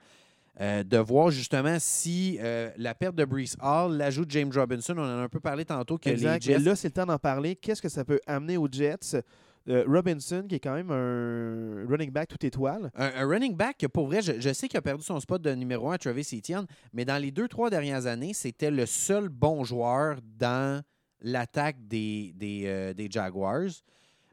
euh, 0.60 0.82
de 0.82 0.98
voir 0.98 1.30
justement 1.30 1.76
si 1.78 2.36
euh, 2.40 2.70
la 2.78 2.92
perte 2.92 3.14
de 3.14 3.24
Brees 3.24 3.54
Hall, 3.62 3.96
l'ajout 3.96 4.24
de 4.24 4.30
James 4.32 4.50
Robinson, 4.52 4.92
on 4.98 5.02
en 5.02 5.18
a 5.20 5.22
un 5.22 5.28
peu 5.28 5.38
parlé 5.38 5.64
tantôt 5.64 5.98
que 5.98 6.10
Exact. 6.10 6.44
les 6.44 6.54
Jets. 6.54 6.60
Et 6.60 6.64
là, 6.64 6.74
c'est 6.74 6.88
le 6.88 6.92
temps 6.94 7.06
d'en 7.06 7.16
parler. 7.18 7.54
Qu'est-ce 7.54 7.80
que 7.80 7.88
ça 7.88 8.04
peut 8.04 8.18
amener 8.26 8.56
aux 8.56 8.66
Jets? 8.68 9.22
Euh, 9.68 9.84
Robinson, 9.86 10.44
qui 10.48 10.54
est 10.54 10.60
quand 10.60 10.74
même 10.74 10.90
un 10.90 11.86
running 11.88 12.10
back 12.10 12.28
tout 12.28 12.46
étoile. 12.46 12.90
Un, 12.94 13.10
un 13.16 13.26
running 13.28 13.54
back 13.54 13.86
pour 13.92 14.06
vrai, 14.06 14.22
je, 14.22 14.40
je 14.40 14.52
sais 14.52 14.66
qu'il 14.66 14.78
a 14.78 14.82
perdu 14.82 15.02
son 15.04 15.20
spot 15.20 15.42
de 15.42 15.52
numéro 15.54 15.90
1 15.90 15.94
à 15.94 15.98
Travis 15.98 16.26
Etienne, 16.32 16.64
mais 16.94 17.04
dans 17.04 17.20
les 17.20 17.30
deux, 17.30 17.48
trois 17.48 17.68
dernières 17.68 18.06
années, 18.06 18.32
c'était 18.32 18.70
le 18.70 18.86
seul 18.86 19.28
bon 19.28 19.64
joueur 19.64 20.20
dans 20.38 20.82
l'attaque 21.20 21.76
des, 21.86 22.32
des, 22.36 22.62
euh, 22.66 22.94
des 22.94 23.08
Jaguars. 23.10 23.68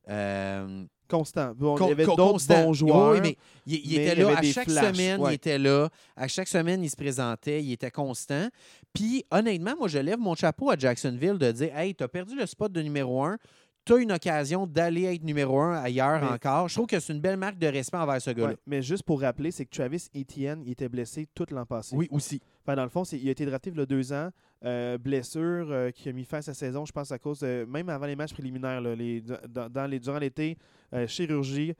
Euh, 0.09 0.85
Constant. 1.07 1.53
Bon, 1.55 1.75
con- 1.77 1.85
il 1.85 1.89
y 1.89 1.91
avait 1.91 2.05
con- 2.05 2.15
d'autres 2.15 2.47
bons 2.47 2.73
joueurs. 2.73 3.11
Oui, 3.11 3.19
mais 3.21 3.37
il, 3.67 3.75
il 3.75 3.97
mais 3.97 4.03
était 4.07 4.13
il 4.15 4.23
là 4.23 4.37
avait 4.37 4.49
à 4.49 4.51
chaque 4.51 4.69
flashs, 4.69 4.95
semaine, 4.95 5.21
ouais. 5.21 5.31
il 5.33 5.35
était 5.35 5.59
là. 5.59 5.89
À 6.15 6.27
chaque 6.27 6.47
semaine, 6.47 6.83
il 6.83 6.89
se 6.89 6.95
présentait, 6.95 7.61
il 7.63 7.71
était 7.73 7.91
constant. 7.91 8.47
Puis, 8.91 9.23
honnêtement, 9.29 9.75
moi, 9.77 9.87
je 9.87 9.99
lève 9.99 10.17
mon 10.17 10.33
chapeau 10.33 10.71
à 10.71 10.75
Jacksonville 10.77 11.37
de 11.37 11.51
dire 11.51 11.77
Hey, 11.77 11.93
t'as 11.93 12.07
perdu 12.07 12.35
le 12.35 12.47
spot 12.47 12.71
de 12.71 12.81
numéro 12.81 13.23
1. 13.23 13.37
Tu 13.85 13.93
as 13.93 13.97
une 13.97 14.11
occasion 14.11 14.65
d'aller 14.65 15.03
être 15.03 15.23
numéro 15.23 15.59
1 15.59 15.75
ailleurs 15.83 16.19
Mais- 16.21 16.27
encore. 16.29 16.67
Je 16.67 16.73
trouve 16.73 16.87
que 16.87 16.99
c'est 16.99 17.13
une 17.13 17.21
belle 17.21 17.37
marque 17.37 17.59
de 17.59 17.67
respect 17.67 17.97
envers 17.97 18.19
ce 18.19 18.31
gars-là. 18.31 18.49
Ouais, 18.49 18.57
mais 18.65 18.81
juste 18.81 19.03
pour 19.03 19.21
rappeler, 19.21 19.51
c'est 19.51 19.63
que 19.65 19.69
Travis 19.75 20.07
Etienne, 20.15 20.63
il 20.65 20.71
était 20.71 20.89
blessé 20.89 21.27
tout 21.35 21.45
l'an 21.51 21.65
passé. 21.67 21.95
Oui, 21.95 22.07
aussi. 22.09 22.41
Enfin, 22.63 22.75
dans 22.75 22.83
le 22.83 22.89
fond, 22.89 23.03
il 23.03 23.27
a 23.27 23.31
été 23.31 23.45
drafté 23.45 23.69
il 23.69 23.77
y 23.77 23.81
a 23.81 23.85
deux 23.85 24.11
ans. 24.11 24.29
euh, 24.63 24.97
blessure 24.97 25.67
euh, 25.69 25.91
qui 25.91 26.09
a 26.09 26.13
mis 26.13 26.23
fin 26.23 26.37
à 26.37 26.41
sa 26.41 26.55
saison, 26.55 26.85
je 26.85 26.91
pense, 26.91 27.11
à 27.11 27.19
cause, 27.19 27.41
de- 27.41 27.67
même 27.69 27.87
avant 27.89 28.07
les 28.07 28.15
matchs 28.15 28.33
préliminaires, 28.33 28.81
là, 28.81 28.95
les, 28.95 29.21
dans, 29.21 29.69
dans 29.69 29.85
les, 29.85 29.99
durant 29.99 30.17
l'été, 30.17 30.57
euh, 30.93 31.05
chirurgie, 31.05 31.73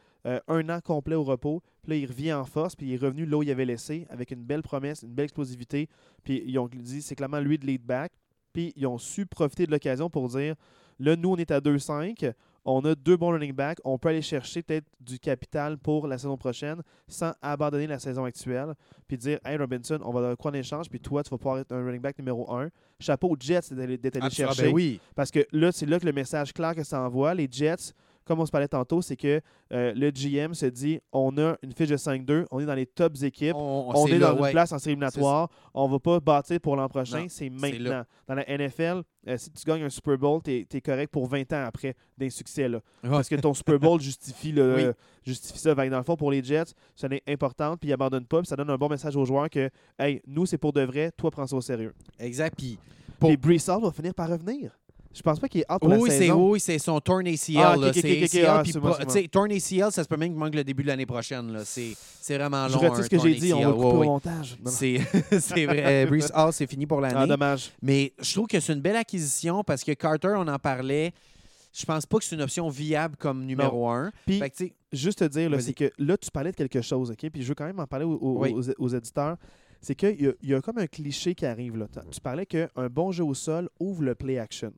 un 0.48 0.70
an 0.70 0.80
complet 0.82 1.16
au 1.16 1.24
repos. 1.24 1.64
Puis 1.82 1.92
là, 1.92 1.96
il 1.96 2.06
revient 2.06 2.34
en 2.34 2.46
force, 2.46 2.76
puis 2.76 2.86
il 2.88 2.94
est 2.94 2.98
revenu 2.98 3.26
là 3.26 3.38
où 3.38 3.44
il 3.44 3.50
avait 3.50 3.66
laissé, 3.66 4.06
avec 4.12 4.30
une 4.30 4.44
belle 4.44 4.62
promesse, 4.62 5.02
une 5.02 5.14
belle 5.16 5.24
explosivité. 5.26 5.88
Puis 6.24 6.44
ils 6.46 6.60
ont 6.60 6.68
dit, 6.68 7.02
c'est 7.02 7.16
clairement 7.16 7.40
lui 7.40 7.58
de 7.58 7.66
lead 7.66 7.82
back. 7.84 8.12
Puis 8.54 8.72
ils 8.76 8.86
ont 8.86 9.00
su 9.00 9.26
profiter 9.26 9.66
de 9.66 9.72
l'occasion 9.72 10.10
pour 10.12 10.28
dire, 10.30 10.54
là, 11.00 11.16
nous, 11.16 11.32
on 11.32 11.36
est 11.38 11.52
à 11.52 11.60
2-5. 11.60 12.34
On 12.68 12.84
a 12.84 12.96
deux 12.96 13.16
bons 13.16 13.30
running 13.30 13.54
backs. 13.54 13.78
On 13.84 14.00
peut 14.00 14.10
aller 14.10 14.24
chercher 14.24 14.64
peut-être 14.64 14.88
du 15.00 15.20
capital 15.20 15.78
pour 15.78 16.08
la 16.08 16.18
saison 16.18 16.36
prochaine 16.36 16.82
sans 17.08 17.32
abandonner 17.40 17.86
la 17.86 18.00
saison 18.00 18.26
actuelle. 18.26 18.74
Puis 19.08 19.18
dire, 19.18 19.38
hey 19.46 19.56
Robinson, 19.56 20.00
on 20.04 20.12
va 20.12 20.22
donner 20.22 20.36
quoi 20.36 20.50
en 20.50 20.56
échange. 20.56 20.90
Puis 20.90 21.00
toi, 21.00 21.22
tu 21.22 21.30
vas 21.30 21.38
pouvoir 21.38 21.60
être 21.60 21.72
un 21.72 21.86
running 21.86 22.02
back 22.02 22.18
numéro 22.18 22.52
un. 22.56 22.70
Chapeau 23.00 23.30
aux 23.30 23.38
Jets 23.40 23.60
d'être 23.70 23.80
allé 23.84 23.98
d'être 24.00 24.16
allé 24.16 24.24
Ah, 24.26 24.30
ah, 24.32 24.36
chercher. 24.36 24.64
ben 24.64 24.74
oui. 24.74 25.00
Parce 25.14 25.30
que 25.30 25.46
là, 25.52 25.72
c'est 25.72 25.86
là 25.86 26.00
que 26.00 26.06
le 26.08 26.12
message 26.14 26.54
clair 26.54 26.74
que 26.74 26.84
ça 26.84 27.00
envoie. 27.02 27.36
Les 27.36 27.48
Jets, 27.52 27.94
comme 28.26 28.40
on 28.40 28.46
se 28.46 28.52
parlait 28.52 28.68
tantôt, 28.68 29.02
c'est 29.02 29.16
que 29.16 29.40
euh, 29.72 29.94
le 29.96 30.10
GM 30.12 30.54
se 30.54 30.66
dit 30.66 31.00
on 31.12 31.38
a 31.38 31.56
une 31.62 31.72
fiche 31.72 31.90
de 31.90 31.98
5-2, 31.98 32.46
on 32.52 32.60
est 32.60 32.66
dans 32.66 32.74
les 32.74 32.86
tops 32.86 33.24
équipes, 33.24 33.56
On, 33.56 34.08
est 34.08 34.18
là, 34.18 34.32
dans 34.32 34.40
ouais. 34.42 34.50
une 34.50 34.54
place 34.54 34.72
en 34.72 34.80
série 34.80 34.94
éliminatoire, 34.94 35.50
on 35.74 35.88
va 35.88 36.00
pas 36.00 36.20
bâtir 36.20 36.60
pour 36.60 36.76
l'an 36.76 36.90
prochain, 36.90 37.28
c'est 37.30 37.50
maintenant. 37.50 38.04
Dans 38.28 38.36
la 38.36 38.44
NFL, 38.46 39.04
euh, 39.28 39.38
si 39.38 39.52
tu 39.52 39.64
gagnes 39.66 39.84
un 39.84 39.90
Super 39.90 40.18
Bowl, 40.18 40.42
tu 40.44 40.66
es, 40.72 40.82
correct 40.82 41.12
pour 41.12 41.28
20 41.28 41.52
ans 41.54 41.66
après 41.66 41.96
d'un 42.18 42.30
succès. 42.30 42.68
Là. 42.68 42.80
Parce 43.02 43.30
que 43.30 43.36
ton 43.36 43.54
Super 43.54 43.80
Bowl 43.80 44.00
justifie, 44.02 44.52
le, 44.52 44.76
Oui. 44.76 44.84
justifie 45.24 45.60
ça. 45.60 45.76
Dans 45.76 45.98
le 45.98 46.04
fond, 46.04 46.16
pour 46.16 46.32
les 46.32 46.44
Jets, 46.44 46.74
ça 46.96 47.08
est 47.12 47.24
important, 47.28 47.78
puis 47.78 47.90
ils 47.90 47.94
abandonnent 47.94 48.26
pas, 48.26 48.40
puis 48.40 48.48
ça 48.48 48.56
donne 48.56 48.70
un 48.70 48.78
bon 48.78 48.90
message 48.90 49.16
aux 49.16 49.26
joueurs 49.26 49.50
que, 49.50 49.70
hey, 50.00 50.22
nous, 50.28 50.46
c'est 50.46 50.58
pour 50.58 50.74
de 50.74 50.82
vrai, 50.82 51.12
toi, 51.12 51.32
prends 51.32 51.48
ça 51.48 51.56
au 51.56 51.62
sérieux. 51.62 51.94
Exact. 52.20 52.56
Puis, 52.58 52.78
Pour- 53.20 53.32
va 53.32 53.92
finir 53.92 54.14
par 54.14 54.30
revenir. 54.30 54.78
Je 55.16 55.22
pense 55.22 55.40
pas 55.40 55.48
qu'il 55.48 55.62
est 55.62 55.72
out 55.72 55.80
pour 55.80 55.90
oui, 55.92 56.10
la 56.10 56.18
saison. 56.18 56.52
oui, 56.52 56.60
c'est 56.60 56.78
son 56.78 57.00
torn 57.00 57.26
ACL. 57.26 57.56
Ah, 57.58 57.72
ACL, 57.72 58.46
ah, 58.48 58.62
puis 58.64 58.74
bon, 58.74 58.92
ACL, 58.92 59.92
ça 59.92 60.04
se 60.04 60.08
peut 60.10 60.18
même 60.18 60.32
qu'il 60.32 60.38
manque 60.38 60.54
le 60.56 60.64
début 60.66 60.84
de 60.84 60.88
l'année 60.90 61.06
prochaine. 61.06 61.58
C'est 61.64 61.96
vraiment 62.38 62.68
Je 62.68 62.74
long. 62.74 62.80
retire 62.80 62.94
un 63.00 63.04
ce 63.04 63.10
que 63.10 63.20
j'ai 63.20 63.36
dit, 63.36 63.54
on 63.54 63.60
va 63.62 63.72
couper 63.72 63.86
Ouais, 63.86 63.92
au 63.94 64.04
montage. 64.04 64.58
C'est 64.66 65.66
vrai. 65.66 66.04
Euh, 66.04 66.06
Brees 66.08 66.26
Hall, 66.36 66.52
c'est 66.52 66.68
fini 66.68 66.86
pour 66.86 67.00
l'année. 67.00 67.16
Ah, 67.18 67.26
dommage. 67.28 67.72
Mais 67.82 68.12
je 68.22 68.34
trouve 68.34 68.48
que 68.48 68.60
c'est 68.60 68.74
une 68.74 68.82
belle 68.82 68.98
acquisition 68.98 69.64
parce 69.64 69.84
que 69.86 69.94
Carter, 69.94 70.34
on 70.38 70.48
en 70.48 70.60
parlait. 70.60 71.14
Je 71.74 71.86
pense 71.86 72.06
pas 72.06 72.18
que 72.18 72.24
c'est 72.26 72.36
une 72.36 72.42
option 72.42 72.68
viable 72.70 73.16
comme 73.18 73.46
numéro 73.46 73.90
un. 73.90 74.12
Puis, 74.26 74.40
Fait 74.40 74.50
que, 74.50 74.64
juste 74.94 75.20
te 75.20 75.26
dire, 75.26 75.50
c'est 75.62 75.74
que 75.74 75.92
là, 75.98 76.18
tu 76.18 76.30
parlais 76.32 76.52
de 76.52 76.56
quelque 76.58 76.82
chose, 76.82 77.12
OK? 77.12 77.30
Puis 77.30 77.42
je 77.42 77.48
veux 77.50 77.56
quand 77.56 77.66
même 77.66 77.80
en 77.80 77.88
parler 77.88 78.06
aux, 78.06 78.16
aux- 78.16 78.40
Oui. 78.42 78.54
aux- 78.54 78.84
aux 78.84 78.88
éditeurs. 78.90 79.38
C'est 79.82 79.94
qu'il 79.94 80.34
y, 80.42 80.48
y 80.50 80.54
a 80.54 80.62
comme 80.62 80.78
un 80.78 80.88
cliché 80.88 81.36
qui 81.36 81.46
arrive 81.46 81.78
là. 81.78 81.88
Tu 82.12 82.20
parlais 82.22 82.46
qu'un 82.46 82.68
bon 82.90 83.12
jeu 83.12 83.24
au 83.24 83.34
sol 83.34 83.70
ouvre 83.80 84.04
le 84.04 84.16
play 84.16 84.40
action. 84.40 84.72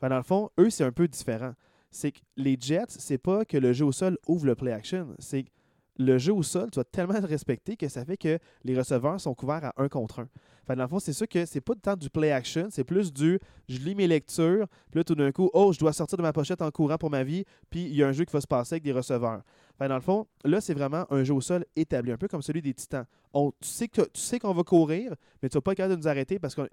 Fait, 0.00 0.08
dans 0.08 0.16
le 0.16 0.22
fond, 0.22 0.50
eux, 0.58 0.70
c'est 0.70 0.84
un 0.84 0.92
peu 0.92 1.08
différent. 1.08 1.54
C'est 1.90 2.12
que 2.12 2.20
les 2.36 2.56
Jets, 2.60 2.86
c'est 2.88 3.18
pas 3.18 3.44
que 3.44 3.56
le 3.56 3.72
jeu 3.72 3.86
au 3.86 3.92
sol 3.92 4.18
ouvre 4.26 4.46
le 4.46 4.54
play 4.54 4.72
action. 4.72 5.08
C'est 5.18 5.44
que 5.44 5.50
le 5.98 6.18
jeu 6.18 6.32
au 6.32 6.42
sol, 6.42 6.70
tu 6.70 6.78
vas 6.78 6.84
tellement 6.84 7.18
le 7.18 7.26
respecter 7.26 7.76
que 7.76 7.88
ça 7.88 8.04
fait 8.04 8.16
que 8.16 8.38
les 8.64 8.76
receveurs 8.76 9.20
sont 9.20 9.34
couverts 9.34 9.64
à 9.64 9.72
un 9.78 9.88
contre 9.88 10.20
un. 10.20 10.28
Fait, 10.66 10.74
dans 10.74 10.82
le 10.82 10.88
fond, 10.88 10.98
c'est 10.98 11.12
sûr 11.12 11.28
que 11.28 11.44
c'est 11.44 11.60
pas 11.60 11.74
tant 11.80 11.96
du 11.96 12.10
play 12.10 12.32
action, 12.32 12.68
c'est 12.70 12.84
plus 12.84 13.12
du 13.12 13.38
je 13.68 13.78
lis 13.78 13.94
mes 13.94 14.06
lectures, 14.06 14.66
puis 14.90 15.00
là, 15.00 15.04
tout 15.04 15.14
d'un 15.14 15.30
coup, 15.32 15.50
oh, 15.52 15.72
je 15.72 15.78
dois 15.78 15.92
sortir 15.92 16.18
de 16.18 16.22
ma 16.22 16.32
pochette 16.32 16.62
en 16.62 16.70
courant 16.70 16.98
pour 16.98 17.10
ma 17.10 17.24
vie, 17.24 17.44
puis 17.70 17.84
il 17.84 17.94
y 17.94 18.02
a 18.02 18.08
un 18.08 18.12
jeu 18.12 18.24
qui 18.24 18.32
va 18.32 18.40
se 18.40 18.46
passer 18.46 18.74
avec 18.74 18.82
des 18.82 18.92
receveurs. 18.92 19.42
Fait, 19.78 19.88
dans 19.88 19.94
le 19.94 20.00
fond, 20.00 20.26
là, 20.44 20.60
c'est 20.60 20.74
vraiment 20.74 21.04
un 21.10 21.22
jeu 21.22 21.34
au 21.34 21.40
sol 21.40 21.64
établi, 21.76 22.10
un 22.10 22.16
peu 22.16 22.28
comme 22.28 22.42
celui 22.42 22.62
des 22.62 22.72
Titans. 22.74 23.04
On, 23.34 23.52
tu 23.60 23.68
sais 23.68 23.88
que 23.88 24.00
tu 24.02 24.20
sais 24.20 24.38
qu'on 24.38 24.54
va 24.54 24.62
courir, 24.62 25.14
mais 25.42 25.48
tu 25.50 25.54
vas 25.56 25.60
pas 25.60 25.72
être 25.72 25.76
capable 25.76 25.96
de 25.96 26.00
nous 26.00 26.08
arrêter 26.08 26.38
parce 26.38 26.54
qu'on 26.54 26.66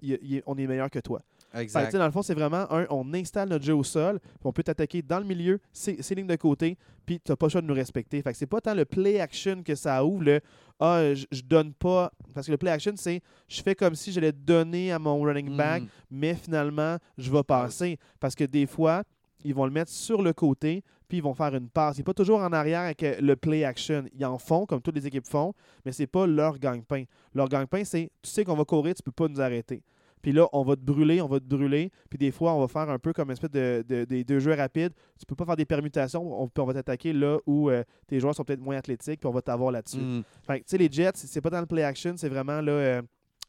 on 0.46 0.56
est 0.56 0.66
meilleur 0.66 0.88
que 0.88 0.98
toi. 1.00 1.20
Fait 1.52 1.62
exact. 1.62 1.90
sais, 1.92 1.98
dans 1.98 2.06
le 2.06 2.10
fond, 2.10 2.22
c'est 2.22 2.34
vraiment 2.34 2.66
un, 2.72 2.86
on 2.88 3.12
installe 3.12 3.50
notre 3.50 3.64
jeu 3.64 3.74
au 3.74 3.84
sol, 3.84 4.18
puis 4.18 4.40
on 4.44 4.52
peut 4.52 4.62
t'attaquer 4.62 5.02
dans 5.02 5.18
le 5.18 5.26
milieu, 5.26 5.60
ces 5.72 6.14
lignes 6.14 6.26
de 6.26 6.36
côté, 6.36 6.78
puis 7.04 7.20
tu 7.20 7.30
n'as 7.30 7.36
pas 7.36 7.46
le 7.46 7.50
choix 7.50 7.60
de 7.60 7.66
nous 7.66 7.74
respecter. 7.74 8.22
Fait 8.22 8.32
que 8.32 8.38
c'est 8.38 8.46
pas 8.46 8.60
tant 8.60 8.74
le 8.74 8.86
play 8.86 9.20
action 9.20 9.62
que 9.62 9.74
ça 9.74 10.04
ouvre, 10.04 10.24
le 10.24 10.40
ah, 10.80 11.14
je, 11.14 11.24
je 11.30 11.42
donne 11.42 11.72
pas. 11.72 12.10
Parce 12.34 12.46
que 12.46 12.52
le 12.52 12.58
play 12.58 12.70
action, 12.70 12.92
c'est 12.96 13.20
je 13.48 13.62
fais 13.62 13.74
comme 13.74 13.94
si 13.94 14.12
j'allais 14.12 14.32
donner 14.32 14.92
à 14.92 14.98
mon 14.98 15.20
running 15.22 15.56
back, 15.56 15.82
Mm. 15.82 15.88
mais 16.10 16.34
finalement, 16.34 16.96
je 17.18 17.30
vais 17.30 17.42
passer. 17.44 17.98
Parce 18.20 18.34
que 18.34 18.44
des 18.44 18.66
fois, 18.66 19.02
ils 19.44 19.54
vont 19.54 19.64
le 19.66 19.70
mettre 19.70 19.90
sur 19.90 20.22
le 20.22 20.32
côté, 20.32 20.82
puis 21.06 21.18
ils 21.18 21.22
vont 21.22 21.34
faire 21.34 21.54
une 21.54 21.68
passe. 21.68 21.96
Il 21.96 22.00
n'est 22.00 22.04
pas 22.04 22.14
toujours 22.14 22.40
en 22.40 22.52
arrière 22.52 22.80
avec 22.80 23.02
euh, 23.02 23.16
le 23.20 23.36
play 23.36 23.62
action. 23.64 24.04
Ils 24.18 24.24
en 24.24 24.38
font, 24.38 24.64
comme 24.66 24.80
toutes 24.80 24.96
les 24.96 25.06
équipes 25.06 25.26
font, 25.26 25.52
mais 25.84 25.92
c'est 25.92 26.06
pas 26.06 26.26
leur 26.26 26.58
gagne-pain. 26.58 27.04
Leur 27.34 27.48
gagne-pain, 27.48 27.84
c'est 27.84 28.10
tu 28.22 28.30
sais 28.30 28.44
qu'on 28.44 28.54
va 28.56 28.64
courir, 28.64 28.94
tu 28.94 29.02
peux 29.02 29.12
pas 29.12 29.28
nous 29.28 29.40
arrêter. 29.40 29.82
Puis 30.24 30.32
là, 30.32 30.48
on 30.54 30.62
va 30.64 30.74
te 30.74 30.80
brûler, 30.80 31.20
on 31.20 31.28
va 31.28 31.38
te 31.38 31.44
brûler. 31.44 31.90
Puis 32.08 32.18
des 32.18 32.30
fois, 32.30 32.54
on 32.54 32.60
va 32.60 32.66
faire 32.66 32.88
un 32.88 32.98
peu 32.98 33.12
comme 33.12 33.28
une 33.28 33.34
espèce 33.34 33.50
de, 33.50 33.84
de- 33.86 34.04
des 34.06 34.24
deux 34.24 34.38
jeux 34.40 34.54
rapides. 34.54 34.94
Tu 35.20 35.26
peux 35.26 35.34
pas 35.34 35.44
faire 35.44 35.54
des 35.56 35.66
permutations. 35.66 36.42
On, 36.42 36.48
puis 36.48 36.62
on 36.62 36.66
va 36.66 36.72
t'attaquer 36.72 37.12
là 37.12 37.36
où 37.46 37.68
euh, 37.68 37.84
tes 38.06 38.18
joueurs 38.20 38.34
sont 38.34 38.42
peut-être 38.42 38.60
moins 38.62 38.76
athlétiques, 38.78 39.20
puis 39.20 39.28
on 39.28 39.32
va 39.32 39.42
t'avoir 39.42 39.70
là-dessus. 39.70 39.98
Mm. 39.98 40.22
Fait 40.46 40.60
que, 40.60 40.64
tu 40.64 40.70
sais, 40.70 40.78
les 40.78 40.88
Jets, 40.90 41.10
c'est 41.16 41.42
pas 41.42 41.50
dans 41.50 41.60
le 41.60 41.66
play 41.66 41.82
action, 41.84 42.14
c'est 42.16 42.30
vraiment 42.30 42.62
là. 42.62 42.72
euh, 42.72 43.02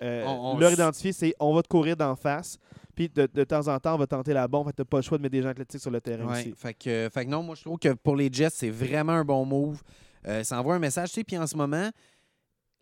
euh, 0.03 0.25
On- 0.27 0.55
on 0.55 0.57
leur 0.59 0.73
identifier, 0.73 1.13
c'est 1.13 1.33
on 1.39 1.55
va 1.55 1.63
te 1.63 1.69
courir 1.69 1.95
d'en 1.95 2.17
face. 2.17 2.57
Puis 2.93 3.07
de, 3.07 3.25
de 3.33 3.43
temps 3.45 3.67
en 3.69 3.79
temps, 3.79 3.95
on 3.95 3.97
va 3.97 4.07
tenter 4.07 4.33
la 4.33 4.45
bombe. 4.47 4.65
Fait 4.67 4.71
que 4.71 4.77
t'as 4.77 4.83
pas 4.85 4.97
le 4.97 5.03
choix 5.03 5.17
de 5.17 5.23
mettre 5.23 5.31
des 5.33 5.41
gens 5.41 5.49
athlétiques 5.49 5.79
sur 5.81 5.91
le 5.91 6.01
terrain 6.01 6.25
Ouais, 6.25 6.39
aussi. 6.41 6.53
fait 6.57 6.73
que, 6.73 7.09
fait 7.13 7.23
que 7.25 7.29
non, 7.29 7.41
moi 7.41 7.55
je 7.55 7.61
trouve 7.61 7.79
que 7.79 7.93
pour 7.93 8.17
les 8.17 8.29
Jets, 8.29 8.49
c'est 8.51 8.69
vraiment 8.69 9.13
un 9.13 9.23
bon 9.23 9.45
move. 9.45 9.81
Ça 10.43 10.59
envoie 10.59 10.75
un 10.75 10.79
message, 10.79 11.09
tu 11.09 11.15
sais, 11.15 11.23
puis 11.23 11.37
en 11.37 11.45
ce 11.47 11.55
moment, 11.55 11.89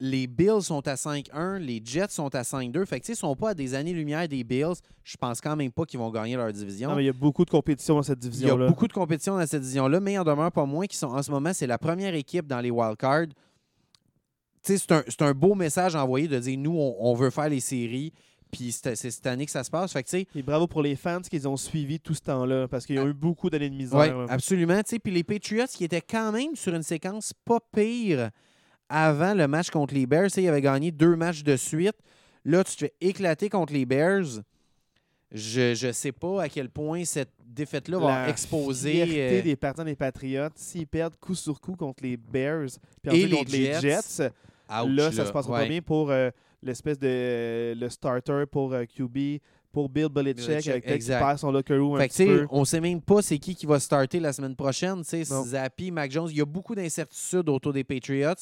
les 0.04 0.28
Bills 0.28 0.62
sont 0.62 0.86
à 0.86 0.96
5-1, 0.96 1.60
les 1.60 1.82
Jets 1.82 2.10
sont 2.10 2.36
à 2.36 2.42
5-2. 2.42 2.86
Fait 2.86 3.00
que, 3.00 3.06
tu 3.06 3.08
sais, 3.08 3.14
ils 3.14 3.16
sont 3.16 3.38
pas 3.38 3.52
à 3.52 3.54
des 3.54 3.74
années-lumière 3.74 4.28
des 4.28 4.44
Bills. 4.44 4.74
Je 5.02 5.16
pense 5.16 5.40
quand 5.40 5.56
même 5.56 5.72
pas 5.72 5.86
qu'ils 5.86 5.98
vont 5.98 6.12
gagner 6.12 6.36
leur 6.36 6.52
division. 6.52 6.90
Non, 6.90 6.96
mais 6.98 7.04
il 7.04 7.06
y 7.06 7.10
a 7.10 7.14
beaucoup 7.14 7.46
de 7.46 7.50
compétition 7.50 7.96
dans 7.96 8.04
cette 8.04 8.20
Il 8.22 8.26
y 8.26 8.28
a 8.28 8.32
division-là. 8.32 8.68
beaucoup 8.68 8.90
de 8.90 8.92
compétition 8.92 9.38
dans 9.38 9.48
cette 9.48 9.62
division-là, 9.62 10.02
mais 10.02 10.14
il 10.14 10.20
en 10.20 10.26
demeure 10.26 10.52
pas 10.52 10.66
moins 10.66 10.88
qui 10.88 10.98
sont 10.98 11.08
en 11.08 11.24
ce 11.24 11.32
moment, 11.32 11.54
c'est 11.54 11.68
la 11.68 11.78
première 11.78 12.14
équipe 12.16 12.48
dans 12.48 12.60
les 12.60 12.70
wildcards. 12.70 13.28
Tu 14.62 14.78
sais, 14.78 15.04
c'est 15.08 15.22
un, 15.22 15.34
beau 15.34 15.56
message 15.56 15.96
envoyé 15.96 16.28
de 16.28 16.38
dire 16.38 16.58
nous, 16.60 16.78
on, 16.78 16.98
on 17.00 17.14
veut 17.14 17.30
faire 17.30 17.48
les 17.48 17.62
séries, 17.62 18.12
puis 18.52 18.74
c'est 18.74 18.96
cette 18.96 19.26
année 19.26 19.46
que 19.46 19.52
ça 19.54 19.64
se 19.64 19.72
passe. 19.72 19.94
Fait 19.94 20.04
que, 20.04 20.10
tu 20.10 20.18
sais, 20.20 20.28
Et 20.36 20.44
bravo 20.44 20.68
pour 20.68 20.82
les 20.82 20.98
fans 20.98 21.22
qui 21.22 21.48
ont 21.48 21.56
suivi 21.56 22.02
tout 22.02 22.14
ce 22.14 22.22
temps-là, 22.24 22.68
parce 22.68 22.86
qu'ils 22.86 23.00
ont 23.00 23.08
eu 23.08 23.14
beaucoup 23.14 23.50
d'années 23.50 23.70
de 23.70 23.76
misère. 23.76 24.18
Oui, 24.18 24.26
absolument. 24.28 24.82
Puis 24.84 25.14
les 25.14 25.24
Patriots 25.24 25.68
qui 25.74 25.86
étaient 25.86 26.02
quand 26.02 26.34
même 26.34 26.58
sur 26.58 26.76
une 26.76 26.84
séquence 26.84 27.34
pas 27.46 27.60
pire 27.74 28.32
avant 28.90 29.34
le 29.34 29.48
match 29.48 29.70
contre 29.70 29.94
les 29.94 30.06
Bears. 30.06 30.30
Ils 30.38 30.48
avaient 30.48 30.62
gagné 30.62 30.92
deux 30.92 31.16
matchs 31.16 31.44
de 31.44 31.56
suite. 31.56 31.96
Là, 32.46 32.64
tu 32.64 32.76
te 32.76 32.80
fais 32.80 32.94
éclater 33.02 33.50
contre 33.50 33.74
les 33.74 33.86
Bears. 33.86 34.42
Je 35.32 35.88
ne 35.88 35.92
sais 35.92 36.12
pas 36.12 36.44
à 36.44 36.50
quel 36.50 36.70
point 36.70 37.04
cette 37.06 37.32
défaite-là 37.44 38.00
va 38.00 38.08
La 38.08 38.30
exposer. 38.30 39.06
fierté 39.06 39.40
euh, 39.40 39.42
des 39.42 39.56
partisans 39.56 39.86
des 39.86 39.96
Patriots, 39.96 40.50
s'ils 40.56 40.88
perdent 40.88 41.16
coup 41.20 41.36
sur 41.36 41.60
coup 41.60 41.76
contre 41.76 42.04
les 42.04 42.18
Bears, 42.18 42.70
puis 43.02 43.16
Et 43.16 43.28
les 43.28 43.38
contre 43.38 43.52
les 43.52 43.74
Jets. 43.74 43.82
Jets, 43.82 44.32
ouch, 44.70 44.90
là, 44.90 45.12
ça 45.12 45.26
se 45.26 45.32
passera 45.32 45.54
ouais. 45.54 45.62
pas 45.62 45.70
bien 45.70 45.82
pour 45.82 46.12
euh, 46.12 46.30
l'espèce 46.62 47.00
de 47.00 47.74
le 47.76 47.90
starter 47.90 48.44
pour 48.52 48.74
euh, 48.74 48.86
QB, 48.86 49.42
pour 49.72 49.90
Bill 49.90 50.10
Belichick, 50.10 50.68
avec 50.68 50.86
qu'il 50.86 51.08
perd 51.08 51.40
son 51.40 51.52
locker 51.52 51.78
room 51.78 51.96
un 51.96 52.00
Fait 52.02 52.08
petit 52.10 52.26
peu. 52.26 52.48
on 52.52 52.64
sait 52.64 52.80
même 52.80 53.02
pas 53.02 53.24
c'est 53.24 53.40
qui 53.40 53.56
qui 53.56 53.66
va 53.66 53.80
starter 53.80 54.20
la 54.20 54.34
semaine 54.34 54.56
prochaine. 54.56 55.04
Zappi, 55.04 55.90
Mac 55.90 56.12
Jones, 56.12 56.28
il 56.30 56.38
y 56.38 56.42
a 56.42 56.46
beaucoup 56.46 56.76
d'incertitudes 56.76 57.50
autour 57.50 57.74
des 57.74 57.84
Patriots. 57.84 58.34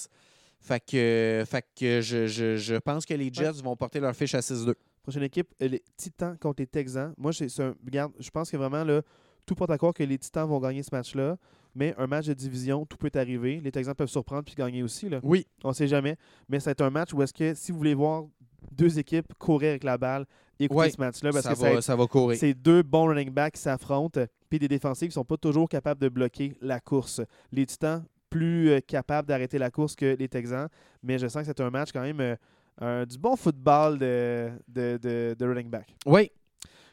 Fait 0.63 0.79
que, 0.79 1.43
fait 1.47 1.65
que 1.75 2.01
je, 2.01 2.27
je- 2.27 2.55
je 2.55 2.75
pense 2.75 3.05
que 3.05 3.13
les 3.15 3.33
Jets 3.33 3.61
vont 3.63 3.75
porter 3.75 3.99
leur 3.99 4.15
fiche 4.15 4.35
à 4.35 4.41
6-2. 4.41 4.73
Prochaine 5.03 5.23
équipe, 5.23 5.47
les 5.59 5.81
Titans 5.97 6.37
contre 6.39 6.61
les 6.61 6.67
Texans. 6.67 7.13
Moi, 7.17 7.33
c'est 7.33 7.47
un, 7.59 7.73
regarde, 7.83 8.13
je 8.19 8.29
pense 8.29 8.51
que 8.51 8.57
vraiment, 8.57 8.83
là, 8.83 9.01
tout 9.47 9.55
porte 9.55 9.71
à 9.71 9.77
croire 9.77 9.93
que 9.93 10.03
les 10.03 10.19
Titans 10.19 10.47
vont 10.47 10.59
gagner 10.59 10.83
ce 10.83 10.89
match-là. 10.91 11.37
Mais 11.73 11.95
un 11.97 12.05
match 12.05 12.27
de 12.27 12.33
division, 12.33 12.85
tout 12.85 12.97
peut 12.97 13.09
arriver. 13.15 13.59
Les 13.63 13.71
Texans 13.71 13.95
peuvent 13.95 14.09
surprendre 14.09 14.43
puis 14.43 14.53
gagner 14.55 14.83
aussi. 14.83 15.09
Là. 15.09 15.19
Oui. 15.23 15.47
On 15.63 15.69
ne 15.69 15.73
sait 15.73 15.87
jamais. 15.87 16.17
Mais 16.49 16.59
c'est 16.59 16.79
un 16.81 16.89
match 16.89 17.13
où 17.13 17.21
est-ce 17.23 17.33
que 17.33 17.53
si 17.55 17.71
vous 17.71 17.77
voulez 17.79 17.93
voir 17.95 18.25
deux 18.71 18.99
équipes 18.99 19.33
courir 19.39 19.69
avec 19.69 19.83
la 19.85 19.97
balle, 19.97 20.25
écoutez 20.59 20.77
Ouais, 20.79 20.89
ce 20.91 20.99
match-là 20.99 21.31
parce 21.31 21.43
ça, 21.45 21.51
que 21.51 21.55
ça 21.57 21.63
va 21.65 21.71
être- 21.75 21.81
ça 21.81 21.95
va 21.95 22.05
courir. 22.07 22.37
c'est 22.37 22.53
deux 22.53 22.83
bons 22.83 23.07
running 23.07 23.29
backs 23.31 23.53
qui 23.53 23.61
s'affrontent, 23.61 24.21
puis 24.49 24.59
des 24.59 24.67
défensifs 24.67 25.07
qui 25.07 25.13
sont 25.13 25.23
pas 25.25 25.37
toujours 25.37 25.67
capables 25.69 25.99
de 26.01 26.09
bloquer 26.09 26.53
la 26.61 26.79
course. 26.81 27.21
Les 27.53 27.65
Titans 27.65 28.03
plus 28.31 28.69
euh, 28.71 28.79
capables 28.79 29.27
d'arrêter 29.27 29.59
la 29.59 29.69
course 29.69 29.95
que 29.95 30.15
les 30.17 30.27
Texans, 30.27 30.67
mais 31.03 31.19
je 31.19 31.27
sens 31.27 31.41
que 31.43 31.47
c'est 31.47 31.61
un 31.61 31.69
match 31.69 31.89
quand 31.93 32.01
même 32.01 32.19
euh, 32.21 32.35
un- 32.79 33.05
du 33.05 33.17
bon 33.19 33.35
football 33.35 33.99
de, 33.99 34.49
de, 34.67 34.97
de- 34.99 35.35
de 35.37 35.45
running 35.45 35.69
back. 35.69 35.93
Oui. 36.07 36.31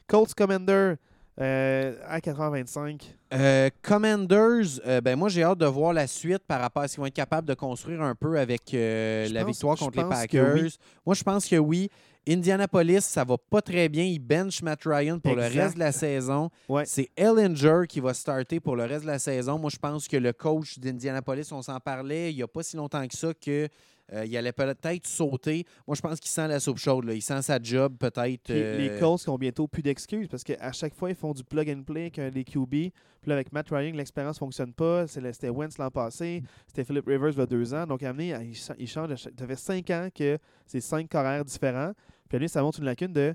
Colts 0.06 0.34
Commander 0.34 0.94
euh, 1.40 1.94
à 2.06 2.20
425. 2.20 3.16
Euh, 3.32 3.70
Commanders, 3.82 4.80
euh, 4.86 5.00
ben 5.00 5.16
moi 5.16 5.28
j'ai 5.28 5.44
hâte 5.44 5.58
de 5.58 5.66
voir 5.66 5.92
la 5.92 6.06
suite 6.08 6.42
par 6.46 6.60
rapport 6.60 6.82
à 6.82 6.88
ce 6.88 6.94
qu'ils 6.94 7.00
vont 7.00 7.06
être 7.06 7.14
capables 7.14 7.46
de 7.46 7.54
construire 7.54 8.02
un 8.02 8.14
peu 8.16 8.38
avec 8.38 8.62
la 8.72 9.40
pense- 9.44 9.46
victoire 9.52 9.76
contre 9.78 9.98
les 10.02 10.08
Packers. 10.08 10.54
oui. 10.54 10.74
Moi 11.06 11.14
je 11.14 11.22
pense 11.22 11.46
que 11.46 11.56
oui. 11.56 11.90
Indianapolis, 12.28 13.00
ça 13.04 13.24
va 13.24 13.36
pas 13.38 13.62
très 13.62 13.88
bien. 13.88 14.04
Ils 14.04 14.18
bench 14.18 14.62
Matt 14.62 14.80
Ryan 14.84 15.18
pour 15.18 15.32
Exact. 15.32 15.54
le 15.54 15.60
reste 15.62 15.74
de 15.74 15.78
la 15.80 15.92
saison. 15.92 16.50
Ouais. 16.68 16.84
C'est 16.86 17.10
Ellinger 17.16 17.82
qui 17.88 18.00
va 18.00 18.14
starter 18.14 18.60
pour 18.60 18.76
le 18.76 18.84
reste 18.84 19.02
de 19.02 19.06
la 19.10 19.18
saison. 19.18 19.58
Moi 19.58 19.70
je 19.70 19.78
pense 19.78 20.06
que 20.08 20.16
le 20.16 20.32
coach 20.32 20.78
d'Indianapolis, 20.78 21.50
on 21.52 21.62
s'en 21.62 21.80
parlait 21.80 22.32
il 22.32 22.36
n'y 22.36 22.42
a 22.42 22.48
pas 22.48 22.62
si 22.62 22.76
longtemps 22.76 23.06
que 23.06 23.16
ça 23.16 23.32
que 23.34 23.68
euh, 24.14 24.24
il 24.24 24.34
allait 24.38 24.52
peut-être 24.52 25.06
sauter. 25.06 25.66
Moi 25.86 25.94
je 25.94 26.00
pense 26.00 26.18
qu'il 26.18 26.30
sent 26.30 26.48
la 26.48 26.60
soupe 26.60 26.78
chaude. 26.78 27.04
là. 27.04 27.12
Il 27.12 27.20
sent 27.22 27.42
sa 27.42 27.58
job 27.62 27.96
peut-être. 27.98 28.50
Euh, 28.50 28.78
Les 28.78 28.98
Colts 28.98 29.22
qui 29.22 29.28
ont 29.28 29.36
bientôt 29.36 29.68
plus 29.68 29.82
d'excuses 29.82 30.28
parce 30.28 30.44
qu'à 30.44 30.72
chaque 30.72 30.94
fois, 30.94 31.10
ils 31.10 31.16
font 31.16 31.32
du 31.34 31.44
plug 31.44 31.68
and 31.70 31.82
play 31.82 32.10
avec 32.16 32.32
des 32.32 32.44
QB. 32.44 32.70
Puis 32.70 32.92
là, 33.30 33.34
avec 33.34 33.52
Matt 33.52 33.68
Ryan, 33.70 33.92
l'expérience 33.94 34.36
ne 34.36 34.38
fonctionne 34.38 34.72
pas. 34.72 35.06
C'était 35.08 35.50
Wentz 35.50 35.76
l'an 35.76 35.90
passé. 35.90 36.42
C'était 36.66 36.84
Philip 36.84 37.04
Rivers 37.06 37.32
il 37.32 37.38
y 37.38 37.40
a 37.42 37.46
deux 37.46 37.74
ans. 37.74 37.84
Donc, 37.84 38.02
à 38.02 38.10
amener, 38.10 38.34
il, 38.48 38.54
cha- 38.54 38.76
il 38.78 38.88
change. 38.88 39.14
Ça 39.16 39.28
fait 39.46 39.56
cinq 39.56 39.90
ans 39.90 40.08
que 40.14 40.38
c'est 40.66 40.80
cinq 40.80 41.08
carrières 41.08 41.44
différents. 41.44 41.92
Puis 42.28 42.36
à 42.36 42.38
lui, 42.38 42.48
ça 42.48 42.62
montre 42.62 42.78
une 42.78 42.84
lacune 42.86 43.12
de. 43.12 43.34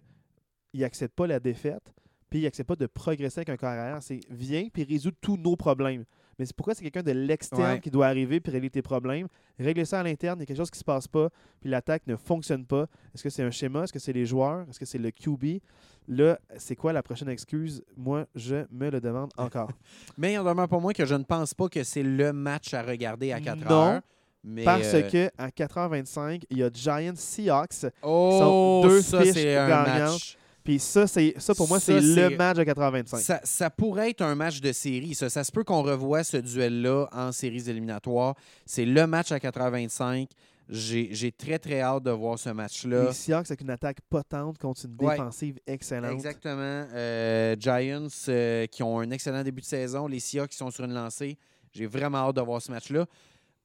Il 0.74 0.82
n'accepte 0.82 1.16
pas 1.16 1.28
la 1.28 1.40
défaite. 1.40 1.94
Puis 2.30 2.40
il 2.40 2.44
n'accepte 2.46 2.68
pas 2.68 2.76
de 2.76 2.88
progresser 2.88 3.40
avec 3.40 3.50
un 3.50 3.58
carrière. 3.58 4.02
C'est 4.02 4.20
viens 4.30 4.68
puis 4.74 4.84
résout 4.84 5.12
tous 5.22 5.38
nos 5.38 5.56
problèmes. 5.56 6.04
Mais 6.40 6.46
c'est 6.48 6.56
pourquoi 6.56 6.74
c'est 6.74 6.82
quelqu'un 6.82 7.04
de 7.04 7.12
l'externe 7.12 7.74
Ouais. 7.74 7.80
qui 7.80 7.92
doit 7.92 8.08
arriver 8.08 8.40
puis 8.40 8.52
régler 8.52 8.72
tes 8.72 8.82
problèmes. 8.82 9.28
Régler 9.60 9.86
ça 9.86 10.00
à 10.00 10.04
l'interne, 10.04 10.40
il 10.40 10.42
y 10.42 10.44
a 10.44 10.46
quelque 10.48 10.58
chose 10.58 10.72
qui 10.72 10.80
se 10.80 10.84
passe 10.84 11.08
pas, 11.08 11.30
puis 11.62 11.70
l'attaque 11.70 12.08
ne 12.08 12.16
fonctionne 12.16 12.66
pas. 12.66 12.88
Est-ce 13.14 13.22
que 13.22 13.30
c'est 13.30 13.44
un 13.44 13.52
schéma? 13.52 13.84
Est-ce 13.84 13.94
que 13.94 14.00
c'est 14.00 14.14
les 14.14 14.26
joueurs? 14.26 14.68
Est-ce 14.68 14.80
que 14.80 14.86
c'est 14.86 14.98
le 14.98 15.12
QB? 15.12 15.62
Là, 16.08 16.40
c'est 16.58 16.76
quoi 16.76 16.92
la 16.92 17.04
prochaine 17.04 17.30
excuse? 17.30 17.84
Moi, 17.96 18.26
je 18.34 18.66
me 18.72 18.90
le 18.90 19.00
demande 19.00 19.30
encore. 19.38 19.70
Mais 20.18 20.34
il 20.34 20.40
en 20.40 20.44
demeure 20.44 20.68
pour 20.68 20.82
moi 20.82 20.92
que 20.94 21.06
je 21.06 21.14
ne 21.14 21.24
pense 21.24 21.54
pas 21.54 21.70
que 21.70 21.84
c'est 21.84 22.02
le 22.02 22.34
match 22.34 22.74
à 22.74 22.82
regarder 22.82 23.32
à 23.32 23.40
4 23.40 23.60
Non, 23.70 23.72
heures. 23.72 24.02
Mais, 24.44 24.64
Parce 24.64 24.94
euh, 24.94 25.02
que 25.04 25.30
à 25.38 25.50
4h25, 25.50 26.44
il 26.50 26.58
y 26.58 26.64
a 26.64 26.70
Giants 26.74 27.14
Seahawks. 27.16 27.86
oh, 28.02 28.38
sont 28.84 28.88
deux 28.90 29.02
ça, 29.02 29.22
fiches 29.22 29.34
c'est 29.34 29.56
un 29.56 29.68
gagnantes. 29.70 30.12
match. 30.12 30.38
Puis 30.64 30.80
ça, 30.80 31.08
c'est 31.08 31.34
ça 31.40 31.54
pour 31.54 31.68
moi, 31.68 31.80
c'est 31.80 32.00
le 32.00 32.30
match 32.38 32.58
de 32.58 32.64
4h25. 32.64 33.18
Ça, 33.18 33.42
ça 33.44 33.70
pourrait 33.70 34.12
être 34.12 34.22
un 34.22 34.36
match 34.36 34.62
de 34.62 34.72
série. 34.72 35.14
Ça, 35.14 35.30
ça 35.30 35.44
se 35.44 35.52
peut 35.52 35.64
qu'on 35.64 35.82
revoie 35.82 36.24
ce 36.24 36.38
duel-là 36.38 37.08
en 37.12 37.32
séries 37.34 37.70
éliminatoires. 37.70 38.36
C'est 38.66 38.86
le 38.86 39.06
match 39.08 39.32
à 39.34 39.40
4h25. 39.40 40.28
J'ai 40.70 41.32
très, 41.38 41.60
très 41.60 41.82
hâte 41.82 42.04
de 42.04 42.12
voir 42.12 42.40
ce 42.40 42.50
match-là. 42.50 43.08
Les 43.08 43.14
Seahawks 43.14 43.48
avec 43.48 43.62
une 43.62 43.70
attaque 43.70 43.98
potente 44.10 44.58
contre 44.58 44.86
une 44.86 44.96
Ouais. 45.06 45.18
défensive 45.18 45.60
excellente. 45.68 46.14
Exactement. 46.14 46.86
Euh, 46.94 47.56
Giants 47.60 48.08
euh, 48.30 48.66
qui 48.68 48.82
ont 48.84 49.00
un 49.00 49.10
excellent 49.12 49.44
début 49.44 49.62
de 49.62 49.66
saison. 49.68 50.08
Les 50.08 50.22
Seahawks 50.22 50.52
qui 50.52 50.58
sont 50.58 50.72
sur 50.72 50.86
une 50.86 50.94
lancée. 50.94 51.38
J'ai 51.74 51.86
vraiment 51.88 52.20
hâte 52.20 52.38
de 52.38 52.42
voir 52.42 52.62
ce 52.62 52.72
match-là. 52.72 53.06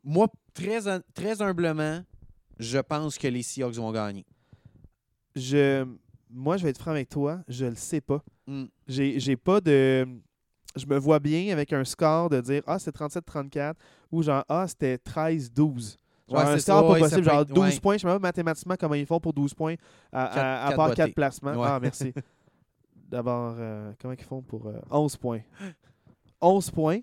Moi, 0.04 0.28
très, 0.54 0.86
hum- 0.88 1.02
très 1.14 1.42
humblement, 1.42 2.02
je 2.58 2.78
pense 2.78 3.18
que 3.18 3.28
les 3.28 3.42
Seahawks 3.42 3.74
vont 3.74 3.92
gagner. 3.92 4.24
Je, 5.36 5.84
moi, 6.30 6.56
je 6.56 6.64
vais 6.64 6.70
être 6.70 6.78
franc 6.78 6.90
avec 6.92 7.08
toi, 7.08 7.40
je 7.48 7.66
le 7.66 7.74
sais 7.76 8.00
pas. 8.00 8.22
Mm. 8.46 8.64
J'ai 8.86 9.36
pas 9.36 9.60
de. 9.60 10.06
Je 10.76 10.86
me 10.86 10.98
vois 10.98 11.18
bien 11.18 11.52
avec 11.52 11.72
un 11.72 11.84
score 11.84 12.28
de 12.30 12.40
dire 12.40 12.62
Ah, 12.66 12.78
c'est 12.78 12.94
37-34 12.94 13.74
ou 14.12 14.22
genre 14.22 14.44
Ah, 14.48 14.66
c'était 14.68 14.96
13-12. 14.96 15.96
Genre 16.28 16.38
Ouais, 16.38 16.44
un 16.44 16.54
c'est 16.54 16.60
score 16.60 16.80
ça, 16.80 16.82
pas 16.86 16.92
ouais, 16.92 17.00
possible, 17.00 17.24
genre 17.24 17.40
être- 17.40 17.54
12 17.54 17.74
ouais. 17.74 17.80
points. 17.80 17.94
Je 17.96 18.00
sais 18.02 18.06
même 18.06 18.16
pas 18.16 18.28
mathématiquement 18.28 18.76
comment 18.78 18.94
ils 18.94 19.06
font 19.06 19.18
pour 19.18 19.32
12 19.32 19.54
points 19.54 19.74
à, 20.12 20.24
à- 20.24 20.28
Quatre- 20.28 20.38
à 20.38 20.66
quatre 20.68 20.76
part 20.76 20.88
bottés. 20.88 20.96
4 21.02 21.14
placements. 21.14 21.62
Ah, 21.62 21.78
merci. 21.80 22.12
D'abord, 23.08 23.54
euh, 23.58 23.92
comment 24.00 24.14
ils 24.14 24.22
font 24.24 24.42
pour 24.42 24.66
euh, 24.66 24.78
11 24.90 25.16
points? 25.16 25.40
11 26.40 26.70
points? 26.70 27.00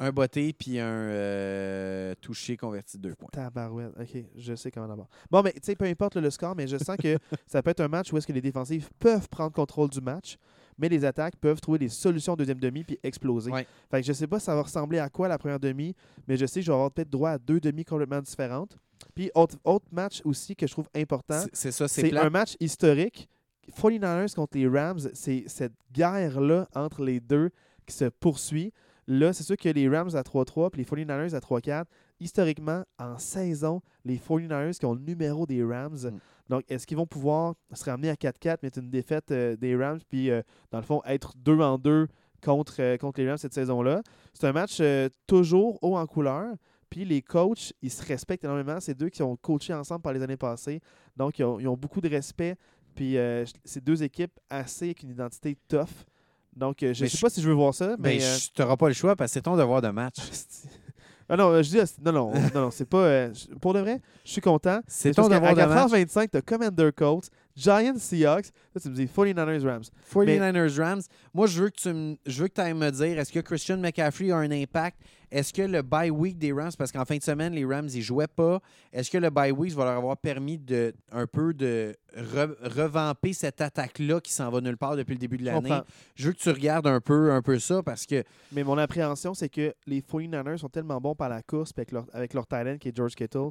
Un 0.00 0.10
botté 0.12 0.52
puis 0.52 0.78
un 0.78 0.86
euh, 0.86 2.14
touché 2.20 2.56
converti 2.56 2.98
de 2.98 3.08
deux 3.08 3.14
points. 3.16 3.28
Tabarouette. 3.32 3.92
OK, 3.98 4.24
je 4.36 4.54
sais 4.54 4.70
comment 4.70 4.86
d'abord. 4.86 5.08
Bon, 5.30 5.42
mais 5.42 5.52
tu 5.52 5.60
sais, 5.62 5.74
peu 5.74 5.86
importe 5.86 6.16
le 6.16 6.30
score, 6.30 6.54
mais 6.54 6.66
je 6.66 6.76
sens 6.76 6.96
que 6.96 7.18
ça 7.46 7.62
peut 7.62 7.70
être 7.70 7.80
un 7.80 7.88
match 7.88 8.12
où 8.12 8.16
est-ce 8.18 8.26
que 8.26 8.32
les 8.32 8.40
défensives 8.40 8.88
peuvent 8.98 9.28
prendre 9.28 9.52
contrôle 9.52 9.90
du 9.90 10.00
match, 10.00 10.36
mais 10.78 10.88
les 10.88 11.04
attaques 11.04 11.36
peuvent 11.36 11.60
trouver 11.60 11.78
des 11.80 11.88
solutions 11.88 12.34
en 12.34 12.36
deuxième 12.36 12.60
demi 12.60 12.84
puis 12.84 12.98
exploser. 13.02 13.50
Ouais. 13.50 13.66
Fait 13.90 14.00
que 14.00 14.06
je 14.06 14.12
sais 14.12 14.26
pas 14.28 14.38
ça 14.38 14.54
va 14.54 14.62
ressembler 14.62 14.98
à 15.00 15.08
quoi 15.08 15.26
la 15.26 15.36
première 15.38 15.58
demi, 15.60 15.94
mais 16.28 16.36
je 16.36 16.46
sais 16.46 16.60
que 16.60 16.66
je 16.66 16.70
vais 16.70 16.76
avoir 16.76 16.92
peut-être 16.92 17.10
droit 17.10 17.30
à 17.30 17.38
deux 17.38 17.58
demi 17.60 17.84
complètement 17.84 18.20
différentes. 18.22 18.76
Puis 19.14 19.30
autre, 19.34 19.56
autre 19.64 19.86
match 19.90 20.20
aussi 20.24 20.54
que 20.54 20.66
je 20.66 20.72
trouve 20.72 20.88
important, 20.94 21.42
C'est- 21.52 21.70
ça, 21.72 21.88
c'est 21.88 22.16
un 22.16 22.30
match 22.30 22.54
historique. 22.60 23.28
49ers 23.76 24.34
contre 24.34 24.56
les 24.56 24.66
Rams, 24.68 25.00
c'est 25.12 25.44
cette 25.46 25.74
guerre-là 25.92 26.68
entre 26.74 27.02
les 27.04 27.20
deux 27.20 27.50
qui 27.86 27.94
se 27.94 28.06
poursuit. 28.06 28.72
Là, 29.10 29.32
c'est 29.32 29.42
sûr 29.42 29.56
que 29.56 29.70
les 29.70 29.88
Rams 29.88 30.10
à 30.14 30.20
3-3 30.20 30.68
puis 30.68 30.82
les 30.82 31.04
49ers 31.04 31.34
à 31.34 31.38
3-4. 31.40 31.86
Historiquement, 32.20 32.84
en 32.98 33.16
saison, 33.16 33.80
les 34.04 34.18
49ers 34.18 34.78
qui 34.78 34.84
ont 34.84 34.92
le 34.92 35.00
numéro 35.00 35.46
des 35.46 35.64
Rams. 35.64 35.96
Mm. 35.96 36.18
Donc, 36.50 36.64
est-ce 36.68 36.86
qu'ils 36.86 36.98
vont 36.98 37.06
pouvoir 37.06 37.54
se 37.72 37.88
ramener 37.88 38.10
à 38.10 38.14
4-4, 38.16 38.58
mettre 38.62 38.78
une 38.78 38.90
défaite 38.90 39.30
euh, 39.30 39.56
des 39.56 39.74
Rams, 39.74 40.00
puis 40.10 40.30
euh, 40.30 40.42
dans 40.70 40.78
le 40.78 40.84
fond, 40.84 41.00
être 41.06 41.32
2 41.38 41.58
en 41.60 41.78
2 41.78 42.06
contre, 42.44 42.76
euh, 42.80 42.96
contre 42.98 43.20
les 43.20 43.28
Rams 43.28 43.38
cette 43.38 43.54
saison-là? 43.54 44.02
C'est 44.34 44.46
un 44.46 44.52
match 44.52 44.82
toujours 45.26 45.78
haut 45.82 45.96
en 45.96 46.06
couleur. 46.06 46.54
Puis 46.90 47.06
les 47.06 47.22
coachs, 47.22 47.72
ils 47.80 47.90
se 47.90 48.04
respectent 48.04 48.44
énormément. 48.44 48.78
C'est 48.78 48.94
deux 48.94 49.08
qui 49.08 49.22
ont 49.22 49.36
coaché 49.36 49.72
ensemble 49.72 50.02
par 50.02 50.12
les 50.12 50.22
années 50.22 50.36
passées. 50.36 50.80
Donc, 51.16 51.38
ils 51.38 51.44
ont, 51.44 51.58
ils 51.58 51.68
ont 51.68 51.76
beaucoup 51.78 52.02
de 52.02 52.10
respect. 52.10 52.56
Puis 52.94 53.16
c'est 53.64 53.82
deux 53.82 54.02
équipes 54.02 54.38
assez 54.50 54.86
avec 54.86 55.02
une 55.02 55.10
identité 55.10 55.56
tough. 55.68 56.04
Donc, 56.58 56.82
euh, 56.82 56.92
je 56.92 57.04
ne 57.04 57.08
sais 57.08 57.18
pas 57.18 57.30
si 57.30 57.40
je 57.40 57.48
veux 57.48 57.54
voir 57.54 57.72
ça, 57.72 57.94
mais. 57.98 58.18
Euh, 58.20 58.36
tu 58.52 58.60
n'auras 58.60 58.76
pas 58.76 58.88
le 58.88 58.94
choix 58.94 59.14
parce 59.14 59.30
que 59.30 59.34
c'est 59.34 59.42
ton 59.42 59.56
devoir 59.56 59.80
de 59.80 59.88
match. 59.88 60.16
ah 61.28 61.36
non, 61.36 61.50
euh, 61.50 61.62
je 61.62 61.70
dis, 61.70 61.92
non, 62.04 62.12
non, 62.12 62.32
non, 62.32 62.60
non, 62.62 62.70
c'est 62.72 62.84
pas. 62.88 62.98
euh, 62.98 63.32
pour 63.60 63.74
de 63.74 63.78
vrai, 63.80 64.00
je 64.24 64.32
suis 64.32 64.40
content. 64.40 64.80
C'est 64.88 65.14
ton 65.14 65.28
devoir 65.28 65.54
de 65.54 65.60
À 65.60 65.66
match. 65.68 65.92
4h25, 65.92 66.30
tu 66.30 66.36
as 66.36 66.42
Commander 66.42 66.90
Colts, 66.94 67.30
Giants 67.58 67.98
Seahawks. 67.98 68.46
Là, 68.74 68.80
tu 68.80 68.88
me 68.88 68.94
dis 68.94 69.06
49ers 69.06 69.66
Rams. 69.66 69.82
49ers 70.12 70.78
Rams. 70.80 71.00
Moi, 71.34 71.46
je 71.48 71.62
veux 71.62 71.70
que 71.70 71.76
tu 71.80 71.92
me, 71.92 72.16
je 72.26 72.42
veux 72.42 72.48
que 72.48 72.60
ailles 72.60 72.74
me 72.74 72.90
dire 72.90 73.18
est-ce 73.18 73.32
que 73.32 73.40
Christian 73.40 73.78
McCaffrey 73.78 74.30
a 74.30 74.36
un 74.36 74.50
impact? 74.50 74.98
Est-ce 75.30 75.52
que 75.52 75.60
le 75.62 75.82
bye 75.82 76.08
week 76.08 76.38
des 76.38 76.52
Rams, 76.52 76.70
parce 76.78 76.90
qu'en 76.90 77.04
fin 77.04 77.16
de 77.18 77.22
semaine, 77.22 77.52
les 77.52 77.64
Rams, 77.64 77.88
ils 77.92 78.00
jouaient 78.00 78.26
pas, 78.28 78.60
est-ce 78.94 79.10
que 79.10 79.18
le 79.18 79.28
bye 79.28 79.50
week 79.50 79.74
va 79.74 79.84
leur 79.84 79.96
avoir 79.98 80.16
permis 80.16 80.56
de 80.56 80.94
un 81.12 81.26
peu 81.26 81.52
de 81.52 81.94
re- 82.16 82.56
revamper 82.62 83.34
cette 83.34 83.60
attaque-là 83.60 84.20
qui 84.20 84.32
s'en 84.32 84.50
va 84.50 84.60
nulle 84.62 84.78
part 84.78 84.96
depuis 84.96 85.12
le 85.12 85.18
début 85.18 85.36
de 85.36 85.44
l'année? 85.44 85.68
Je 86.14 86.28
veux 86.28 86.32
que 86.32 86.38
tu 86.38 86.48
regardes 86.50 86.86
un 86.86 87.00
peu, 87.00 87.32
un 87.32 87.42
peu 87.42 87.58
ça 87.58 87.82
parce 87.82 88.06
que 88.06 88.22
Mais 88.52 88.64
mon 88.64 88.78
appréhension, 88.78 89.34
c'est 89.34 89.50
que 89.50 89.74
les 89.86 90.00
49ers 90.00 90.56
sont 90.56 90.70
tellement 90.70 90.98
bons 91.00 91.14
par 91.14 91.28
la 91.28 91.42
course 91.42 91.72
avec 91.76 91.92
leur, 91.92 92.06
avec 92.14 92.32
leur 92.32 92.46
talent 92.46 92.78
qui 92.78 92.88
est 92.88 92.96
George 92.96 93.14
Kittle 93.14 93.50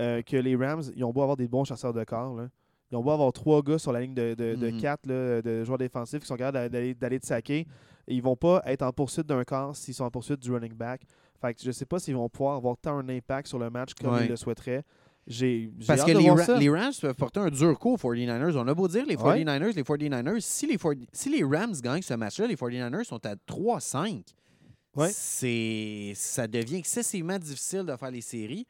euh, 0.00 0.22
que 0.22 0.36
les 0.36 0.56
Rams, 0.56 0.82
ils 0.96 1.04
ont 1.04 1.12
beau 1.12 1.22
avoir 1.22 1.36
des 1.36 1.46
bons 1.46 1.64
chasseurs 1.64 1.92
de 1.92 2.02
corps. 2.02 2.34
là. 2.34 2.48
Ils 2.92 2.96
ont 2.96 3.02
beau 3.02 3.10
avoir 3.10 3.32
trois 3.32 3.62
gars 3.62 3.78
sur 3.78 3.90
la 3.90 4.00
ligne 4.02 4.14
de, 4.14 4.34
de, 4.34 4.54
de 4.54 4.70
Mhm. 4.70 4.80
quatre 4.80 5.06
là, 5.06 5.40
de 5.40 5.64
joueurs 5.64 5.78
défensifs 5.78 6.20
qui 6.20 6.26
sont 6.26 6.36
capables 6.36 6.68
d'aller, 6.68 7.18
te 7.18 7.26
saquer. 7.26 7.66
Et 8.06 8.14
ils 8.14 8.22
vont 8.22 8.36
pas 8.36 8.60
être 8.66 8.82
en 8.82 8.92
poursuite 8.92 9.26
d'un 9.26 9.42
corps 9.44 9.74
s'ils 9.74 9.94
sont 9.94 10.04
en 10.04 10.10
poursuite 10.10 10.40
du 10.40 10.52
running 10.52 10.74
back. 10.74 11.02
Fait 11.40 11.54
que 11.54 11.60
je 11.62 11.70
sais 11.70 11.86
pas 11.86 11.98
s'ils 11.98 12.14
vont 12.14 12.28
pouvoir 12.28 12.56
avoir 12.56 12.76
tant 12.76 12.98
un 12.98 13.08
impact 13.08 13.48
sur 13.48 13.58
le 13.58 13.70
match 13.70 13.94
comme 13.94 14.12
Ouais. 14.12 14.24
ils 14.26 14.28
le 14.28 14.36
souhaiteraient. 14.36 14.84
J'ai, 15.26 15.70
Parce 15.86 16.02
que 16.04 16.10
de 16.12 16.18
les, 16.58 16.70
Ra- 16.70 16.80
Rams 16.82 16.92
peuvent 17.00 17.14
porter 17.14 17.38
un 17.40 17.48
dur 17.48 17.78
coup 17.78 17.92
aux 17.94 17.96
49ers. 17.96 18.56
On 18.56 18.66
a 18.66 18.74
beau 18.74 18.88
dire 18.88 19.06
les 19.06 19.14
Ouais. 19.16 19.22
49ers, 19.44 19.72
les 19.72 19.84
49ers, 19.84 20.40
si 20.40 20.66
les, 20.66 20.76
40 20.76 20.98
si 21.12 21.30
les 21.30 21.44
Rams 21.44 21.74
gagnent 21.80 22.02
ce 22.02 22.14
match-là, 22.14 22.48
les 22.48 22.56
49ers 22.56 23.04
sont 23.04 23.24
à 23.24 23.36
3-5. 23.46 24.24
Ouais. 24.96 25.08
C'est 25.12 26.12
Ça 26.16 26.46
devient 26.48 26.76
excessivement 26.76 27.38
difficile 27.38 27.84
de 27.84 27.94
faire 27.96 28.10
les 28.10 28.20
séries. 28.20 28.66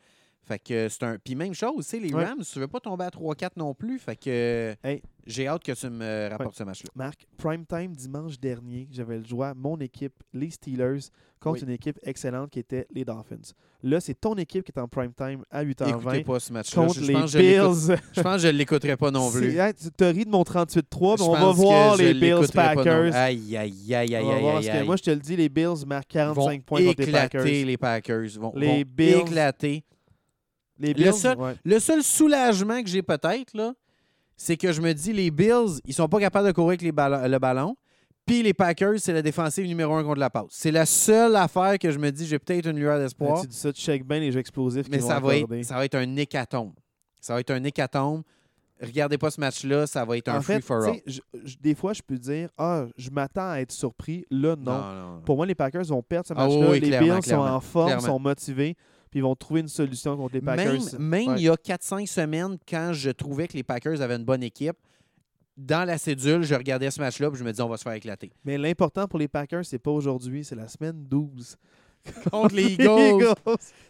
Fait 0.52 0.58
que 0.58 0.88
c'est 0.88 1.02
un. 1.04 1.16
Puis 1.22 1.34
même 1.34 1.54
chose, 1.54 1.84
tu 1.86 1.90
sais, 1.90 1.98
les 1.98 2.12
Ouais. 2.12 2.24
Rams, 2.24 2.42
tu 2.42 2.58
veux 2.58 2.68
pas 2.68 2.80
tomber 2.80 3.04
à 3.04 3.10
3-4 3.10 3.56
non 3.56 3.72
plus. 3.74 3.98
Fait 3.98 4.16
que 4.16 4.74
Hey. 4.84 5.00
j'ai 5.26 5.46
hâte 5.48 5.62
que 5.64 5.72
tu 5.72 5.88
me 5.88 6.28
rapportes 6.30 6.56
ce 6.56 6.64
match-là. 6.64 6.90
Marc, 6.94 7.26
prime 7.38 7.64
time 7.64 7.94
dimanche 7.94 8.38
dernier, 8.38 8.86
j'avais 8.92 9.18
le 9.18 9.24
joie, 9.24 9.54
mon 9.54 9.78
équipe, 9.78 10.12
les 10.34 10.50
Steelers, 10.50 10.98
contre 11.40 11.60
Oui. 11.60 11.64
une 11.68 11.70
équipe 11.70 11.98
excellente 12.04 12.50
qui 12.50 12.58
était 12.60 12.86
les 12.94 13.04
Dolphins. 13.04 13.52
Là, 13.82 13.98
c'est 14.00 14.14
ton 14.14 14.34
équipe 14.36 14.64
qui 14.64 14.70
est 14.76 14.80
en 14.80 14.86
prime 14.86 15.12
time 15.12 15.42
à 15.50 15.64
8h20 15.64 15.88
Écoutez 15.98 16.22
pas 16.24 16.38
ce 16.38 16.52
match-là. 16.52 16.82
contre 16.82 16.94
Je, 16.94 17.00
je 17.00 17.06
les 17.06 17.12
pense 17.14 17.32
que 17.32 17.38
je 17.38 17.38
l'écoute- 17.38 17.86
Bills. 17.88 17.96
je 18.12 18.20
pense 18.22 18.34
que 18.34 18.38
je 18.42 18.46
ne 18.48 18.52
l'écouterai 18.58 18.96
pas 18.96 19.10
non 19.10 19.30
plus. 19.32 19.52
Tu 19.98 20.04
as 20.04 20.08
ri 20.10 20.24
de 20.24 20.30
mon 20.30 20.44
38-3, 20.44 21.16
mais 21.18 21.24
on 21.24 21.32
va 21.32 21.50
voir 21.50 21.96
les 21.96 22.14
Bills 22.14 22.46
Packers. 22.54 23.14
Aïe, 23.14 23.56
aïe, 23.56 23.56
aïe, 23.56 23.94
aïe, 23.94 24.14
aïe, 24.14 24.30
aïe, 24.30 24.42
parce 24.52 24.66
que 24.66 24.70
aïe. 24.72 24.86
moi, 24.86 24.96
je 24.96 25.02
te 25.02 25.10
le 25.10 25.16
dis, 25.16 25.34
les 25.36 25.48
Bills 25.48 25.84
marquent 25.86 26.14
vont 26.14 26.34
45 26.34 26.62
points 26.64 26.84
contre 26.84 27.00
les 27.00 27.08
éclater 27.08 27.38
Packers. 27.38 27.44
les 27.66 27.76
Packers. 27.76 28.28
Vont, 28.38 28.52
Les 28.54 28.66
vont 28.68 28.82
Bills- 28.86 29.20
éclater. 29.22 29.84
Les 30.82 30.92
Le 30.94 31.12
seul- 31.12 31.38
ouais. 31.38 31.54
Le 31.64 31.78
seul 31.78 32.02
soulagement 32.02 32.82
que 32.82 32.88
j'ai 32.88 33.02
peut-être, 33.02 33.54
là, 33.54 33.72
c'est 34.36 34.56
que 34.56 34.72
je 34.72 34.80
me 34.80 34.92
dis 34.92 35.12
les 35.12 35.30
Bills, 35.30 35.80
ils 35.84 35.94
sont 35.94 36.08
pas 36.08 36.18
capables 36.20 36.46
de 36.48 36.52
courir 36.52 36.70
avec 36.70 36.82
les 36.82 36.92
ballons- 36.92 37.26
le 37.28 37.38
ballon. 37.38 37.76
Puis 38.26 38.42
les 38.42 38.54
Packers, 38.54 38.94
c'est 38.98 39.12
la 39.12 39.22
défensive 39.22 39.66
numéro 39.66 39.94
un 39.94 40.04
contre 40.04 40.20
la 40.20 40.30
passe. 40.30 40.46
C'est 40.50 40.70
la 40.70 40.86
seule 40.86 41.34
affaire 41.36 41.76
que 41.78 41.90
je 41.90 41.98
me 41.98 42.10
dis, 42.10 42.26
j'ai 42.26 42.38
peut-être 42.38 42.66
une 42.66 42.78
lueur 42.78 42.98
d'espoir. 42.98 43.40
tu 43.40 43.48
dis 43.48 43.56
ça, 43.56 43.72
tu 43.72 43.80
check 43.80 44.06
bien 44.06 44.20
les 44.20 44.30
jeux 44.30 44.38
explosifs 44.40 44.86
Mais 44.90 44.98
vont 44.98 45.08
ça 45.08 45.18
va, 45.20 45.36
être, 45.36 45.62
ça 45.64 45.74
va 45.76 45.84
être 45.84 45.96
un 45.96 46.16
hécatombe. 46.16 46.72
Ça 47.20 47.34
va 47.34 47.40
être 47.40 47.50
un 47.50 47.62
hécatombe. 47.64 48.22
Regardez 48.80 49.16
pas 49.18 49.30
ce 49.30 49.40
match-là, 49.40 49.86
ça 49.86 50.04
va 50.04 50.16
être 50.16 50.28
un 50.28 50.38
En 50.38 50.42
free-for-all. 50.42 50.96
des 51.60 51.74
fois, 51.76 51.92
je 51.92 52.02
peux 52.02 52.18
dire, 52.18 52.48
ah, 52.58 52.86
je 52.96 53.10
m'attends 53.10 53.50
à 53.50 53.58
être 53.60 53.70
surpris. 53.70 54.24
Là, 54.30 54.56
non. 54.56 54.72
non. 54.72 55.20
Pour 55.24 55.36
moi, 55.36 55.46
les 55.46 55.54
Packers 55.54 55.84
vont 55.84 56.02
perdre 56.02 56.26
ce 56.26 56.34
Ah 56.36 56.48
oui, 56.48 56.56
match-là. 56.58 56.70
oui, 56.72 56.80
les 56.80 56.98
Bills 56.98 57.22
sont 57.22 57.34
en 57.36 57.60
forme, 57.60 57.86
clairement. 57.86 58.06
sont 58.06 58.18
motivés, 58.18 58.76
puis 59.12 59.20
ils 59.20 59.22
vont 59.22 59.36
trouver 59.36 59.60
une 59.60 59.68
solution 59.68 60.16
contre 60.16 60.34
les 60.34 60.40
Packers. 60.40 60.72
Même, 60.72 60.98
même 60.98 61.28
Ouais. 61.28 61.34
il 61.36 61.42
y 61.42 61.48
a 61.48 61.54
4-5 61.56 62.08
semaines, 62.08 62.56
quand 62.68 62.90
je 62.92 63.10
trouvais 63.10 63.46
que 63.46 63.52
les 63.52 63.62
Packers 63.62 64.00
avaient 64.02 64.16
une 64.16 64.24
bonne 64.24 64.42
équipe, 64.42 64.74
dans 65.56 65.86
la 65.86 65.98
cédule, 65.98 66.42
je 66.42 66.54
regardais 66.54 66.90
ce 66.90 66.98
match-là 66.98 67.28
et 67.32 67.36
je 67.36 67.44
me 67.44 67.50
disais, 67.50 67.62
on 67.62 67.68
va 67.68 67.76
se 67.76 67.82
faire 67.82 67.92
éclater. 67.92 68.32
Mais 68.44 68.56
l'important 68.58 69.06
pour 69.06 69.18
les 69.18 69.28
Packers, 69.28 69.64
c'est 69.66 69.78
pas 69.78 69.90
aujourd'hui, 69.90 70.44
c'est 70.44 70.56
la 70.56 70.66
semaine 70.66 71.04
12. 71.08 71.56
Contre 72.32 72.54
les 72.56 72.72
Eagles. 72.72 73.34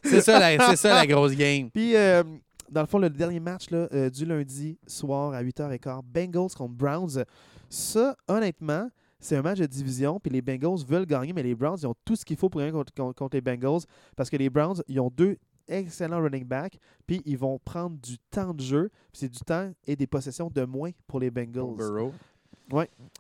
C'est 0.02 0.20
ça, 0.20 0.38
la- 0.38 0.70
c'est 0.70 0.76
ça 0.76 0.94
la 0.96 1.06
grosse 1.06 1.32
game. 1.36 1.70
Puis, 1.70 1.94
euh, 1.96 2.22
dans 2.68 2.80
le 2.80 2.86
fond, 2.88 2.98
le 2.98 3.08
dernier 3.08 3.38
match 3.40 3.70
là, 3.70 3.86
euh, 3.92 4.10
du 4.10 4.26
lundi 4.26 4.76
soir 4.88 5.32
à 5.34 5.42
8h15, 5.42 6.02
Bengals 6.04 6.50
contre 6.56 6.74
Browns. 6.74 7.24
Ça, 7.70 8.16
honnêtement, 8.28 8.88
c'est 9.22 9.36
un 9.36 9.42
match 9.42 9.58
de 9.58 9.66
division, 9.66 10.20
puis 10.20 10.30
les 10.30 10.42
Bengals 10.42 10.84
veulent 10.86 11.06
gagner, 11.06 11.32
mais 11.32 11.42
les 11.42 11.54
Browns, 11.54 11.78
ils 11.80 11.86
ont 11.86 11.94
tout 12.04 12.16
ce 12.16 12.24
qu'il 12.24 12.36
faut 12.36 12.48
pour 12.50 12.60
gagner 12.60 12.72
contre, 12.72 12.92
contre- 12.92 13.14
contre 13.14 13.36
les 13.36 13.40
Bengals, 13.40 13.80
parce 14.16 14.28
que 14.28 14.36
les 14.36 14.50
Browns, 14.50 14.82
ils 14.88 15.00
ont 15.00 15.10
deux 15.10 15.36
excellents 15.68 16.20
running 16.20 16.44
backs, 16.44 16.76
puis 17.06 17.22
ils 17.24 17.38
vont 17.38 17.58
prendre 17.64 17.96
du 17.98 18.18
temps 18.30 18.52
de 18.52 18.60
jeu, 18.60 18.90
puis 19.12 19.20
c'est 19.20 19.28
du 19.28 19.38
temps 19.40 19.70
et 19.86 19.96
des 19.96 20.06
possessions 20.06 20.50
de 20.52 20.64
moins 20.64 20.90
pour 21.06 21.20
les 21.20 21.30
Bengals. 21.30 21.76
Burrow. 21.76 22.12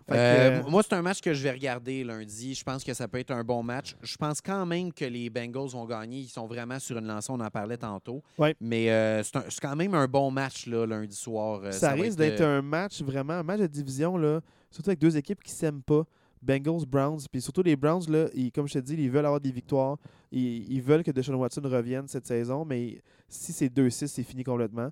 Que, 0.08 0.14
Euh, 0.14 0.62
Moi, 0.68 0.82
c'est 0.82 0.94
un 0.94 1.02
match 1.02 1.20
que 1.20 1.34
je 1.34 1.42
vais 1.42 1.50
regarder 1.50 2.04
lundi. 2.04 2.54
Je 2.54 2.64
pense 2.64 2.82
que 2.82 2.94
ça 2.94 3.06
peut 3.06 3.18
être 3.18 3.32
un 3.32 3.44
bon 3.44 3.62
match. 3.62 3.94
Je 4.02 4.16
pense 4.16 4.40
quand 4.40 4.64
même 4.64 4.92
que 4.92 5.04
les 5.04 5.28
Bengals 5.30 5.68
vont 5.70 5.84
gagner. 5.84 6.20
Ils 6.20 6.28
sont 6.28 6.46
vraiment 6.46 6.78
sur 6.78 6.96
une 6.96 7.06
lancée, 7.06 7.30
on 7.30 7.40
en 7.40 7.50
parlait 7.50 7.76
tantôt. 7.76 8.22
Ouais. 8.38 8.56
Mais 8.60 8.90
euh, 8.90 9.22
c'est 9.22 9.60
quand 9.60 9.76
même 9.76 9.94
un 9.94 10.06
bon 10.06 10.30
match 10.30 10.66
là, 10.66 10.86
lundi 10.86 11.14
soir. 11.14 11.60
Euh, 11.64 11.70
ça, 11.72 11.88
va 11.88 11.94
risque 11.94 12.06
être, 12.12 12.16
d'être 12.16 12.40
euh, 12.40 12.58
un 12.58 12.62
match 12.62 13.02
vraiment, 13.02 13.34
un 13.34 13.42
match 13.42 13.60
de 13.60 13.66
division, 13.66 14.16
là, 14.16 14.40
surtout 14.72 14.90
avec 14.90 14.98
deux 14.98 15.16
équipes 15.16 15.40
qui 15.42 15.52
s'aiment 15.52 15.82
pas. 15.82 16.04
Bengals, 16.42 16.84
Browns. 16.88 17.20
Puis 17.30 17.40
surtout 17.40 17.62
les 17.62 17.76
Browns, 17.76 18.02
là, 18.10 18.26
ils- 18.34 18.50
comme 18.50 18.66
je 18.66 18.72
te 18.74 18.78
dis, 18.80 18.94
ils 18.94 19.08
veulent 19.10 19.26
avoir 19.26 19.40
des 19.40 19.52
victoires. 19.52 19.96
Ils, 20.32 20.72
ils 20.72 20.82
veulent 20.82 21.04
que 21.04 21.12
Deshaun 21.12 21.36
Watson 21.36 21.60
revienne 21.64 22.08
cette 22.08 22.26
saison, 22.26 22.64
mais 22.64 23.00
si 23.28 23.52
c'est 23.52 23.68
2-6, 23.68 24.08
c'est 24.08 24.24
fini 24.24 24.42
complètement. 24.42 24.88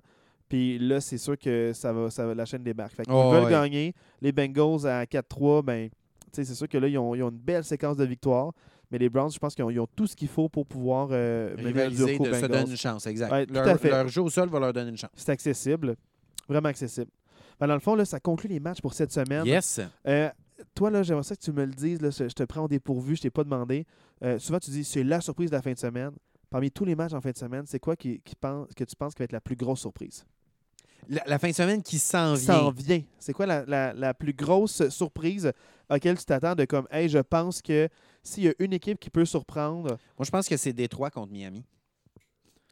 Puis 0.47 0.79
là, 0.79 1.01
c'est 1.01 1.17
sûr 1.17 1.37
que 1.37 1.71
ça 1.73 1.91
va, 1.91 2.09
ça 2.09 2.25
va, 2.25 2.33
la 2.33 2.45
chaîne 2.45 2.63
débarque. 2.63 2.93
Fait 2.93 3.03
qu'ils 3.03 3.13
Oh, 3.13 3.31
veulent 3.31 3.43
ouais. 3.45 3.49
gagner. 3.51 3.93
Les 4.21 4.31
Bengals 4.31 4.85
à 4.87 5.05
4-3, 5.05 5.61
ben, 5.61 5.89
c'est 6.31 6.45
sûr 6.45 6.69
que 6.69 6.77
là, 6.77 6.87
ils 6.87 6.97
ont, 6.97 7.13
ils 7.15 7.23
ont 7.23 7.29
une 7.29 7.37
belle 7.37 7.63
séquence 7.65 7.97
de 7.97 8.05
victoires. 8.05 8.53
Mais 8.89 8.97
les 8.97 9.09
Browns, 9.09 9.31
je 9.31 9.39
pense 9.39 9.55
qu'ils 9.55 9.63
ont, 9.63 9.69
ils 9.69 9.79
ont 9.79 9.87
tout 9.95 10.07
ce 10.07 10.15
qu'il 10.15 10.27
faut 10.27 10.49
pour 10.49 10.65
pouvoir 10.65 11.07
euh, 11.11 11.53
rivaliser, 11.57 12.17
de 12.17 12.33
se 12.33 12.45
donner 12.45 12.69
une 12.71 12.75
chance, 12.77 13.07
exact. 13.07 13.31
Ouais, 13.31 13.45
tout 13.45 13.53
leur, 13.53 13.67
à 13.67 13.77
fait. 13.77 13.89
leur 13.89 14.07
jeu 14.09 14.21
au 14.21 14.29
sol 14.29 14.49
va 14.49 14.59
leur 14.59 14.73
donner 14.73 14.89
une 14.89 14.97
chance. 14.97 15.11
C'est 15.15 15.29
accessible. 15.31 15.95
Vraiment 16.49 16.67
accessible. 16.69 17.09
Ben, 17.61 17.67
dans 17.67 17.75
le 17.75 17.79
fond, 17.79 17.95
là, 17.95 18.03
ça 18.03 18.19
conclut 18.19 18.49
les 18.49 18.59
matchs 18.59 18.81
pour 18.81 18.93
cette 18.93 19.11
semaine. 19.13 19.45
Yes. 19.45 19.79
Euh, 20.07 20.29
toi, 20.75 20.89
là, 20.89 21.03
j'aimerais 21.03 21.23
ça 21.23 21.35
que 21.35 21.41
tu 21.41 21.51
me 21.51 21.63
le 21.63 21.71
dises. 21.71 22.01
Là, 22.01 22.09
je 22.09 22.25
te 22.25 22.43
prends 22.43 22.63
au 22.65 22.67
dépourvu, 22.67 23.15
je 23.15 23.21
t'ai 23.21 23.29
pas 23.29 23.43
demandé. 23.43 23.85
Euh, 24.23 24.39
souvent, 24.39 24.59
tu 24.59 24.71
dis 24.71 24.83
c'est 24.83 25.03
la 25.03 25.21
surprise 25.21 25.49
de 25.51 25.55
la 25.55 25.61
fin 25.61 25.71
de 25.71 25.77
semaine. 25.77 26.11
Parmi 26.49 26.69
tous 26.71 26.83
les 26.85 26.95
matchs 26.95 27.13
en 27.13 27.21
fin 27.21 27.31
de 27.31 27.37
semaine, 27.37 27.63
c'est 27.65 27.79
quoi 27.79 27.95
qui, 27.95 28.19
qui 28.25 28.35
pense, 28.35 28.67
que 28.75 28.83
tu 28.83 28.95
penses 28.95 29.13
qui 29.13 29.19
va 29.19 29.25
être 29.25 29.31
la 29.31 29.39
plus 29.39 29.55
grosse 29.55 29.79
surprise? 29.79 30.25
La, 31.07 31.23
la 31.25 31.39
fin 31.39 31.49
de 31.49 31.53
semaine 31.55 31.81
qui 31.81 31.97
s'en 31.97 32.33
vient. 32.33 32.53
s'en 32.59 32.71
vient. 32.71 33.01
C'est 33.19 33.33
quoi 33.33 33.45
la, 33.45 33.63
la- 33.65 33.93
la 33.93 34.13
plus 34.13 34.33
grosse 34.33 34.87
surprise 34.89 35.47
à 35.89 35.93
laquelle 35.95 36.17
tu 36.17 36.25
t'attends 36.25 36.55
de 36.55 36.65
comme, 36.65 36.87
hey, 36.91 37.09
je 37.09 37.19
pense 37.19 37.61
que 37.61 37.87
s'il 38.23 38.43
y 38.43 38.47
a 38.49 38.53
une 38.59 38.73
équipe 38.73 38.99
qui 38.99 39.09
peut 39.09 39.25
surprendre, 39.25 39.97
Moi, 40.17 40.25
je 40.25 40.29
pense 40.29 40.47
que 40.47 40.57
c'est 40.57 40.73
Détroit 40.73 41.09
contre 41.09 41.31
Miami. 41.31 41.63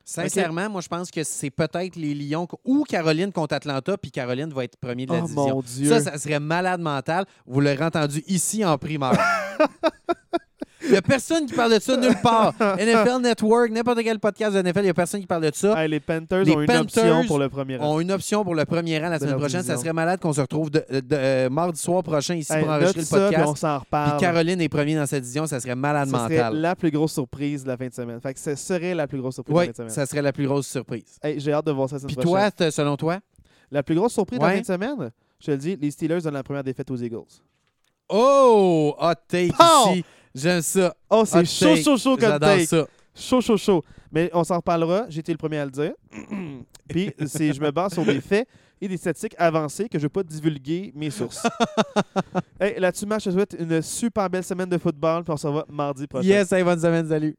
Sincèrement, 0.10 0.70
moi, 0.72 0.82
je 0.82 0.88
pense 0.88 1.12
que 1.12 1.24
c'est 1.24 1.52
peut-être 1.52 1.96
les 1.96 2.16
Lions 2.16 2.48
ou 2.66 2.84
Caroline 2.84 3.32
contre 3.32 3.54
Atlanta, 3.54 3.96
puis 3.96 4.10
Caroline 4.10 4.52
va 4.52 4.64
être 4.64 4.76
premier 4.78 5.06
de 5.06 5.14
la 5.14 5.20
oh 5.20 5.28
division. 5.28 5.56
mon 5.56 5.62
Dieu. 5.62 5.90
Ça, 5.90 6.00
ça 6.00 6.18
serait 6.18 6.40
malade 6.40 6.82
mental. 6.82 7.26
Vous 7.46 7.62
l'aurez 7.62 7.84
entendu 7.84 8.24
ici 8.26 8.66
en 8.66 8.78
primeur. 8.80 9.14
Il 10.82 10.92
n'y 10.92 10.98
a 10.98 11.02
personne 11.02 11.46
qui 11.46 11.54
parle 11.54 11.74
de 11.74 11.80
ça 11.80 11.98
nulle 11.98 12.16
part. 12.24 12.54
NFL 12.60 13.22
Network, 13.22 13.70
n'importe 13.72 14.00
quel 14.02 14.18
podcast 14.20 14.56
de 14.56 14.62
NFL, 14.62 14.80
il 14.80 14.84
n'y 14.84 14.90
a 14.90 14.94
personne 14.94 15.20
qui 15.20 15.28
parle 15.28 15.44
de 15.44 15.52
ça. 15.54 15.82
Hey, 15.84 15.90
les 15.90 16.00
Panthers 16.00 16.44
Les 16.46 16.54
ont 16.56 16.62
une 16.62 16.72
option 16.72 17.26
pour 17.26 17.38
le 17.40 17.50
premier 17.50 17.78
rang. 17.78 17.96
ont 17.96 18.00
une 18.00 18.12
option 18.12 18.44
pour 18.44 18.56
le 18.56 18.64
premier 18.66 18.98
rang 19.00 19.10
la 19.10 19.20
semaine 19.20 19.38
prochaine. 19.38 19.64
Ça 19.64 19.76
serait 19.78 19.92
malade 19.94 20.20
qu'on 20.20 20.32
se 20.34 20.42
retrouve 20.42 20.70
de- 20.72 20.86
de- 20.90 21.04
euh, 21.12 21.50
mardi 21.50 21.80
soir 21.80 22.02
prochain 22.04 22.36
ici 22.36 22.54
Hey, 22.54 22.62
pour 22.64 22.72
enregistrer 22.72 23.02
le 23.02 23.06
ça, 23.06 23.18
puis 23.18 23.26
podcast. 23.36 23.50
on 23.50 23.56
s'en 23.56 23.76
Puis 23.80 23.86
reparle. 23.86 24.20
Caroline 24.20 24.62
est 24.62 24.70
premier 24.70 24.96
dans 24.96 25.06
cette 25.06 25.22
division, 25.24 25.48
ça 25.48 25.60
serait 25.60 25.76
malade 25.76 26.10
Ça 26.10 26.24
serait 26.30 26.52
la 26.54 26.76
plus 26.76 26.92
grosse 26.92 27.14
surprise 27.14 27.64
de 27.64 27.68
la 27.68 27.78
fin 27.78 27.88
de 27.88 27.94
semaine. 27.94 28.20
Fait 28.22 28.34
que 28.34 28.40
ce 28.40 28.56
serait 28.56 28.96
la 28.96 29.08
plus 29.08 29.20
grosse 29.20 29.36
surprise 29.36 29.54
de 29.54 29.60
la 29.60 29.62
Oui, 29.62 29.66
fin 29.68 29.72
de 29.72 29.76
semaine. 29.78 29.90
ça 29.90 30.06
serait 30.06 30.22
la 30.22 30.32
plus 30.34 30.48
grosse 30.48 30.68
surprise. 30.68 31.18
Hey, 31.22 31.40
J'ai 31.40 31.52
hâte 31.54 31.66
de 31.66 31.72
voir 31.72 31.90
ça 31.90 31.96
la 31.96 32.00
semaine 32.00 32.16
Puis 32.16 32.26
prochaine. 32.26 32.52
toi, 32.58 32.72
selon 32.72 32.96
toi? 32.96 33.20
La 33.72 33.84
plus 33.84 33.96
grosse 33.96 34.14
surprise 34.14 34.40
de 34.40 34.46
la 34.46 34.52
fin 34.54 34.62
de 34.62 34.66
semaine, 34.66 35.12
je 35.40 35.46
te 35.46 35.52
le 35.52 35.58
dis, 35.58 35.76
les 35.76 35.92
Steelers 35.92 36.22
donnent 36.22 36.34
la 36.34 36.44
première 36.44 36.64
défaite 36.64 36.90
aux 36.90 36.96
Eagles. 36.98 37.20
Oh! 38.10 38.96
Hot 39.00 39.14
take 39.28 39.54
ici. 39.94 40.06
J'aime 40.34 40.62
ça. 40.62 40.96
Oh, 41.10 41.24
c'est 41.26 41.46
chaud, 41.46 41.76
chaud, 41.76 41.98
chaud 41.98 42.18
comme 42.18 42.30
J'adore 42.30 42.50
take. 42.50 42.66
ça. 42.66 42.88
Chaud, 43.16 43.42
chaud, 43.42 43.58
chaud. 43.58 43.84
Mais 44.12 44.30
on 44.34 44.44
s'en 44.44 44.58
reparlera. 44.58 45.06
J'ai 45.10 45.20
été 45.20 45.32
le 45.32 45.38
premier 45.38 45.58
à 45.58 45.66
le 45.66 45.72
dire. 45.72 45.92
Puis, 46.88 47.12
je 47.20 47.60
me 47.62 47.72
base 47.72 47.94
sur 47.94 48.06
des 48.06 48.22
faits 48.22 48.48
et 48.82 48.88
des 48.88 48.98
statistiques 48.98 49.36
avancées 49.38 49.90
que 49.90 50.00
je 50.00 50.04
ne 50.04 50.06
vais 50.06 50.10
pas 50.10 50.24
divulguer 50.24 50.92
mes 50.96 51.10
sources. 51.10 51.46
hey, 52.60 52.80
Là-dessus, 52.80 53.06
Marc, 53.06 53.22
je 53.22 53.30
te 53.30 53.36
souhaite 53.36 53.56
une 53.60 53.82
super 53.82 54.30
belle 54.30 54.44
semaine 54.44 54.70
de 54.70 54.78
football. 54.78 55.24
Puis 55.24 55.34
on 55.34 55.38
se 55.38 55.48
revoit 55.48 55.66
mardi 55.70 56.08
prochain. 56.08 56.28
Yes, 56.28 56.52
hey, 56.52 56.64
bonne 56.64 56.80
semaine, 56.80 57.08
salut. 57.08 57.36